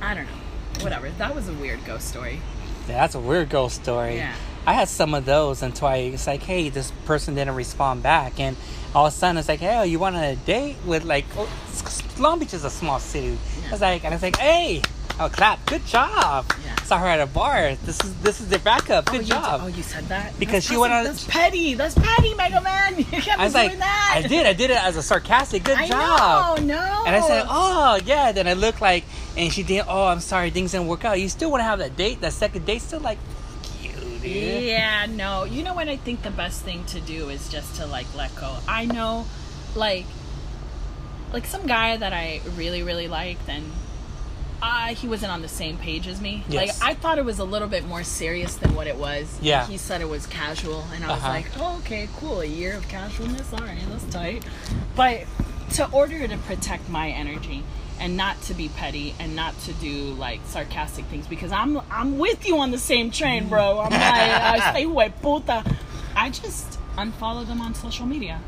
I 0.05 0.15
don't 0.15 0.27
know. 0.27 0.85
Whatever. 0.85 1.09
That 1.11 1.35
was 1.35 1.49
a 1.49 1.55
weird 1.55 1.85
ghost 1.85 2.09
story. 2.09 2.41
Yeah, 2.89 2.99
that's 2.99 3.15
a 3.15 3.21
weird 3.21 3.49
ghost 3.49 3.83
story. 3.83 4.17
Yeah. 4.17 4.35
I 4.67 4.75
had 4.75 4.89
some 4.89 5.15
of 5.15 5.25
those 5.25 5.63
until 5.63 5.89
I 5.89 5.97
it's 5.97 6.27
like, 6.27 6.43
hey, 6.43 6.69
this 6.69 6.91
person 7.07 7.35
didn't 7.35 7.55
respond 7.55 8.03
back, 8.03 8.39
and 8.39 8.57
all 8.95 9.07
of 9.07 9.13
a 9.13 9.17
sudden 9.17 9.37
it's 9.39 9.49
like, 9.49 9.61
hey, 9.61 9.87
you 9.87 9.99
want 9.99 10.17
a 10.17 10.37
date 10.45 10.77
with 10.87 11.05
like 11.05 11.25
oh, 11.37 11.49
Long 12.19 12.39
Beach 12.39 12.55
is 12.55 12.65
a 12.65 12.71
small 12.71 12.99
city. 12.99 13.29
Yeah. 13.63 13.69
I 13.69 13.71
was 13.73 13.81
like, 13.81 14.05
and 14.05 14.15
I 14.15 14.17
was 14.17 14.23
like, 14.23 14.37
hey, 14.37 14.83
I'll 15.19 15.31
clap, 15.31 15.65
good 15.67 15.85
job. 15.87 16.51
Yeah. 16.65 16.75
Saw 16.83 16.99
her 16.99 17.07
at 17.07 17.21
a 17.21 17.27
bar. 17.27 17.77
This 17.85 18.03
is 18.05 18.15
this 18.17 18.41
is 18.41 18.49
their 18.49 18.59
backup. 18.59 19.09
Oh, 19.09 19.13
good 19.13 19.23
oh, 19.23 19.25
job. 19.25 19.61
Did, 19.61 19.65
oh, 19.65 19.77
you 19.77 19.83
said 19.83 20.05
that 20.05 20.39
Because 20.39 20.55
That's 20.55 20.67
she 20.67 20.77
went 20.77 20.93
on- 20.93 21.05
That's 21.05 21.25
petty. 21.25 21.75
That's 21.75 21.95
petty, 21.95 22.35
Mega 22.35 22.61
Man. 22.61 22.97
You 22.99 23.05
can't 23.05 23.41
I 23.41 23.45
was 23.45 23.55
like, 23.55 23.79
that. 23.79 24.23
I 24.25 24.27
did. 24.27 24.47
I 24.47 24.53
did 24.53 24.71
it 24.71 24.83
as 24.83 24.97
a 24.97 25.03
sarcastic. 25.03 25.65
Good 25.65 25.79
I 25.79 25.87
job. 25.89 26.59
know. 26.59 26.65
No. 26.65 27.05
And 27.07 27.15
I 27.15 27.21
said, 27.27 27.47
"Oh 27.49 27.99
yeah." 28.05 28.33
Then 28.33 28.49
I 28.49 28.55
looked 28.55 28.81
like, 28.81 29.05
and 29.37 29.53
she 29.53 29.63
did. 29.63 29.85
Oh, 29.89 30.07
I'm 30.07 30.21
sorry, 30.21 30.51
things 30.51 30.73
didn't 30.73 30.89
work 30.89 31.05
out. 31.05 31.21
You 31.21 31.29
still 31.29 31.51
want 31.51 31.61
to 31.61 31.65
have 31.65 31.79
that 31.79 31.97
date, 31.97 32.21
that 32.21 32.33
second 32.33 32.67
date? 32.67 32.83
Still 32.83 33.01
like, 33.01 33.19
dude. 34.25 34.63
Yeah, 34.65 35.07
no. 35.07 35.45
You 35.45 35.63
know 35.63 35.75
what 35.75 35.89
I 35.89 35.97
think 35.97 36.23
the 36.23 36.31
best 36.31 36.63
thing 36.63 36.85
to 36.87 37.01
do 37.01 37.29
is 37.29 37.49
just 37.49 37.77
to 37.77 37.87
like 37.87 38.07
let 38.17 38.35
go. 38.37 38.57
I 38.67 38.85
know 38.87 39.27
like 39.77 40.07
like 41.33 41.47
some 41.47 41.67
guy 41.67 41.97
that 41.97 42.13
I 42.13 42.41
really 42.57 42.83
really 42.83 43.09
liked 43.09 43.49
and 43.49 43.65
uh, 44.63 44.95
he 44.95 45.07
wasn't 45.09 45.31
on 45.31 45.43
the 45.43 45.49
same 45.49 45.77
page 45.77 46.07
as 46.09 46.21
me. 46.21 46.43
Yes. 46.49 46.81
Like 46.81 46.91
I 46.91 46.95
thought 46.95 47.19
it 47.19 47.25
was 47.25 47.39
a 47.39 47.45
little 47.45 47.69
bit 47.69 47.85
more 47.85 48.03
serious 48.03 48.55
than 48.57 48.75
what 48.75 48.87
it 48.87 48.97
was. 48.97 49.39
Yeah. 49.43 49.67
He 49.67 49.77
said 49.77 50.01
it 50.01 50.09
was 50.09 50.27
casual 50.27 50.85
and 50.95 51.05
I 51.05 51.09
was 51.09 51.19
Uh-huh. 51.19 51.29
like, 51.29 51.47
"Oh, 51.59 51.77
okay, 51.81 52.09
cool. 52.17 52.41
A 52.41 52.47
year 52.47 52.75
of 52.77 52.89
casualness. 52.89 53.53
All 53.53 53.59
right, 53.59 53.79
that's 53.91 54.05
tight." 54.15 54.43
But 54.97 55.25
to 55.75 55.91
order 55.91 56.27
to 56.27 56.37
protect 56.39 56.89
my 56.89 57.11
energy 57.11 57.63
and 58.01 58.17
not 58.17 58.41
to 58.43 58.55
be 58.55 58.69
petty 58.69 59.15
and 59.19 59.35
not 59.37 59.59
to 59.61 59.73
do 59.75 60.15
like 60.15 60.41
sarcastic 60.47 61.05
things 61.07 61.27
because 61.27 61.53
I'm 61.53 61.81
I'm 61.91 62.19
with 62.19 62.47
you 62.47 62.59
on 62.59 62.71
the 62.71 62.79
same 62.79 63.11
train, 63.11 63.49
bro. 63.49 63.81
I'm 63.81 63.91
like, 63.91 64.01
I 64.03 64.73
say 64.75 64.83
"Hue 64.83 65.13
puta. 65.23 65.65
I 66.17 66.31
just 66.31 66.79
unfollow 66.97 67.47
them 67.47 67.61
on 67.61 67.75
social 67.75 68.07
media. 68.07 68.41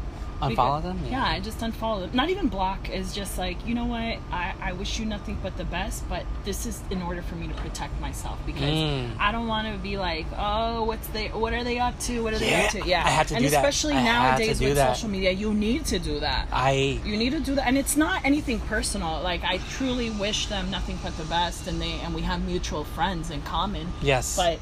Unfollow 0.43 0.49
Because- 0.49 0.83
them? 0.85 1.01
Yeah. 1.11 1.25
I 1.25 1.41
just 1.41 1.59
unfollow 1.61 2.01
them. 2.03 2.11
Not 2.15 2.29
even 2.31 2.49
block. 2.49 2.91
Is 2.91 3.15
just 3.15 3.39
like 3.39 3.57
you 3.67 3.75
know 3.75 3.87
what? 3.87 4.19
I 4.33 4.55
I 4.61 4.73
wish 4.73 4.99
you 4.99 5.07
nothing 5.07 5.39
but 5.43 5.57
the 5.57 5.65
best, 5.65 6.09
but 6.09 6.25
this 6.45 6.67
is 6.67 6.81
in 6.91 7.01
order 7.03 7.23
for 7.23 7.35
me 7.37 7.49
to 7.49 7.55
protect 7.55 7.99
myself 8.01 8.39
because 8.47 8.63
Mm. 8.63 9.19
I 9.19 9.33
don't 9.33 9.47
want 9.49 9.67
to 9.73 9.79
be 9.79 9.97
like, 9.97 10.27
oh, 10.39 10.85
what's 10.85 11.07
they? 11.09 11.29
What 11.29 11.53
are 11.53 11.65
they 11.65 11.79
up 11.79 11.99
to? 12.01 12.23
What 12.23 12.35
are 12.35 12.39
they 12.39 12.51
Yeah, 12.51 12.65
up 12.65 12.71
to? 12.73 12.87
Yeah, 12.87 13.05
I 13.05 13.09
had 13.09 13.29
to 13.29 13.35
and 13.37 13.45
do 13.45 13.51
that. 13.51 13.57
especially 13.57 13.95
nowadays 13.95 14.61
with 14.61 14.77
that. 14.77 14.97
social 14.97 15.09
media, 15.09 15.31
you 15.31 15.55
need 15.55 15.87
to 15.87 15.99
do 15.99 16.21
that. 16.21 16.49
I 16.53 17.01
You 17.05 17.17
need 17.17 17.31
to 17.31 17.41
do 17.41 17.55
that, 17.57 17.67
and 17.67 17.77
it's 17.79 17.97
not 17.97 18.25
anything 18.25 18.61
personal. 18.61 19.23
Like 19.23 19.43
I 19.45 19.59
truly 19.77 20.11
wish 20.11 20.47
them 20.47 20.71
nothing 20.71 20.99
but 21.03 21.17
the 21.17 21.25
best, 21.25 21.67
and 21.67 21.81
they 21.81 21.93
and 22.05 22.15
we 22.15 22.23
have 22.23 22.43
mutual 22.45 22.85
friends 22.85 23.31
in 23.31 23.41
common. 23.43 23.87
yes. 24.03 24.37
But 24.37 24.59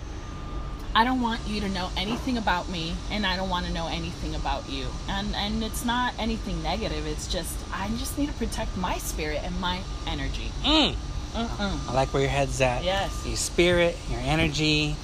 I 0.97 1.05
don't 1.05 1.21
want 1.21 1.41
you 1.49 1.61
to 1.61 1.69
know 1.69 1.91
anything 1.97 2.39
about 2.39 2.69
me, 2.69 2.95
and 3.11 3.27
I 3.27 3.37
don't 3.37 3.49
want 3.51 3.67
to 3.67 3.73
know 3.73 3.89
anything 3.89 4.35
about 4.35 4.69
you. 4.69 4.87
And 5.09 5.35
and 5.35 5.65
it's 5.65 5.85
not 5.85 6.15
anything 6.19 6.63
negative. 6.63 7.07
It's 7.07 7.27
just 7.27 7.57
I 7.73 7.89
just 7.99 8.17
need 8.17 8.29
to 8.29 8.35
protect 8.35 8.77
my 8.77 8.99
spirit 8.99 9.41
and 9.43 9.61
my 9.61 9.81
energy. 10.07 10.53
Mm. 10.63 10.95
Mm-mm. 11.35 11.89
I 11.89 11.93
like 11.93 12.15
where 12.15 12.23
your 12.23 12.31
head's 12.31 12.61
at. 12.61 12.85
Yes. 12.85 13.27
Your 13.27 13.37
spirit, 13.37 13.97
your 14.09 14.21
energy, 14.21 14.95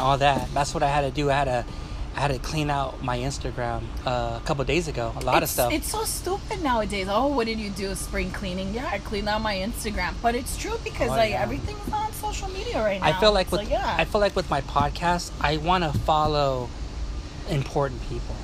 all 0.00 0.18
that. 0.18 0.52
That's 0.52 0.74
what 0.74 0.82
I 0.82 0.88
had 0.88 1.02
to 1.02 1.12
do. 1.12 1.30
I 1.30 1.34
had 1.34 1.44
to, 1.44 1.64
I 2.16 2.20
had 2.20 2.30
to 2.30 2.38
clean 2.38 2.70
out 2.70 3.02
my 3.02 3.18
Instagram 3.18 3.82
uh, 4.06 4.40
a 4.40 4.46
couple 4.46 4.64
days 4.64 4.88
ago. 4.88 5.12
A 5.16 5.20
lot 5.20 5.42
of 5.42 5.50
stuff. 5.50 5.70
It's 5.70 5.90
so 5.90 6.04
stupid 6.04 6.62
nowadays. 6.62 7.08
Oh, 7.10 7.26
what 7.26 7.46
did 7.46 7.58
you 7.60 7.68
do? 7.68 7.94
Spring 7.94 8.30
cleaning? 8.30 8.72
Yeah, 8.72 8.86
I 8.90 8.98
cleaned 8.98 9.28
out 9.28 9.42
my 9.42 9.54
Instagram. 9.56 10.14
But 10.22 10.34
it's 10.34 10.56
true 10.56 10.78
because 10.82 11.10
Oh, 11.10 11.16
like 11.16 11.32
yeah. 11.32 11.42
everything's 11.42 11.92
on 11.92 12.10
social 12.14 12.48
media 12.48 12.82
right 12.82 12.98
now. 13.02 13.06
I 13.06 13.20
feel 13.20 13.32
like 13.32 13.48
It's 13.48 13.52
with 13.58 13.70
yeah. 13.70 13.96
I 13.98 14.06
feel 14.06 14.22
like 14.22 14.34
with 14.34 14.48
my 14.48 14.62
podcast, 14.62 15.30
I 15.42 15.58
want 15.58 15.84
to 15.84 15.92
follow 16.00 16.70
important 17.50 18.00
people. 18.08 18.34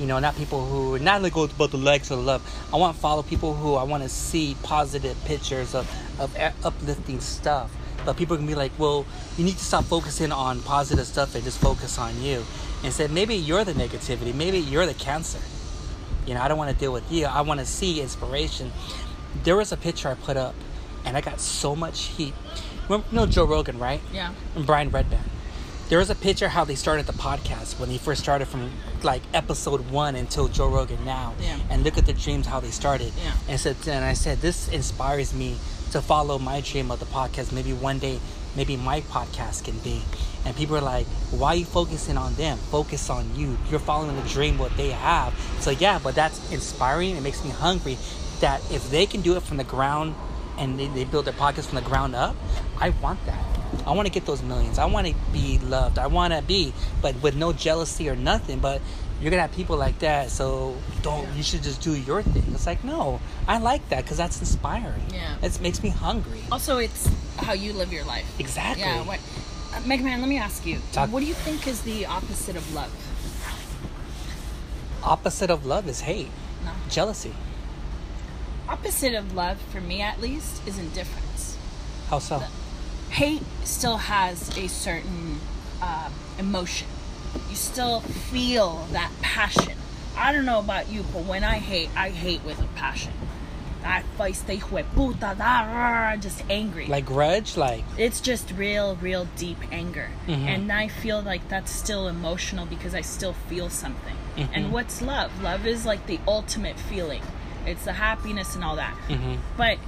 You 0.00 0.06
know, 0.06 0.18
not 0.18 0.34
people 0.36 0.64
who 0.66 0.98
not 0.98 1.16
only 1.16 1.30
go 1.30 1.44
about 1.44 1.70
the 1.72 1.76
likes 1.76 2.10
or 2.10 2.16
the 2.16 2.22
love. 2.22 2.42
I 2.72 2.76
want 2.78 2.96
to 2.96 3.00
follow 3.02 3.22
people 3.22 3.54
who 3.54 3.74
I 3.74 3.82
want 3.84 4.02
to 4.02 4.08
see 4.08 4.56
positive 4.62 5.22
pictures 5.26 5.74
of 5.74 5.86
of 6.18 6.34
uplifting 6.64 7.20
stuff. 7.20 7.70
But 8.04 8.16
people 8.16 8.36
can 8.36 8.46
be 8.46 8.54
like, 8.54 8.72
well, 8.78 9.06
you 9.36 9.44
need 9.44 9.56
to 9.56 9.64
stop 9.64 9.84
focusing 9.84 10.32
on 10.32 10.60
positive 10.62 11.06
stuff 11.06 11.34
and 11.34 11.44
just 11.44 11.58
focus 11.58 11.98
on 11.98 12.20
you. 12.20 12.44
And 12.82 12.92
said 12.92 13.10
maybe 13.10 13.34
you're 13.34 13.64
the 13.64 13.72
negativity, 13.72 14.34
maybe 14.34 14.58
you're 14.58 14.86
the 14.86 14.94
cancer. 14.94 15.40
You 16.26 16.34
know, 16.34 16.40
I 16.40 16.48
don't 16.48 16.58
want 16.58 16.70
to 16.70 16.76
deal 16.76 16.92
with 16.92 17.10
you. 17.10 17.26
I 17.26 17.42
want 17.42 17.60
to 17.60 17.66
see 17.66 18.00
inspiration. 18.00 18.72
There 19.42 19.56
was 19.56 19.72
a 19.72 19.76
picture 19.76 20.08
I 20.08 20.14
put 20.14 20.36
up, 20.36 20.54
and 21.04 21.16
I 21.16 21.20
got 21.20 21.40
so 21.40 21.76
much 21.76 22.04
heat. 22.04 22.34
Remember, 22.84 23.06
you 23.10 23.16
know 23.16 23.26
Joe 23.26 23.44
Rogan, 23.44 23.78
right? 23.78 24.00
yeah. 24.12 24.32
and 24.54 24.66
Brian 24.66 24.90
Redban. 24.90 25.20
There 25.88 25.98
was 25.98 26.08
a 26.08 26.14
picture 26.14 26.48
how 26.48 26.64
they 26.64 26.76
started 26.76 27.06
the 27.06 27.12
podcast 27.12 27.78
when 27.78 27.90
they 27.90 27.98
first 27.98 28.22
started 28.22 28.48
from 28.48 28.70
like 29.02 29.22
episode 29.34 29.90
one 29.90 30.16
until 30.16 30.48
Joe 30.48 30.68
Rogan 30.68 31.04
now. 31.04 31.34
Yeah. 31.40 31.58
And 31.68 31.84
look 31.84 31.98
at 31.98 32.06
the 32.06 32.14
dreams 32.14 32.46
how 32.46 32.58
they 32.60 32.70
started. 32.70 33.12
Yeah. 33.22 33.32
And 33.48 33.60
so 33.60 33.74
and 33.86 34.04
I 34.04 34.14
said 34.14 34.40
this 34.40 34.68
inspires 34.68 35.34
me 35.34 35.56
to 35.94 36.02
follow 36.02 36.40
my 36.40 36.60
dream 36.60 36.90
of 36.90 36.98
the 36.98 37.06
podcast. 37.06 37.52
Maybe 37.52 37.72
one 37.72 38.00
day, 38.00 38.18
maybe 38.56 38.76
my 38.76 39.00
podcast 39.02 39.62
can 39.62 39.78
be. 39.78 40.02
And 40.44 40.56
people 40.56 40.76
are 40.76 40.80
like, 40.80 41.06
why 41.30 41.50
are 41.50 41.56
you 41.56 41.64
focusing 41.64 42.16
on 42.16 42.34
them? 42.34 42.58
Focus 42.58 43.08
on 43.10 43.36
you. 43.36 43.56
You're 43.70 43.78
following 43.78 44.16
the 44.16 44.28
dream 44.28 44.58
what 44.58 44.76
they 44.76 44.90
have. 44.90 45.32
So 45.60 45.70
yeah, 45.70 46.00
but 46.02 46.16
that's 46.16 46.50
inspiring. 46.50 47.14
It 47.14 47.22
makes 47.22 47.44
me 47.44 47.50
hungry 47.50 47.96
that 48.40 48.60
if 48.72 48.90
they 48.90 49.06
can 49.06 49.20
do 49.20 49.36
it 49.36 49.44
from 49.44 49.56
the 49.56 49.64
ground 49.64 50.16
and 50.58 50.80
they, 50.80 50.88
they 50.88 51.04
build 51.04 51.26
their 51.26 51.32
podcast 51.32 51.66
from 51.66 51.76
the 51.76 51.88
ground 51.88 52.16
up, 52.16 52.34
I 52.80 52.90
want 52.90 53.24
that. 53.26 53.44
I 53.86 53.92
want 53.92 54.06
to 54.06 54.12
get 54.12 54.26
those 54.26 54.42
millions. 54.42 54.80
I 54.80 54.86
want 54.86 55.06
to 55.06 55.14
be 55.32 55.58
loved. 55.58 56.00
I 56.00 56.08
want 56.08 56.32
to 56.32 56.42
be, 56.42 56.72
but 57.02 57.22
with 57.22 57.36
no 57.36 57.52
jealousy 57.52 58.08
or 58.08 58.16
nothing. 58.16 58.58
But 58.58 58.82
you're 59.24 59.30
gonna 59.30 59.40
have 59.40 59.52
people 59.52 59.78
like 59.78 59.98
that, 60.00 60.30
so 60.30 60.76
don't. 61.00 61.26
You 61.34 61.42
should 61.42 61.62
just 61.62 61.80
do 61.80 61.96
your 61.96 62.22
thing. 62.22 62.44
It's 62.52 62.66
like 62.66 62.84
no, 62.84 63.20
I 63.48 63.56
like 63.56 63.88
that 63.88 64.04
because 64.04 64.18
that's 64.18 64.38
inspiring. 64.38 65.00
Yeah. 65.14 65.36
it 65.42 65.58
makes 65.62 65.82
me 65.82 65.88
hungry. 65.88 66.40
Also, 66.52 66.76
it's 66.76 67.08
how 67.38 67.54
you 67.54 67.72
live 67.72 67.90
your 67.90 68.04
life. 68.04 68.26
Exactly. 68.38 68.82
Yeah. 68.84 69.02
What, 69.02 69.20
uh, 69.74 69.80
Mega 69.86 70.04
Man, 70.04 70.20
let 70.20 70.28
me 70.28 70.36
ask 70.36 70.66
you. 70.66 70.78
Talk- 70.92 71.10
What 71.10 71.20
do 71.20 71.26
you 71.26 71.32
think 71.32 71.66
is 71.66 71.80
the 71.80 72.04
opposite 72.04 72.54
of 72.54 72.74
love? 72.74 72.92
Opposite 75.02 75.48
of 75.50 75.64
love 75.64 75.88
is 75.88 76.00
hate, 76.02 76.30
No. 76.62 76.72
jealousy. 76.90 77.32
Opposite 78.68 79.14
of 79.14 79.34
love, 79.34 79.58
for 79.72 79.80
me 79.80 80.02
at 80.02 80.20
least, 80.20 80.66
is 80.66 80.78
indifference. 80.78 81.56
How 82.10 82.18
so? 82.18 82.42
Hate 83.08 83.42
still 83.64 83.96
has 83.96 84.54
a 84.58 84.68
certain 84.68 85.40
uh, 85.80 86.10
emotion. 86.38 86.88
You 87.48 87.56
still 87.56 88.00
feel 88.00 88.86
that 88.92 89.10
passion. 89.22 89.74
I 90.16 90.32
don't 90.32 90.44
know 90.44 90.58
about 90.60 90.88
you, 90.90 91.04
but 91.12 91.24
when 91.24 91.42
I 91.44 91.58
hate, 91.58 91.90
I 91.96 92.10
hate 92.10 92.44
with 92.44 92.60
a 92.60 92.66
passion. 92.76 93.12
I 93.84 94.02
feisty 94.18 94.58
hijo 94.60 94.78
de 94.78 94.84
puta, 94.94 95.34
da, 95.36 96.16
just 96.16 96.42
angry. 96.48 96.86
Like 96.86 97.04
grudge, 97.04 97.56
like 97.56 97.84
it's 97.98 98.20
just 98.20 98.50
real, 98.52 98.96
real 98.96 99.26
deep 99.36 99.58
anger. 99.70 100.08
Mhm. 100.26 100.46
And 100.46 100.72
I 100.72 100.88
feel 100.88 101.20
like 101.20 101.48
that's 101.50 101.70
still 101.70 102.08
emotional 102.08 102.64
because 102.64 102.94
I 102.94 103.02
still 103.02 103.34
feel 103.48 103.68
something. 103.68 104.16
Mhm. 104.36 104.48
And 104.54 104.72
what's 104.72 105.02
love? 105.02 105.30
Love 105.42 105.66
is 105.66 105.84
like 105.84 106.06
the 106.06 106.18
ultimate 106.26 106.78
feeling, 106.78 107.22
it's 107.66 107.84
the 107.84 107.92
happiness 107.94 108.54
and 108.54 108.64
all 108.64 108.76
that. 108.76 108.94
Mhm. 109.08 109.38
But 109.58 109.78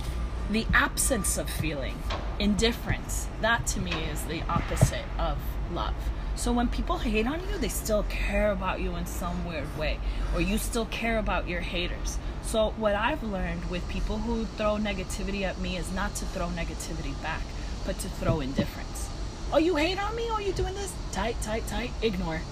the 0.50 0.66
absence 0.74 1.38
of 1.38 1.48
feeling, 1.48 1.96
indifference, 2.38 3.28
that 3.40 3.66
to 3.68 3.80
me 3.80 3.92
is 4.12 4.22
the 4.24 4.42
opposite 4.48 5.06
of 5.18 5.38
love. 5.72 5.94
So 6.36 6.52
when 6.52 6.68
people 6.68 6.98
hate 6.98 7.26
on 7.26 7.40
you, 7.48 7.58
they 7.58 7.68
still 7.68 8.04
care 8.04 8.52
about 8.52 8.80
you 8.80 8.94
in 8.96 9.06
some 9.06 9.44
weird 9.46 9.76
way, 9.78 9.98
or 10.34 10.40
you 10.40 10.58
still 10.58 10.86
care 10.86 11.18
about 11.18 11.48
your 11.48 11.60
haters. 11.60 12.18
So 12.42 12.70
what 12.76 12.94
I've 12.94 13.22
learned 13.22 13.68
with 13.70 13.88
people 13.88 14.18
who 14.18 14.44
throw 14.44 14.76
negativity 14.76 15.42
at 15.42 15.58
me 15.58 15.76
is 15.76 15.90
not 15.92 16.14
to 16.16 16.24
throw 16.26 16.48
negativity 16.48 17.20
back, 17.22 17.42
but 17.84 17.98
to 18.00 18.08
throw 18.08 18.40
indifference. 18.40 19.08
Oh, 19.52 19.58
you 19.58 19.76
hate 19.76 19.98
on 19.98 20.14
me? 20.14 20.28
Oh, 20.30 20.38
you 20.38 20.52
doing 20.52 20.74
this? 20.74 20.92
Tight, 21.12 21.40
tight, 21.40 21.66
tight. 21.66 21.90
Ignore. 22.02 22.42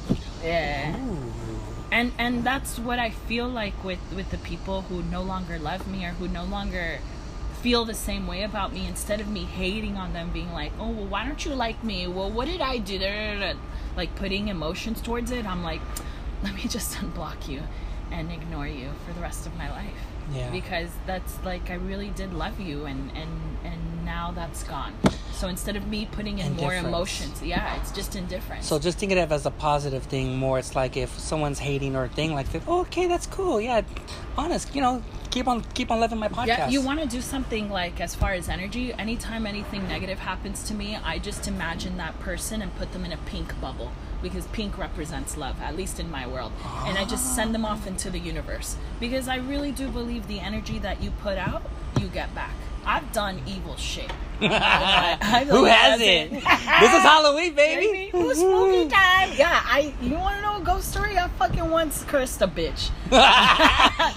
Yeah. 0.42 0.96
Ooh. 0.96 1.32
And 1.92 2.12
and 2.18 2.42
that's 2.42 2.78
what 2.78 2.98
I 2.98 3.10
feel 3.10 3.48
like 3.48 3.84
with 3.84 4.00
with 4.16 4.30
the 4.30 4.38
people 4.38 4.82
who 4.82 5.02
no 5.02 5.22
longer 5.22 5.58
love 5.58 5.86
me 5.86 6.04
or 6.06 6.10
who 6.10 6.26
no 6.26 6.44
longer 6.44 6.98
feel 7.64 7.86
the 7.86 7.94
same 7.94 8.26
way 8.26 8.42
about 8.42 8.74
me 8.74 8.86
instead 8.86 9.22
of 9.22 9.26
me 9.26 9.44
hating 9.44 9.96
on 9.96 10.12
them 10.12 10.28
being 10.34 10.52
like 10.52 10.70
oh 10.78 10.90
well 10.90 11.06
why 11.06 11.24
don't 11.24 11.46
you 11.46 11.54
like 11.54 11.82
me? 11.82 12.06
Well 12.06 12.30
what 12.30 12.46
did 12.46 12.60
i 12.60 12.76
do? 12.76 12.98
Like 13.96 14.14
putting 14.16 14.48
emotions 14.48 15.00
towards 15.00 15.30
it 15.30 15.46
i'm 15.46 15.64
like 15.64 15.80
let 16.42 16.54
me 16.54 16.64
just 16.68 16.94
unblock 17.00 17.48
you 17.48 17.62
and 18.12 18.30
ignore 18.30 18.68
you 18.68 18.90
for 19.06 19.14
the 19.14 19.20
rest 19.20 19.46
of 19.46 19.56
my 19.56 19.70
life. 19.70 20.02
Yeah. 20.30 20.50
because 20.50 20.90
that's 21.06 21.42
like 21.42 21.70
i 21.70 21.74
really 21.74 22.10
did 22.10 22.34
love 22.34 22.60
you 22.60 22.84
and 22.84 23.10
and 23.14 23.58
and 23.64 24.04
now 24.04 24.30
that's 24.30 24.62
gone 24.62 24.94
so 25.34 25.48
instead 25.48 25.76
of 25.76 25.86
me 25.88 26.06
putting 26.12 26.38
in 26.38 26.54
more 26.56 26.74
emotions 26.74 27.42
yeah 27.42 27.78
it's 27.80 27.90
just 27.92 28.14
indifference 28.16 28.66
So 28.66 28.78
just 28.78 28.98
think 28.98 29.12
of 29.12 29.18
it 29.18 29.30
as 29.32 29.46
a 29.46 29.50
positive 29.50 30.04
thing 30.04 30.36
more. 30.36 30.58
It's 30.58 30.74
like 30.74 30.96
if 30.96 31.10
someone's 31.18 31.58
hating 31.58 31.96
or 31.96 32.04
a 32.04 32.08
thing 32.08 32.34
like 32.34 32.50
that, 32.52 32.62
oh, 32.66 32.80
okay, 32.82 33.06
that's 33.06 33.26
cool. 33.26 33.60
Yeah, 33.60 33.82
honest, 34.36 34.74
you 34.74 34.80
know, 34.80 35.02
keep 35.30 35.46
on 35.46 35.62
keep 35.74 35.90
on 35.90 36.00
loving 36.00 36.18
my 36.18 36.28
podcast. 36.28 36.46
Yeah, 36.46 36.68
you 36.68 36.80
want 36.80 37.00
to 37.00 37.06
do 37.06 37.20
something 37.20 37.70
like 37.70 38.00
as 38.00 38.14
far 38.14 38.32
as 38.32 38.48
energy. 38.48 38.92
Anytime 38.94 39.46
anything 39.46 39.86
negative 39.88 40.18
happens 40.20 40.62
to 40.64 40.74
me, 40.74 40.96
I 40.96 41.18
just 41.18 41.46
imagine 41.48 41.96
that 41.98 42.18
person 42.20 42.62
and 42.62 42.74
put 42.76 42.92
them 42.92 43.04
in 43.04 43.12
a 43.12 43.18
pink 43.26 43.58
bubble 43.60 43.90
because 44.22 44.46
pink 44.48 44.78
represents 44.78 45.36
love, 45.36 45.60
at 45.60 45.76
least 45.76 46.00
in 46.00 46.10
my 46.10 46.26
world. 46.26 46.52
And 46.86 46.96
I 46.96 47.04
just 47.04 47.34
send 47.34 47.54
them 47.54 47.64
off 47.64 47.86
into 47.86 48.08
the 48.10 48.18
universe 48.18 48.76
because 49.00 49.28
I 49.28 49.36
really 49.36 49.72
do 49.72 49.88
believe 49.88 50.26
the 50.28 50.40
energy 50.40 50.78
that 50.78 51.02
you 51.02 51.10
put 51.10 51.36
out, 51.36 51.62
you 52.00 52.06
get 52.08 52.34
back. 52.34 52.54
I've 52.86 53.10
done 53.12 53.40
evil 53.46 53.76
shit. 53.76 54.10
I- 54.40 55.46
Who 55.48 55.64
hasn't? 55.64 56.32
this 56.32 56.42
is 56.42 57.02
Halloween, 57.02 57.54
baby. 57.54 58.10
Who's 58.10 58.38
spooky 58.38 58.88
time? 58.88 59.30
Yeah, 59.36 59.60
I. 59.64 59.94
You 60.00 60.14
want 60.14 60.36
to 60.36 60.42
know 60.42 60.60
a 60.60 60.64
ghost 60.64 60.90
story? 60.90 61.18
I 61.18 61.28
fucking 61.28 61.70
once 61.70 62.04
cursed 62.04 62.42
a 62.42 62.48
bitch. 62.48 62.90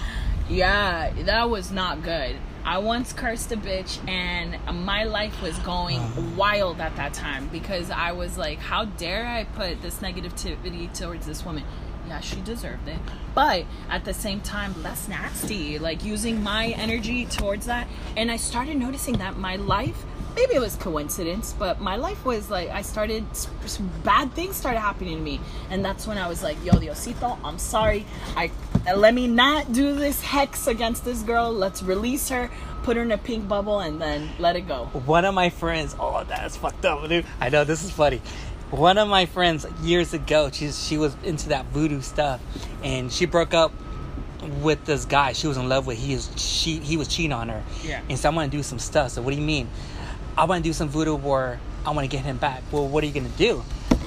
yeah, 0.48 1.12
that 1.24 1.48
was 1.48 1.70
not 1.70 2.02
good. 2.02 2.36
I 2.64 2.78
once 2.78 3.12
cursed 3.12 3.50
a 3.52 3.56
bitch, 3.56 4.06
and 4.08 4.58
my 4.84 5.04
life 5.04 5.40
was 5.40 5.58
going 5.60 6.00
uh-huh. 6.00 6.22
wild 6.36 6.80
at 6.80 6.94
that 6.96 7.14
time 7.14 7.48
because 7.48 7.90
I 7.90 8.12
was 8.12 8.36
like, 8.36 8.58
"How 8.58 8.84
dare 8.84 9.26
I 9.26 9.44
put 9.44 9.80
this 9.80 10.00
negativity 10.00 10.92
towards 10.92 11.26
this 11.26 11.44
woman?" 11.44 11.64
Yeah, 12.08 12.20
she 12.20 12.40
deserved 12.40 12.88
it, 12.88 12.98
but 13.34 13.64
at 13.90 14.04
the 14.04 14.14
same 14.14 14.40
time, 14.40 14.74
that's 14.78 15.08
nasty. 15.08 15.78
Like 15.78 16.04
using 16.04 16.42
my 16.42 16.68
energy 16.68 17.26
towards 17.26 17.66
that, 17.66 17.86
and 18.16 18.30
I 18.30 18.36
started 18.36 18.76
noticing 18.76 19.18
that 19.18 19.36
my 19.36 19.56
life 19.56 20.04
maybe 20.34 20.54
it 20.54 20.60
was 20.60 20.76
coincidence, 20.76 21.54
but 21.58 21.80
my 21.80 21.96
life 21.96 22.24
was 22.24 22.48
like 22.48 22.68
I 22.70 22.82
started 22.82 23.24
bad 24.04 24.32
things 24.34 24.56
started 24.56 24.80
happening 24.80 25.16
to 25.16 25.22
me, 25.22 25.40
and 25.68 25.84
that's 25.84 26.06
when 26.06 26.16
I 26.16 26.28
was 26.28 26.42
like, 26.42 26.56
"Yo, 26.64 26.72
Diosito, 26.72 27.38
I'm 27.44 27.58
sorry. 27.58 28.06
I 28.36 28.50
let 28.96 29.14
me 29.14 29.26
not 29.26 29.72
do 29.72 29.94
this 29.94 30.22
hex 30.22 30.66
against 30.66 31.04
this 31.04 31.22
girl. 31.22 31.52
Let's 31.52 31.82
release 31.82 32.28
her, 32.28 32.50
put 32.84 32.96
her 32.96 33.02
in 33.02 33.12
a 33.12 33.18
pink 33.18 33.48
bubble, 33.48 33.80
and 33.80 34.00
then 34.00 34.30
let 34.38 34.56
it 34.56 34.68
go." 34.68 34.86
One 35.04 35.24
of 35.24 35.34
my 35.34 35.50
friends, 35.50 35.96
oh, 35.98 36.24
that's 36.24 36.56
fucked 36.56 36.84
up, 36.84 37.06
dude. 37.08 37.26
I 37.40 37.48
know 37.48 37.64
this 37.64 37.82
is 37.84 37.90
funny. 37.90 38.22
One 38.70 38.98
of 38.98 39.08
my 39.08 39.26
friends 39.26 39.66
years 39.82 40.12
ago, 40.12 40.50
she's 40.52 40.84
she 40.86 40.98
was 40.98 41.16
into 41.24 41.48
that 41.50 41.66
voodoo 41.66 42.00
stuff, 42.02 42.40
and 42.84 43.10
she 43.10 43.24
broke 43.24 43.54
up 43.54 43.72
with 44.62 44.84
this 44.84 45.04
guy 45.04 45.32
she 45.32 45.46
was 45.46 45.56
in 45.56 45.68
love 45.68 45.86
with. 45.86 45.98
He 45.98 46.12
is 46.12 46.30
she 46.36 46.78
he 46.78 46.96
was 46.96 47.08
cheating 47.08 47.32
on 47.32 47.48
her. 47.48 47.62
Yeah. 47.82 48.02
And 48.10 48.18
so 48.18 48.30
I 48.30 48.34
want 48.34 48.50
to 48.50 48.56
do 48.56 48.62
some 48.62 48.78
stuff. 48.78 49.12
So 49.12 49.22
what 49.22 49.30
do 49.34 49.40
you 49.40 49.46
mean? 49.46 49.68
I 50.36 50.44
want 50.44 50.62
to 50.62 50.68
do 50.68 50.72
some 50.74 50.88
voodoo 50.88 51.16
where 51.16 51.58
I 51.86 51.90
want 51.90 52.04
to 52.08 52.14
get 52.14 52.24
him 52.24 52.36
back. 52.36 52.62
Well, 52.70 52.86
what 52.86 53.02
are 53.02 53.06
you 53.06 53.12
gonna 53.12 53.28
do? 53.36 53.64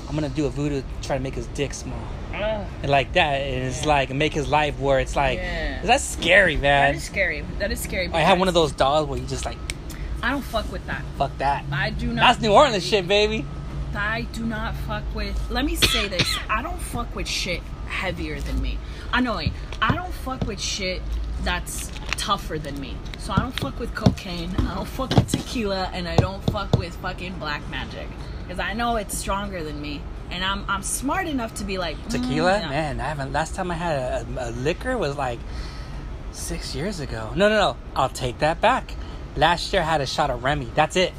I'm 0.08 0.16
gonna 0.16 0.30
do 0.30 0.46
a 0.46 0.50
voodoo 0.50 0.82
to 0.82 1.08
try 1.08 1.18
to 1.18 1.24
make 1.24 1.34
his 1.36 1.48
dick 1.48 1.74
small. 1.74 1.98
Ah. 2.34 2.64
And 2.84 2.90
like 2.92 3.14
that, 3.14 3.42
and 3.42 3.64
it's 3.68 3.86
like 3.86 4.10
make 4.12 4.34
his 4.34 4.48
life 4.48 4.80
where 4.80 5.00
it's 5.00 5.16
like 5.16 5.40
Yeah. 5.40 5.82
that's 5.84 6.04
scary, 6.04 6.56
man. 6.56 6.96
is 6.96 7.04
scary. 7.04 7.44
That 7.60 7.72
is 7.72 7.80
scary. 7.80 8.10
I 8.14 8.20
have 8.22 8.38
one 8.40 8.48
of 8.48 8.54
those 8.54 8.72
dolls 8.74 9.08
where 9.08 9.18
you 9.20 9.26
just 9.26 9.46
like 9.46 9.58
I 10.22 10.30
don't 10.30 10.44
fuck 10.44 10.72
with 10.72 10.86
that. 10.86 11.02
fuck 11.18 11.36
that. 11.40 11.66
I 11.72 11.90
do 11.90 12.08
not. 12.08 12.22
That's 12.22 12.42
New 12.42 12.52
Orleans 12.54 12.86
shit, 12.86 13.08
baby. 13.08 13.44
I 13.96 14.22
do 14.34 14.46
not 14.46 14.76
fuck 14.76 15.04
with. 15.14 15.38
Let 15.50 15.66
me 15.66 15.76
say 15.76 16.08
this: 16.08 16.38
I 16.50 16.62
don't 16.62 16.80
fuck 16.80 17.16
with 17.16 17.28
shit 17.28 17.62
heavier 17.88 18.40
than 18.40 18.62
me. 18.62 18.78
I 19.12 19.22
know 19.22 19.38
it. 19.38 19.52
I 19.82 19.96
don't 19.96 20.14
fuck 20.14 20.46
with 20.46 20.60
shit 20.62 21.02
that's 21.44 21.92
tougher 22.12 22.60
than 22.60 22.80
me. 22.80 22.96
So 23.20 23.34
I 23.34 23.38
don't 23.38 23.60
fuck 23.60 23.80
with 23.80 23.94
cocaine. 23.96 24.56
I 24.60 24.76
don't 24.76 24.88
fuck 24.88 25.10
with 25.10 25.28
tequila, 25.28 25.90
and 25.94 26.08
I 26.08 26.16
don't 26.16 26.44
fuck 26.52 26.78
with 26.78 26.96
fucking 26.98 27.40
black 27.40 27.68
magic 27.70 28.08
because 28.52 28.60
I 28.60 28.74
know 28.74 28.98
it's 28.98 29.18
stronger 29.18 29.64
than 29.64 29.82
me, 29.82 30.02
and 30.30 30.44
I'm 30.44 30.66
I'm 30.68 30.84
smart 30.84 31.28
enough 31.28 31.54
to 31.56 31.64
be 31.64 31.78
like 31.78 31.98
mm, 31.98 32.10
Tequila, 32.10 32.60
man. 32.70 33.00
I 33.00 33.06
haven't. 33.06 33.32
Last 33.34 33.56
time 33.56 33.72
I 33.72 33.76
had 33.76 33.98
a, 33.98 34.50
a 34.50 34.52
liquor 34.52 34.98
was 34.98 35.18
like 35.18 35.40
six 36.32 36.76
years 36.76 37.00
ago. 37.00 37.32
No, 37.36 37.50
no, 37.50 37.58
no. 37.58 37.78
I'll 37.96 38.10
take 38.10 38.40
that 38.40 38.62
back. 38.62 38.94
Last 39.36 39.72
year 39.72 39.82
I 39.82 39.86
had 39.86 40.02
a 40.02 40.06
shot 40.06 40.30
of 40.30 40.44
Remy. 40.44 40.70
That's 40.76 40.96
it. 40.96 41.14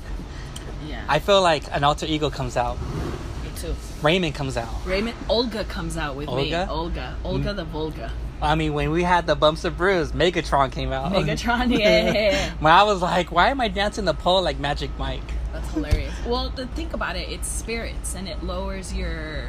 Yeah, 0.87 1.05
I 1.09 1.19
feel 1.19 1.43
like 1.43 1.65
an 1.75 1.85
alter 1.85 2.07
ego 2.07 2.31
comes 2.31 2.57
out. 2.57 2.79
me 2.81 3.51
too. 3.57 3.75
Raymond 4.03 4.35
comes 4.35 4.57
out. 4.57 4.75
Raymond 4.85 5.17
Olga 5.29 5.65
comes 5.65 5.97
out 5.97 6.17
with 6.17 6.29
me. 6.29 6.55
Olga? 6.55 6.69
Olga, 6.71 7.17
mm. 7.23 7.27
Olga 7.27 7.55
the 7.55 7.65
Volga. 7.65 8.13
I 8.43 8.57
mean, 8.57 8.73
when 8.73 8.91
we 8.91 9.05
had 9.05 9.29
the 9.29 9.37
bumps 9.37 9.65
and 9.65 9.77
bruise, 9.77 10.11
Megatron 10.11 10.73
came 10.73 10.91
out. 10.91 11.13
Megatron, 11.13 11.79
yeah. 11.79 12.53
when 12.59 12.73
I 12.73 12.83
was 12.83 13.01
like, 13.01 13.31
why 13.31 13.51
am 13.51 13.61
I 13.61 13.69
dancing 13.69 14.05
the 14.05 14.15
pole 14.15 14.43
like 14.43 14.59
Magic 14.59 14.91
Mike? 14.99 15.23
That's 15.53 15.71
hilarious. 15.71 16.13
Well, 16.27 16.51
to 16.53 16.67
think 16.67 16.93
about 16.93 17.15
it, 17.15 17.29
it's 17.29 17.47
spirits, 17.47 18.17
and 18.17 18.29
it 18.29 18.43
lowers 18.43 18.93
your 18.93 19.49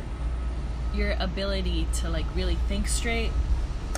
your 0.93 1.15
ability 1.19 1.87
to 1.93 2.09
like 2.09 2.25
really 2.35 2.57
think 2.67 2.87
straight. 2.87 3.31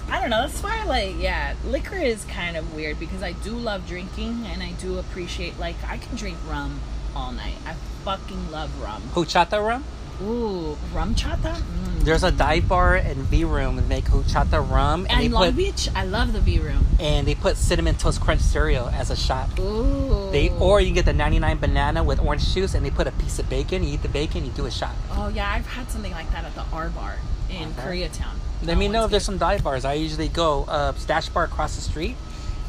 I 0.09 0.21
don't 0.21 0.29
know. 0.29 0.43
That's 0.43 0.63
why, 0.63 0.83
like, 0.85 1.15
yeah, 1.19 1.55
liquor 1.65 1.97
is 1.97 2.23
kind 2.25 2.55
of 2.55 2.73
weird 2.73 2.97
because 2.99 3.21
I 3.21 3.33
do 3.33 3.51
love 3.51 3.87
drinking, 3.87 4.45
and 4.45 4.63
I 4.63 4.71
do 4.73 4.97
appreciate 4.97 5.59
like 5.59 5.75
I 5.85 5.97
can 5.97 6.15
drink 6.15 6.37
rum 6.47 6.79
all 7.15 7.31
night. 7.31 7.55
I 7.65 7.73
fucking 8.03 8.51
love 8.51 8.69
rum. 8.81 9.01
Horchata 9.13 9.65
rum? 9.65 9.83
Ooh, 10.21 10.77
RumChata. 10.93 11.55
Mm. 11.57 12.03
There's 12.05 12.23
a 12.23 12.31
dive 12.31 12.69
bar 12.69 12.95
in 12.95 13.23
V 13.23 13.43
Room 13.43 13.77
and 13.77 13.89
make 13.89 14.05
Horchata 14.05 14.59
rum, 14.69 15.01
and, 15.09 15.11
And 15.11 15.21
they 15.23 15.29
Long 15.29 15.45
put 15.47 15.55
Beach, 15.57 15.89
I 15.93 16.05
love 16.05 16.31
the 16.31 16.39
V 16.39 16.59
Room. 16.59 16.85
and 16.99 17.27
they 17.27 17.35
put 17.35 17.57
cinnamon 17.57 17.95
toast 17.95 18.21
crunch 18.21 18.39
cereal 18.41 18.87
as 18.89 19.09
a 19.09 19.15
shot. 19.15 19.49
Ooh. 19.59 20.29
They 20.31 20.49
or 20.51 20.79
you 20.79 20.87
can 20.87 20.95
get 20.95 21.05
the 21.05 21.13
99 21.13 21.57
banana 21.57 22.03
with 22.03 22.19
orange 22.21 22.53
juice, 22.53 22.75
and 22.75 22.85
they 22.85 22.91
put 22.91 23.07
a 23.07 23.11
piece 23.11 23.39
of 23.39 23.49
bacon. 23.49 23.83
You 23.83 23.95
eat 23.95 24.03
the 24.03 24.07
bacon, 24.09 24.45
you 24.45 24.51
do 24.51 24.65
a 24.65 24.71
shot. 24.71 24.95
Oh 25.11 25.27
yeah, 25.29 25.49
I've 25.51 25.67
had 25.67 25.89
something 25.91 26.11
like 26.13 26.31
that 26.31 26.45
at 26.45 26.55
the 26.55 26.63
R 26.71 26.89
Bar 26.89 27.15
in 27.49 27.69
Okay. 27.77 27.81
Koreatown. 28.07 28.31
Let 28.61 28.67
That 28.67 28.77
me 28.77 28.87
know 28.87 29.03
if 29.05 29.11
there's 29.11 29.25
some 29.25 29.37
dive 29.37 29.63
bars. 29.63 29.83
I 29.83 29.93
usually 29.95 30.29
go 30.29 30.63
uh, 30.69 30.93
Stash 30.93 31.27
Bar 31.29 31.43
across 31.43 31.75
the 31.75 31.81
street. 31.81 32.15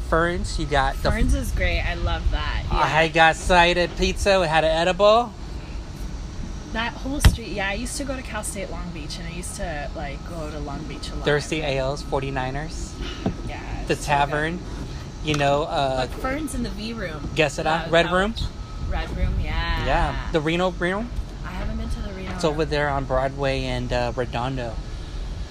Ferns, 0.09 0.57
you 0.59 0.65
got 0.65 0.95
the. 1.03 1.11
Ferns 1.11 1.33
is 1.33 1.51
great. 1.51 1.81
I 1.81 1.95
love 1.95 2.29
that. 2.31 2.63
Yeah. 2.71 2.77
I 2.77 3.07
got 3.09 3.35
cited 3.35 3.95
pizza. 3.97 4.39
We 4.39 4.47
had 4.47 4.63
an 4.63 4.71
edible. 4.71 5.33
That 6.73 6.93
whole 6.93 7.19
street, 7.21 7.47
yeah. 7.49 7.69
I 7.69 7.73
used 7.73 7.97
to 7.97 8.03
go 8.03 8.15
to 8.15 8.21
Cal 8.21 8.43
State 8.43 8.69
Long 8.69 8.89
Beach, 8.93 9.17
and 9.19 9.27
I 9.27 9.31
used 9.31 9.55
to 9.55 9.89
like 9.95 10.17
go 10.29 10.49
to 10.51 10.59
Long 10.59 10.83
Beach 10.83 11.09
a 11.11 11.15
lot. 11.15 11.25
Thirsty 11.25 11.61
Ales, 11.61 12.03
49ers. 12.03 12.91
yeah. 13.47 13.83
The 13.87 13.95
so 13.95 14.05
Tavern. 14.05 14.59
You 15.23 15.35
know, 15.35 15.63
uh, 15.63 16.07
Ferns 16.07 16.55
in 16.55 16.63
the 16.63 16.69
V 16.69 16.93
Room. 16.93 17.29
guess 17.35 17.57
it 17.59 17.65
Uh, 17.65 17.71
out. 17.71 17.91
Red 17.91 18.11
Room. 18.11 18.33
Red 18.89 19.09
Room, 19.17 19.33
yeah. 19.41 19.85
Yeah. 19.85 20.27
The 20.31 20.39
Reno 20.39 20.69
Room. 20.71 21.09
I 21.45 21.49
haven't 21.49 21.77
been 21.77 21.89
to 21.89 22.01
the 22.01 22.13
Reno. 22.13 22.31
It's 22.33 22.43
over 22.45 22.63
there 22.63 22.89
on 22.89 23.03
Broadway 23.05 23.63
and 23.63 23.91
uh, 23.91 24.13
Redondo. 24.15 24.73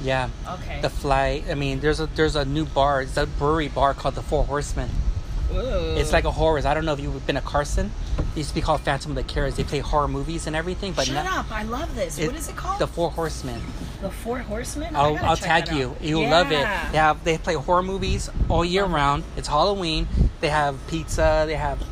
Yeah. 0.03 0.29
Okay. 0.49 0.81
The 0.81 0.91
fly. 0.91 1.43
I 1.49 1.55
mean, 1.55 1.81
there's 1.81 2.01
a 2.01 2.07
there's 2.07 2.37
a 2.37 2.45
new 2.45 2.65
bar. 2.67 3.03
It's 3.03 3.17
a 3.17 3.27
brewery 3.27 3.69
bar 3.69 3.95
called 3.95 4.15
the 4.15 4.23
Four 4.23 4.45
Horsemen. 4.45 4.91
Ooh. 5.55 5.97
It's 5.97 6.13
like 6.13 6.25
a 6.25 6.31
horror. 6.31 6.61
I 6.67 6.75
don't 6.75 6.85
know 6.85 6.93
if 6.93 7.01
you've 7.01 7.27
been 7.27 7.37
to 7.37 7.41
Carson. 7.41 7.91
It 8.19 8.39
used 8.39 8.51
to 8.51 8.55
be 8.55 8.61
called 8.61 8.81
Phantom 8.81 9.13
of 9.13 9.17
the 9.17 9.23
Carrots. 9.23 9.57
They 9.57 9.65
play 9.65 9.79
horror 9.79 10.09
movies 10.09 10.47
and 10.47 10.57
everything, 10.57 10.93
but 10.93 11.07
Shut 11.07 11.25
not, 11.25 11.47
up! 11.47 11.53
I 11.53 11.63
love 11.63 11.95
this. 11.95 12.19
what 12.19 12.35
is 12.35 12.49
it 12.49 12.57
called? 12.57 12.81
The 12.81 12.87
Four 12.87 13.11
Horsemen. 13.11 13.61
The 14.03 14.11
Four 14.11 14.41
Horsemen. 14.41 14.95
I'll, 14.97 15.17
I'll 15.19 15.37
tag 15.37 15.71
you. 15.73 15.97
You'll 16.01 16.29
love 16.29 16.49
it. 16.49 16.67
They 16.93 16.99
have 16.99 17.23
they 17.25 17.39
play 17.39 17.55
horror 17.55 17.83
movies 17.83 18.29
all 18.49 18.65
year 18.65 18.85
it. 18.85 18.89
round. 18.89 19.25
It's 19.37 19.49
Halloween. 19.49 20.09
They 20.41 20.49
have 20.49 20.79
pizza. 20.89 21.45
They 21.47 21.55
have 21.55 21.83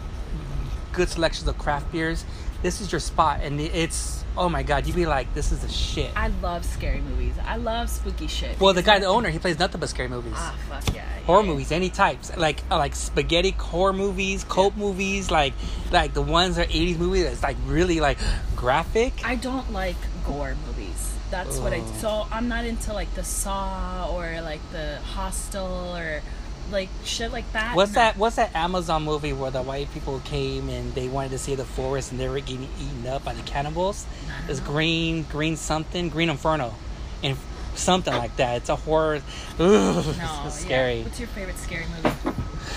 good 0.92 1.08
selections 1.08 1.48
of 1.48 1.56
craft 1.58 1.90
beers. 1.92 2.24
This 2.62 2.80
is 2.80 2.90
your 2.90 3.00
spot, 3.00 3.40
and 3.42 3.60
it's 3.60 4.23
oh 4.36 4.48
my 4.48 4.62
god, 4.62 4.86
you'd 4.86 4.96
be 4.96 5.06
like, 5.06 5.32
this 5.34 5.52
is 5.52 5.60
the 5.60 5.68
shit. 5.68 6.10
I 6.16 6.28
love 6.42 6.64
scary 6.64 7.00
movies. 7.00 7.34
I 7.46 7.56
love 7.56 7.88
spooky 7.88 8.26
shit. 8.26 8.58
well, 8.60 8.72
the 8.72 8.82
guy, 8.82 8.98
the 8.98 9.06
owner, 9.06 9.30
he 9.30 9.38
plays 9.38 9.58
nothing 9.58 9.80
but 9.80 9.88
scary 9.88 10.08
movies. 10.08 10.32
Ah, 10.36 10.56
fuck 10.68 10.94
yeah. 10.94 11.04
horror 11.26 11.42
yeah. 11.42 11.48
movies, 11.48 11.72
any 11.72 11.90
types, 11.90 12.36
like 12.36 12.62
uh, 12.70 12.78
like 12.78 12.94
spaghetti 12.94 13.52
horror 13.52 13.92
movies, 13.92 14.44
cult 14.44 14.76
movies, 14.76 15.30
like 15.30 15.54
like 15.90 16.14
the 16.14 16.22
ones 16.22 16.56
that 16.56 16.68
'80s 16.70 16.98
movies 16.98 17.24
that's 17.24 17.42
like 17.42 17.56
really 17.66 18.00
like 18.00 18.18
graphic. 18.56 19.12
I 19.24 19.36
don't 19.36 19.72
like 19.72 19.96
gore 20.26 20.56
movies. 20.66 21.14
That's 21.30 21.58
what 21.58 21.72
I. 21.72 21.84
So 21.98 22.26
I'm 22.30 22.48
not 22.48 22.64
into 22.64 22.92
like 22.92 23.12
the 23.14 23.24
Saw 23.24 24.08
or 24.12 24.40
like 24.40 24.60
the 24.72 24.98
Hostel 25.04 25.96
or 25.96 26.22
like 26.70 26.88
shit 27.04 27.32
like 27.32 27.50
that. 27.52 27.76
What's 27.76 27.92
that? 27.92 28.16
What's 28.16 28.36
that 28.36 28.54
Amazon 28.54 29.02
movie 29.04 29.32
where 29.32 29.50
the 29.50 29.62
white 29.62 29.92
people 29.92 30.20
came 30.24 30.68
and 30.68 30.94
they 30.94 31.08
wanted 31.08 31.30
to 31.30 31.38
see 31.38 31.54
the 31.54 31.64
forest 31.64 32.10
and 32.10 32.20
they 32.20 32.28
were 32.28 32.40
getting 32.40 32.68
eaten 32.80 33.06
up 33.06 33.24
by 33.24 33.34
the 33.34 33.42
cannibals? 33.42 34.06
It's 34.48 34.60
green, 34.60 35.24
green 35.24 35.56
something, 35.56 36.08
Green 36.08 36.30
Inferno, 36.30 36.74
and 37.22 37.36
something 37.74 38.14
like 38.14 38.36
that. 38.36 38.56
It's 38.58 38.68
a 38.68 38.76
horror. 38.76 39.16
Ugh, 39.58 39.60
No, 39.60 39.98
it's 40.06 40.18
yeah. 40.18 40.48
scary. 40.48 41.02
What's 41.02 41.18
your 41.20 41.28
favorite 41.28 41.58
scary 41.58 41.84
movie? 41.86 42.08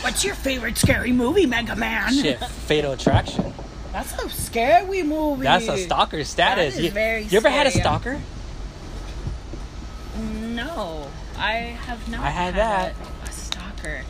What's 0.01 0.23
your 0.26 0.35
favorite 0.35 0.77
scary 0.77 1.11
movie, 1.11 1.45
Mega 1.45 1.76
Man? 1.76 2.14
Shit, 2.14 2.39
Fatal 2.43 2.91
Attraction. 2.91 3.53
That's 3.93 4.14
a 4.22 4.30
scary 4.30 5.01
movie. 5.03 5.43
That's 5.43 5.68
a 5.68 5.77
stalker 5.77 6.23
status. 6.23 6.76
is 6.77 6.85
you, 6.85 6.91
very 6.91 7.23
you 7.23 7.38
ever 7.38 7.49
had 7.49 7.65
a 7.68 7.72
stalker? 7.72 8.19
No, 10.18 11.09
I 11.38 11.53
have 11.85 12.07
not. 12.09 12.19
I 12.22 12.30
had 12.30 12.55
that. 12.55 12.93
A, 12.93 13.16
stalker. 13.88 14.03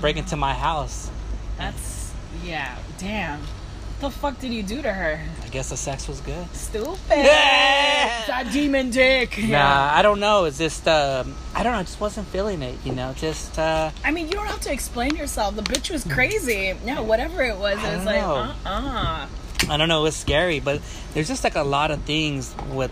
Break 0.00 0.16
into 0.16 0.36
my 0.36 0.54
house. 0.54 1.10
That's 1.58 2.12
yeah. 2.44 2.76
Damn. 2.98 3.40
What 3.40 4.12
the 4.12 4.18
fuck 4.18 4.40
did 4.40 4.52
you 4.52 4.62
do 4.62 4.80
to 4.80 4.90
her? 4.90 5.20
I 5.42 5.48
guess 5.48 5.68
the 5.68 5.76
sex 5.76 6.08
was 6.08 6.20
good. 6.20 6.48
Stupid. 6.54 6.96
Yeah. 7.10 8.24
That 8.26 8.50
demon 8.50 8.90
dick. 8.90 9.36
Nah, 9.42 9.92
I 9.92 10.00
don't 10.00 10.20
know. 10.20 10.46
It's 10.46 10.56
just 10.56 10.88
um, 10.88 11.34
I 11.54 11.62
don't 11.62 11.72
know. 11.72 11.80
I 11.80 11.82
just 11.82 12.00
wasn't 12.00 12.26
feeling 12.28 12.62
it. 12.62 12.78
You 12.84 12.92
know, 12.92 13.12
just 13.14 13.58
uh, 13.58 13.90
I 14.02 14.10
mean, 14.10 14.28
you 14.28 14.34
don't 14.34 14.46
have 14.46 14.60
to 14.62 14.72
explain 14.72 15.16
yourself. 15.16 15.56
The 15.56 15.62
bitch 15.62 15.90
was 15.90 16.04
crazy. 16.04 16.74
Yeah, 16.84 17.00
whatever 17.00 17.42
it 17.42 17.58
was, 17.58 17.78
I 17.78 17.92
it 17.92 17.96
was 17.96 18.06
like, 18.06 18.22
uh 18.22 18.54
uh 18.64 19.26
I 19.68 19.76
don't 19.76 19.88
know. 19.88 20.00
It 20.00 20.04
was 20.04 20.16
scary, 20.16 20.60
but 20.60 20.80
there's 21.12 21.28
just 21.28 21.44
like 21.44 21.56
a 21.56 21.62
lot 21.62 21.90
of 21.90 22.02
things 22.04 22.54
with 22.70 22.90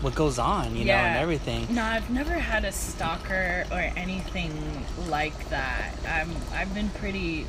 what 0.00 0.14
goes 0.14 0.38
on, 0.38 0.76
you 0.76 0.84
know, 0.86 0.92
and 0.94 1.18
everything. 1.18 1.66
No, 1.74 1.82
I've 1.82 2.08
never 2.10 2.32
had 2.34 2.64
a 2.64 2.72
stalker 2.72 3.64
or 3.70 3.78
anything 3.96 4.52
like 5.08 5.48
that. 5.50 5.92
I'm 6.08 6.30
I've 6.54 6.72
been 6.74 6.88
pretty 6.90 7.46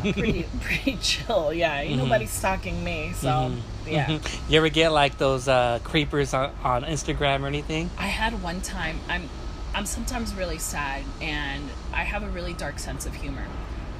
pretty 0.00 0.46
pretty 0.60 0.98
chill. 1.00 1.52
Yeah, 1.52 1.80
ain't 1.80 1.98
nobody 1.98 2.26
stalking 2.26 2.82
me. 2.84 3.12
So 3.14 3.28
Mhm. 3.28 3.60
yeah. 3.86 4.06
Mhm. 4.06 4.50
You 4.50 4.58
ever 4.58 4.68
get 4.68 4.90
like 4.92 5.18
those 5.18 5.48
uh, 5.48 5.78
creepers 5.84 6.34
on, 6.34 6.50
on 6.64 6.84
Instagram 6.84 7.42
or 7.42 7.46
anything? 7.46 7.90
I 7.98 8.06
had 8.08 8.42
one 8.42 8.60
time. 8.60 8.98
I'm 9.08 9.28
I'm 9.74 9.86
sometimes 9.86 10.34
really 10.34 10.58
sad, 10.58 11.02
and 11.22 11.70
I 11.94 12.04
have 12.04 12.22
a 12.22 12.28
really 12.28 12.52
dark 12.52 12.78
sense 12.78 13.06
of 13.06 13.14
humor. 13.14 13.46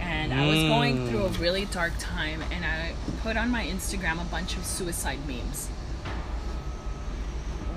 And 0.00 0.34
I 0.34 0.46
was 0.48 0.58
going 0.64 0.96
Mm. 0.98 1.08
through 1.10 1.24
a 1.26 1.28
really 1.40 1.64
dark 1.64 1.92
time, 2.00 2.42
and 2.50 2.64
I 2.66 2.92
put 3.22 3.36
on 3.36 3.50
my 3.50 3.64
Instagram 3.64 4.20
a 4.20 4.24
bunch 4.24 4.56
of 4.56 4.66
suicide 4.66 5.20
memes. 5.28 5.68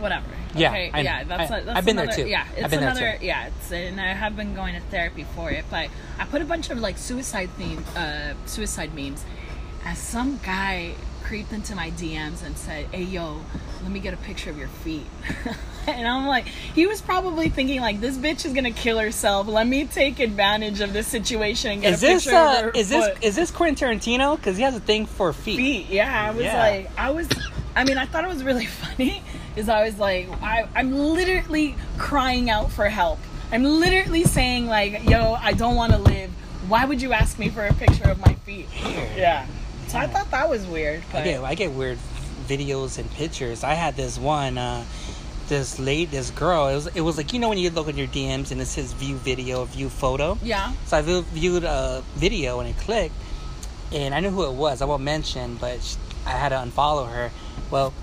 Whatever. 0.05 0.27
Yeah, 0.55 0.69
Okay. 0.69 0.91
I 0.93 1.01
yeah. 1.01 1.23
That's, 1.23 1.51
I- 1.51 1.57
a, 1.57 1.63
that's 1.65 1.77
I've 1.79 1.85
been 1.85 1.95
there 1.95 2.05
another, 2.05 2.23
too. 2.23 2.29
Yeah. 2.29 2.45
It's 2.53 2.63
I've 2.63 2.69
been 2.71 2.79
there 2.81 2.89
another. 2.91 3.17
Yeah. 3.21 3.47
It's 3.47 3.71
and 3.71 3.99
I 3.99 4.13
have 4.13 4.35
been 4.37 4.53
going 4.53 4.75
to 4.75 4.81
therapy 4.81 5.25
for 5.35 5.49
it, 5.49 5.65
but 5.71 5.89
I 6.19 6.25
put 6.25 6.41
a 6.43 6.45
bunch 6.45 6.69
of 6.69 6.77
like 6.79 6.97
suicide 6.99 7.49
theme, 7.57 7.83
uh, 7.95 8.33
suicide 8.45 8.93
memes, 8.93 9.25
and 9.83 9.97
some 9.97 10.39
guy 10.45 10.93
creeped 11.23 11.51
into 11.51 11.73
my 11.75 11.89
DMs 11.91 12.45
and 12.45 12.55
said, 12.55 12.85
"Hey, 12.91 13.01
yo, 13.01 13.41
let 13.81 13.91
me 13.91 13.99
get 13.99 14.13
a 14.13 14.17
picture 14.17 14.51
of 14.51 14.59
your 14.59 14.67
feet." 14.67 15.07
and 15.87 16.07
I'm 16.07 16.27
like, 16.27 16.45
he 16.45 16.85
was 16.85 17.01
probably 17.01 17.49
thinking 17.49 17.81
like, 17.81 17.99
"This 17.99 18.15
bitch 18.15 18.45
is 18.45 18.53
gonna 18.53 18.71
kill 18.71 18.99
herself. 18.99 19.47
Let 19.47 19.65
me 19.65 19.85
take 19.87 20.19
advantage 20.19 20.81
of 20.81 20.93
this 20.93 21.07
situation 21.07 21.71
and 21.71 21.81
get 21.81 21.93
Is 21.93 22.03
a 22.03 22.05
this 22.05 22.23
picture 22.25 22.37
uh, 22.37 22.53
of 22.59 22.61
her 22.65 22.69
is 22.75 22.89
this 22.89 23.07
foot." 23.07 23.23
is 23.23 23.35
this 23.35 23.49
Quentin 23.49 23.89
Tarantino? 23.89 24.35
Because 24.35 24.55
he 24.55 24.61
has 24.63 24.75
a 24.75 24.79
thing 24.79 25.07
for 25.07 25.33
feet. 25.33 25.57
feet. 25.57 25.87
Yeah, 25.89 26.27
I 26.27 26.31
was 26.31 26.43
Yeah. 26.43 26.59
like, 26.59 26.91
I 26.97 27.09
was. 27.09 27.27
I 27.75 27.83
mean, 27.83 27.97
I 27.97 28.05
thought 28.05 28.23
it 28.23 28.29
was 28.29 28.43
really 28.43 28.65
funny. 28.83 29.21
Is 29.55 29.69
I 29.69 29.85
was 29.85 29.97
like, 29.99 30.29
I, 30.41 30.67
I'm 30.75 30.91
literally 30.93 31.75
crying 31.97 32.49
out 32.49 32.71
for 32.71 32.89
help. 32.89 33.19
I'm 33.51 33.63
literally 33.63 34.23
saying 34.23 34.67
like, 34.67 35.07
yo, 35.09 35.33
I 35.33 35.53
don't 35.53 35.75
want 35.75 35.93
to 35.93 35.97
live. 35.97 36.29
Why 36.67 36.83
would 36.85 37.01
you 37.01 37.13
ask 37.13 37.37
me 37.39 37.49
for 37.49 37.65
a 37.65 37.73
picture 37.73 38.09
of 38.09 38.19
my 38.19 38.33
feet? 38.45 38.67
Yeah. 39.15 39.45
So 39.87 39.99
I 39.99 40.07
thought 40.07 40.31
that 40.31 40.49
was 40.49 40.65
weird. 40.65 41.03
I 41.13 41.21
get 41.23 41.43
I 41.43 41.55
get 41.55 41.71
weird 41.71 41.99
videos 42.47 42.97
and 42.97 43.09
pictures. 43.11 43.63
I 43.63 43.75
had 43.75 43.95
this 43.95 44.17
one, 44.17 44.57
uh, 44.57 44.83
this 45.47 45.79
late 45.79 46.09
this 46.11 46.31
girl. 46.31 46.67
It 46.67 46.75
was 46.75 46.87
it 46.87 47.01
was 47.01 47.17
like 47.17 47.31
you 47.33 47.39
know 47.39 47.49
when 47.49 47.59
you 47.59 47.69
look 47.69 47.87
in 47.87 47.97
your 47.97 48.07
DMs 48.07 48.51
and 48.51 48.59
it 48.59 48.65
says 48.65 48.93
view 48.93 49.15
video, 49.15 49.63
view 49.65 49.89
photo. 49.89 50.37
yeah. 50.41 50.73
So 50.87 50.97
I 50.97 51.01
view, 51.01 51.21
viewed 51.21 51.63
a 51.63 52.03
video 52.15 52.59
and 52.59 52.69
it 52.69 52.77
clicked, 52.79 53.15
and 53.93 54.13
I 54.13 54.19
knew 54.19 54.31
who 54.31 54.43
it 54.45 54.53
was. 54.53 54.81
I 54.81 54.85
won't 54.85 55.03
mention, 55.03 55.55
but 55.57 55.81
sh 55.81 55.95
I 56.25 56.31
had 56.31 56.49
to 56.49 56.55
unfollow 56.55 57.07
her. 57.07 57.29
Well, 57.69 57.93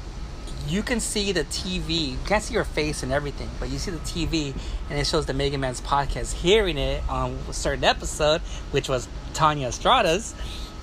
you 0.69 0.83
can 0.83 1.01
see 1.01 1.33
the 1.33 1.45
TV. 1.45 2.13
You 2.13 2.19
can't 2.27 2.43
see 2.43 2.55
her 2.55 2.65
face 2.65 3.03
and 3.03 3.13
everything, 3.13 3.49
but 3.61 3.69
you 3.71 3.79
see 3.79 3.91
the 3.91 3.99
TV, 3.99 4.55
and 4.91 4.99
it 4.99 5.07
shows 5.07 5.27
the 5.27 5.35
Mega 5.35 5.59
Man's 5.59 5.81
podcast. 5.81 6.35
Hearing 6.35 6.79
it 6.79 7.03
on 7.09 7.39
a 7.49 7.53
certain 7.53 7.85
episode, 7.85 8.41
which 8.71 8.89
was 8.89 9.09
Tanya 9.35 9.69
Estrada's, 9.69 10.35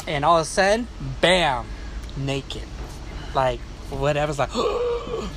and 0.08 0.24
all 0.26 0.38
of 0.38 0.44
a 0.44 0.46
sudden, 0.46 0.88
bam, 1.22 1.66
naked, 2.18 2.64
like 3.34 3.60
whatever's 3.90 4.40
like. 4.40 4.50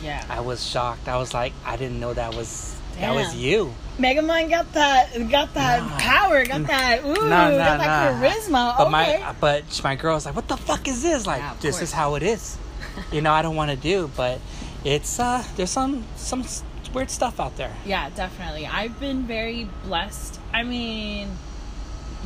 Yeah. 0.03 0.25
I 0.29 0.41
was 0.41 0.65
shocked. 0.67 1.09
I 1.09 1.17
was 1.17 1.33
like, 1.33 1.53
I 1.65 1.77
didn't 1.77 1.99
know 2.01 2.13
that 2.15 2.35
was 2.35 2.77
that 2.99 3.15
was 3.15 3.29
Damn. 3.29 3.39
you. 3.39 3.75
Megamind 3.99 4.51
got 4.51 4.73
that, 4.75 5.13
got 5.31 5.55
that 5.55 5.83
Nah. 5.83 5.99
power, 5.99 6.45
got 6.45 6.67
that, 6.67 7.05
ooh, 7.05 7.15
Nah, 7.15 7.51
nah, 7.51 7.57
got 7.57 7.79
that 7.79 8.15
charisma. 8.23 8.77
But 8.77 8.83
okay. 8.83 8.91
my 8.91 9.35
but 9.41 9.81
my 9.85 9.95
girl 9.97 10.13
girl's 10.13 10.27
like, 10.27 10.35
what 10.37 10.49
the 10.49 10.57
fuck 10.57 10.87
is 10.89 11.03
this? 11.03 11.27
Like, 11.27 11.41
Yeah, 11.41 11.55
this 11.61 11.77
course. 11.77 11.83
is 11.83 11.93
how 11.93 12.15
it 12.17 12.23
is. 12.23 12.57
You 13.13 13.21
know, 13.21 13.33
I 13.33 13.43
don't 13.43 13.57
want 13.57 13.71
to 13.71 13.77
do, 13.77 14.11
but 14.17 14.41
it's 14.85 15.19
uh, 15.21 15.45
there's 15.57 15.71
some 15.71 16.05
some 16.17 16.45
weird 16.93 17.11
stuff 17.11 17.41
out 17.41 17.57
there. 17.57 17.73
Yeah, 17.87 18.11
definitely. 18.11 18.67
I've 18.67 18.99
been 19.01 19.23
very 19.25 19.69
blessed. 19.85 20.39
I 20.53 20.63
mean, 20.63 21.31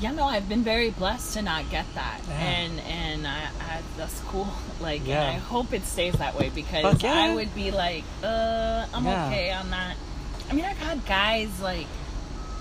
yeah, 0.00 0.12
no, 0.12 0.24
I've 0.24 0.48
been 0.48 0.62
very 0.64 0.90
blessed 0.90 1.34
to 1.34 1.42
not 1.42 1.70
get 1.70 1.86
that, 1.94 2.20
Yeah. 2.28 2.34
and 2.40 2.80
and 2.80 3.26
I, 3.26 3.44
I, 3.60 3.82
that's 3.96 4.20
cool. 4.28 4.48
Like, 4.78 5.06
Yeah. 5.06 5.22
and 5.22 5.36
I 5.36 5.38
hope 5.38 5.72
it 5.72 5.84
stays 5.86 6.12
that 6.14 6.34
way 6.38 6.50
because 6.54 7.02
yeah. 7.02 7.14
I 7.14 7.34
would 7.34 7.54
be 7.54 7.70
like, 7.70 8.04
uh, 8.22 8.84
I'm 8.92 9.06
okay. 9.06 9.50
I'm 9.50 9.70
not. 9.70 9.96
I 10.50 10.52
mean, 10.52 10.64
I've 10.66 10.76
had 10.76 11.04
guys 11.06 11.48
like. 11.62 11.86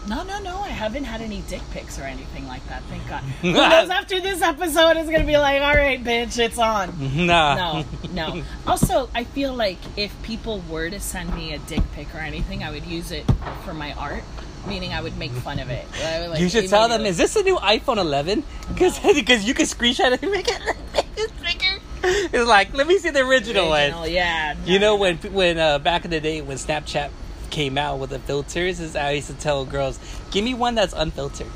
No, 0.08 0.24
no, 0.24 0.40
no. 0.40 0.60
I 0.60 0.70
haven't 0.70 1.06
had 1.06 1.22
any 1.22 1.42
dick 1.48 1.62
pics 1.72 1.98
or 2.00 2.04
anything 2.04 2.48
like 2.48 2.66
that. 2.68 2.84
Thank 2.84 3.08
God. 3.10 3.24
Who 3.42 3.54
knows 3.54 3.90
after 3.90 4.20
this 4.20 4.42
episode 4.42 4.98
is 4.98 5.10
gonna 5.10 5.26
be 5.26 5.38
like, 5.38 5.62
all 5.62 5.74
right, 5.74 6.04
bitch, 6.04 6.38
it's 6.38 6.60
on. 6.60 6.94
nah. 7.26 7.56
No, 7.56 7.86
no. 8.14 8.44
Also, 8.68 9.10
I 9.16 9.24
feel 9.24 9.54
like 9.54 9.78
if 9.98 10.22
people 10.24 10.62
were 10.70 10.90
to 10.90 11.00
send 11.00 11.34
me 11.36 11.54
a 11.54 11.60
dick 11.60 11.82
pic 11.94 12.14
or 12.14 12.20
anything, 12.20 12.64
I 12.64 12.72
would 12.72 12.86
use 12.86 13.12
it 13.12 13.26
for 13.64 13.74
my 13.74 13.94
art. 13.94 14.24
Meaning, 14.68 14.94
I 14.94 15.02
would 15.02 15.16
make 15.20 15.30
fun 15.32 15.60
of 15.60 15.70
it. 15.70 15.86
Like, 16.28 16.40
you 16.40 16.50
should 16.50 16.68
tell 16.70 16.90
them, 16.90 17.06
is 17.06 17.18
this 17.18 17.36
a 17.36 17.44
new 17.44 17.56
iPhone 17.58 17.98
11? 17.98 18.44
Because 18.68 18.98
because 19.00 19.44
you 19.48 19.54
can 19.54 19.68
screenshot 19.68 20.12
it 20.12 20.24
and 20.24 20.32
make 20.32 20.48
it 20.48 20.60
bigger. 21.42 21.80
It's 22.04 22.48
like, 22.48 22.74
let 22.74 22.88
me 22.88 22.98
see 22.98 23.12
the 23.12 23.20
original, 23.20 23.72
Original, 23.72 24.02
one. 24.02 24.12
Yeah. 24.12 24.56
You 24.66 24.80
know 24.80 24.96
no. 24.96 25.02
when 25.02 25.18
when 25.18 25.60
uh, 25.60 25.78
back 25.80 26.06
in 26.06 26.12
the 26.12 26.20
day 26.20 26.42
when 26.42 26.58
Snapchat 26.58 27.10
came 27.56 27.78
out 27.78 28.00
with 28.00 28.10
the 28.10 28.20
filters, 28.20 28.82
is 28.82 28.98
I 28.98 29.12
used 29.12 29.28
to 29.28 29.34
tell 29.34 29.64
girls, 29.64 29.98
give 30.30 30.44
me 30.44 30.54
one 30.54 30.76
that's 30.76 30.94
unfiltered. 30.94 31.48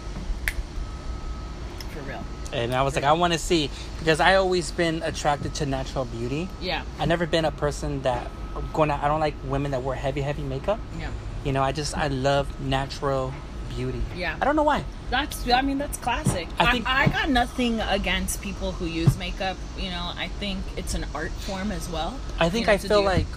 For 1.91 1.99
real. 2.03 2.23
And 2.53 2.73
I 2.73 2.83
was 2.83 2.95
like, 2.95 3.03
I 3.03 3.11
want 3.11 3.33
to 3.33 3.39
see 3.39 3.69
because 3.99 4.21
I 4.21 4.35
always 4.35 4.71
been 4.71 5.03
attracted 5.03 5.53
to 5.55 5.65
natural 5.65 6.05
beauty. 6.05 6.47
Yeah. 6.61 6.83
I 6.99 7.05
never 7.05 7.27
been 7.27 7.43
a 7.43 7.51
person 7.51 8.01
that 8.03 8.31
going. 8.71 8.89
out 8.91 9.03
I 9.03 9.09
don't 9.09 9.19
like 9.19 9.35
women 9.43 9.71
that 9.71 9.83
wear 9.83 9.95
heavy, 9.95 10.21
heavy 10.21 10.41
makeup. 10.41 10.79
Yeah. 10.97 11.11
You 11.43 11.51
know, 11.51 11.61
I 11.61 11.73
just 11.73 11.97
I 11.97 12.07
love 12.07 12.61
natural 12.61 13.33
beauty. 13.79 14.01
Yeah. 14.15 14.35
I 14.41 14.45
don't 14.45 14.55
know 14.55 14.63
why. 14.63 14.83
That's. 15.09 15.47
I 15.49 15.61
mean, 15.61 15.77
that's 15.77 15.97
classic. 15.97 16.47
I 16.59 16.65
I, 16.65 16.71
think- 16.71 16.89
I, 16.89 17.07
got 17.07 17.29
nothing 17.29 17.79
against 17.81 18.41
people 18.41 18.71
who 18.73 18.85
use 18.85 19.17
makeup. 19.17 19.57
You 19.77 19.89
know, 19.89 20.11
I 20.25 20.27
think 20.39 20.59
it's 20.77 20.93
an 20.93 21.05
art 21.15 21.31
form 21.47 21.71
as 21.71 21.89
well. 21.89 22.19
I 22.39 22.49
think 22.49 22.63
you 22.63 22.67
know, 22.67 22.73
I 22.73 22.77
feel 22.77 23.01
do- 23.01 23.05
like 23.15 23.27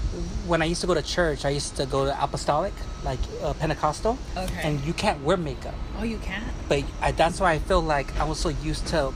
when 0.51 0.61
I 0.63 0.67
used 0.67 0.81
to 0.83 0.87
go 0.87 0.95
to 0.95 1.03
church, 1.03 1.45
I 1.45 1.51
used 1.51 1.77
to 1.77 1.87
go 1.87 2.05
to 2.05 2.15
apostolic, 2.25 2.75
like 3.05 3.21
uh, 3.43 3.53
Pentecostal, 3.55 4.19
Okay. 4.37 4.61
and 4.65 4.81
you 4.85 4.93
can't 4.93 5.23
wear 5.23 5.37
makeup. 5.37 5.75
Oh, 5.99 6.05
you 6.05 6.19
can't. 6.19 6.45
But 6.69 6.85
I, 7.01 7.13
that's 7.13 7.39
why 7.41 7.53
I 7.53 7.59
feel 7.61 7.81
like 7.81 8.09
I 8.19 8.25
was 8.25 8.39
so 8.39 8.49
used 8.49 8.87
to 8.89 9.13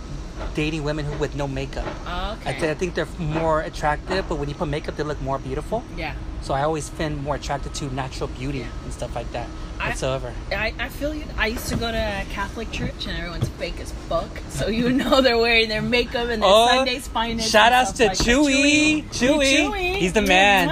dating 0.54 0.84
women 0.84 1.04
who 1.04 1.16
with 1.18 1.34
no 1.34 1.46
makeup. 1.48 1.84
Oh, 2.06 2.38
I, 2.44 2.50
okay. 2.50 2.60
th- 2.60 2.70
I 2.70 2.74
think 2.74 2.94
they're 2.94 3.08
more 3.18 3.60
attractive, 3.62 4.28
but 4.28 4.36
when 4.36 4.48
you 4.48 4.54
put 4.54 4.68
makeup, 4.68 4.96
they 4.96 5.02
look 5.02 5.20
more 5.22 5.38
beautiful. 5.38 5.82
yeah. 5.96 6.14
So 6.42 6.54
I 6.54 6.62
always 6.62 6.88
been 6.90 7.24
more 7.24 7.34
attracted 7.34 7.74
to 7.74 7.92
natural 7.92 8.28
beauty 8.28 8.58
Yeah. 8.60 8.66
and 8.84 8.92
stuff 8.92 9.16
like 9.16 9.32
that. 9.32 9.48
I- 9.80 9.88
Whatsoever. 9.88 10.32
I, 10.52 10.72
I 10.78 10.88
feel 10.90 11.12
you. 11.12 11.24
I 11.36 11.48
used 11.48 11.68
to 11.70 11.76
go 11.76 11.90
to 11.90 11.96
a 11.98 12.24
Catholic 12.30 12.70
church 12.70 13.06
and 13.08 13.16
everyone's 13.18 13.48
fake 13.58 13.80
as 13.80 13.90
fuck. 14.08 14.28
So 14.50 14.68
you 14.68 14.90
know 15.00 15.20
they're 15.22 15.38
wearing 15.38 15.68
their 15.68 15.82
makeup 15.82 16.28
and 16.28 16.40
their 16.40 16.66
Sunday's 16.68 17.08
finest. 17.08 17.48
Oh, 17.48 17.50
shout 17.50 17.72
outs 17.72 17.92
to 17.92 18.06
like 18.06 18.18
that. 18.18 18.24
Chewy. 18.26 19.04
Chewy. 19.08 19.56
Chewy. 19.56 19.96
He's 19.96 20.12
the 20.12 20.22
man. 20.22 20.68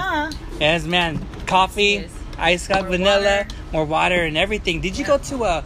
Yeah. 0.61 0.79
Man. 0.87 1.27
Coffee, 1.47 2.09
ice 2.39 2.69
cup, 2.69 2.87
vanilla, 2.87 3.39
water. 3.45 3.47
more 3.73 3.85
water, 3.85 4.23
and 4.25 4.37
everything. 4.39 4.81
Did 4.81 4.97
you 4.97 5.03
Yeah. 5.05 5.17
go 5.17 5.19
to 5.19 5.45
a, 5.45 5.65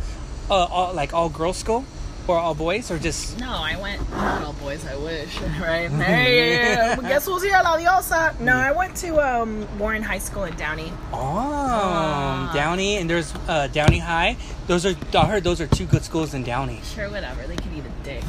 a 0.51 0.55
all, 0.55 0.95
like 0.95 1.13
all 1.13 1.29
girls 1.29 1.59
school? 1.59 1.85
Or 2.29 2.39
all 2.39 2.55
boys, 2.55 2.91
or 2.91 2.99
just 2.99 3.39
No, 3.41 3.51
I 3.51 3.77
went. 3.81 4.09
Not 4.11 4.45
all 4.45 4.53
boys. 4.55 4.87
I 4.87 4.97
wish. 4.97 5.39
Right. 5.61 5.91
Hey, 6.09 6.95
guess 7.03 7.27
who's 7.27 7.43
here? 7.43 7.59
La 7.65 7.77
diosa. 7.79 8.39
No, 8.41 8.55
I 8.55 8.71
went 8.73 8.95
to 8.97 9.19
um, 9.19 9.67
Warren 9.79 10.03
High 10.03 10.19
School 10.19 10.45
in 10.45 10.55
Downey. 10.57 10.93
oh 11.13 12.51
Downey, 12.55 12.97
and 12.97 13.09
there's 13.11 13.35
uh, 13.49 13.67
Downey 13.69 13.99
High. 13.99 14.37
Those 14.67 14.87
are 14.87 14.95
I 15.15 15.27
heard 15.27 15.45
those 15.45 15.61
are 15.61 15.67
two 15.67 15.87
good 15.87 16.05
schools 16.05 16.35
in 16.35 16.43
Downey. 16.45 16.81
Sure, 16.95 17.09
whatever. 17.11 17.47
They 17.47 17.57
could 17.57 17.73
eat 17.73 17.85
a 17.85 18.05
dick. 18.05 18.23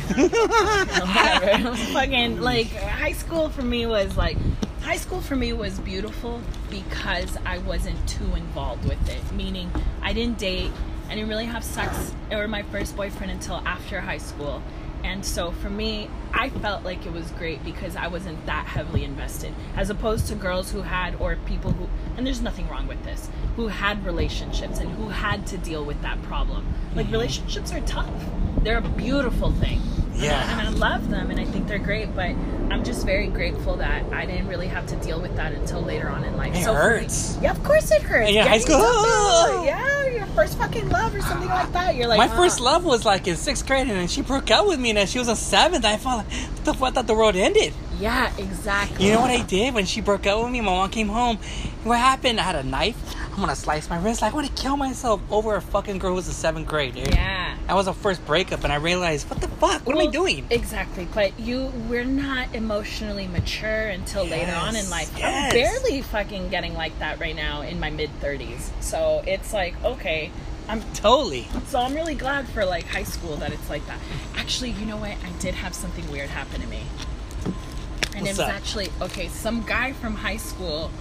whatever. 0.80 1.76
Fucking 1.94 2.42
like 2.42 2.68
high 2.74 3.14
school 3.14 3.50
for 3.50 3.62
me 3.62 3.86
was 3.86 4.16
like 4.18 4.38
high 4.82 4.98
school 4.98 5.22
for 5.22 5.36
me 5.36 5.54
was 5.54 5.80
beautiful 5.80 6.42
because 6.70 7.38
I 7.46 7.60
wasn't 7.60 7.98
too 8.08 8.34
involved 8.36 8.86
with 8.88 9.08
it. 9.10 9.32
Meaning 9.34 9.70
I 10.02 10.14
didn't 10.14 10.38
date, 10.40 10.72
I 11.10 11.16
didn't 11.16 11.30
really 11.30 11.46
have 11.46 11.64
sex 11.64 12.14
or 12.32 12.48
my 12.48 12.62
first 12.62 12.96
boyfriend 12.96 13.32
until 13.32 13.56
after 13.66 14.00
high 14.00 14.20
school. 14.20 14.62
And 15.04 15.26
so 15.26 15.52
for 15.52 15.70
me, 15.70 16.10
I 16.34 16.50
felt 16.50 16.84
like 16.84 17.06
it 17.06 17.14
was 17.14 17.32
great 17.32 17.64
because 17.64 17.96
I 17.96 18.08
wasn't 18.08 18.46
that 18.46 18.66
heavily 18.68 19.04
invested, 19.04 19.54
as 19.76 19.90
opposed 19.90 20.28
to 20.28 20.36
girls 20.36 20.72
who 20.72 20.82
had, 20.82 21.16
or 21.20 21.36
people 21.46 21.72
who, 21.72 21.88
and 22.18 22.26
there's 22.28 22.42
nothing 22.42 22.68
wrong 22.70 22.88
with 22.88 23.04
this, 23.04 23.30
who 23.56 23.68
had 23.68 24.06
relationships 24.06 24.80
and 24.80 24.90
who 24.92 25.10
had 25.10 25.48
to 25.48 25.58
deal 25.58 25.84
with 25.84 26.02
that 26.02 26.22
problem. 26.24 26.68
Like, 26.96 27.10
relationships 27.12 27.72
are 27.74 27.82
tough, 27.82 28.10
they're 28.62 28.78
a 28.78 28.82
beautiful 28.82 29.52
thing. 29.52 29.82
Yeah. 30.16 30.52
And 30.60 30.68
I 30.68 30.70
love 30.72 31.10
them 31.10 31.32
and 31.32 31.40
I 31.40 31.46
think 31.46 31.68
they're 31.68 31.80
great, 31.80 32.14
but 32.14 32.32
I'm 32.70 32.84
just 32.84 33.06
very 33.06 33.28
grateful 33.28 33.78
that 33.78 34.04
I 34.12 34.26
didn't 34.26 34.48
really 34.50 34.68
have 34.68 34.86
to 34.88 34.98
deal 34.98 35.22
with 35.22 35.34
that 35.38 35.54
until 35.54 35.82
later 35.82 36.10
on 36.10 36.26
in 36.26 36.36
life. 36.36 36.54
It 36.54 36.58
me- 36.58 36.64
hurts. 36.66 37.38
yeah, 37.42 37.52
of 37.52 37.64
course 37.64 37.90
it 37.92 38.02
hurts. 38.02 38.30
Your 38.32 38.44
high 38.44 38.58
school? 38.60 38.80
something- 38.82 39.64
yeah, 39.66 40.08
your 40.10 40.26
first 40.28 40.58
fucking 40.58 40.90
love 40.90 41.16
or 41.16 41.22
something 41.22 41.48
like 41.48 41.72
that. 41.72 41.96
You're 41.96 42.08
like, 42.08 42.18
My 42.18 42.28
"Ah." 42.28 42.36
first 42.36 42.60
love 42.60 42.84
was 42.84 43.06
like 43.06 43.28
in 43.30 43.38
sixth 43.38 43.66
grade, 43.66 43.88
and 43.88 43.92
then 43.92 44.08
she 44.10 44.22
broke 44.22 44.52
up 44.52 44.68
with 44.68 44.80
me, 44.80 44.89
and 44.98 45.10
she 45.10 45.20
was 45.20 45.28
a 45.28 45.36
seventh. 45.36 45.86
I 45.86 45.98
felt 45.98 46.26
like, 46.26 46.32
what 46.32 46.66
the 46.66 46.74
fuck? 46.74 46.90
I 46.90 46.92
thought 46.92 47.08
the 47.08 47.14
world 47.14 47.36
ended. 47.36 47.74
Yeah, 48.00 48.32
exactly. 48.38 49.06
You 49.06 49.14
know 49.14 49.22
what 49.22 49.30
I 49.32 49.42
did 49.44 49.74
when 49.74 49.86
she 49.86 50.00
broke 50.02 50.26
up 50.26 50.42
with 50.42 50.52
me? 50.52 50.62
My 50.62 50.72
mom 50.72 50.90
came 50.90 51.10
home. 51.10 51.38
What 51.84 51.98
happened? 52.00 52.40
I 52.40 52.44
had 52.44 52.56
a 52.56 52.64
knife. 52.64 52.98
I'm 53.32 53.40
gonna 53.40 53.56
slice 53.56 53.90
my 53.90 53.98
wrist. 54.02 54.22
Like, 54.22 54.34
I 54.34 54.36
want 54.36 54.54
to 54.54 54.62
kill 54.62 54.76
myself 54.76 55.22
over 55.32 55.56
a 55.56 55.62
fucking 55.62 56.00
girl 56.00 56.12
who 56.12 56.16
was 56.16 56.28
in 56.28 56.34
seventh 56.34 56.68
grade, 56.68 56.96
dude. 56.96 57.14
Yeah. 57.14 57.56
That 57.68 57.76
was 57.76 57.88
our 57.88 57.94
first 57.94 58.26
breakup, 58.26 58.64
and 58.64 58.74
I 58.74 58.78
realized, 58.78 59.30
what 59.30 59.40
the 59.42 59.48
fuck? 59.48 59.86
What 59.86 59.96
am 59.96 60.02
I 60.02 60.12
doing? 60.12 60.46
Exactly, 60.50 61.08
but 61.14 61.40
you 61.40 61.72
we're 61.88 62.04
not 62.04 62.54
emotionally 62.56 63.28
mature 63.28 63.88
until 63.88 64.26
later 64.26 64.54
on 64.54 64.76
in 64.76 64.90
life. 64.90 65.14
yes. 65.18 65.54
I'm 65.54 65.60
barely 65.60 66.02
fucking 66.02 66.50
getting 66.50 66.74
like 66.74 66.98
that 67.00 67.20
right 67.20 67.36
now 67.36 67.62
in 67.62 67.80
my 67.80 67.90
mid 67.90 68.10
30s. 68.22 68.72
So 68.82 69.24
it's 69.28 69.54
like, 69.54 69.82
okay, 69.84 70.32
I'm 70.70 70.82
Totally. 70.94 71.48
so 71.66 71.80
I'm 71.80 71.96
really 71.96 72.14
glad 72.14 72.48
for 72.50 72.64
like 72.64 72.86
high 72.86 73.04
school 73.04 73.36
that 73.38 73.52
it's 73.52 73.70
like 73.72 73.86
that. 73.88 73.98
Actually, 74.36 74.70
you 74.72 74.86
know 74.86 74.98
what? 74.98 75.10
I 75.10 75.30
did 75.40 75.56
have 75.56 75.74
something 75.74 76.10
weird 76.12 76.30
happen 76.30 76.62
to 76.62 76.68
me. 76.68 76.84
And 78.16 78.26
What's 78.26 78.28
it 78.28 78.30
was 78.30 78.40
up? 78.40 78.50
actually 78.50 78.90
okay, 79.02 79.28
some 79.30 79.64
guy 79.64 79.94
from 79.94 80.14
high 80.14 80.38
school 80.38 80.92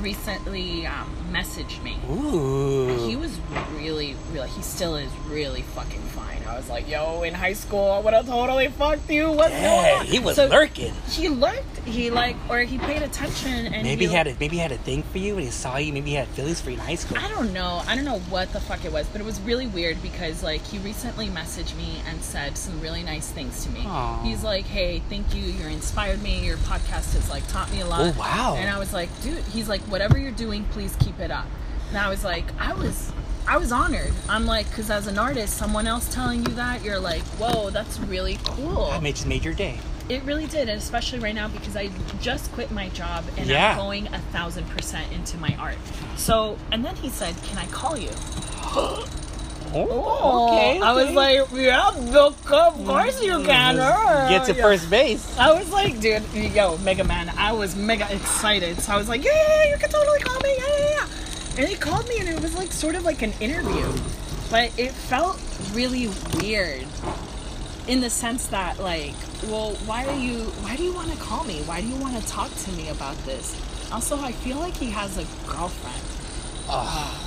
recently 0.00 0.86
um, 0.86 1.14
messaged 1.30 1.82
me. 1.82 1.98
Ooh. 2.10 3.06
He 3.06 3.16
was 3.16 3.38
really, 3.74 4.16
really, 4.32 4.48
he 4.48 4.62
still 4.62 4.96
is 4.96 5.10
really 5.26 5.62
fucking 5.62 6.00
fine. 6.00 6.37
I 6.48 6.56
was 6.56 6.68
like, 6.70 6.88
yo, 6.88 7.22
in 7.22 7.34
high 7.34 7.52
school, 7.52 7.90
I 7.90 7.98
would 8.00 8.14
have 8.14 8.26
totally 8.26 8.68
fucked 8.68 9.10
you. 9.10 9.30
What's 9.30 9.50
going 9.54 9.98
on? 10.00 10.06
he 10.06 10.18
was 10.18 10.36
So, 10.36 10.46
lurking. 10.46 10.94
He 11.10 11.28
lurked. 11.28 11.78
He 11.84 12.10
like, 12.10 12.36
or 12.48 12.60
he 12.60 12.78
paid 12.78 13.02
attention 13.02 13.66
and 13.72 13.82
Maybe 13.82 14.06
he 14.06 14.12
had 14.14 14.26
a 14.26 14.36
maybe 14.40 14.56
he 14.56 14.62
had 14.62 14.72
a 14.72 14.78
thing 14.78 15.02
for 15.02 15.18
you, 15.18 15.34
and 15.36 15.44
he 15.44 15.50
saw 15.50 15.76
you. 15.76 15.92
Maybe 15.92 16.10
he 16.10 16.16
had 16.16 16.28
feelings 16.28 16.60
for 16.60 16.70
you 16.70 16.76
in 16.76 16.82
high 16.82 16.94
school. 16.96 17.18
I 17.18 17.28
don't 17.28 17.52
know. 17.52 17.82
I 17.86 17.94
don't 17.94 18.04
know 18.04 18.18
what 18.30 18.52
the 18.52 18.60
fuck 18.60 18.84
it 18.84 18.92
was, 18.92 19.06
but 19.08 19.20
it 19.20 19.24
was 19.24 19.40
really 19.42 19.66
weird 19.66 20.00
because 20.02 20.42
like 20.42 20.62
he 20.66 20.78
recently 20.78 21.28
messaged 21.28 21.76
me 21.76 22.02
and 22.08 22.22
said 22.22 22.56
some 22.58 22.80
really 22.80 23.02
nice 23.02 23.28
things 23.30 23.64
to 23.64 23.70
me. 23.70 23.82
Aw. 23.86 24.22
He's 24.22 24.42
like, 24.44 24.64
"Hey, 24.66 25.00
thank 25.08 25.34
you. 25.34 25.42
You're 25.42 25.70
inspired 25.70 26.22
me. 26.22 26.44
Your 26.44 26.56
podcast 26.58 27.14
has 27.14 27.30
like 27.30 27.46
taught 27.48 27.70
me 27.72 27.80
a 27.80 27.86
lot." 27.86 28.00
Oh, 28.00 28.18
wow. 28.18 28.54
And 28.58 28.68
I 28.70 28.78
was 28.78 28.92
like, 28.92 29.08
"Dude, 29.22 29.38
he's 29.44 29.68
like, 29.68 29.80
whatever 29.82 30.18
you're 30.18 30.30
doing, 30.32 30.64
please 30.72 30.94
keep 30.96 31.18
it 31.20 31.30
up." 31.30 31.46
And 31.90 31.96
I 31.96 32.10
was 32.10 32.22
like, 32.22 32.44
I 32.60 32.74
was 32.74 33.10
I 33.48 33.56
was 33.56 33.72
honored. 33.72 34.12
I'm 34.28 34.44
like, 34.44 34.70
cuz 34.72 34.90
as 34.90 35.06
an 35.06 35.18
artist, 35.18 35.56
someone 35.56 35.86
else 35.86 36.12
telling 36.12 36.40
you 36.44 36.54
that, 36.54 36.84
you're 36.84 36.98
like, 37.00 37.22
"Whoa, 37.40 37.70
that's 37.70 37.98
really 38.00 38.38
cool." 38.44 38.90
That 38.90 39.02
made 39.02 39.14
just 39.16 39.26
made 39.26 39.42
your 39.42 39.54
day. 39.54 39.80
It 40.10 40.22
really 40.24 40.46
did, 40.46 40.68
and 40.68 40.78
especially 40.78 41.18
right 41.18 41.34
now 41.34 41.48
because 41.48 41.74
I 41.76 41.90
just 42.20 42.52
quit 42.52 42.70
my 42.70 42.88
job 42.90 43.24
and 43.38 43.46
Yeah. 43.46 43.70
I'm 43.72 43.76
going 43.78 44.06
a 44.08 44.18
thousand 44.32 44.68
percent 44.68 45.10
into 45.12 45.38
my 45.38 45.54
art. 45.58 45.76
So, 46.16 46.58
and 46.72 46.84
then 46.84 46.96
he 46.96 47.08
said, 47.08 47.34
"Can 47.42 47.56
I 47.58 47.66
call 47.66 47.96
you?" 47.96 48.10
Oh, 49.74 50.48
okay. 50.48 50.80
I 50.80 50.92
was 50.92 51.08
okay. 51.08 51.14
like, 51.14 51.48
"Yeah, 51.52 51.90
of 52.20 52.42
course 52.46 53.22
you 53.22 53.44
can." 53.44 53.78
Uh, 53.78 54.26
Get 54.30 54.46
to 54.46 54.54
yeah. 54.54 54.62
first 54.62 54.88
base. 54.88 55.36
I 55.38 55.52
was 55.52 55.68
like, 55.70 56.00
"Dude, 56.00 56.22
yo, 56.32 56.78
Mega 56.78 57.04
Man!" 57.04 57.30
I 57.36 57.52
was 57.52 57.76
mega 57.76 58.06
excited, 58.10 58.80
so 58.80 58.94
I 58.94 58.96
was 58.96 59.10
like, 59.10 59.22
"Yeah, 59.22 59.32
yeah, 59.34 59.64
yeah, 59.64 59.70
you 59.72 59.76
can 59.78 59.90
totally 59.90 60.20
call 60.20 60.40
me." 60.40 60.54
Yeah, 60.56 60.64
yeah, 60.78 60.88
yeah. 61.00 61.06
And 61.58 61.66
he 61.68 61.74
called 61.74 62.08
me, 62.08 62.18
and 62.20 62.28
it 62.28 62.40
was 62.40 62.54
like 62.56 62.72
sort 62.72 62.94
of 62.94 63.04
like 63.04 63.22
an 63.22 63.32
interview, 63.40 63.86
but 64.50 64.70
it 64.78 64.92
felt 64.92 65.40
really 65.72 66.08
weird 66.40 66.86
in 67.88 68.00
the 68.00 68.10
sense 68.10 68.46
that 68.48 68.78
like 68.78 69.14
well 69.44 69.72
why 69.86 70.04
are 70.06 70.18
you 70.18 70.40
why 70.62 70.76
do 70.76 70.82
you 70.84 70.92
want 70.92 71.10
to 71.10 71.16
call 71.18 71.42
me? 71.44 71.60
Why 71.62 71.80
do 71.80 71.86
you 71.88 71.96
want 71.96 72.16
to 72.22 72.26
talk 72.28 72.54
to 72.54 72.72
me 72.72 72.88
about 72.90 73.16
this? 73.24 73.56
Also 73.90 74.16
i 74.18 74.30
feel 74.32 74.58
like 74.58 74.76
he 74.76 74.90
has 74.90 75.16
a 75.18 75.24
girlfriend. 75.50 76.02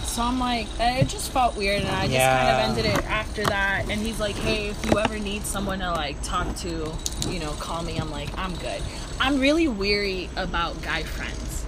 So 0.06 0.22
i'm 0.22 0.40
like 0.40 0.68
eh, 0.80 1.00
it 1.00 1.08
just 1.10 1.32
felt 1.32 1.58
weird 1.58 1.82
and 1.82 1.90
i 1.90 2.02
just 2.04 2.14
Yeah. 2.14 2.38
kind 2.38 2.50
of 2.50 2.78
ended 2.78 2.98
it 2.98 3.06
after 3.10 3.44
that. 3.46 3.90
And 3.90 4.00
he's 4.02 4.20
like 4.20 4.36
hey 4.36 4.68
if 4.68 4.86
you 4.86 5.00
ever 5.00 5.18
need 5.20 5.44
someone 5.46 5.80
to 5.80 5.92
like 5.92 6.22
talk 6.24 6.56
to 6.58 6.94
you 7.28 7.40
know 7.40 7.52
call 7.54 7.82
me 7.84 7.98
i'm 7.98 8.12
like 8.12 8.30
i'm 8.38 8.56
good. 8.56 8.82
I'm 9.20 9.40
really 9.40 9.68
weary 9.68 10.30
about 10.38 10.80
guy 10.84 11.04
friends 11.04 11.61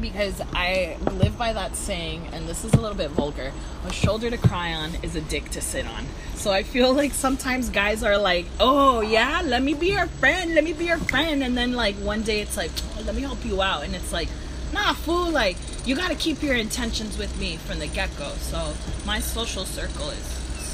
because 0.00 0.40
I 0.52 0.96
live 1.12 1.36
by 1.38 1.52
that 1.52 1.76
saying, 1.76 2.28
and 2.32 2.48
this 2.48 2.64
is 2.64 2.72
a 2.74 2.80
little 2.80 2.96
bit 2.96 3.10
vulgar 3.10 3.52
a 3.86 3.92
shoulder 3.92 4.30
to 4.30 4.36
cry 4.36 4.72
on 4.72 4.94
is 5.02 5.16
a 5.16 5.20
dick 5.20 5.48
to 5.50 5.60
sit 5.60 5.86
on. 5.86 6.06
So 6.34 6.50
I 6.50 6.62
feel 6.62 6.92
like 6.92 7.12
sometimes 7.12 7.70
guys 7.70 8.02
are 8.02 8.18
like, 8.18 8.46
oh, 8.60 9.00
yeah, 9.00 9.42
let 9.44 9.62
me 9.62 9.74
be 9.74 9.92
your 9.92 10.06
friend, 10.06 10.54
let 10.54 10.64
me 10.64 10.72
be 10.72 10.86
your 10.86 10.98
friend. 10.98 11.42
And 11.42 11.56
then, 11.56 11.72
like, 11.72 11.94
one 11.96 12.22
day 12.22 12.40
it's 12.40 12.56
like, 12.56 12.70
oh, 12.96 13.02
let 13.04 13.14
me 13.14 13.22
help 13.22 13.44
you 13.44 13.62
out. 13.62 13.84
And 13.84 13.94
it's 13.94 14.12
like, 14.12 14.28
nah, 14.72 14.92
fool, 14.92 15.30
like, 15.30 15.56
you 15.86 15.94
gotta 15.94 16.14
keep 16.14 16.42
your 16.42 16.56
intentions 16.56 17.16
with 17.16 17.38
me 17.38 17.56
from 17.56 17.78
the 17.78 17.86
get 17.86 18.16
go. 18.18 18.28
So 18.38 18.74
my 19.06 19.20
social 19.20 19.64
circle 19.64 20.10
is 20.10 20.24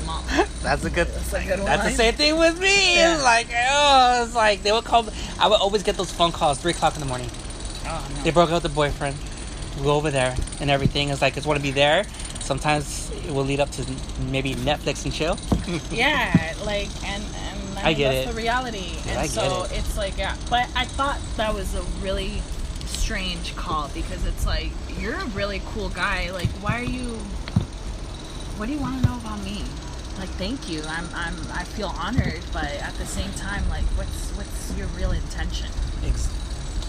small. 0.02 0.22
That's 0.62 0.84
a 0.84 0.90
good. 0.90 1.08
That's 1.08 1.32
a 1.34 1.44
good 1.44 1.58
one. 1.58 1.66
That's 1.66 1.84
the 1.84 1.90
same 1.90 2.14
thing 2.14 2.38
with 2.38 2.58
me. 2.58 2.96
Yeah. 2.96 3.20
Like, 3.22 3.48
oh, 3.54 4.24
it's 4.24 4.34
like 4.34 4.62
they 4.62 4.72
would 4.72 4.84
call. 4.84 5.06
I 5.38 5.48
would 5.48 5.60
always 5.60 5.82
get 5.82 5.96
those 5.96 6.10
phone 6.10 6.32
calls 6.32 6.58
three 6.58 6.72
o'clock 6.72 6.94
in 6.94 7.00
the 7.00 7.06
morning. 7.06 7.30
Oh, 7.94 8.08
no. 8.16 8.22
They 8.22 8.30
broke 8.30 8.50
up 8.50 8.62
with 8.62 8.72
the 8.72 8.74
boyfriend. 8.74 9.16
We 9.78 9.84
go 9.84 9.94
over 9.96 10.10
there, 10.10 10.34
and 10.60 10.70
everything 10.70 11.08
is 11.10 11.20
like, 11.22 11.36
it's 11.36 11.46
want 11.46 11.58
to 11.58 11.62
be 11.62 11.70
there. 11.70 12.04
Sometimes 12.40 13.10
it 13.26 13.32
will 13.32 13.44
lead 13.44 13.60
up 13.60 13.70
to 13.72 13.86
maybe 14.30 14.54
Netflix 14.54 15.04
and 15.04 15.12
chill. 15.14 15.38
yeah 15.90 16.54
like 16.64 16.88
and 17.04 17.22
and 17.22 17.78
I, 17.78 17.90
I 17.90 17.92
get 17.92 18.12
that's 18.12 18.26
it. 18.28 18.30
the 18.32 18.36
reality 18.36 18.78
Yeah, 19.04 19.10
and 19.10 19.18
I 19.18 19.22
get 19.22 19.30
so 19.30 19.64
it. 19.64 19.72
it's 19.78 19.96
like 19.96 20.16
yeah 20.18 20.36
but 20.50 20.68
i 20.76 20.84
thought 20.84 21.18
that 21.36 21.54
was 21.54 21.74
a 21.74 21.82
really 22.02 22.42
strange 22.86 23.54
call 23.56 23.88
because 23.94 24.24
it's 24.26 24.44
like 24.46 24.70
you're 24.98 25.14
a 25.18 25.24
really 25.26 25.60
cool 25.66 25.88
guy 25.90 26.30
like 26.32 26.48
why 26.62 26.78
are 26.80 26.84
you 26.84 27.04
what 28.58 28.66
do 28.66 28.72
you 28.72 28.80
want 28.80 29.00
to 29.02 29.08
know 29.08 29.16
about 29.18 29.42
me 29.44 29.62
like 30.18 30.28
thank 30.30 30.68
you 30.68 30.82
i'm 30.88 31.06
i'm 31.14 31.34
i 31.52 31.62
feel 31.64 31.92
honored 31.98 32.40
but 32.52 32.64
at 32.64 32.94
the 32.94 33.06
same 33.06 33.30
time 33.34 33.66
like 33.68 33.84
what's 33.96 34.30
what's 34.36 34.76
your 34.76 34.86
real 34.98 35.12
intention 35.12 35.68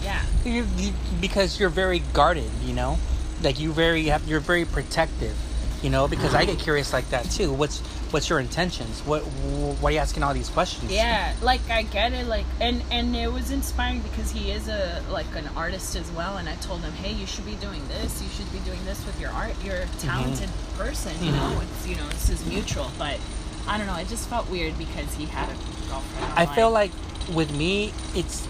yeah 0.03 0.23
you, 0.45 0.67
you, 0.77 0.93
because 1.21 1.59
you're 1.59 1.69
very 1.69 1.99
guarded, 2.13 2.49
you 2.63 2.73
know, 2.73 2.97
like 3.41 3.59
you 3.59 3.71
very 3.71 4.05
have, 4.05 4.27
you're 4.27 4.39
very 4.39 4.65
protective, 4.65 5.35
you 5.81 5.89
know. 5.89 6.07
Because 6.07 6.33
I 6.35 6.45
get 6.45 6.55
mm-hmm. 6.55 6.63
curious 6.63 6.93
like 6.93 7.09
that 7.09 7.29
too. 7.31 7.51
What's 7.51 7.79
what's 8.11 8.29
your 8.29 8.39
intentions? 8.39 9.01
What 9.01 9.21
why 9.21 9.89
are 9.89 9.93
you 9.93 9.99
asking 9.99 10.23
all 10.23 10.33
these 10.33 10.49
questions? 10.49 10.91
Yeah, 10.91 11.33
like 11.41 11.61
I 11.69 11.83
get 11.83 12.13
it, 12.13 12.27
like 12.27 12.45
and 12.59 12.83
and 12.91 13.15
it 13.15 13.31
was 13.31 13.51
inspiring 13.51 14.01
because 14.01 14.31
he 14.31 14.51
is 14.51 14.67
a 14.67 15.01
like 15.09 15.33
an 15.35 15.49
artist 15.55 15.95
as 15.95 16.09
well, 16.11 16.37
and 16.37 16.49
I 16.49 16.55
told 16.55 16.81
him, 16.81 16.93
hey, 16.93 17.13
you 17.13 17.25
should 17.25 17.45
be 17.45 17.55
doing 17.55 17.85
this, 17.87 18.21
you 18.21 18.29
should 18.29 18.51
be 18.51 18.59
doing 18.59 18.83
this 18.85 19.05
with 19.05 19.19
your 19.19 19.31
art. 19.31 19.53
You're 19.63 19.77
a 19.77 19.85
mm-hmm. 19.85 20.07
talented 20.07 20.49
person, 20.77 21.13
you 21.23 21.31
know. 21.31 21.37
Mm-hmm. 21.37 21.61
It's 21.61 21.87
you 21.87 21.95
know 21.95 22.07
this 22.09 22.29
is 22.29 22.45
mutual, 22.45 22.91
but 22.97 23.19
I 23.67 23.77
don't 23.77 23.87
know. 23.87 23.95
It 23.95 24.09
just 24.09 24.29
felt 24.29 24.49
weird 24.49 24.77
because 24.77 25.13
he 25.15 25.25
had 25.25 25.47
a 25.49 25.53
girlfriend. 25.89 26.33
I 26.35 26.45
feel 26.45 26.69
like 26.69 26.91
with 27.33 27.55
me, 27.55 27.93
it's 28.13 28.45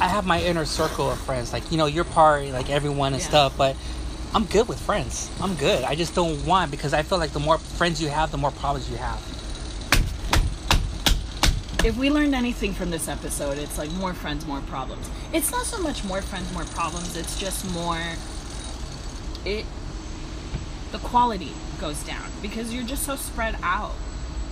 I 0.00 0.06
have 0.08 0.26
my 0.26 0.40
inner 0.40 0.64
circle 0.64 1.10
of 1.10 1.18
friends. 1.18 1.52
Like 1.52 1.70
you 1.72 1.78
know, 1.78 1.86
you're 1.86 2.04
part 2.04 2.46
like 2.50 2.70
everyone 2.70 3.12
and 3.14 3.22
Yeah. 3.22 3.28
stuff, 3.28 3.56
but 3.56 3.76
I'm 4.34 4.44
good 4.44 4.68
with 4.68 4.78
friends. 4.80 5.30
I'm 5.40 5.54
good. 5.54 5.84
I 5.84 5.94
just 5.94 6.14
don't 6.14 6.44
want 6.46 6.70
because 6.70 6.92
I 6.94 7.02
feel 7.02 7.18
like 7.18 7.32
the 7.32 7.40
more 7.40 7.58
friends 7.58 8.00
you 8.00 8.08
have, 8.08 8.30
the 8.30 8.38
more 8.38 8.50
problems 8.50 8.90
you 8.90 8.96
have. 8.96 9.20
if 11.84 11.96
we 11.96 12.10
learned 12.10 12.34
anything 12.34 12.72
from 12.74 12.90
this 12.90 13.06
episode, 13.08 13.56
it's 13.56 13.78
like 13.78 13.90
more 13.92 14.12
friends, 14.12 14.44
more 14.46 14.60
problems. 14.62 15.08
It's 15.32 15.52
not 15.52 15.64
so 15.64 15.78
much 15.80 16.02
more 16.04 16.20
friends, 16.20 16.52
more 16.52 16.64
problems. 16.64 17.16
It's 17.16 17.38
just 17.38 17.64
more. 17.72 18.00
It. 19.44 19.64
The 20.90 20.98
quality 20.98 21.52
goes 21.80 22.02
down 22.02 22.24
because 22.42 22.74
you're 22.74 22.82
just 22.84 23.04
so 23.04 23.14
spread 23.16 23.56
out. 23.62 23.92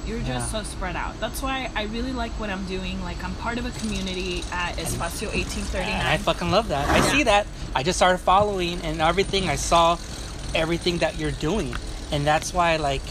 You're 0.07 0.19
just 0.21 0.53
Yeah. 0.53 0.63
so 0.63 0.63
spread 0.63 0.97
out. 0.97 1.19
That's 1.21 1.43
why 1.43 1.71
I 1.75 1.85
really 1.85 2.13
like 2.13 2.33
what 2.33 2.49
I'm 2.51 2.65
doing. 2.67 3.03
Like 3.05 3.23
I'm 3.25 3.35
part 3.37 3.59
of 3.59 3.67
a 3.67 3.71
community 3.81 4.45
at 4.53 4.77
Espacio 4.77 5.33
1839. 5.35 5.93
And 5.93 6.09
I 6.09 6.17
fucking 6.19 6.51
love 6.51 6.69
that. 6.69 6.89
I 6.89 6.99
Yeah. 6.99 7.11
see 7.11 7.23
that. 7.25 7.47
I 7.75 7.83
just 7.83 7.99
started 7.99 8.19
following 8.19 8.81
and 8.83 9.01
everything. 9.01 9.49
I 9.49 9.57
saw 9.57 9.97
everything 10.55 10.99
that 10.99 11.19
you're 11.19 11.33
doing, 11.33 11.75
and 12.13 12.27
that's 12.27 12.55
why 12.55 12.77
like 12.77 13.03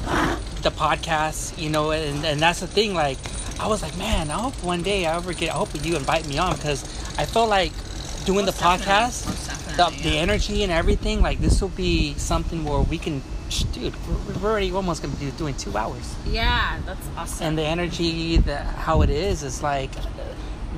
the 0.62 0.72
podcast, 0.72 1.58
you 1.62 1.70
know, 1.70 1.92
and 1.92 2.26
and 2.26 2.40
that's 2.40 2.62
the 2.62 2.68
thing. 2.68 2.94
Like 2.96 3.18
I 3.60 3.68
was 3.68 3.82
like, 3.82 3.98
man, 3.98 4.32
I 4.32 4.40
hope 4.40 4.56
one 4.64 4.82
day 4.82 5.06
I 5.06 5.16
ever 5.16 5.34
get. 5.34 5.52
I 5.52 5.58
hope 5.58 5.70
you 5.84 5.96
invite 5.96 6.28
me 6.28 6.38
on 6.38 6.56
because 6.56 6.84
I 7.18 7.26
feel 7.26 7.48
like 7.48 7.72
doing 8.26 8.46
Most 8.46 8.58
the 8.58 8.64
podcast, 8.64 9.26
the, 9.68 9.78
definitely, 9.78 10.10
the 10.12 10.18
energy 10.18 10.64
and 10.64 10.72
everything. 10.72 11.22
Like 11.22 11.40
this 11.40 11.62
will 11.62 11.70
be 11.70 12.16
something 12.18 12.64
where 12.66 12.80
we 12.82 12.98
can. 12.98 13.22
Dude, 13.74 13.94
we're, 14.42 14.50
already 14.50 14.72
almost 14.72 15.02
gonna 15.04 15.16
be 15.16 15.30
doing 15.32 15.56
two 15.56 15.78
hours. 15.78 16.16
Yeah, 16.28 16.80
that's 16.86 17.08
awesome. 17.16 17.48
and 17.48 17.58
the 17.58 17.64
energy 17.64 18.38
that 18.38 18.66
how 18.66 19.02
it 19.02 19.10
is 19.10 19.44
is 19.44 19.62
like 19.62 19.92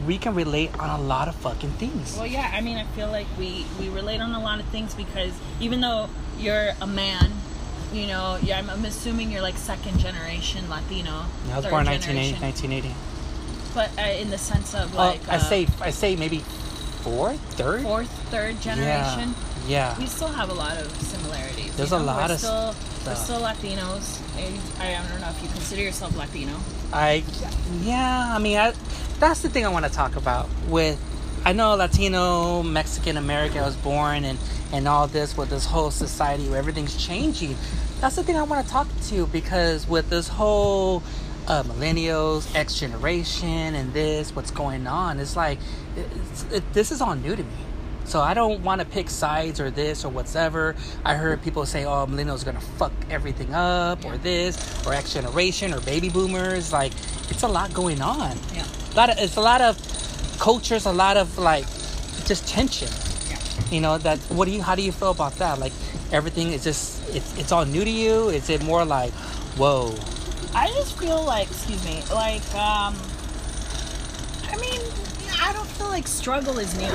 we 0.06 0.18
can 0.18 0.36
relate 0.36 0.78
on 0.80 1.00
a 1.00 1.02
lot 1.02 1.28
of 1.28 1.36
fucking 1.36 1.72
things. 1.72 2.16
Well, 2.18 2.28
yeah, 2.28 2.52
I 2.54 2.62
mean, 2.62 2.78
I 2.78 2.84
feel 2.84 3.08
like 3.08 3.28
we 3.40 3.66
we 3.80 3.90
relate 3.90 4.22
on 4.22 4.34
a 4.34 4.40
lot 4.40 4.60
of 4.60 4.66
things 4.66 4.94
because 4.94 5.32
even 5.60 5.82
though 5.82 6.10
you're 6.38 6.72
a 6.82 6.88
man, 6.88 7.32
you 7.94 8.08
know, 8.08 8.38
yeah, 8.42 8.60
I'm, 8.60 8.70
I'm 8.70 8.86
assuming 8.86 9.32
you're 9.32 9.42
like 9.42 9.58
second 9.58 10.00
generation 10.00 10.70
Latino. 10.70 11.26
i 11.52 11.56
was 11.56 11.66
born 11.66 11.86
1980 11.86 12.42
1980 12.42 12.96
But 13.74 13.98
uh, 13.98 14.22
in 14.22 14.30
the 14.30 14.38
sense 14.38 14.76
of 14.76 14.94
like 14.94 15.28
i 15.30 15.36
uh, 15.36 15.40
say 15.40 15.68
i 15.82 15.90
say 15.90 16.16
maybe 16.16 16.40
fourth 17.04 17.40
third? 17.56 17.84
fourth, 17.84 18.12
third 18.30 18.60
generation, 18.62 19.30
yeah 19.30 19.47
we 20.00 20.06
still 20.08 20.28
have 20.30 20.50
a 20.50 20.54
lot 20.54 20.78
of 20.78 20.90
similarities. 21.02 21.76
There's 21.76 21.92
you 21.92 21.98
a 21.98 22.00
lot 22.00 22.30
we're 22.30 22.36
of 22.36 22.40
still, 22.40 22.76
We're 23.06 23.16
still 23.16 23.42
Latinos. 23.42 24.20
and 24.38 24.82
I 24.82 25.08
don't 25.10 25.22
know 25.22 25.30
if 25.30 25.42
you 25.44 25.50
consider 25.50 25.82
yourself 25.82 26.16
Latino. 26.18 26.54
i 26.94 27.24
yeah 27.82 28.34
i 28.36 28.40
mean 28.40 28.58
I, 28.58 28.74
that's 29.20 29.42
the 29.42 29.50
thing 29.50 29.66
i 29.66 29.70
want 29.70 29.86
to 29.86 29.92
talk 29.92 30.16
about 30.16 30.48
with 30.68 30.98
i 31.46 31.52
know 31.52 31.76
latino 31.76 32.64
mexican 32.64 33.18
american 33.18 33.60
i 33.60 33.66
was 33.66 33.76
born 33.76 34.24
and 34.24 34.40
and 34.72 34.88
all 34.88 35.08
this 35.08 35.36
with 35.36 35.50
this 35.50 35.66
whole 35.66 35.92
society 35.92 36.48
where 36.48 36.58
everything's 36.58 36.96
changing 36.96 37.56
that's 38.00 38.16
the 38.16 38.24
thing 38.24 38.38
i 38.38 38.44
want 38.44 38.66
to 38.66 38.72
talk 38.72 38.88
to 39.10 39.28
because 39.28 39.86
with 39.88 40.10
this 40.10 40.28
whole 40.30 41.04
uh, 41.48 41.64
millennials 41.64 42.44
x 42.56 42.80
generation 42.80 43.76
and 43.76 43.94
this 43.94 44.34
what's 44.36 44.52
going 44.52 44.88
on 44.88 45.20
it's 45.20 45.36
like 45.36 45.60
it's, 45.98 46.44
it, 46.54 46.64
this 46.74 46.92
is 46.92 47.02
all 47.02 47.16
new 47.16 47.36
to 47.36 47.44
me 47.44 47.50
so 48.08 48.22
I 48.22 48.34
don't 48.34 48.64
want 48.64 48.80
to 48.82 48.88
pick 48.88 49.10
sides 49.10 49.60
or 49.60 49.70
this 49.70 50.06
or 50.06 50.10
whatever. 50.10 50.76
I 51.04 51.16
heard 51.16 51.42
people 51.44 51.66
say, 51.66 51.86
"Oh, 51.86 52.08
millennials 52.08 52.42
are 52.42 52.46
gonna 52.46 52.68
fuck 52.80 52.94
everything 53.10 53.54
up," 53.54 54.06
or 54.06 54.18
this, 54.18 54.58
or 54.86 54.94
X 54.94 55.14
generation, 55.14 55.74
or 55.74 55.82
baby 55.82 56.10
boomers. 56.10 56.72
Like, 56.72 56.94
it's 57.30 57.44
a 57.44 57.48
lot 57.48 57.74
going 57.74 58.02
on. 58.02 58.38
Yeah. 58.54 58.66
A 58.94 58.96
lot 58.96 59.10
of 59.10 59.18
it's 59.20 59.36
a 59.36 59.42
lot 59.42 59.62
of 59.62 59.78
cultures, 60.40 60.86
a 60.86 60.94
lot 60.94 61.18
of 61.18 61.38
like 61.38 61.66
just 62.26 62.48
tension. 62.48 62.90
Yeah. 63.30 63.40
You 63.72 63.82
know 63.82 63.98
that. 63.98 64.20
What 64.30 64.46
do 64.46 64.52
you? 64.52 64.62
How 64.62 64.76
do 64.76 64.82
you 64.82 64.92
feel 64.92 65.12
about 65.12 65.36
that? 65.38 65.60
Like, 65.60 65.74
everything 66.12 66.54
is 66.54 66.64
just 66.64 67.04
it's 67.10 67.38
it's 67.38 67.52
all 67.52 67.66
new 67.66 67.84
to 67.84 67.90
you. 67.92 68.30
Is 68.30 68.50
it 68.50 68.64
more 68.64 68.86
like, 68.86 69.12
whoa? 69.58 69.94
I 70.56 70.68
just 70.70 70.98
feel 70.98 71.24
like, 71.24 71.50
excuse 71.52 71.84
me, 71.86 72.02
like, 72.12 72.42
um, 72.56 72.96
I 74.50 74.56
mean, 74.60 74.82
I 75.40 75.54
don't 75.54 75.68
feel 75.68 75.88
like 75.88 76.08
struggle 76.08 76.58
is 76.60 76.78
new. 76.78 76.92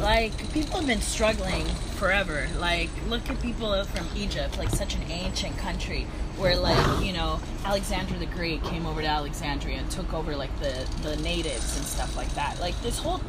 Like, 0.00 0.52
people 0.52 0.76
have 0.78 0.86
been 0.86 1.00
struggling 1.00 1.66
forever. 1.96 2.48
Like, 2.58 2.90
look 3.08 3.28
at 3.28 3.40
people 3.40 3.82
from 3.84 4.06
Egypt, 4.16 4.58
like 4.58 4.70
such 4.70 4.94
an 4.94 5.02
ancient 5.10 5.56
country 5.58 6.06
where, 6.36 6.56
like, 6.56 7.04
you 7.04 7.12
know, 7.12 7.40
Alexander 7.64 8.18
the 8.18 8.26
Great 8.26 8.62
came 8.64 8.86
over 8.86 9.00
to 9.00 9.08
Alexandria 9.08 9.78
and 9.78 9.90
took 9.90 10.12
over, 10.12 10.36
like, 10.36 10.56
the, 10.60 10.88
the 11.02 11.16
natives 11.16 11.76
and 11.76 11.86
stuff 11.86 12.16
like 12.16 12.32
that. 12.34 12.60
Like, 12.60 12.80
this 12.82 12.98
whole 12.98 13.20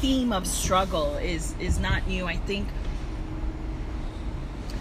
theme 0.00 0.32
of 0.32 0.46
struggle 0.46 1.16
is 1.16 1.54
is 1.60 1.78
not 1.78 2.06
new. 2.06 2.26
I 2.26 2.36
think 2.36 2.66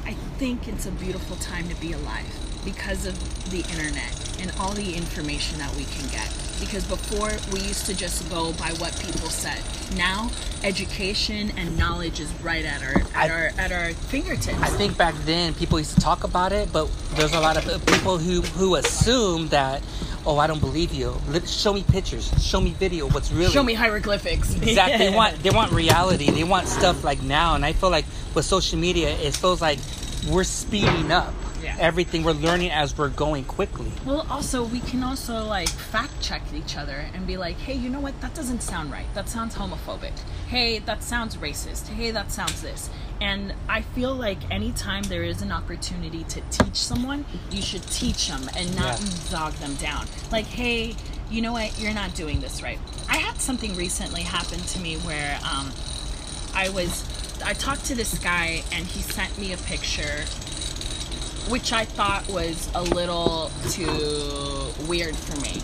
I 0.06 0.14
think 0.38 0.68
it's 0.68 0.86
a 0.86 0.92
beautiful 0.92 1.36
time 1.38 1.68
to 1.68 1.76
be 1.76 1.92
alive 1.92 2.26
because 2.64 3.06
of 3.06 3.52
the 3.52 3.60
internet 3.60 4.38
and 4.42 4.52
all 4.60 4.72
the 4.72 4.96
information 4.96 5.60
that 5.60 5.76
we 5.76 5.84
can 5.84 6.08
get. 6.10 6.49
Because 6.60 6.84
before 6.86 7.32
we 7.54 7.60
used 7.62 7.86
to 7.86 7.96
just 7.96 8.30
go 8.30 8.52
by 8.54 8.70
what 8.80 8.98
people 9.00 9.30
said. 9.30 9.60
Now 9.96 10.30
education 10.64 11.52
and 11.58 11.78
knowledge 11.78 12.20
is 12.20 12.32
right 12.44 12.66
at 12.66 12.82
our 12.84 13.02
at 13.16 13.16
I- 13.16 13.30
our 13.30 13.52
at 13.58 13.72
our 13.72 13.94
fingertips. 13.94 14.60
I 14.62 14.68
think 14.70 14.98
back 14.98 15.16
then 15.26 15.54
people 15.54 15.80
used 15.80 15.96
to 15.96 16.02
talk 16.02 16.24
about 16.24 16.52
it, 16.52 16.72
but 16.72 16.90
there's 17.16 17.34
a 17.34 17.40
lot 17.40 17.58
of 17.58 17.86
people 17.86 18.18
who 18.18 18.42
who 18.42 18.76
assume 18.76 19.48
that, 19.50 19.82
oh, 20.26 20.38
I 20.38 20.48
don't 20.48 20.60
believe 20.60 20.94
you. 20.94 21.16
Show 21.46 21.74
me 21.74 21.84
pictures. 21.84 22.32
Show 22.44 22.60
me 22.62 22.72
video. 22.72 23.08
What's 23.10 23.32
really 23.32 23.52
Show 23.52 23.64
me 23.64 23.74
hieroglyphics. 23.74 24.54
exactly 24.62 24.98
they 25.10 25.16
want 25.16 25.42
they 25.44 25.50
want 25.50 25.72
reality 25.72 26.30
they 26.30 26.44
want 26.44 26.68
stuff 26.68 27.04
like 27.04 27.22
now 27.24 27.56
and 27.56 27.66
i 27.66 27.74
feel 27.74 27.90
like 27.90 28.06
with 28.36 28.46
social 28.46 28.78
media 28.78 29.10
it 29.10 29.36
feels 29.36 29.62
like 29.62 29.80
we're 30.30 30.44
speeding 30.44 31.12
up 31.12 31.34
Yeah. 31.78 31.86
everything 31.86 32.24
we're 32.24 32.32
learning 32.34 32.72
as 32.72 32.98
we're 32.98 33.10
going 33.10 33.44
quickly 33.46 33.92
Well, 34.06 34.26
also 34.30 34.64
we 34.64 34.80
can 34.82 35.04
also 35.04 35.44
like 35.46 35.70
fact 35.70 36.22
check 36.22 36.42
each 36.54 36.76
other 36.78 37.06
and 37.14 37.26
be 37.28 37.38
like, 37.38 37.58
"Hey, 37.58 37.74
you 37.76 37.90
know 37.90 38.00
what? 38.00 38.20
That 38.22 38.34
doesn't 38.34 38.62
sound 38.62 38.92
right. 38.92 39.06
That 39.14 39.30
sounds 39.30 39.56
homophobic. 39.56 40.12
Hey, 40.48 40.80
that 40.80 41.04
sounds 41.04 41.38
racist. 41.38 41.88
Hey, 41.88 42.12
that 42.12 42.32
sounds 42.32 42.62
this." 42.62 42.90
And 43.22 43.54
I 43.68 43.82
feel 43.82 44.14
like 44.16 44.40
anytime 44.52 45.04
there 45.04 45.24
is 45.24 45.42
an 45.42 45.52
opportunity 45.52 46.24
to 46.26 46.42
teach 46.52 46.76
someone, 46.78 47.26
you 47.52 47.62
should 47.62 47.86
teach 47.88 48.28
them 48.30 48.50
and 48.58 48.76
not 48.76 49.00
Yeah. 49.00 49.08
dog 49.32 49.54
them 49.56 49.76
down. 49.76 50.08
Like, 50.32 50.46
"Hey, 50.48 50.96
you 51.30 51.42
know 51.42 51.52
what? 51.54 51.78
You're 51.80 51.94
not 51.94 52.16
doing 52.16 52.40
this 52.40 52.62
right." 52.64 52.80
I 53.10 53.18
had 53.18 53.42
something 53.42 53.76
recently 53.76 54.22
happen 54.24 54.60
to 54.60 54.80
me 54.80 54.96
where 54.98 55.40
um, 55.44 55.72
I 56.56 56.70
was 56.70 57.04
I 57.46 57.54
talked 57.54 57.86
to 57.86 57.96
this 57.96 58.18
guy 58.20 58.64
and 58.74 58.86
he 58.86 59.02
sent 59.02 59.38
me 59.38 59.54
a 59.54 59.58
picture 59.58 60.26
which 61.50 61.74
I 61.74 61.84
thought 61.84 62.30
was 62.30 62.70
a 62.76 62.84
little 62.84 63.52
too 63.70 64.72
weird 64.88 65.16
for 65.16 65.40
me. 65.42 65.62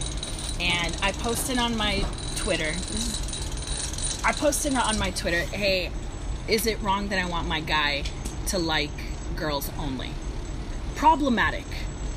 And 0.59 0.97
I 1.03 1.11
posted 1.11 1.59
on 1.59 1.77
my 1.77 2.03
Twitter. 2.35 2.73
I 4.23 4.31
posted 4.31 4.73
on 4.73 4.97
my 4.97 5.11
Twitter, 5.11 5.41
"Hey, 5.41 5.91
is 6.47 6.65
it 6.65 6.81
wrong 6.81 7.09
that 7.09 7.19
I 7.19 7.27
want 7.29 7.47
my 7.47 7.59
guy 7.59 8.03
to 8.47 8.57
like 8.57 8.89
girls 9.35 9.69
only?" 9.77 10.09
Problematic. 10.95 11.65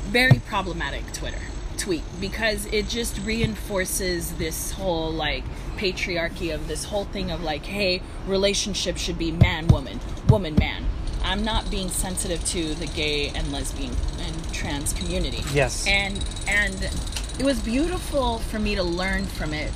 Very 0.07 0.39
problematic 0.39 1.13
Twitter 1.13 1.43
tweet 1.77 2.05
because 2.21 2.67
it 2.67 2.89
just 2.89 3.19
reinforces 3.21 4.33
this 4.33 4.73
whole 4.73 5.11
like 5.13 5.45
patriarchy 5.77 6.53
of 6.53 6.69
this 6.69 6.85
whole 6.85 7.05
thing 7.05 7.31
of 7.31 7.43
like, 7.43 7.67
"Hey, 7.67 8.01
relationship 8.27 8.97
should 8.97 9.19
be 9.19 9.31
man 9.31 9.69
woman, 9.69 10.01
woman 10.29 10.55
man." 10.55 10.87
I'm 11.23 11.45
not 11.45 11.71
being 11.71 11.89
sensitive 11.89 12.45
to 12.47 12.75
the 12.75 12.87
gay 12.87 13.29
and 13.31 13.53
lesbian 13.53 13.95
and 14.21 14.53
trans 14.53 14.93
community. 14.93 15.43
Yes. 15.53 15.87
And 15.87 16.25
and 16.49 16.91
it 17.39 17.45
was 17.45 17.61
beautiful 17.61 18.39
for 18.39 18.59
me 18.59 18.75
to 18.75 18.83
learn 18.83 19.27
from 19.27 19.53
it 19.53 19.73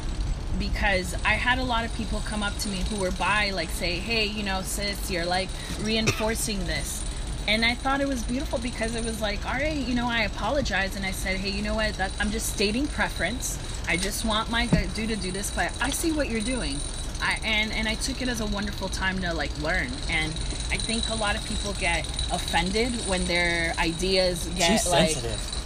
because 0.58 1.14
I 1.24 1.34
had 1.34 1.58
a 1.58 1.62
lot 1.62 1.84
of 1.84 1.94
people 1.94 2.20
come 2.20 2.42
up 2.42 2.56
to 2.58 2.68
me 2.68 2.84
who 2.90 2.96
were 2.96 3.10
bi 3.12 3.50
like 3.50 3.70
say, 3.70 3.96
"Hey, 3.96 4.26
you 4.26 4.42
know, 4.42 4.62
sis, 4.62 5.10
you're 5.10 5.26
like 5.26 5.48
reinforcing 5.80 6.66
this." 6.66 7.04
And 7.48 7.64
I 7.64 7.74
thought 7.74 8.00
it 8.00 8.06
was 8.06 8.22
beautiful 8.22 8.58
because 8.58 8.94
it 8.94 9.04
was 9.04 9.20
like, 9.20 9.44
"All 9.46 9.54
right, 9.54 9.76
you 9.76 9.94
know, 9.94 10.08
I 10.08 10.22
apologize." 10.22 10.96
And 10.96 11.04
I 11.04 11.10
said, 11.10 11.38
"Hey, 11.38 11.50
you 11.50 11.62
know 11.62 11.74
what? 11.74 11.94
That, 11.94 12.12
I'm 12.20 12.30
just 12.30 12.52
stating 12.52 12.86
preference. 12.86 13.58
I 13.88 13.96
just 13.96 14.24
want 14.24 14.50
my 14.50 14.66
dude 14.94 15.08
to 15.08 15.16
do 15.16 15.32
this, 15.32 15.50
but 15.50 15.72
I 15.80 15.90
see 15.90 16.12
what 16.12 16.28
you're 16.28 16.40
doing." 16.40 16.78
I, 17.22 17.40
and 17.44 17.72
and 17.72 17.88
I 17.88 17.94
took 17.94 18.20
it 18.20 18.28
as 18.28 18.40
a 18.40 18.46
wonderful 18.46 18.88
time 18.88 19.20
to 19.20 19.32
like 19.32 19.56
learn. 19.60 19.88
And 20.10 20.32
I 20.70 20.76
think 20.76 21.08
a 21.08 21.14
lot 21.14 21.36
of 21.36 21.44
people 21.46 21.72
get 21.74 22.06
offended 22.32 22.92
when 23.06 23.24
their 23.26 23.74
ideas 23.78 24.48
get 24.56 24.82
too 24.82 24.90
like 24.90 25.10
sensitive 25.10 25.62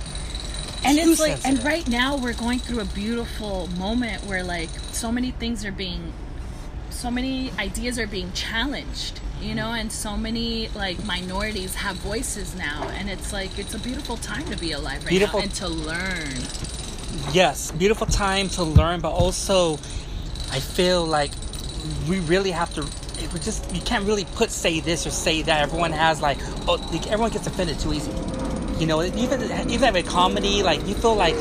and 0.86 0.98
Too 0.98 1.10
it's 1.10 1.20
like 1.20 1.44
and 1.44 1.62
right 1.64 1.86
now 1.88 2.16
we're 2.16 2.34
going 2.34 2.58
through 2.58 2.80
a 2.80 2.84
beautiful 2.86 3.66
moment 3.78 4.24
where 4.24 4.44
like 4.44 4.68
so 4.92 5.10
many 5.10 5.30
things 5.32 5.64
are 5.64 5.72
being 5.72 6.12
so 6.90 7.10
many 7.10 7.50
ideas 7.58 7.98
are 7.98 8.06
being 8.06 8.32
challenged 8.32 9.20
you 9.40 9.54
know 9.54 9.72
and 9.72 9.92
so 9.92 10.16
many 10.16 10.68
like 10.68 11.02
minorities 11.04 11.74
have 11.74 11.96
voices 11.96 12.54
now 12.54 12.88
and 12.94 13.10
it's 13.10 13.32
like 13.32 13.58
it's 13.58 13.74
a 13.74 13.78
beautiful 13.78 14.16
time 14.16 14.44
to 14.44 14.56
be 14.56 14.72
alive 14.72 15.00
right 15.00 15.10
Beautiful. 15.10 15.40
now 15.40 15.44
and 15.44 15.54
to 15.54 15.68
learn 15.68 16.32
yes 17.32 17.70
beautiful 17.72 18.06
time 18.06 18.48
to 18.50 18.62
learn 18.62 19.00
but 19.00 19.10
also 19.10 19.74
i 20.52 20.60
feel 20.60 21.04
like 21.04 21.32
we 22.08 22.20
really 22.20 22.50
have 22.50 22.72
to 22.74 22.82
it 23.22 23.32
would 23.32 23.42
just 23.42 23.72
you 23.74 23.80
can't 23.80 24.04
really 24.06 24.24
put 24.34 24.50
say 24.50 24.80
this 24.80 25.06
or 25.06 25.10
say 25.10 25.42
that 25.42 25.60
everyone 25.62 25.92
has 25.92 26.20
like 26.20 26.38
oh 26.68 26.74
like, 26.92 27.06
everyone 27.06 27.30
gets 27.30 27.46
offended 27.46 27.78
too 27.78 27.92
easy 27.92 28.12
you 28.78 28.86
know 28.86 29.02
even 29.02 29.40
even 29.70 29.94
with 29.94 30.06
comedy 30.06 30.62
like 30.62 30.86
you 30.86 30.94
feel 30.94 31.14
like 31.14 31.34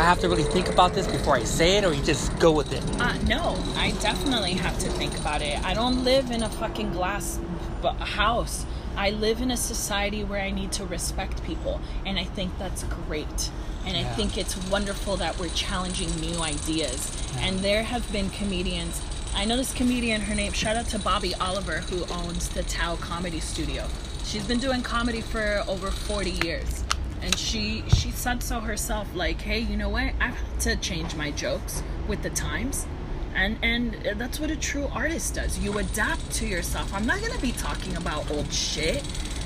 i 0.00 0.02
have 0.02 0.18
to 0.20 0.28
really 0.28 0.42
think 0.44 0.68
about 0.68 0.94
this 0.94 1.06
before 1.06 1.34
i 1.36 1.44
say 1.44 1.76
it 1.76 1.84
or 1.84 1.92
you 1.92 2.02
just 2.02 2.36
go 2.38 2.50
with 2.50 2.72
it 2.72 2.82
Uh, 3.00 3.14
no, 3.26 3.56
I 3.76 3.90
definitely 4.00 4.54
have 4.54 4.78
to 4.78 4.88
think 4.90 5.18
about 5.18 5.42
it. 5.42 5.62
I 5.64 5.74
don't 5.74 6.04
live 6.04 6.30
in 6.30 6.42
a 6.42 6.48
fucking 6.48 6.92
glass 6.92 7.38
b- 7.82 7.88
house. 7.98 8.64
I 8.96 9.10
live 9.10 9.40
in 9.42 9.50
a 9.50 9.56
society 9.56 10.22
where 10.24 10.40
I 10.40 10.50
need 10.50 10.70
to 10.72 10.84
respect 10.86 11.42
people, 11.44 11.80
and 12.06 12.18
I 12.18 12.24
think 12.24 12.56
that's 12.58 12.84
great. 13.06 13.50
And 13.86 13.96
I 13.96 14.04
think 14.16 14.38
it's 14.38 14.56
wonderful 14.70 15.16
that 15.16 15.38
we're 15.40 15.48
challenging 15.66 16.10
new 16.20 16.38
ideas. 16.40 17.00
And 17.40 17.58
there 17.60 17.82
have 17.82 18.04
been 18.12 18.30
comedians. 18.30 19.00
I 19.34 19.44
know 19.44 19.56
this 19.56 19.72
comedian, 19.72 20.20
her 20.20 20.34
name, 20.34 20.52
shout 20.52 20.76
out 20.76 20.86
to 20.88 20.98
Bobbie 20.98 21.34
Oliver, 21.36 21.78
who 21.78 22.04
owns 22.12 22.48
the 22.50 22.62
Tao 22.64 22.96
Comedy 22.96 23.40
Studio. 23.40 23.88
She's 24.24 24.46
been 24.46 24.58
doing 24.58 24.82
comedy 24.82 25.20
for 25.20 25.64
over 25.66 25.90
40 25.90 26.30
years. 26.44 26.84
And 27.22 27.36
she 27.38 27.84
she 27.94 28.10
said 28.10 28.42
so 28.42 28.60
herself, 28.60 29.08
like, 29.14 29.40
hey, 29.40 29.60
you 29.60 29.76
know 29.76 29.88
what? 29.88 30.12
I've 30.20 30.34
had 30.34 30.60
to 30.60 30.76
change 30.76 31.14
my 31.14 31.30
jokes 31.30 31.82
with 32.08 32.22
the 32.22 32.30
times. 32.30 32.86
And 33.34 33.58
and 33.62 33.94
that's 34.18 34.40
what 34.40 34.50
a 34.50 34.56
true 34.56 34.88
artist 34.92 35.34
does. 35.34 35.58
You 35.58 35.78
adapt 35.78 36.32
to 36.32 36.46
yourself. 36.46 36.92
I'm 36.92 37.06
not 37.06 37.20
gonna 37.20 37.40
be 37.40 37.52
talking 37.52 37.96
about 37.96 38.30
old 38.30 38.52
shit. 38.52 39.02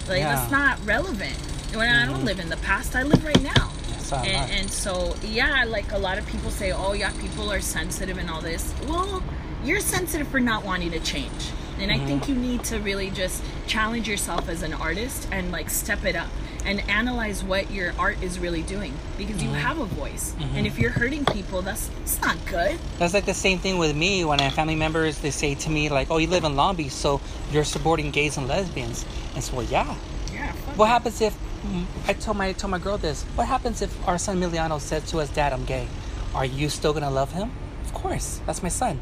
Like 0.09 0.21
Yeah. 0.21 0.35
that's 0.35 0.51
not 0.51 0.85
relevant. 0.87 1.37
When 1.75 1.89
I 1.89 2.07
don't 2.07 2.17
mm-hmm. 2.17 2.25
live 2.25 2.41
in 2.41 2.49
the 2.49 2.57
past, 2.59 2.97
I 2.97 3.03
live 3.03 3.25
right 3.25 3.43
now. 3.43 3.71
So 3.99 4.17
I'm 4.17 4.23
not. 4.23 4.27
And, 4.27 4.53
and 4.53 4.71
so 4.71 5.15
yeah, 5.23 5.65
like 5.65 5.93
a 5.93 5.99
lot 5.99 6.17
of 6.17 6.27
people 6.27 6.51
say, 6.51 6.73
oh 6.73 6.95
yeah, 6.95 7.13
people 7.21 7.53
are 7.53 7.61
sensitive 7.61 8.17
and 8.17 8.31
all 8.31 8.41
this. 8.41 8.73
Well, 8.89 9.23
you're 9.67 9.81
sensitive 9.81 10.29
for 10.29 10.41
not 10.41 10.65
wanting 10.65 10.93
to 10.93 11.01
change. 11.01 11.51
And 11.79 11.93
I 11.93 11.99
think 11.99 12.25
mm. 12.25 12.29
you 12.29 12.35
need 12.37 12.65
to 12.65 12.79
really 12.79 13.11
just 13.11 13.43
challenge 13.67 14.09
yourself 14.09 14.49
as 14.49 14.63
an 14.63 14.73
artist 14.73 15.29
and 15.31 15.53
like 15.53 15.69
step 15.69 16.05
it 16.05 16.17
up 16.17 16.29
and 16.65 16.81
analyze 16.89 17.45
what 17.45 17.71
your 17.71 17.93
art 17.99 18.21
is 18.23 18.39
really 18.39 18.63
doing 18.63 18.93
because 19.17 19.43
you 19.43 19.51
mm-hmm. 19.51 19.59
have 19.59 19.79
a 19.79 19.85
voice. 19.85 20.35
Mm-hmm. 20.39 20.57
And 20.57 20.67
if 20.67 20.79
you're 20.79 20.91
hurting 20.91 21.25
people, 21.27 21.63
that's 21.63 21.91
it's 22.03 22.21
not 22.21 22.37
good. 22.47 22.79
That's 22.99 23.15
like 23.15 23.27
the 23.27 23.35
same 23.35 23.59
thing 23.59 23.79
with 23.79 23.95
me 23.95 24.25
when 24.25 24.41
I 24.41 24.45
have 24.45 24.55
family 24.55 24.75
members. 24.75 25.19
They 25.19 25.31
say 25.31 25.55
to 25.55 25.71
me 25.71 25.89
like, 25.89 26.11
"Oh, 26.11 26.17
you 26.17 26.27
live 26.27 26.45
in 26.45 26.57
Long 26.57 26.75
Beach, 26.77 26.93
so 26.93 27.21
you're 27.53 27.65
supporting 27.65 28.11
gays 28.11 28.37
and 28.37 28.49
lesbians." 28.49 29.05
And 29.35 29.45
so, 29.45 29.57
well, 29.57 29.67
yeah. 29.67 29.95
Yeah. 30.33 30.53
What 30.77 30.89
happens 30.89 31.21
if 31.21 31.35
mm, 31.63 31.85
I 32.09 32.15
told 32.15 32.37
my 32.37 32.49
I 32.49 32.53
told 32.53 32.71
my 32.71 32.79
girl 32.79 32.99
this? 32.99 33.23
What 33.37 33.47
happens 33.47 33.81
if 33.81 34.09
our 34.09 34.19
son 34.19 34.41
Emiliano 34.41 34.81
said 34.81 35.07
to 35.09 35.21
us, 35.21 35.29
"Dad, 35.31 35.53
I'm 35.53 35.65
gay." 35.65 35.87
Are 36.35 36.45
you 36.45 36.69
still 36.69 36.93
gonna 36.93 37.11
love 37.11 37.33
him? 37.33 37.51
Of 37.85 37.95
course, 37.95 38.41
that's 38.45 38.63
my 38.63 38.69
son. 38.69 39.01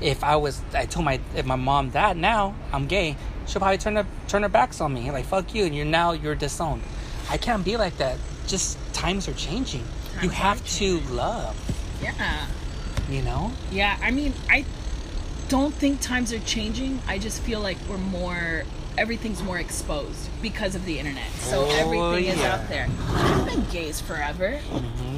If 0.00 0.24
I 0.24 0.36
was, 0.36 0.62
I 0.74 0.86
told 0.86 1.04
my 1.04 1.20
if 1.34 1.44
my 1.44 1.56
mom 1.56 1.90
that 1.90 2.16
now 2.16 2.54
I'm 2.72 2.86
gay, 2.86 3.16
she'll 3.46 3.60
probably 3.60 3.78
turn 3.78 3.96
her 3.96 4.06
turn 4.28 4.42
her 4.42 4.48
backs 4.48 4.80
on 4.80 4.94
me. 4.94 5.10
Like 5.10 5.26
fuck 5.26 5.54
you, 5.54 5.64
and 5.64 5.74
you're 5.74 5.84
now 5.84 6.12
you're 6.12 6.34
disowned. 6.34 6.82
I 7.28 7.36
can't 7.36 7.64
be 7.64 7.76
like 7.76 7.96
that. 7.98 8.18
Just 8.46 8.78
times 8.92 9.28
are 9.28 9.34
changing. 9.34 9.84
you 10.22 10.28
Times 10.28 10.32
are 10.32 10.34
have 10.36 10.66
to 10.78 11.00
love. 11.00 11.56
Yeah. 12.02 12.46
You 13.08 13.22
know. 13.22 13.52
Yeah, 13.70 13.98
I 14.02 14.10
mean, 14.10 14.32
I 14.48 14.64
don't 15.48 15.74
think 15.74 16.00
times 16.00 16.32
are 16.32 16.38
changing. 16.40 17.00
I 17.08 17.18
just 17.18 17.42
feel 17.42 17.60
like 17.60 17.76
we're 17.88 17.98
more, 17.98 18.62
everything's 19.00 19.42
more 19.42 19.58
exposed 19.58 20.28
because 20.42 20.74
of 20.74 20.84
the 20.84 20.98
internet. 20.98 21.26
So 21.32 21.64
Oh, 21.66 21.70
everything 21.70 22.30
is 22.34 22.40
out 22.42 22.68
there. 22.68 22.86
I've 23.08 23.46
been 23.46 23.64
gays 23.70 23.98
forever. 24.00 24.60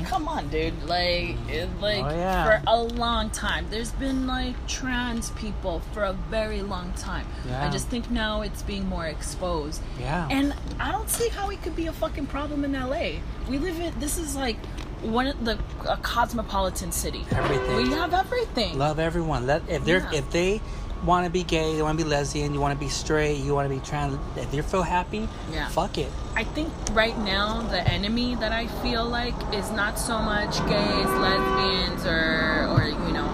Come 0.04 0.28
on, 0.28 0.48
dude. 0.48 0.84
Like, 0.84 1.36
it, 1.48 1.68
like 1.80 2.04
Mm-hmm. 2.04 2.08
Oh, 2.08 2.14
yeah. 2.16 2.44
for 2.44 2.62
a 2.68 2.80
long 2.80 3.28
time. 3.30 3.66
There's 3.70 3.90
been 3.92 4.26
like 4.26 4.54
trans 4.68 5.30
people 5.30 5.80
for 5.92 6.04
a 6.04 6.12
very 6.12 6.62
long 6.62 6.92
time. 6.92 7.26
Yeah. 7.48 7.66
I 7.66 7.70
just 7.70 7.88
think 7.88 8.08
now 8.10 8.42
it's 8.42 8.62
being 8.62 8.86
more 8.88 9.06
exposed. 9.06 9.82
Yeah. 10.00 10.28
And 10.30 10.54
I 10.78 10.92
don't 10.92 11.10
see 11.10 11.28
how 11.28 11.50
it 11.50 11.60
could 11.62 11.74
be 11.76 11.88
a 11.88 11.92
fucking 11.92 12.26
problem 12.26 12.64
in 12.64 12.72
LA. 12.72 13.18
We 13.48 13.58
live 13.58 13.78
in 13.80 13.98
this 13.98 14.16
is 14.16 14.36
like 14.36 14.56
one 15.02 15.26
of 15.26 15.44
the 15.44 15.58
a 15.88 15.96
cosmopolitan 15.96 16.92
city. 16.92 17.24
Everything. 17.32 17.76
We 17.76 17.90
have 17.90 18.14
everything. 18.14 18.78
love 18.78 19.00
everyone. 19.00 19.46
Let 19.48 19.68
if 19.68 19.84
they're 19.84 19.98
Yeah. 20.12 20.18
if 20.20 20.30
they 20.30 20.60
want 21.04 21.24
to 21.26 21.30
be 21.30 21.42
gay, 21.42 21.74
they 21.74 21.82
want 21.82 21.98
to 21.98 22.04
be 22.04 22.08
lesbian, 22.08 22.54
you 22.54 22.60
want 22.60 22.72
to 22.78 22.78
be 22.78 22.88
straight, 22.90 23.38
you 23.38 23.54
want 23.54 23.68
to 23.68 23.74
be 23.74 23.80
trans. 23.84 24.18
If 24.36 24.52
you 24.54 24.62
feel 24.62 24.82
happy, 24.82 25.28
Yeah. 25.50 25.68
fuck 25.68 25.98
it. 25.98 26.10
I 26.36 26.44
think 26.44 26.72
right 26.92 27.16
now 27.18 27.62
the 27.62 27.80
enemy 27.88 28.34
that 28.36 28.52
I 28.52 28.66
feel 28.82 29.04
like 29.04 29.34
is 29.52 29.70
not 29.72 29.98
so 29.98 30.18
much 30.18 30.56
gays, 30.68 31.06
lesbians, 31.06 32.06
or 32.06 32.68
or 32.72 32.86
you 32.86 33.12
know, 33.12 33.28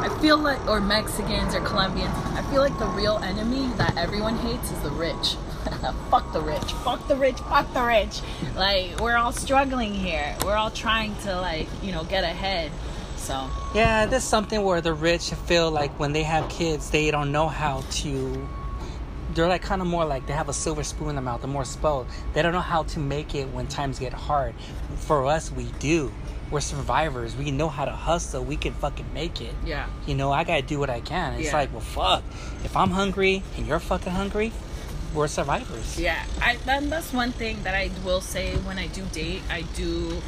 I 0.00 0.08
feel 0.20 0.36
like 0.38 0.60
or 0.68 0.80
Mexicans 0.80 1.54
or 1.54 1.60
Colombians. 1.60 2.14
I 2.34 2.42
feel 2.50 2.60
like 2.60 2.76
the 2.78 2.86
real 2.86 3.18
enemy 3.22 3.68
that 3.78 3.96
everyone 3.96 4.36
hates 4.38 4.70
is 4.72 4.80
the 4.80 4.90
rich. 4.90 5.36
fuck 6.10 6.32
the 6.32 6.40
rich. 6.40 6.72
Fuck 6.84 7.06
the 7.08 7.14
rich. 7.16 7.38
Fuck 7.48 7.72
the 7.72 7.82
rich. 7.82 8.20
Like 8.56 8.98
we're 9.00 9.16
all 9.16 9.32
struggling 9.32 9.94
here. 9.94 10.34
We're 10.44 10.56
all 10.56 10.70
trying 10.70 11.14
to 11.22 11.40
like 11.40 11.68
you 11.82 11.92
know 11.92 12.02
get 12.04 12.24
ahead. 12.24 12.70
So 13.22 13.48
Yeah, 13.74 14.06
there's 14.06 14.24
something 14.24 14.62
where 14.62 14.80
the 14.80 14.92
rich 14.92 15.30
feel 15.46 15.70
like 15.70 15.96
when 16.00 16.12
they 16.12 16.24
have 16.24 16.48
kids, 16.50 16.90
they 16.90 17.10
don't 17.10 17.30
know 17.32 17.48
how 17.48 17.82
to. 18.02 18.48
They're 19.34 19.48
like 19.48 19.62
kind 19.62 19.80
of 19.80 19.86
more 19.88 20.04
like 20.04 20.26
they 20.26 20.34
have 20.34 20.48
a 20.48 20.52
silver 20.52 20.82
spoon 20.84 21.10
in 21.10 21.14
their 21.14 21.22
mouth. 21.24 21.40
They're 21.40 21.48
more 21.50 21.64
spoiled. 21.64 22.06
They 22.34 22.42
don't 22.42 22.52
know 22.52 22.60
how 22.60 22.82
to 22.82 22.98
make 22.98 23.34
it 23.34 23.48
when 23.48 23.66
times 23.66 23.98
get 23.98 24.12
hard. 24.12 24.54
For 24.96 25.24
us, 25.26 25.50
we 25.50 25.64
do. 25.78 26.12
We're 26.50 26.60
survivors. 26.60 27.34
We 27.34 27.50
know 27.50 27.68
how 27.68 27.86
to 27.86 27.92
hustle. 27.92 28.44
We 28.44 28.56
can 28.56 28.74
fucking 28.74 29.06
make 29.14 29.40
it. 29.40 29.54
yeah. 29.64 29.86
You 30.06 30.14
know, 30.14 30.30
I 30.32 30.44
gotta 30.44 30.60
do 30.62 30.78
what 30.78 30.90
I 30.90 31.00
can. 31.00 31.34
It's 31.34 31.44
Yeah. 31.46 31.56
like, 31.56 31.70
well, 31.72 31.80
fuck. 31.80 32.22
If 32.64 32.76
I'm 32.76 32.90
hungry 32.90 33.42
and 33.56 33.66
you're 33.66 33.78
fucking 33.80 34.12
hungry, 34.12 34.52
we're 35.14 35.28
survivors. 35.28 35.98
Yeah, 35.98 36.22
I 36.42 36.56
that's 36.66 37.12
one 37.12 37.32
thing 37.32 37.62
that 37.62 37.74
I 37.74 37.90
will 38.04 38.20
say 38.20 38.56
when 38.56 38.78
I 38.78 38.88
do 38.88 39.02
date. 39.12 39.42
I 39.48 39.62
do, 39.62 40.20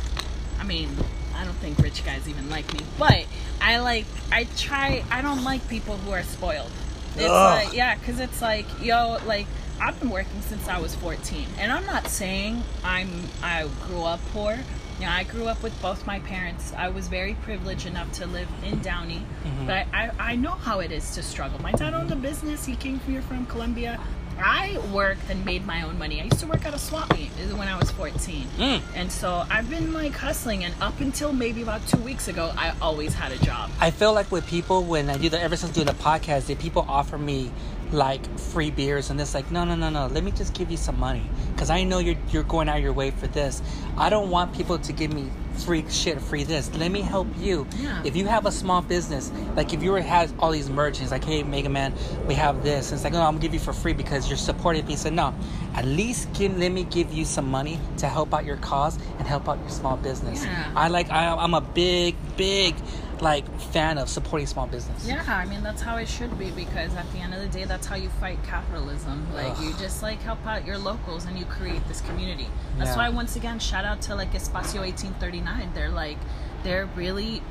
I 0.58 0.64
mean, 0.64 0.88
I 1.36 1.44
don't 1.44 1.54
think 1.54 1.78
rich 1.78 2.04
guys 2.04 2.28
even 2.28 2.48
like 2.50 2.72
me, 2.72 2.80
but 2.98 3.26
I 3.60 3.78
like 3.78 4.06
I 4.32 4.44
try. 4.56 5.04
I 5.10 5.22
don't 5.22 5.44
like 5.44 5.66
people 5.68 5.96
who 5.96 6.12
are 6.12 6.22
spoiled. 6.22 6.70
It's 7.16 7.24
Ugh. 7.24 7.64
like 7.66 7.74
yeah, 7.74 7.94
because 7.96 8.20
it's 8.20 8.42
like 8.42 8.66
yo, 8.82 9.18
like 9.26 9.46
I've 9.80 9.98
been 10.00 10.10
working 10.10 10.40
since 10.42 10.68
I 10.68 10.78
was 10.78 10.94
14, 10.96 11.46
and 11.58 11.72
I'm 11.72 11.86
not 11.86 12.08
saying 12.08 12.62
I'm 12.82 13.10
I 13.42 13.68
grew 13.86 14.02
up 14.02 14.20
poor. 14.32 14.58
You 15.00 15.06
know, 15.06 15.12
I 15.12 15.24
grew 15.24 15.46
up 15.46 15.60
with 15.62 15.80
both 15.82 16.06
my 16.06 16.20
parents. 16.20 16.72
I 16.76 16.88
was 16.88 17.08
very 17.08 17.34
privileged 17.42 17.84
enough 17.86 18.12
to 18.12 18.26
live 18.26 18.48
in 18.62 18.78
Downey, 18.78 19.26
mm-hmm. 19.44 19.66
but 19.66 19.88
I, 19.92 20.10
I 20.20 20.36
know 20.36 20.52
how 20.52 20.78
it 20.78 20.92
is 20.92 21.10
to 21.16 21.22
struggle. 21.22 21.60
My 21.60 21.72
dad 21.72 21.94
owned 21.94 22.12
a 22.12 22.16
business. 22.16 22.64
He 22.64 22.76
came 22.76 23.00
here 23.00 23.20
from 23.20 23.44
Colombia. 23.46 23.98
I 24.38 24.78
worked 24.92 25.30
and 25.30 25.44
made 25.44 25.66
my 25.66 25.82
own 25.82 25.98
money. 25.98 26.20
I 26.20 26.24
used 26.24 26.40
to 26.40 26.46
work 26.46 26.64
at 26.66 26.74
a 26.74 26.78
swap 26.78 27.12
meet 27.16 27.30
when 27.56 27.68
I 27.68 27.78
was 27.78 27.90
14. 27.92 28.46
Mm. 28.56 28.82
And 28.94 29.10
so 29.10 29.44
I've 29.50 29.68
been 29.70 29.92
like 29.92 30.12
hustling, 30.12 30.64
and 30.64 30.74
up 30.80 31.00
until 31.00 31.32
maybe 31.32 31.62
about 31.62 31.86
two 31.86 31.98
weeks 31.98 32.28
ago, 32.28 32.52
I 32.56 32.74
always 32.80 33.14
had 33.14 33.32
a 33.32 33.38
job. 33.38 33.70
I 33.80 33.90
feel 33.90 34.12
like 34.12 34.30
with 34.30 34.46
people 34.46 34.84
when 34.84 35.10
I 35.10 35.16
do 35.16 35.28
the 35.28 35.40
ever 35.40 35.56
since 35.56 35.72
doing 35.72 35.86
the 35.86 35.94
podcast, 35.94 36.46
that 36.46 36.58
people 36.58 36.84
offer 36.88 37.18
me 37.18 37.50
like 37.94 38.38
free 38.38 38.70
beers 38.70 39.10
and 39.10 39.20
it's 39.20 39.34
like 39.34 39.50
no 39.50 39.64
no 39.64 39.74
no 39.74 39.88
no 39.88 40.06
let 40.08 40.24
me 40.24 40.30
just 40.30 40.52
give 40.54 40.70
you 40.70 40.76
some 40.76 40.98
money 40.98 41.22
because 41.52 41.70
I 41.70 41.84
know 41.84 41.98
you're 41.98 42.16
you're 42.30 42.42
going 42.42 42.68
out 42.68 42.82
your 42.82 42.92
way 42.92 43.10
for 43.10 43.26
this. 43.28 43.62
I 43.96 44.10
don't 44.10 44.30
want 44.30 44.54
people 44.54 44.78
to 44.78 44.92
give 44.92 45.12
me 45.12 45.30
free 45.58 45.88
shit 45.88 46.20
free 46.20 46.42
this. 46.42 46.74
Let 46.74 46.90
me 46.90 47.00
help 47.00 47.28
you. 47.38 47.66
Yeah. 47.76 48.02
If 48.04 48.16
you 48.16 48.26
have 48.26 48.44
a 48.44 48.52
small 48.52 48.82
business, 48.82 49.30
like 49.54 49.72
if 49.72 49.82
you 49.82 49.92
were 49.92 50.00
has 50.00 50.34
all 50.40 50.50
these 50.50 50.68
merchants, 50.68 51.12
like 51.12 51.24
hey 51.24 51.42
Mega 51.42 51.68
Man, 51.68 51.94
we 52.26 52.34
have 52.34 52.62
this. 52.64 52.90
And 52.90 52.96
it's 52.96 53.04
like 53.04 53.12
no, 53.12 53.20
I'm 53.20 53.34
gonna 53.34 53.38
give 53.38 53.54
you 53.54 53.60
for 53.60 53.72
free 53.72 53.92
because 53.92 54.28
you're 54.28 54.36
supporting 54.36 54.84
me. 54.86 54.96
So 54.96 55.10
no, 55.10 55.34
at 55.74 55.84
least 55.84 56.32
give, 56.34 56.56
let 56.58 56.72
me 56.72 56.84
give 56.84 57.12
you 57.12 57.24
some 57.24 57.48
money 57.48 57.78
to 57.98 58.08
help 58.08 58.34
out 58.34 58.44
your 58.44 58.56
cause 58.56 58.98
and 59.18 59.26
help 59.26 59.48
out 59.48 59.58
your 59.60 59.70
small 59.70 59.96
business. 59.96 60.44
Yeah. 60.44 60.72
I 60.74 60.88
like 60.88 61.10
I, 61.10 61.34
I'm 61.34 61.54
a 61.54 61.60
big 61.60 62.16
big 62.36 62.74
like 63.22 63.44
fan 63.72 63.98
of 63.98 64.08
supporting 64.08 64.46
small 64.46 64.66
business. 64.66 65.06
Yeah, 65.06 65.22
I 65.26 65.44
mean 65.46 65.62
that's 65.62 65.82
how 65.82 65.96
it 65.96 66.08
should 66.08 66.38
be 66.38 66.50
because 66.50 66.94
at 66.94 67.10
the 67.12 67.18
end 67.18 67.34
of 67.34 67.40
the 67.40 67.48
day, 67.48 67.64
that's 67.64 67.86
how 67.86 67.96
you 67.96 68.08
fight 68.20 68.38
capitalism. 68.44 69.26
Like 69.34 69.52
Ugh. 69.58 69.64
you 69.64 69.72
just 69.78 70.02
like 70.02 70.20
help 70.22 70.44
out 70.46 70.66
your 70.66 70.78
locals 70.78 71.24
and 71.26 71.38
you 71.38 71.44
create 71.46 71.86
this 71.88 72.00
community. 72.02 72.48
That's 72.78 72.90
Yeah. 72.90 72.96
why 72.96 73.08
once 73.10 73.36
again, 73.36 73.58
shout 73.58 73.84
out 73.84 74.00
to 74.02 74.14
like 74.14 74.32
Espacio 74.32 74.80
1839. 74.80 75.70
They're 75.74 75.88
like 75.88 76.18
they're 76.62 76.86
really 76.96 77.42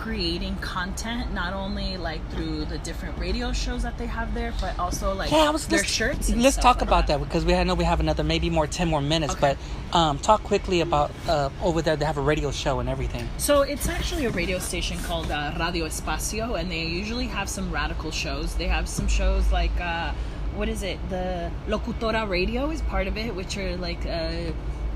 creating 0.00 0.56
content 0.56 1.30
not 1.34 1.52
only 1.52 1.98
like 1.98 2.22
through 2.30 2.64
the 2.64 2.78
different 2.78 3.18
radio 3.18 3.52
shows 3.52 3.82
that 3.82 3.98
they 3.98 4.06
have 4.06 4.32
there, 4.32 4.52
but 4.58 4.78
also 4.78 5.12
like 5.14 5.30
Yeah, 5.30 5.48
I 5.48 5.50
was 5.50 5.66
their 5.66 5.80
let's, 5.80 5.90
shirts. 5.92 6.30
and 6.30 6.42
Let's 6.42 6.56
talk 6.56 6.76
like 6.76 6.88
about 6.88 7.06
that 7.08 7.20
because 7.20 7.44
we 7.44 7.54
I 7.54 7.64
know 7.64 7.74
we 7.74 7.84
have 7.84 8.00
another 8.00 8.24
maybe 8.24 8.48
more 8.48 8.66
ten 8.66 8.88
more 8.88 9.02
minutes, 9.02 9.34
Okay. 9.34 9.56
but 9.92 9.98
um, 9.98 10.18
talk 10.18 10.42
quickly 10.42 10.80
about 10.80 11.10
uh, 11.28 11.50
over 11.62 11.82
there. 11.82 11.96
They 11.96 12.06
have 12.06 12.16
a 12.16 12.22
radio 12.22 12.50
show 12.50 12.80
and 12.80 12.88
everything. 12.88 13.28
So 13.36 13.60
it's 13.60 13.88
actually 13.90 14.24
a 14.24 14.30
radio 14.30 14.58
station 14.58 14.96
called 15.00 15.30
uh, 15.30 15.52
Radio 15.60 15.84
Espacio, 15.86 16.58
and 16.58 16.70
they 16.70 16.86
usually 16.86 17.26
have 17.26 17.48
some 17.50 17.70
radical 17.70 18.10
shows. 18.10 18.54
They 18.54 18.68
have 18.68 18.88
some 18.88 19.06
shows 19.06 19.52
like, 19.52 19.76
uh, 19.80 20.12
what 20.56 20.70
is 20.70 20.82
it? 20.82 20.98
The 21.10 21.50
Locatora 21.68 22.26
Radio 22.26 22.70
is 22.70 22.80
part 22.82 23.06
of 23.06 23.18
it, 23.18 23.34
which 23.34 23.58
are 23.58 23.76
like 23.76 24.06
uh, 24.06 24.52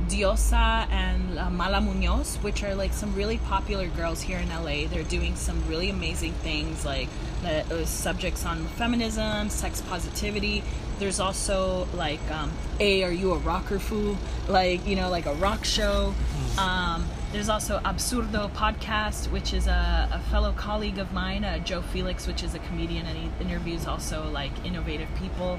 Diosa 0.09 0.89
and 0.91 1.39
uh, 1.39 1.51
Mala 1.51 1.81
Munoz, 1.81 2.37
which 2.37 2.63
are 2.63 2.75
like 2.75 2.93
some 2.93 3.15
really 3.15 3.39
popular 3.39 3.89
girls 3.89 4.21
here 4.21 4.39
in 4.39 4.49
LA. 4.49 4.87
They're 4.89 5.03
doing 5.03 5.37
some 5.37 5.63
really 5.69 5.91
amazing 5.91 6.33
things, 6.35 6.85
like 6.85 7.09
the 7.43 7.65
uh, 7.75 7.85
subjects 7.85 8.45
on 8.47 8.67
feminism, 8.79 9.49
sex 9.49 9.81
positivity. 9.83 10.63
There's 10.99 11.21
also 11.21 11.89
like, 11.95 12.21
um, 12.31 12.53
"Hey, 12.79 13.03
are 13.03 13.13
you 13.13 13.33
a 13.33 13.39
rocker 13.39 13.79
fool?" 13.79 14.17
Like 14.49 14.87
you 14.87 14.97
know, 14.97 15.11
like 15.11 15.27
a 15.27 15.35
rock 15.35 15.65
show. 15.65 16.15
Um, 16.59 17.07
there's 17.33 17.49
also 17.49 17.81
Absurdo 17.85 18.49
podcast, 18.55 19.29
which 19.33 19.53
is 19.53 19.67
a, 19.67 20.09
a 20.13 20.21
fellow 20.31 20.53
colleague 20.53 20.99
of 20.99 21.13
mine, 21.13 21.45
uh, 21.45 21.59
Joe 21.59 21.83
Felix, 21.83 22.29
which 22.29 22.45
is 22.45 22.55
a 22.55 22.61
comedian, 22.61 23.07
and 23.07 23.19
he 23.19 23.29
interviews 23.45 23.87
also 23.87 24.31
like 24.31 24.53
innovative 24.65 25.09
people. 25.19 25.59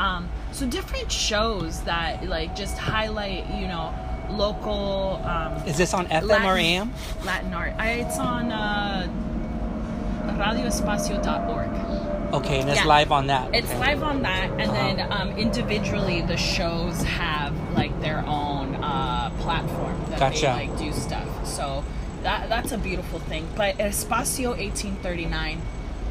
Um, 0.00 0.28
so 0.52 0.66
different 0.66 1.12
shows 1.12 1.80
that 1.82 2.26
like 2.26 2.56
just 2.56 2.78
highlight, 2.78 3.44
you 3.60 3.68
know, 3.68 3.92
local. 4.30 5.20
Um, 5.24 5.56
Is 5.66 5.76
this 5.76 5.92
on 5.92 6.06
FM 6.06 6.44
or 6.44 6.56
AM? 6.56 6.92
Latin 7.24 7.52
art. 7.52 7.74
I, 7.78 7.90
it's 8.04 8.18
on 8.18 8.50
uh, 8.50 9.08
radioespacio.org. 10.26 11.68
Okay, 12.32 12.60
and 12.60 12.70
it's 12.70 12.78
Yeah. 12.80 12.86
live 12.86 13.12
on 13.12 13.26
that. 13.26 13.54
It's 13.54 13.68
okay. 13.70 13.78
live 13.78 14.02
on 14.02 14.22
that, 14.22 14.50
and 14.50 14.70
Uh-huh. 14.70 14.72
then 14.72 15.12
um, 15.12 15.30
individually 15.36 16.22
the 16.22 16.36
shows 16.36 17.02
have 17.02 17.52
like 17.74 17.98
their 18.00 18.24
own 18.26 18.76
uh, 18.76 19.30
platform 19.40 20.00
that 20.10 20.18
Gotcha. 20.20 20.40
they 20.40 20.68
like 20.68 20.78
do 20.78 20.92
stuff. 20.92 21.26
So 21.44 21.84
that 22.22 22.48
that's 22.48 22.72
a 22.72 22.78
beautiful 22.78 23.18
thing. 23.18 23.48
But 23.56 23.78
Espacio 23.78 24.50
1839 24.56 25.60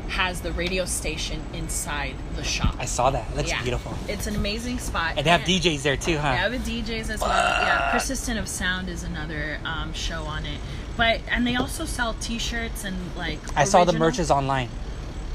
has 0.09 0.41
the 0.41 0.51
radio 0.51 0.85
station 0.85 1.41
inside 1.53 2.15
the 2.35 2.43
shop. 2.43 2.75
I 2.79 2.85
saw 2.85 3.09
that. 3.11 3.29
It 3.31 3.37
looks 3.37 3.49
Yeah. 3.49 3.61
beautiful. 3.61 3.95
It's 4.07 4.27
an 4.27 4.35
amazing 4.35 4.79
spot. 4.79 5.13
And 5.17 5.25
they 5.25 5.29
have 5.29 5.41
DJs 5.41 5.81
there 5.83 5.97
too, 5.97 6.17
huh? 6.17 6.31
They 6.31 6.37
have 6.37 6.53
DJs 6.53 7.09
as 7.09 7.21
well. 7.21 7.29
Yeah, 7.29 7.91
Persistent 7.91 8.37
of 8.39 8.47
Sound 8.47 8.89
is 8.89 9.03
another 9.03 9.59
um, 9.65 9.93
show 9.93 10.23
on 10.23 10.45
it. 10.45 10.59
But 10.97 11.21
and 11.31 11.47
they 11.47 11.55
also 11.55 11.85
sell 11.85 12.13
T-shirts 12.19 12.83
and 12.83 12.97
like. 13.15 13.39
I 13.55 13.63
saw 13.63 13.83
the 13.85 13.93
merches 13.93 14.29
online. 14.29 14.69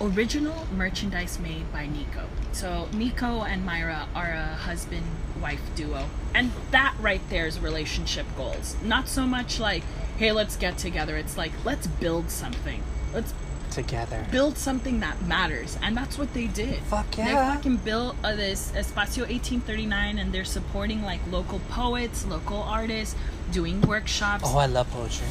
original 0.00 0.66
merchandise 0.76 1.38
made 1.38 1.72
by 1.72 1.86
Nico. 1.86 2.26
So 2.52 2.88
Nico 2.92 3.42
and 3.42 3.64
Myra 3.64 4.08
are 4.14 4.32
a 4.32 4.54
husband 4.56 5.04
wife 5.40 5.60
duo. 5.76 6.06
And 6.34 6.50
that 6.72 6.94
right 7.00 7.20
there 7.30 7.46
is 7.46 7.60
relationship 7.60 8.26
goals. 8.36 8.76
Not 8.82 9.08
so 9.08 9.24
much 9.24 9.60
like, 9.60 9.82
hey, 10.18 10.32
let's 10.32 10.56
get 10.56 10.78
together. 10.78 11.16
It's 11.16 11.36
like, 11.36 11.52
let's 11.64 11.86
build 11.86 12.30
something. 12.30 12.82
Let's 13.12 13.32
Together. 13.74 14.24
build 14.30 14.56
something 14.56 15.00
that 15.00 15.20
matters. 15.22 15.76
And 15.82 15.96
that's 15.96 16.16
what 16.18 16.32
they 16.34 16.46
did. 16.46 16.78
Fuck 16.84 17.16
yeah! 17.18 17.24
They 17.26 17.32
fucking 17.56 17.76
built 17.78 18.16
uh, 18.22 18.36
this 18.36 18.70
Espacio 18.72 19.22
1839 19.28 20.18
and 20.18 20.32
they're 20.32 20.44
supporting 20.44 21.02
like 21.02 21.20
local 21.30 21.60
poets, 21.70 22.24
local 22.26 22.62
artists, 22.62 23.16
doing 23.52 23.80
workshops. 23.82 24.44
Oh, 24.46 24.58
I 24.58 24.66
love 24.66 24.88
poetry. 24.90 25.26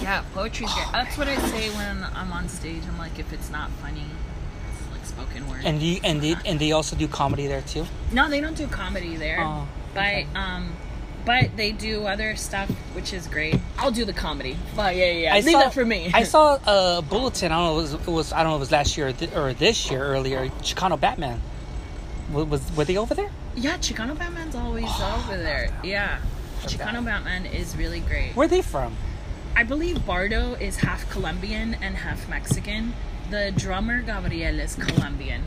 Yeah, 0.00 0.24
poetry's 0.34 0.72
great. 0.74 0.88
That's 0.92 1.16
what 1.16 1.28
I 1.28 1.36
say 1.50 1.70
when 1.70 2.02
I'm 2.14 2.32
on 2.32 2.48
stage. 2.48 2.82
I'm 2.88 2.98
like, 2.98 3.18
if 3.18 3.32
it's 3.32 3.48
not 3.50 3.70
funny, 3.82 4.02
it's 4.72 4.90
like 4.92 5.06
spoken 5.06 5.48
word. 5.48 5.62
And 5.64 5.80
you 5.80 6.00
and 6.02 6.20
they 6.20 6.34
and 6.44 6.58
they 6.58 6.72
also 6.72 6.96
do 6.96 7.06
comedy 7.06 7.46
there 7.46 7.62
too. 7.62 7.86
no, 8.12 8.28
they 8.28 8.40
don't 8.40 8.56
do 8.56 8.66
comedy 8.66 9.16
there, 9.16 9.38
Oh, 9.40 9.68
but 9.94 10.00
okay. 10.00 10.26
um, 10.34 10.72
but 11.24 11.56
they 11.56 11.72
do 11.72 12.06
other 12.06 12.36
stuff, 12.36 12.70
which 12.94 13.12
is 13.12 13.26
great. 13.26 13.58
I'll 13.78 13.90
do 13.90 14.04
the 14.04 14.12
comedy. 14.12 14.56
But 14.76 14.96
yeah, 14.96 15.06
yeah, 15.06 15.12
yeah. 15.12 15.34
I 15.34 15.40
leave 15.40 15.52
saw, 15.52 15.58
that 15.60 15.74
for 15.74 15.84
me. 15.84 16.10
I 16.12 16.24
saw 16.24 16.58
a 16.98 17.02
bulletin. 17.02 17.52
I 17.52 17.56
don't 17.56 17.64
know. 17.64 17.78
It 17.78 17.82
was, 17.82 17.94
it 17.94 18.06
was 18.06 18.32
I 18.32 18.42
don't 18.42 18.52
know. 18.52 18.56
If 18.56 18.58
it 18.58 18.60
was 18.60 18.72
last 18.72 18.96
year 18.96 19.08
or, 19.08 19.12
th- 19.12 19.34
or 19.34 19.54
this 19.54 19.90
year 19.90 20.02
earlier. 20.02 20.48
Chicano 20.62 20.98
Batman. 20.98 21.40
Was, 22.32 22.46
was 22.46 22.76
were 22.76 22.84
they 22.84 22.96
over 22.96 23.14
there? 23.14 23.30
yeah, 23.56 23.76
Chicano 23.78 24.18
Batman's 24.18 24.54
always 24.54 24.86
oh, 24.88 25.24
over 25.24 25.36
there. 25.40 25.70
Yeah, 25.82 26.18
Chicano 26.62 27.04
Batman 27.04 27.46
is 27.46 27.76
really 27.76 28.00
great. 28.00 28.32
Where 28.34 28.46
are 28.46 28.48
they 28.48 28.62
from? 28.62 28.96
I 29.56 29.62
believe 29.62 30.04
Bardo 30.04 30.54
is 30.54 30.76
half 30.76 31.08
Colombian 31.10 31.74
and 31.74 31.96
half 31.96 32.28
Mexican. 32.28 32.94
The 33.30 33.52
drummer 33.56 34.02
Gabriel 34.02 34.58
is 34.58 34.74
Colombian. 34.74 35.42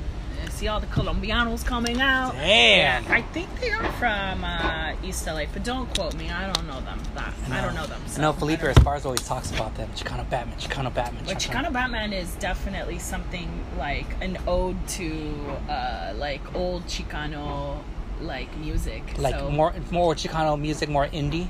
See 0.58 0.68
all 0.68 0.80
the 0.80 0.88
Colombianos 0.88 1.64
coming 1.64 2.02
out. 2.02 2.34
Damn. 2.34 3.04
Yeah, 3.04 3.14
I 3.14 3.22
think 3.22 3.48
they 3.62 3.70
are 3.70 3.92
from 3.92 4.44
uh, 4.44 4.96
East 5.04 5.28
LA, 5.28 5.44
but 5.54 5.64
don't 5.64 5.86
quote 5.96 6.16
me. 6.16 6.32
I 6.32 6.52
don't 6.52 6.66
know 6.66 6.82
them. 6.82 7.00
That 7.14 7.32
I, 7.52 7.62
don't 7.62 7.76
know 7.76 7.86
them. 7.86 8.02
So 8.08 8.24
know 8.24 8.34
Felipe 8.34 8.62
Esparza 8.62 9.06
always 9.06 9.22
talks 9.22 9.52
about 9.52 9.76
them. 9.76 9.88
Chicano 9.96 10.28
Batman. 10.28 10.58
Chicano 10.58 10.92
Batman. 10.92 11.24
But 11.28 11.38
Chicano 11.38 11.72
Batman 11.72 12.12
is 12.12 12.34
definitely 12.38 12.98
something 12.98 13.48
like 13.78 14.08
an 14.20 14.40
ode 14.48 14.88
to 14.88 15.36
uh, 15.70 16.14
like 16.16 16.42
old 16.56 16.88
Chicano 16.88 17.78
like 18.20 18.58
music. 18.58 19.04
Like 19.20 19.36
so, 19.36 19.52
more 19.52 19.76
more 19.92 20.16
Chicano 20.16 20.60
music, 20.60 20.90
more 20.90 21.06
indie. 21.06 21.50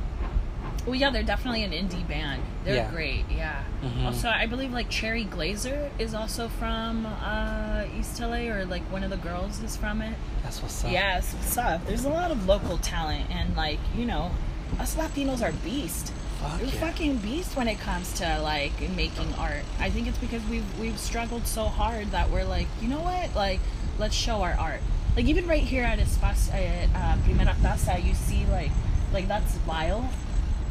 Well, 0.88 0.96
yeah, 0.96 1.10
they're 1.12 1.22
definitely 1.22 1.64
an 1.64 1.72
indie 1.72 2.08
band. 2.08 2.42
They're 2.64 2.76
Yeah. 2.78 2.90
great. 2.92 3.26
Yeah. 3.30 3.62
Mhm. 3.84 4.06
Also, 4.06 4.30
I 4.30 4.46
believe 4.48 4.72
like 4.72 4.90
Cherry 4.90 5.26
Glazerr 5.26 5.90
is 6.00 6.14
also 6.16 6.48
from 6.48 7.06
uh, 7.06 7.84
East 8.00 8.20
LA, 8.22 8.48
or 8.50 8.66
like 8.66 8.84
one 8.92 9.04
of 9.04 9.10
the 9.10 9.18
girls 9.18 9.62
is 9.62 9.76
from 9.76 10.02
it. 10.02 10.16
That's 10.44 10.62
what's 10.62 10.84
up. 10.86 10.92
Yes, 10.92 11.34
what's 11.34 11.58
up? 11.58 11.86
There's 11.86 12.06
a 12.06 12.10
lot 12.10 12.32
of 12.32 12.46
local 12.48 12.78
talent, 12.78 13.26
and 13.30 13.56
like 13.58 13.80
you 13.96 14.06
know, 14.06 14.32
us 14.80 14.96
Latinos 14.96 15.42
are 15.42 15.52
beast. 15.52 16.14
Fuck 16.42 16.62
We're 16.62 16.68
yeah. 16.68 16.72
fucking 16.80 17.18
beast 17.18 17.58
when 17.58 17.68
it 17.68 17.80
comes 17.80 18.14
to 18.14 18.40
like 18.42 18.80
making 18.96 19.34
art. 19.38 19.64
I 19.80 19.90
think 19.90 20.08
it's 20.08 20.20
because 20.20 20.44
we've 20.46 20.80
we've 20.80 20.98
struggled 21.00 21.48
so 21.48 21.66
hard 21.66 22.12
that 22.12 22.30
we're 22.30 22.46
like, 22.46 22.68
you 22.82 22.88
know 22.88 23.02
what? 23.02 23.36
Like, 23.36 23.60
let's 24.00 24.16
show 24.16 24.42
our 24.42 24.54
art. 24.54 24.80
Like 25.18 25.26
even 25.26 25.48
right 25.48 25.64
here 25.64 25.84
at 25.84 26.00
Espacio 26.00 26.54
at 26.54 26.90
uh, 26.96 27.18
Primera 27.26 27.56
Taza, 27.56 28.02
you 28.02 28.14
see 28.14 28.46
like 28.46 28.72
like 29.12 29.28
that's 29.28 29.54
Vile. 29.68 30.10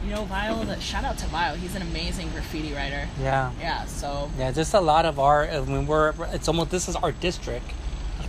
You 0.06 0.12
know 0.12 0.24
Vile. 0.24 0.78
Shout 0.78 1.02
out 1.02 1.18
to 1.18 1.26
Vile. 1.26 1.56
He's 1.56 1.74
an 1.74 1.82
amazing 1.82 2.30
graffiti 2.30 2.72
writer. 2.72 3.08
Yeah. 3.20 3.50
Yeah. 3.60 3.86
So 3.86 4.30
Yeah, 4.38 4.52
there's 4.52 4.72
a 4.72 4.80
lot 4.80 5.04
of 5.04 5.18
art. 5.18 5.50
I 5.50 5.60
mean, 5.60 5.88
we're 5.88 6.14
it's 6.32 6.46
almost 6.46 6.70
this 6.70 6.88
is 6.88 6.94
our 6.94 7.10
district, 7.10 7.68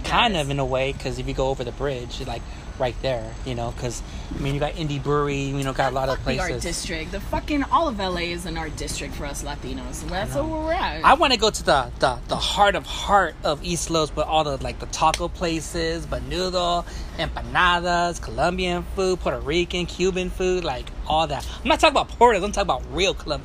kind 0.04 0.36
of 0.36 0.50
in 0.50 0.58
a 0.58 0.66
way, 0.66 0.92
because 0.92 1.20
if 1.20 1.28
you 1.28 1.36
go 1.36 1.50
over 1.50 1.64
the 1.64 1.72
bridge, 1.72 2.26
like 2.26 2.42
right 2.80 2.96
there, 3.04 3.32
you 3.46 3.54
know, 3.54 3.72
because 3.72 4.02
I 4.36 4.40
mean, 4.40 4.56
you 4.56 4.60
got 4.60 4.74
Indie 4.74 5.02
Brewery, 5.02 5.36
you 5.44 5.64
know, 5.64 5.72
got 5.72 5.92
a 5.92 5.96
lot 5.96 6.10
of 6.10 6.24
the 6.26 6.40
art 6.40 6.62
district. 6.62 7.12
The 7.12 7.20
fucking 7.20 7.64
all 7.66 7.88
of 7.88 8.00
LA 8.00 8.22
is 8.22 8.48
an 8.48 8.58
art 8.58 8.76
district 8.76 9.14
for 9.14 9.26
us 9.26 9.44
Latinos. 9.44 10.08
That's 10.10 10.34
where 10.34 10.44
we're 10.44 10.74
at. 10.74 11.06
I 11.06 11.14
want 11.14 11.34
to 11.34 11.40
go 11.40 11.52
to 11.52 11.64
the, 11.64 11.92
the 12.00 12.18
the 12.28 12.38
heart 12.38 12.74
of 12.74 12.88
heart 12.88 13.36
of 13.44 13.64
East 13.64 13.92
Los, 13.92 14.10
but 14.10 14.26
all 14.26 14.44
the 14.44 14.58
like 14.64 14.80
the 14.80 14.88
taco 14.88 15.28
places, 15.28 16.08
menudo, 16.08 16.86
empanadas, 17.20 18.20
Colombian 18.20 18.82
food, 18.96 19.20
Puerto 19.20 19.40
Rican, 19.40 19.86
Cuban 19.86 20.32
food, 20.32 20.64
like 20.64 20.88
all 21.08 21.28
that. 21.28 21.48
I'm 21.62 21.68
not 21.68 21.80
talking 21.80 21.94
about 21.96 22.10
Puerto. 22.10 22.38
I'm 22.44 22.52
talking 22.52 22.62
about 22.70 22.84
real 22.92 23.14
Colum- 23.14 23.44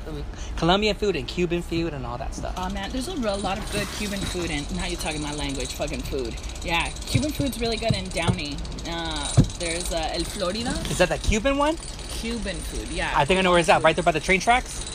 Colombian 0.57 0.97
food 0.97 1.17
and 1.17 1.27
Cuban 1.27 1.63
food 1.63 1.93
and 1.95 2.05
all 2.05 2.19
that 2.19 2.35
stuff. 2.35 2.55
Oh 2.57 2.69
man, 2.71 2.91
there's 2.91 3.09
a 3.09 3.17
real 3.17 3.39
lot 3.39 3.59
of 3.59 3.73
good 3.73 3.87
Cuban 3.99 4.19
food, 4.21 4.51
and 4.51 4.75
now 4.77 4.87
you're 4.87 4.99
talking 5.01 5.23
my 5.23 5.35
language, 5.35 5.73
fucking 5.75 6.03
food. 6.03 6.35
Yeah, 6.65 6.89
Cuban 7.07 7.31
food's 7.31 7.61
really 7.61 7.77
good 7.77 7.95
in 7.95 8.09
Downey. 8.09 8.57
Uh, 8.89 9.33
there's 9.59 9.93
uh, 9.93 10.11
El 10.13 10.25
Florida, 10.25 10.71
Is 10.91 10.99
that 10.99 11.09
the 11.09 11.19
Cuban 11.19 11.57
one? 11.57 11.77
Cuban 12.11 12.57
food. 12.57 12.89
Yeah. 12.89 13.13
I 13.17 13.25
think 13.25 13.39
I 13.39 13.43
know 13.43 13.51
where 13.51 13.59
it's 13.61 13.69
at. 13.69 13.83
Right 13.83 13.97
there 13.97 14.03
by 14.05 14.13
the 14.13 14.21
train 14.21 14.39
tracks, 14.41 14.89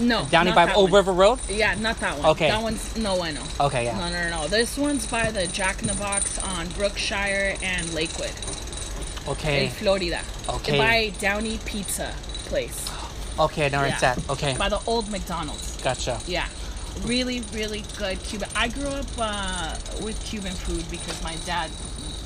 No. 0.00 0.26
Downey 0.30 0.52
by 0.52 0.72
Old. 0.72 0.92
River 0.92 1.12
Road. 1.12 1.38
Yeah, 1.48 1.74
not 1.74 1.98
that 2.00 2.16
one. 2.18 2.26
Okay. 2.30 2.48
That 2.48 2.62
one's 2.62 2.96
no 2.96 3.16
bueno. 3.16 3.42
Okay, 3.60 3.84
yeah. 3.84 3.98
No, 3.98 4.08
no, 4.10 4.30
no, 4.30 4.42
no. 4.42 4.48
This 4.48 4.78
one's 4.78 5.06
by 5.06 5.30
the 5.30 5.46
Jack 5.48 5.82
in 5.82 5.88
the 5.88 5.94
Box 5.94 6.38
on 6.38 6.68
Brookshire 6.70 7.56
and 7.62 7.92
Lakewood. 7.92 8.30
Okay. 9.30 9.66
In 9.66 9.70
Florida. 9.70 10.20
Okay. 10.48 10.78
By 10.78 11.12
Downey 11.20 11.58
Pizza 11.64 12.12
Place. 12.46 12.88
Okay, 13.38 13.66
I 13.66 13.68
know 13.68 13.78
where 13.80 13.88
it's 13.88 14.02
Yeah. 14.02 14.12
at. 14.18 14.30
Okay, 14.30 14.56
By 14.58 14.68
the 14.68 14.80
old 14.86 15.08
McDonald's. 15.10 15.76
gotcha. 15.82 16.20
Yeah. 16.26 16.46
Really, 17.04 17.40
really 17.54 17.84
good 17.96 18.20
Cuban. 18.24 18.48
I 18.56 18.68
grew 18.68 18.88
up 18.88 19.06
uh, 19.18 19.76
with 20.02 20.22
Cuban 20.24 20.52
food 20.52 20.84
because 20.90 21.22
my 21.22 21.36
dad 21.46 21.70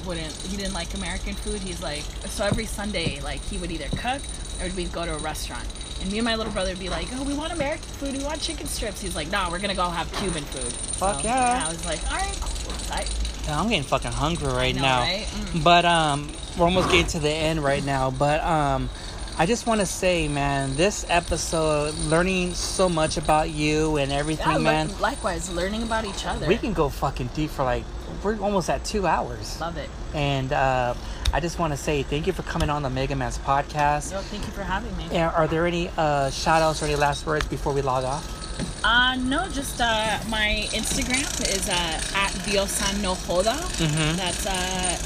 wouldn't, 0.06 0.32
he 0.48 0.56
didn't 0.56 0.72
like 0.74 0.92
American 0.94 1.34
food. 1.34 1.60
He's 1.60 1.82
like, 1.82 2.02
so 2.28 2.44
every 2.44 2.66
Sunday, 2.66 3.20
like, 3.20 3.40
he 3.42 3.58
would 3.58 3.70
either 3.70 3.88
cook 3.96 4.22
or 4.60 4.68
we'd 4.74 4.92
go 4.92 5.04
to 5.04 5.14
a 5.14 5.18
restaurant. 5.18 5.66
And 6.00 6.10
me 6.10 6.18
and 6.18 6.24
my 6.24 6.34
little 6.34 6.52
brother 6.52 6.70
would 6.70 6.80
be 6.80 6.88
like, 6.88 7.06
oh, 7.14 7.22
we 7.22 7.34
want 7.34 7.52
American 7.52 7.84
food, 8.00 8.16
we 8.16 8.24
want 8.24 8.40
chicken 8.40 8.66
strips. 8.66 9.00
He's 9.00 9.14
like, 9.14 9.30
nah, 9.30 9.50
we're 9.50 9.58
gonna 9.60 9.74
go 9.74 9.88
have 9.88 10.10
Cuban 10.14 10.44
food. 10.44 10.72
Fuck 10.72 11.22
yeah. 11.24 11.64
I 11.66 11.68
was 11.70 11.84
like, 11.86 12.02
all 12.10 12.16
right, 12.18 12.38
cool. 12.40 12.74
I, 12.90 13.02
Yeah, 13.02 13.06
I'm 13.48 13.68
getting 13.68 13.84
fucking 13.84 14.12
hungry 14.12 14.48
right 14.48 14.74
know, 14.74 14.82
now. 14.82 15.00
right? 15.00 15.26
Mm. 15.26 15.64
But 15.64 15.84
um, 15.84 16.30
we're 16.58 16.64
almost 16.64 16.90
getting 16.90 17.06
to 17.08 17.18
the 17.18 17.30
end 17.30 17.62
right 17.62 17.84
now. 17.84 18.10
But 18.10 18.42
um, 18.42 18.88
I 19.36 19.46
just 19.46 19.66
want 19.66 19.80
to 19.80 19.86
say, 19.86 20.28
man, 20.28 20.76
this 20.76 21.04
episode, 21.08 21.94
learning 21.94 22.54
so 22.54 22.88
much 22.88 23.16
about 23.16 23.50
you 23.50 23.96
and 23.96 24.12
everything, 24.12 24.52
yeah, 24.52 24.58
man. 24.58 24.88
li- 24.88 24.94
likewise, 25.00 25.50
learning 25.52 25.82
about 25.82 26.04
each 26.04 26.24
other. 26.24 26.46
We 26.46 26.56
can 26.56 26.72
go 26.72 26.88
fucking 26.88 27.30
deep 27.34 27.50
for 27.50 27.64
like 27.64 27.84
we're 28.22 28.38
almost 28.38 28.70
at 28.70 28.84
two 28.84 29.06
hours. 29.06 29.60
Love 29.60 29.76
it. 29.76 29.90
And 30.14 30.52
uh, 30.52 30.94
I 31.32 31.40
just 31.40 31.58
want 31.58 31.72
to 31.72 31.76
say 31.76 32.04
thank 32.04 32.26
you 32.26 32.32
for 32.32 32.42
coming 32.42 32.70
on 32.70 32.82
the 32.82 32.90
Mega 32.90 33.16
Man's 33.16 33.38
podcast. 33.38 34.12
Thank 34.12 34.46
you 34.46 34.52
for 34.52 34.62
having 34.62 34.96
me. 34.96 35.04
And 35.10 35.32
are 35.34 35.48
there 35.48 35.66
any 35.66 35.90
uh, 35.96 36.30
shout 36.30 36.62
outs 36.62 36.82
or 36.82 36.86
any 36.86 36.96
last 36.96 37.26
words 37.26 37.46
before 37.48 37.72
we 37.72 37.82
log 37.82 38.04
off? 38.04 38.43
Uh, 38.84 39.16
no, 39.16 39.48
just 39.48 39.80
uh, 39.80 40.18
my 40.28 40.68
Instagram 40.72 41.24
is 41.54 41.68
uh, 41.68 41.72
at 41.72 42.32
Diosa 42.44 43.00
No 43.02 43.14
Joda. 43.14 43.56
Mhm. 43.80 44.16
That's 44.16 44.46
uh, 44.46 44.98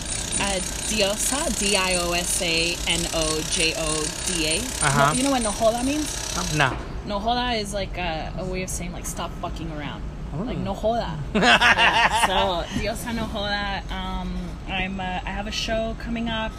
uh, 0.42 0.58
Diosa, 0.90 1.58
D 1.58 1.76
I 1.76 1.94
O 1.96 2.12
S 2.12 2.42
A 2.42 2.76
N 2.88 3.06
O 3.14 3.40
J 3.50 3.74
O 3.76 4.04
D 4.26 4.46
A. 4.46 4.58
Uh-huh. 4.84 5.12
You 5.14 5.22
know 5.22 5.30
what 5.30 5.42
No 5.42 5.50
Joda 5.52 5.84
means? 5.84 6.08
No. 6.56 6.76
No 7.06 7.20
Joda 7.20 7.58
is 7.60 7.72
like 7.72 7.96
a, 7.98 8.32
a 8.38 8.44
way 8.44 8.62
of 8.62 8.68
saying 8.70 8.92
like 8.92 9.06
stop 9.06 9.30
fucking 9.40 9.70
around. 9.72 10.02
Like 10.44 10.58
Ooh. 10.58 10.60
No 10.62 10.74
Joda. 10.74 11.16
Yeah, 11.34 12.26
so 12.26 12.68
Diosa 12.80 13.14
No 13.14 13.24
Joda. 13.26 13.88
Um, 13.92 14.34
I'm 14.68 14.98
uh, 15.00 15.04
I 15.24 15.30
have 15.30 15.46
a 15.46 15.52
show 15.52 15.94
coming 16.00 16.28
up. 16.28 16.52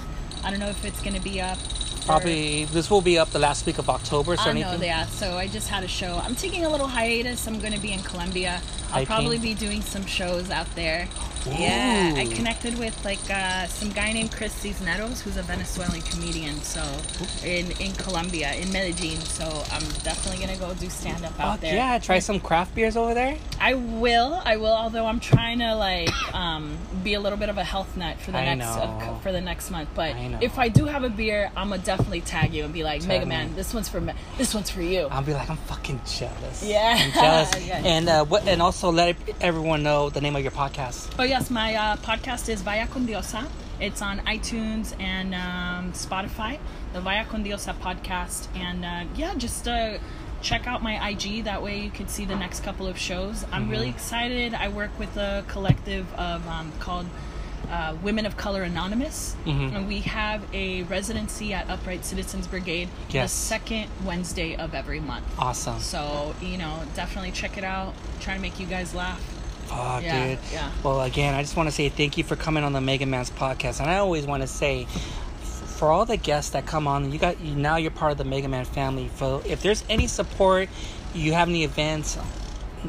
I 0.44 0.52
don't 0.52 0.60
know 0.60 0.70
if 0.70 0.86
it's 0.86 1.02
gonna 1.02 1.20
be 1.20 1.42
up 1.42 1.58
Probably 2.10 2.66
this 2.66 2.90
will 2.90 3.02
be 3.02 3.20
up 3.20 3.30
the 3.30 3.38
last 3.40 3.68
week 3.68 3.78
of 3.78 3.88
October. 3.88 4.36
So 4.36 4.44
I 4.46 4.50
anything. 4.50 4.80
know, 4.80 4.86
yeah. 4.86 5.06
So 5.06 5.38
I 5.38 5.48
just 5.48 5.70
had 5.70 5.84
a 5.84 5.88
show. 5.88 6.20
I'm 6.24 6.36
taking 6.36 6.66
a 6.66 6.70
little 6.70 6.88
hiatus. 6.88 7.48
I'm 7.48 7.60
going 7.60 7.74
to 7.74 7.80
be 7.80 7.94
in 7.94 8.00
Colombia. 8.02 8.62
I'll 8.88 8.90
Hiking? 8.90 9.06
probably 9.06 9.38
be 9.38 9.54
doing 9.54 9.82
some 9.82 10.06
shows 10.08 10.50
out 10.50 10.68
there. 10.76 11.08
Yeah, 11.46 12.14
I 12.18 12.26
connected 12.26 12.78
with 12.78 13.04
like 13.06 13.20
uh, 13.30 13.66
some 13.68 13.90
guy 13.90 14.12
named 14.14 14.32
Chris 14.32 14.54
Cisneros, 14.54 15.22
who's 15.22 15.38
a 15.38 15.44
Venezuelan 15.44 16.02
comedian. 16.02 16.62
So 16.62 16.82
in 17.44 17.72
in 17.80 17.94
Colombia, 17.94 18.54
in 18.54 18.72
Medellin. 18.72 19.18
So 19.22 19.46
I'm 19.72 19.84
definitely 20.04 20.46
gonna 20.46 20.58
go 20.60 20.74
do 20.74 20.90
stand 20.90 21.26
up 21.26 21.40
out 21.40 21.54
Fuck 21.54 21.60
there. 21.62 21.76
yeah! 21.76 22.00
Try 22.00 22.20
some 22.20 22.40
craft 22.40 22.76
beers 22.76 22.98
over 22.98 23.14
there. 23.14 23.38
I 23.60 23.74
will. 23.74 24.42
I 24.46 24.58
will. 24.58 24.68
Although 24.74 25.06
I'm 25.06 25.20
trying 25.20 25.60
to 25.60 25.76
like 25.76 26.10
um, 26.34 26.78
be 27.04 27.14
a 27.14 27.20
little 27.20 27.38
bit 27.38 27.50
of 27.50 27.58
a 27.58 27.64
health 27.64 27.96
nut 27.98 28.18
for 28.20 28.32
the 28.32 28.38
I 28.38 28.56
next 28.56 28.68
uh, 28.68 29.20
for 29.20 29.32
the 29.32 29.42
next 29.42 29.72
month. 29.72 29.90
But 29.96 30.16
I 30.16 30.38
if 30.42 30.60
I 30.60 30.70
do 30.70 30.86
have 30.86 31.04
a 31.04 31.10
beer, 31.10 31.52
I'm 31.56 31.70
gonna 31.70 31.82
definitely 31.82 32.22
tag 32.22 32.54
you 32.54 32.64
and 32.64 32.74
be 32.74 32.84
like, 32.84 33.06
Mega. 33.06 33.26
Man, 33.26 33.56
this 33.56 33.74
one's 33.74 33.90
for 33.90 34.02
me. 34.02 34.14
This 34.38 34.54
one's 34.54 34.70
for 34.70 34.82
you. 34.82 35.08
I'll 35.12 35.24
be 35.24 35.34
like, 35.34 35.50
I'm 35.50 35.58
fucking 35.58 36.02
jealous. 36.06 36.64
Yeah. 36.64 36.96
I'm 37.00 37.12
jealous. 37.12 37.50
Yeah. 37.70 37.82
And 37.84 38.10
uh, 38.10 38.26
what? 38.26 38.48
And 38.48 38.62
also 38.62 38.92
let 38.92 39.16
everyone 39.42 39.84
know 39.84 40.10
the 40.10 40.22
name 40.22 40.36
of 40.36 40.42
your 40.42 40.52
podcast. 40.52 41.14
Oh 41.20 41.24
yes, 41.30 41.50
my 41.50 41.76
uh, 41.76 41.96
podcast 41.98 42.50
is 42.50 42.62
Vaya 42.62 42.88
con 42.88 43.06
Diosa. 43.06 43.48
It's 43.80 44.02
on 44.02 44.20
iTunes 44.22 45.00
and 45.00 45.34
um, 45.36 45.94
Spotify. 45.94 46.58
The 46.94 47.02
Vaya 47.02 47.26
con 47.26 47.44
Diosa 47.44 47.74
podcast, 47.76 48.48
and 48.56 48.84
uh, 48.84 49.04
yeah, 49.16 49.34
just 49.36 49.68
uh, 49.68 49.98
check 50.42 50.68
out 50.68 50.82
my 50.82 51.10
IG. 51.10 51.44
That 51.46 51.62
way 51.62 51.80
you 51.82 51.92
can 51.92 52.08
see 52.08 52.26
the 52.26 52.36
next 52.36 52.64
couple 52.64 52.88
of 52.88 52.98
shows. 52.98 53.46
I'm 53.52 53.70
really 53.70 53.88
Mm-hmm. 53.88 53.96
excited. 53.96 54.54
I 54.54 54.70
work 54.70 54.92
with 55.00 55.16
a 55.18 55.44
collective 55.48 56.12
of 56.16 56.48
um, 56.48 56.72
called. 56.80 57.06
Uh, 57.70 57.94
Women 58.02 58.26
of 58.26 58.36
Color 58.36 58.64
Anonymous, 58.64 59.36
Mhm. 59.46 59.76
and 59.76 59.88
we 59.88 60.00
have 60.00 60.42
a 60.56 60.82
residency 60.84 61.54
at 61.54 61.70
Upright 61.70 62.04
Citizens 62.04 62.48
Brigade 62.48 62.90
Yes. 63.12 63.32
the 63.32 63.38
second 63.46 63.90
Wednesday 64.04 64.56
of 64.56 64.74
every 64.74 65.00
month. 65.00 65.26
Awesome. 65.38 65.80
So 65.80 66.34
you 66.42 66.58
know, 66.58 66.80
definitely 66.96 67.30
check 67.32 67.60
it 67.60 67.64
out. 67.64 67.94
Try 68.22 68.34
to 68.34 68.40
make 68.40 68.60
you 68.60 68.66
guys 68.66 68.96
laugh. 68.96 69.22
Fuck, 69.70 70.04
Yeah, 70.04 70.28
dude. 70.36 70.40
yeah. 70.52 70.72
Well, 70.84 71.02
again, 71.02 71.34
I 71.36 71.42
just 71.42 71.56
want 71.56 71.68
to 71.70 71.72
say 71.76 71.90
thank 71.90 72.18
you 72.18 72.24
for 72.24 72.36
coming 72.36 72.64
on 72.64 72.74
the 72.74 72.82
Mega 72.82 73.06
Man's 73.06 73.30
podcast, 73.32 73.80
and 73.80 73.90
I 73.90 73.98
always 73.98 74.26
want 74.26 74.42
to 74.44 74.48
say. 74.48 74.88
For 75.80 75.94
all 75.94 76.06
the 76.06 76.18
guests 76.18 76.52
that 76.52 76.66
come 76.66 76.90
on, 76.90 77.10
you 77.14 77.18
got 77.20 77.40
you 77.40 77.56
now. 77.56 77.78
You're 77.78 77.90
part 77.90 78.12
of 78.12 78.18
the 78.18 78.26
Mega 78.26 78.50
Man 78.50 78.66
family. 78.66 79.10
So 79.16 79.42
if 79.46 79.62
there's 79.62 79.86
any 79.88 80.08
support, 80.08 80.68
you 81.14 81.32
have 81.32 81.48
any 81.48 81.64
events, 81.64 82.18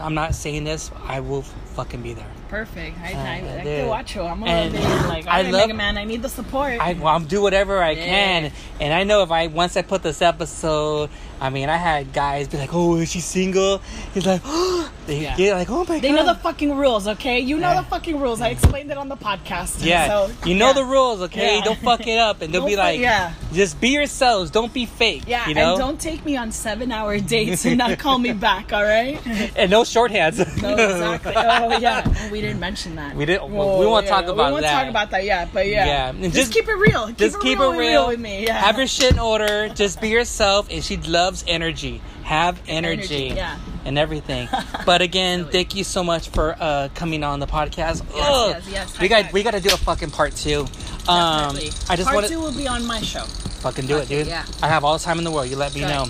I'm 0.00 0.14
not 0.14 0.34
saying 0.34 0.64
this. 0.64 0.90
I 1.04 1.20
will 1.20 1.44
fucking 1.80 2.02
be 2.02 2.12
there. 2.12 2.26
Perfect. 2.48 2.98
I, 3.00 3.12
Uh, 3.12 3.16
I, 3.18 3.58
I 3.60 3.62
can 3.64 3.86
watch 3.88 4.14
you. 4.14 4.22
I'm 4.22 4.42
And 4.44 4.74
like, 5.08 5.26
I 5.26 5.38
I 5.38 5.42
love 5.42 5.52
Mega 5.68 5.74
Man. 5.74 5.96
I 5.96 6.04
need 6.04 6.20
the 6.20 6.28
support. 6.28 6.78
I, 6.80 6.92
well, 6.94 7.08
I'll 7.08 7.20
do 7.20 7.40
whatever 7.40 7.82
I 7.82 7.92
Yeah. 7.92 8.04
can, 8.04 8.52
and 8.80 8.92
I 8.92 9.04
know 9.04 9.22
if 9.22 9.30
I 9.30 9.46
once 9.46 9.76
I 9.76 9.82
put 9.82 10.02
this 10.02 10.20
episode, 10.20 11.08
I 11.40 11.48
mean, 11.48 11.70
I 11.70 11.76
had 11.78 12.12
guys 12.12 12.48
be 12.48 12.58
like, 12.58 12.74
"Oh, 12.74 12.96
is 12.96 13.10
she 13.10 13.20
single?" 13.20 13.80
He's 14.12 14.26
like, 14.26 14.42
"Oh," 14.44 14.90
they 15.06 15.22
Yeah. 15.22 15.36
get 15.36 15.54
like, 15.54 15.70
"Oh 15.70 15.84
my 15.88 16.00
they 16.00 16.08
god." 16.08 16.16
know 16.16 16.26
the 16.26 16.38
fucking 16.40 16.76
rules, 16.76 17.08
okay? 17.08 17.38
You 17.40 17.56
know 17.56 17.70
Yeah. 17.72 17.80
the 17.82 17.88
fucking 17.88 18.20
rules. 18.20 18.42
I 18.42 18.48
explained 18.48 18.90
it 18.90 18.98
on 18.98 19.08
the 19.08 19.16
podcast. 19.16 19.82
yeah, 19.82 20.08
So, 20.08 20.30
you 20.44 20.54
know 20.54 20.74
the 20.74 20.84
rules, 20.84 21.22
okay? 21.22 21.62
Don't 21.64 21.78
fuck 21.80 22.06
it 22.06 22.18
up, 22.18 22.42
and 22.42 22.52
they'll 22.52 22.66
be 22.74 22.76
like, 22.76 23.00
yeah. 23.00 23.32
just 23.54 23.80
be 23.80 23.90
yourselves. 23.90 24.50
Don't 24.50 24.74
be 24.74 24.84
fake. 24.84 25.22
Yeah, 25.26 25.48
you 25.48 25.54
know, 25.54 25.70
and 25.70 25.78
don't 25.78 26.00
take 26.00 26.24
me 26.26 26.36
on 26.36 26.52
seven-hour 26.52 27.20
dates 27.36 27.64
and 27.64 27.78
not 27.78 27.98
call 27.98 28.18
me 28.18 28.32
back. 28.32 28.72
All 28.74 28.82
right? 28.84 29.18
and 29.56 29.70
no 29.70 29.82
shorthands. 29.82 30.36
No, 30.60 30.74
exactly. 30.74 31.32
Oh 31.36 31.68
yeah, 31.78 32.30
we 32.30 32.40
didn't 32.40 32.60
mention 32.60 32.96
that. 32.96 33.14
We 33.14 33.24
didn't- 33.26 33.48
we 33.50 33.56
won't 33.56 34.06
talk 34.06 34.24
about 34.24 34.36
We 34.36 34.52
won't 34.52 34.62
that. 34.62 34.72
talk 34.82 34.88
about 34.90 35.10
that. 35.10 35.24
Yeah, 35.24 35.46
but 35.52 35.66
yeah, 35.66 36.12
Yeah, 36.12 36.12
Just, 36.22 36.34
just- 36.34 36.52
keep 36.52 36.68
it 36.68 36.74
real. 36.74 37.06
Keep 37.08 37.16
just 37.18 37.36
it 37.36 37.42
keep 37.42 37.58
real, 37.58 37.72
it 37.72 37.78
real. 37.78 38.08
with 38.08 38.20
me. 38.20 38.44
Yeah. 38.46 38.58
Have 38.58 38.78
your 38.78 38.86
shit 38.86 39.12
in 39.12 39.18
order. 39.18 39.68
Just 39.68 40.00
be 40.00 40.08
yourself, 40.08 40.68
and 40.70 40.82
she 40.84 40.96
loves 40.98 41.44
energy. 41.46 42.00
Have 42.24 42.60
energy, 42.68 43.26
Energy, 43.26 43.34
yeah. 43.36 43.58
and 43.84 43.98
everything. 43.98 44.48
But 44.86 45.02
again, 45.02 45.46
thank 45.46 45.74
you 45.74 45.82
so 45.84 46.04
much 46.04 46.28
for 46.28 46.56
uh, 46.60 46.88
coming 46.94 47.24
on 47.24 47.40
the 47.40 47.46
podcast. 47.46 48.02
Yes, 48.14 48.28
Ugh. 48.28 48.50
yes, 48.54 48.68
yes. 48.70 48.98
We 49.00 49.08
got 49.08 49.32
we 49.32 49.42
got 49.42 49.52
to 49.52 49.60
do 49.60 49.70
a 49.74 49.76
fucking 49.76 50.10
part 50.10 50.36
two. 50.36 50.60
Um, 51.08 51.54
Definitely. 51.56 51.70
I 51.88 51.96
just 51.96 52.04
Part 52.08 52.14
want 52.14 52.26
two 52.28 52.38
will 52.40 52.52
be 52.52 52.68
on 52.68 52.86
my 52.86 53.00
show. 53.00 53.24
fucking 53.64 53.86
do 53.86 53.96
it, 53.98 54.08
dude. 54.08 54.26
yeah. 54.28 54.44
I 54.62 54.68
have 54.68 54.84
all 54.84 54.96
the 54.96 55.02
time 55.02 55.18
in 55.18 55.24
the 55.24 55.30
world. 55.30 55.48
You 55.48 55.56
let 55.56 55.74
me 55.74 55.80
know. 55.80 56.06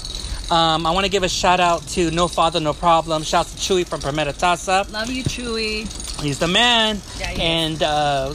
Um, 0.51 0.85
I 0.85 0.90
want 0.90 1.05
to 1.06 1.10
give 1.10 1.22
a 1.22 1.28
shout 1.28 1.60
out 1.60 1.86
to 1.89 2.10
No 2.10 2.27
Father, 2.27 2.59
No 2.59 2.72
Problem. 2.72 3.22
Shout 3.22 3.47
out 3.47 3.52
to 3.52 3.56
Chewy 3.56 3.86
from 3.86 4.01
Primera 4.01 4.32
Taza. 4.36 4.90
Love 4.93 5.09
you, 5.09 5.22
Chewy. 5.22 5.86
He's 6.20 6.40
the 6.40 6.48
man. 6.48 7.01
Yeah, 7.18 7.28
he 7.28 7.40
and 7.43 7.82
uh, 7.82 8.35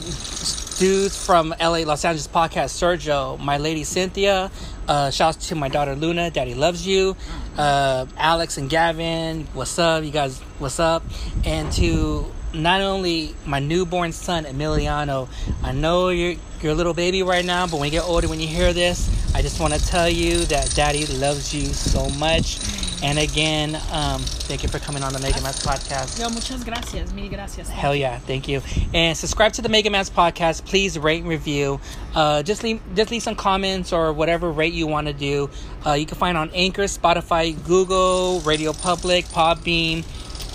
dudes 0.78 1.24
from 1.24 1.54
LA, 1.60 1.80
Los 1.80 2.04
Angeles 2.06 2.26
podcast, 2.26 2.72
Sergio, 2.80 3.38
my 3.38 3.58
lady 3.58 3.84
Cynthia. 3.84 4.50
Uh, 4.88 5.10
shouts 5.10 5.48
to 5.48 5.54
my 5.54 5.68
daughter 5.68 5.94
Luna. 5.94 6.30
Daddy 6.30 6.54
loves 6.54 6.86
you. 6.86 7.16
Uh, 7.58 8.06
Alex 8.16 8.56
and 8.56 8.70
Gavin, 8.70 9.46
what's 9.52 9.78
up? 9.78 10.02
You 10.04 10.10
guys, 10.10 10.40
what's 10.58 10.80
up? 10.80 11.02
And 11.44 11.70
to 11.72 12.24
not 12.56 12.80
only 12.80 13.34
my 13.44 13.58
newborn 13.58 14.12
son 14.12 14.44
Emiliano. 14.44 15.28
I 15.62 15.72
know 15.72 16.08
you're 16.08 16.36
you're 16.62 16.72
a 16.72 16.74
little 16.74 16.94
baby 16.94 17.22
right 17.22 17.44
now, 17.44 17.66
but 17.66 17.78
when 17.78 17.86
you 17.86 17.98
get 17.98 18.08
older, 18.08 18.28
when 18.28 18.40
you 18.40 18.48
hear 18.48 18.72
this, 18.72 19.10
I 19.34 19.42
just 19.42 19.60
want 19.60 19.74
to 19.74 19.86
tell 19.86 20.08
you 20.08 20.44
that 20.46 20.74
Daddy 20.74 21.06
loves 21.06 21.54
you 21.54 21.66
so 21.66 22.08
much. 22.18 22.58
And 23.02 23.18
again, 23.18 23.76
um, 23.92 24.22
thank 24.22 24.62
you 24.62 24.70
for 24.70 24.78
coming 24.78 25.02
on 25.02 25.12
the 25.12 25.18
Mega 25.18 25.40
Man's 25.42 25.62
podcast. 25.64 26.18
Yo, 26.18 26.30
muchas 26.30 26.64
gracias. 26.64 27.12
Mil 27.12 27.28
gracias. 27.28 27.68
Hell 27.68 27.94
yeah, 27.94 28.18
thank 28.20 28.48
you. 28.48 28.62
And 28.94 29.16
subscribe 29.16 29.52
to 29.54 29.62
the 29.62 29.68
Mega 29.68 29.90
Man's 29.90 30.08
podcast. 30.08 30.64
Please 30.64 30.98
rate 30.98 31.20
and 31.20 31.28
review. 31.28 31.78
Uh, 32.14 32.42
just 32.42 32.62
leave 32.64 32.80
just 32.94 33.10
leave 33.10 33.22
some 33.22 33.36
comments 33.36 33.92
or 33.92 34.14
whatever 34.14 34.50
rate 34.50 34.72
you 34.72 34.86
want 34.86 35.08
to 35.08 35.12
do. 35.12 35.50
Uh, 35.84 35.92
you 35.92 36.06
can 36.06 36.16
find 36.16 36.38
on 36.38 36.50
Anchor, 36.54 36.84
Spotify, 36.84 37.54
Google, 37.66 38.40
Radio 38.40 38.72
Public, 38.72 39.26
Podbean, 39.26 40.02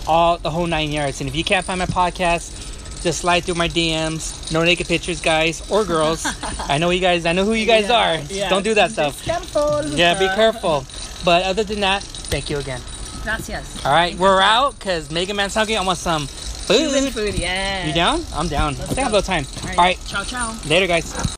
all 0.07 0.37
the 0.37 0.49
whole 0.49 0.67
nine 0.67 0.91
yards. 0.91 1.21
And 1.21 1.29
if 1.29 1.35
you 1.35 1.43
can't 1.43 1.65
find 1.65 1.79
my 1.79 1.85
podcast, 1.85 2.69
just 3.03 3.19
slide 3.21 3.43
through 3.43 3.55
my 3.55 3.67
DMs. 3.67 4.51
No 4.53 4.63
naked 4.63 4.87
pictures, 4.87 5.21
guys 5.21 5.69
or 5.71 5.83
girls. 5.85 6.25
I 6.69 6.77
know 6.77 6.89
you 6.91 7.01
guys. 7.01 7.25
I 7.25 7.33
know 7.33 7.45
who 7.45 7.53
you 7.53 7.65
guys 7.65 7.89
Yeah, 7.89 7.97
are. 8.19 8.21
yeah. 8.29 8.49
Don't 8.49 8.63
do 8.63 8.73
that 8.75 8.87
Be 8.87 8.93
stuff. 8.93 9.23
careful. 9.23 9.85
Yeah, 9.87 10.17
be 10.19 10.27
careful. 10.35 10.85
But 11.25 11.43
other 11.45 11.63
than 11.63 11.79
that, 11.81 12.03
thank 12.03 12.49
you 12.49 12.57
again. 12.57 12.81
Gracias. 13.23 13.85
All 13.85 13.91
right, 13.91 14.15
we're 14.17 14.41
out 14.41 14.77
because 14.79 15.11
Mega 15.11 15.33
Man's 15.33 15.53
hungry. 15.53 15.77
I 15.77 15.83
want 15.83 15.97
some 15.99 16.27
Cuban 16.67 17.03
food. 17.11 17.13
food, 17.13 17.39
yeah. 17.39 17.85
You 17.85 17.93
down? 17.93 18.23
I'm 18.33 18.47
down. 18.47 18.73
I 18.73 18.85
think 18.85 18.97
I 18.99 19.01
have 19.03 19.11
a 19.11 19.15
little 19.17 19.27
time. 19.27 19.45
All 19.71 19.75
right. 19.75 19.99
Ciao, 20.07 20.23
ciao. 20.23 20.55
Later, 20.65 20.87
guys. 20.87 21.11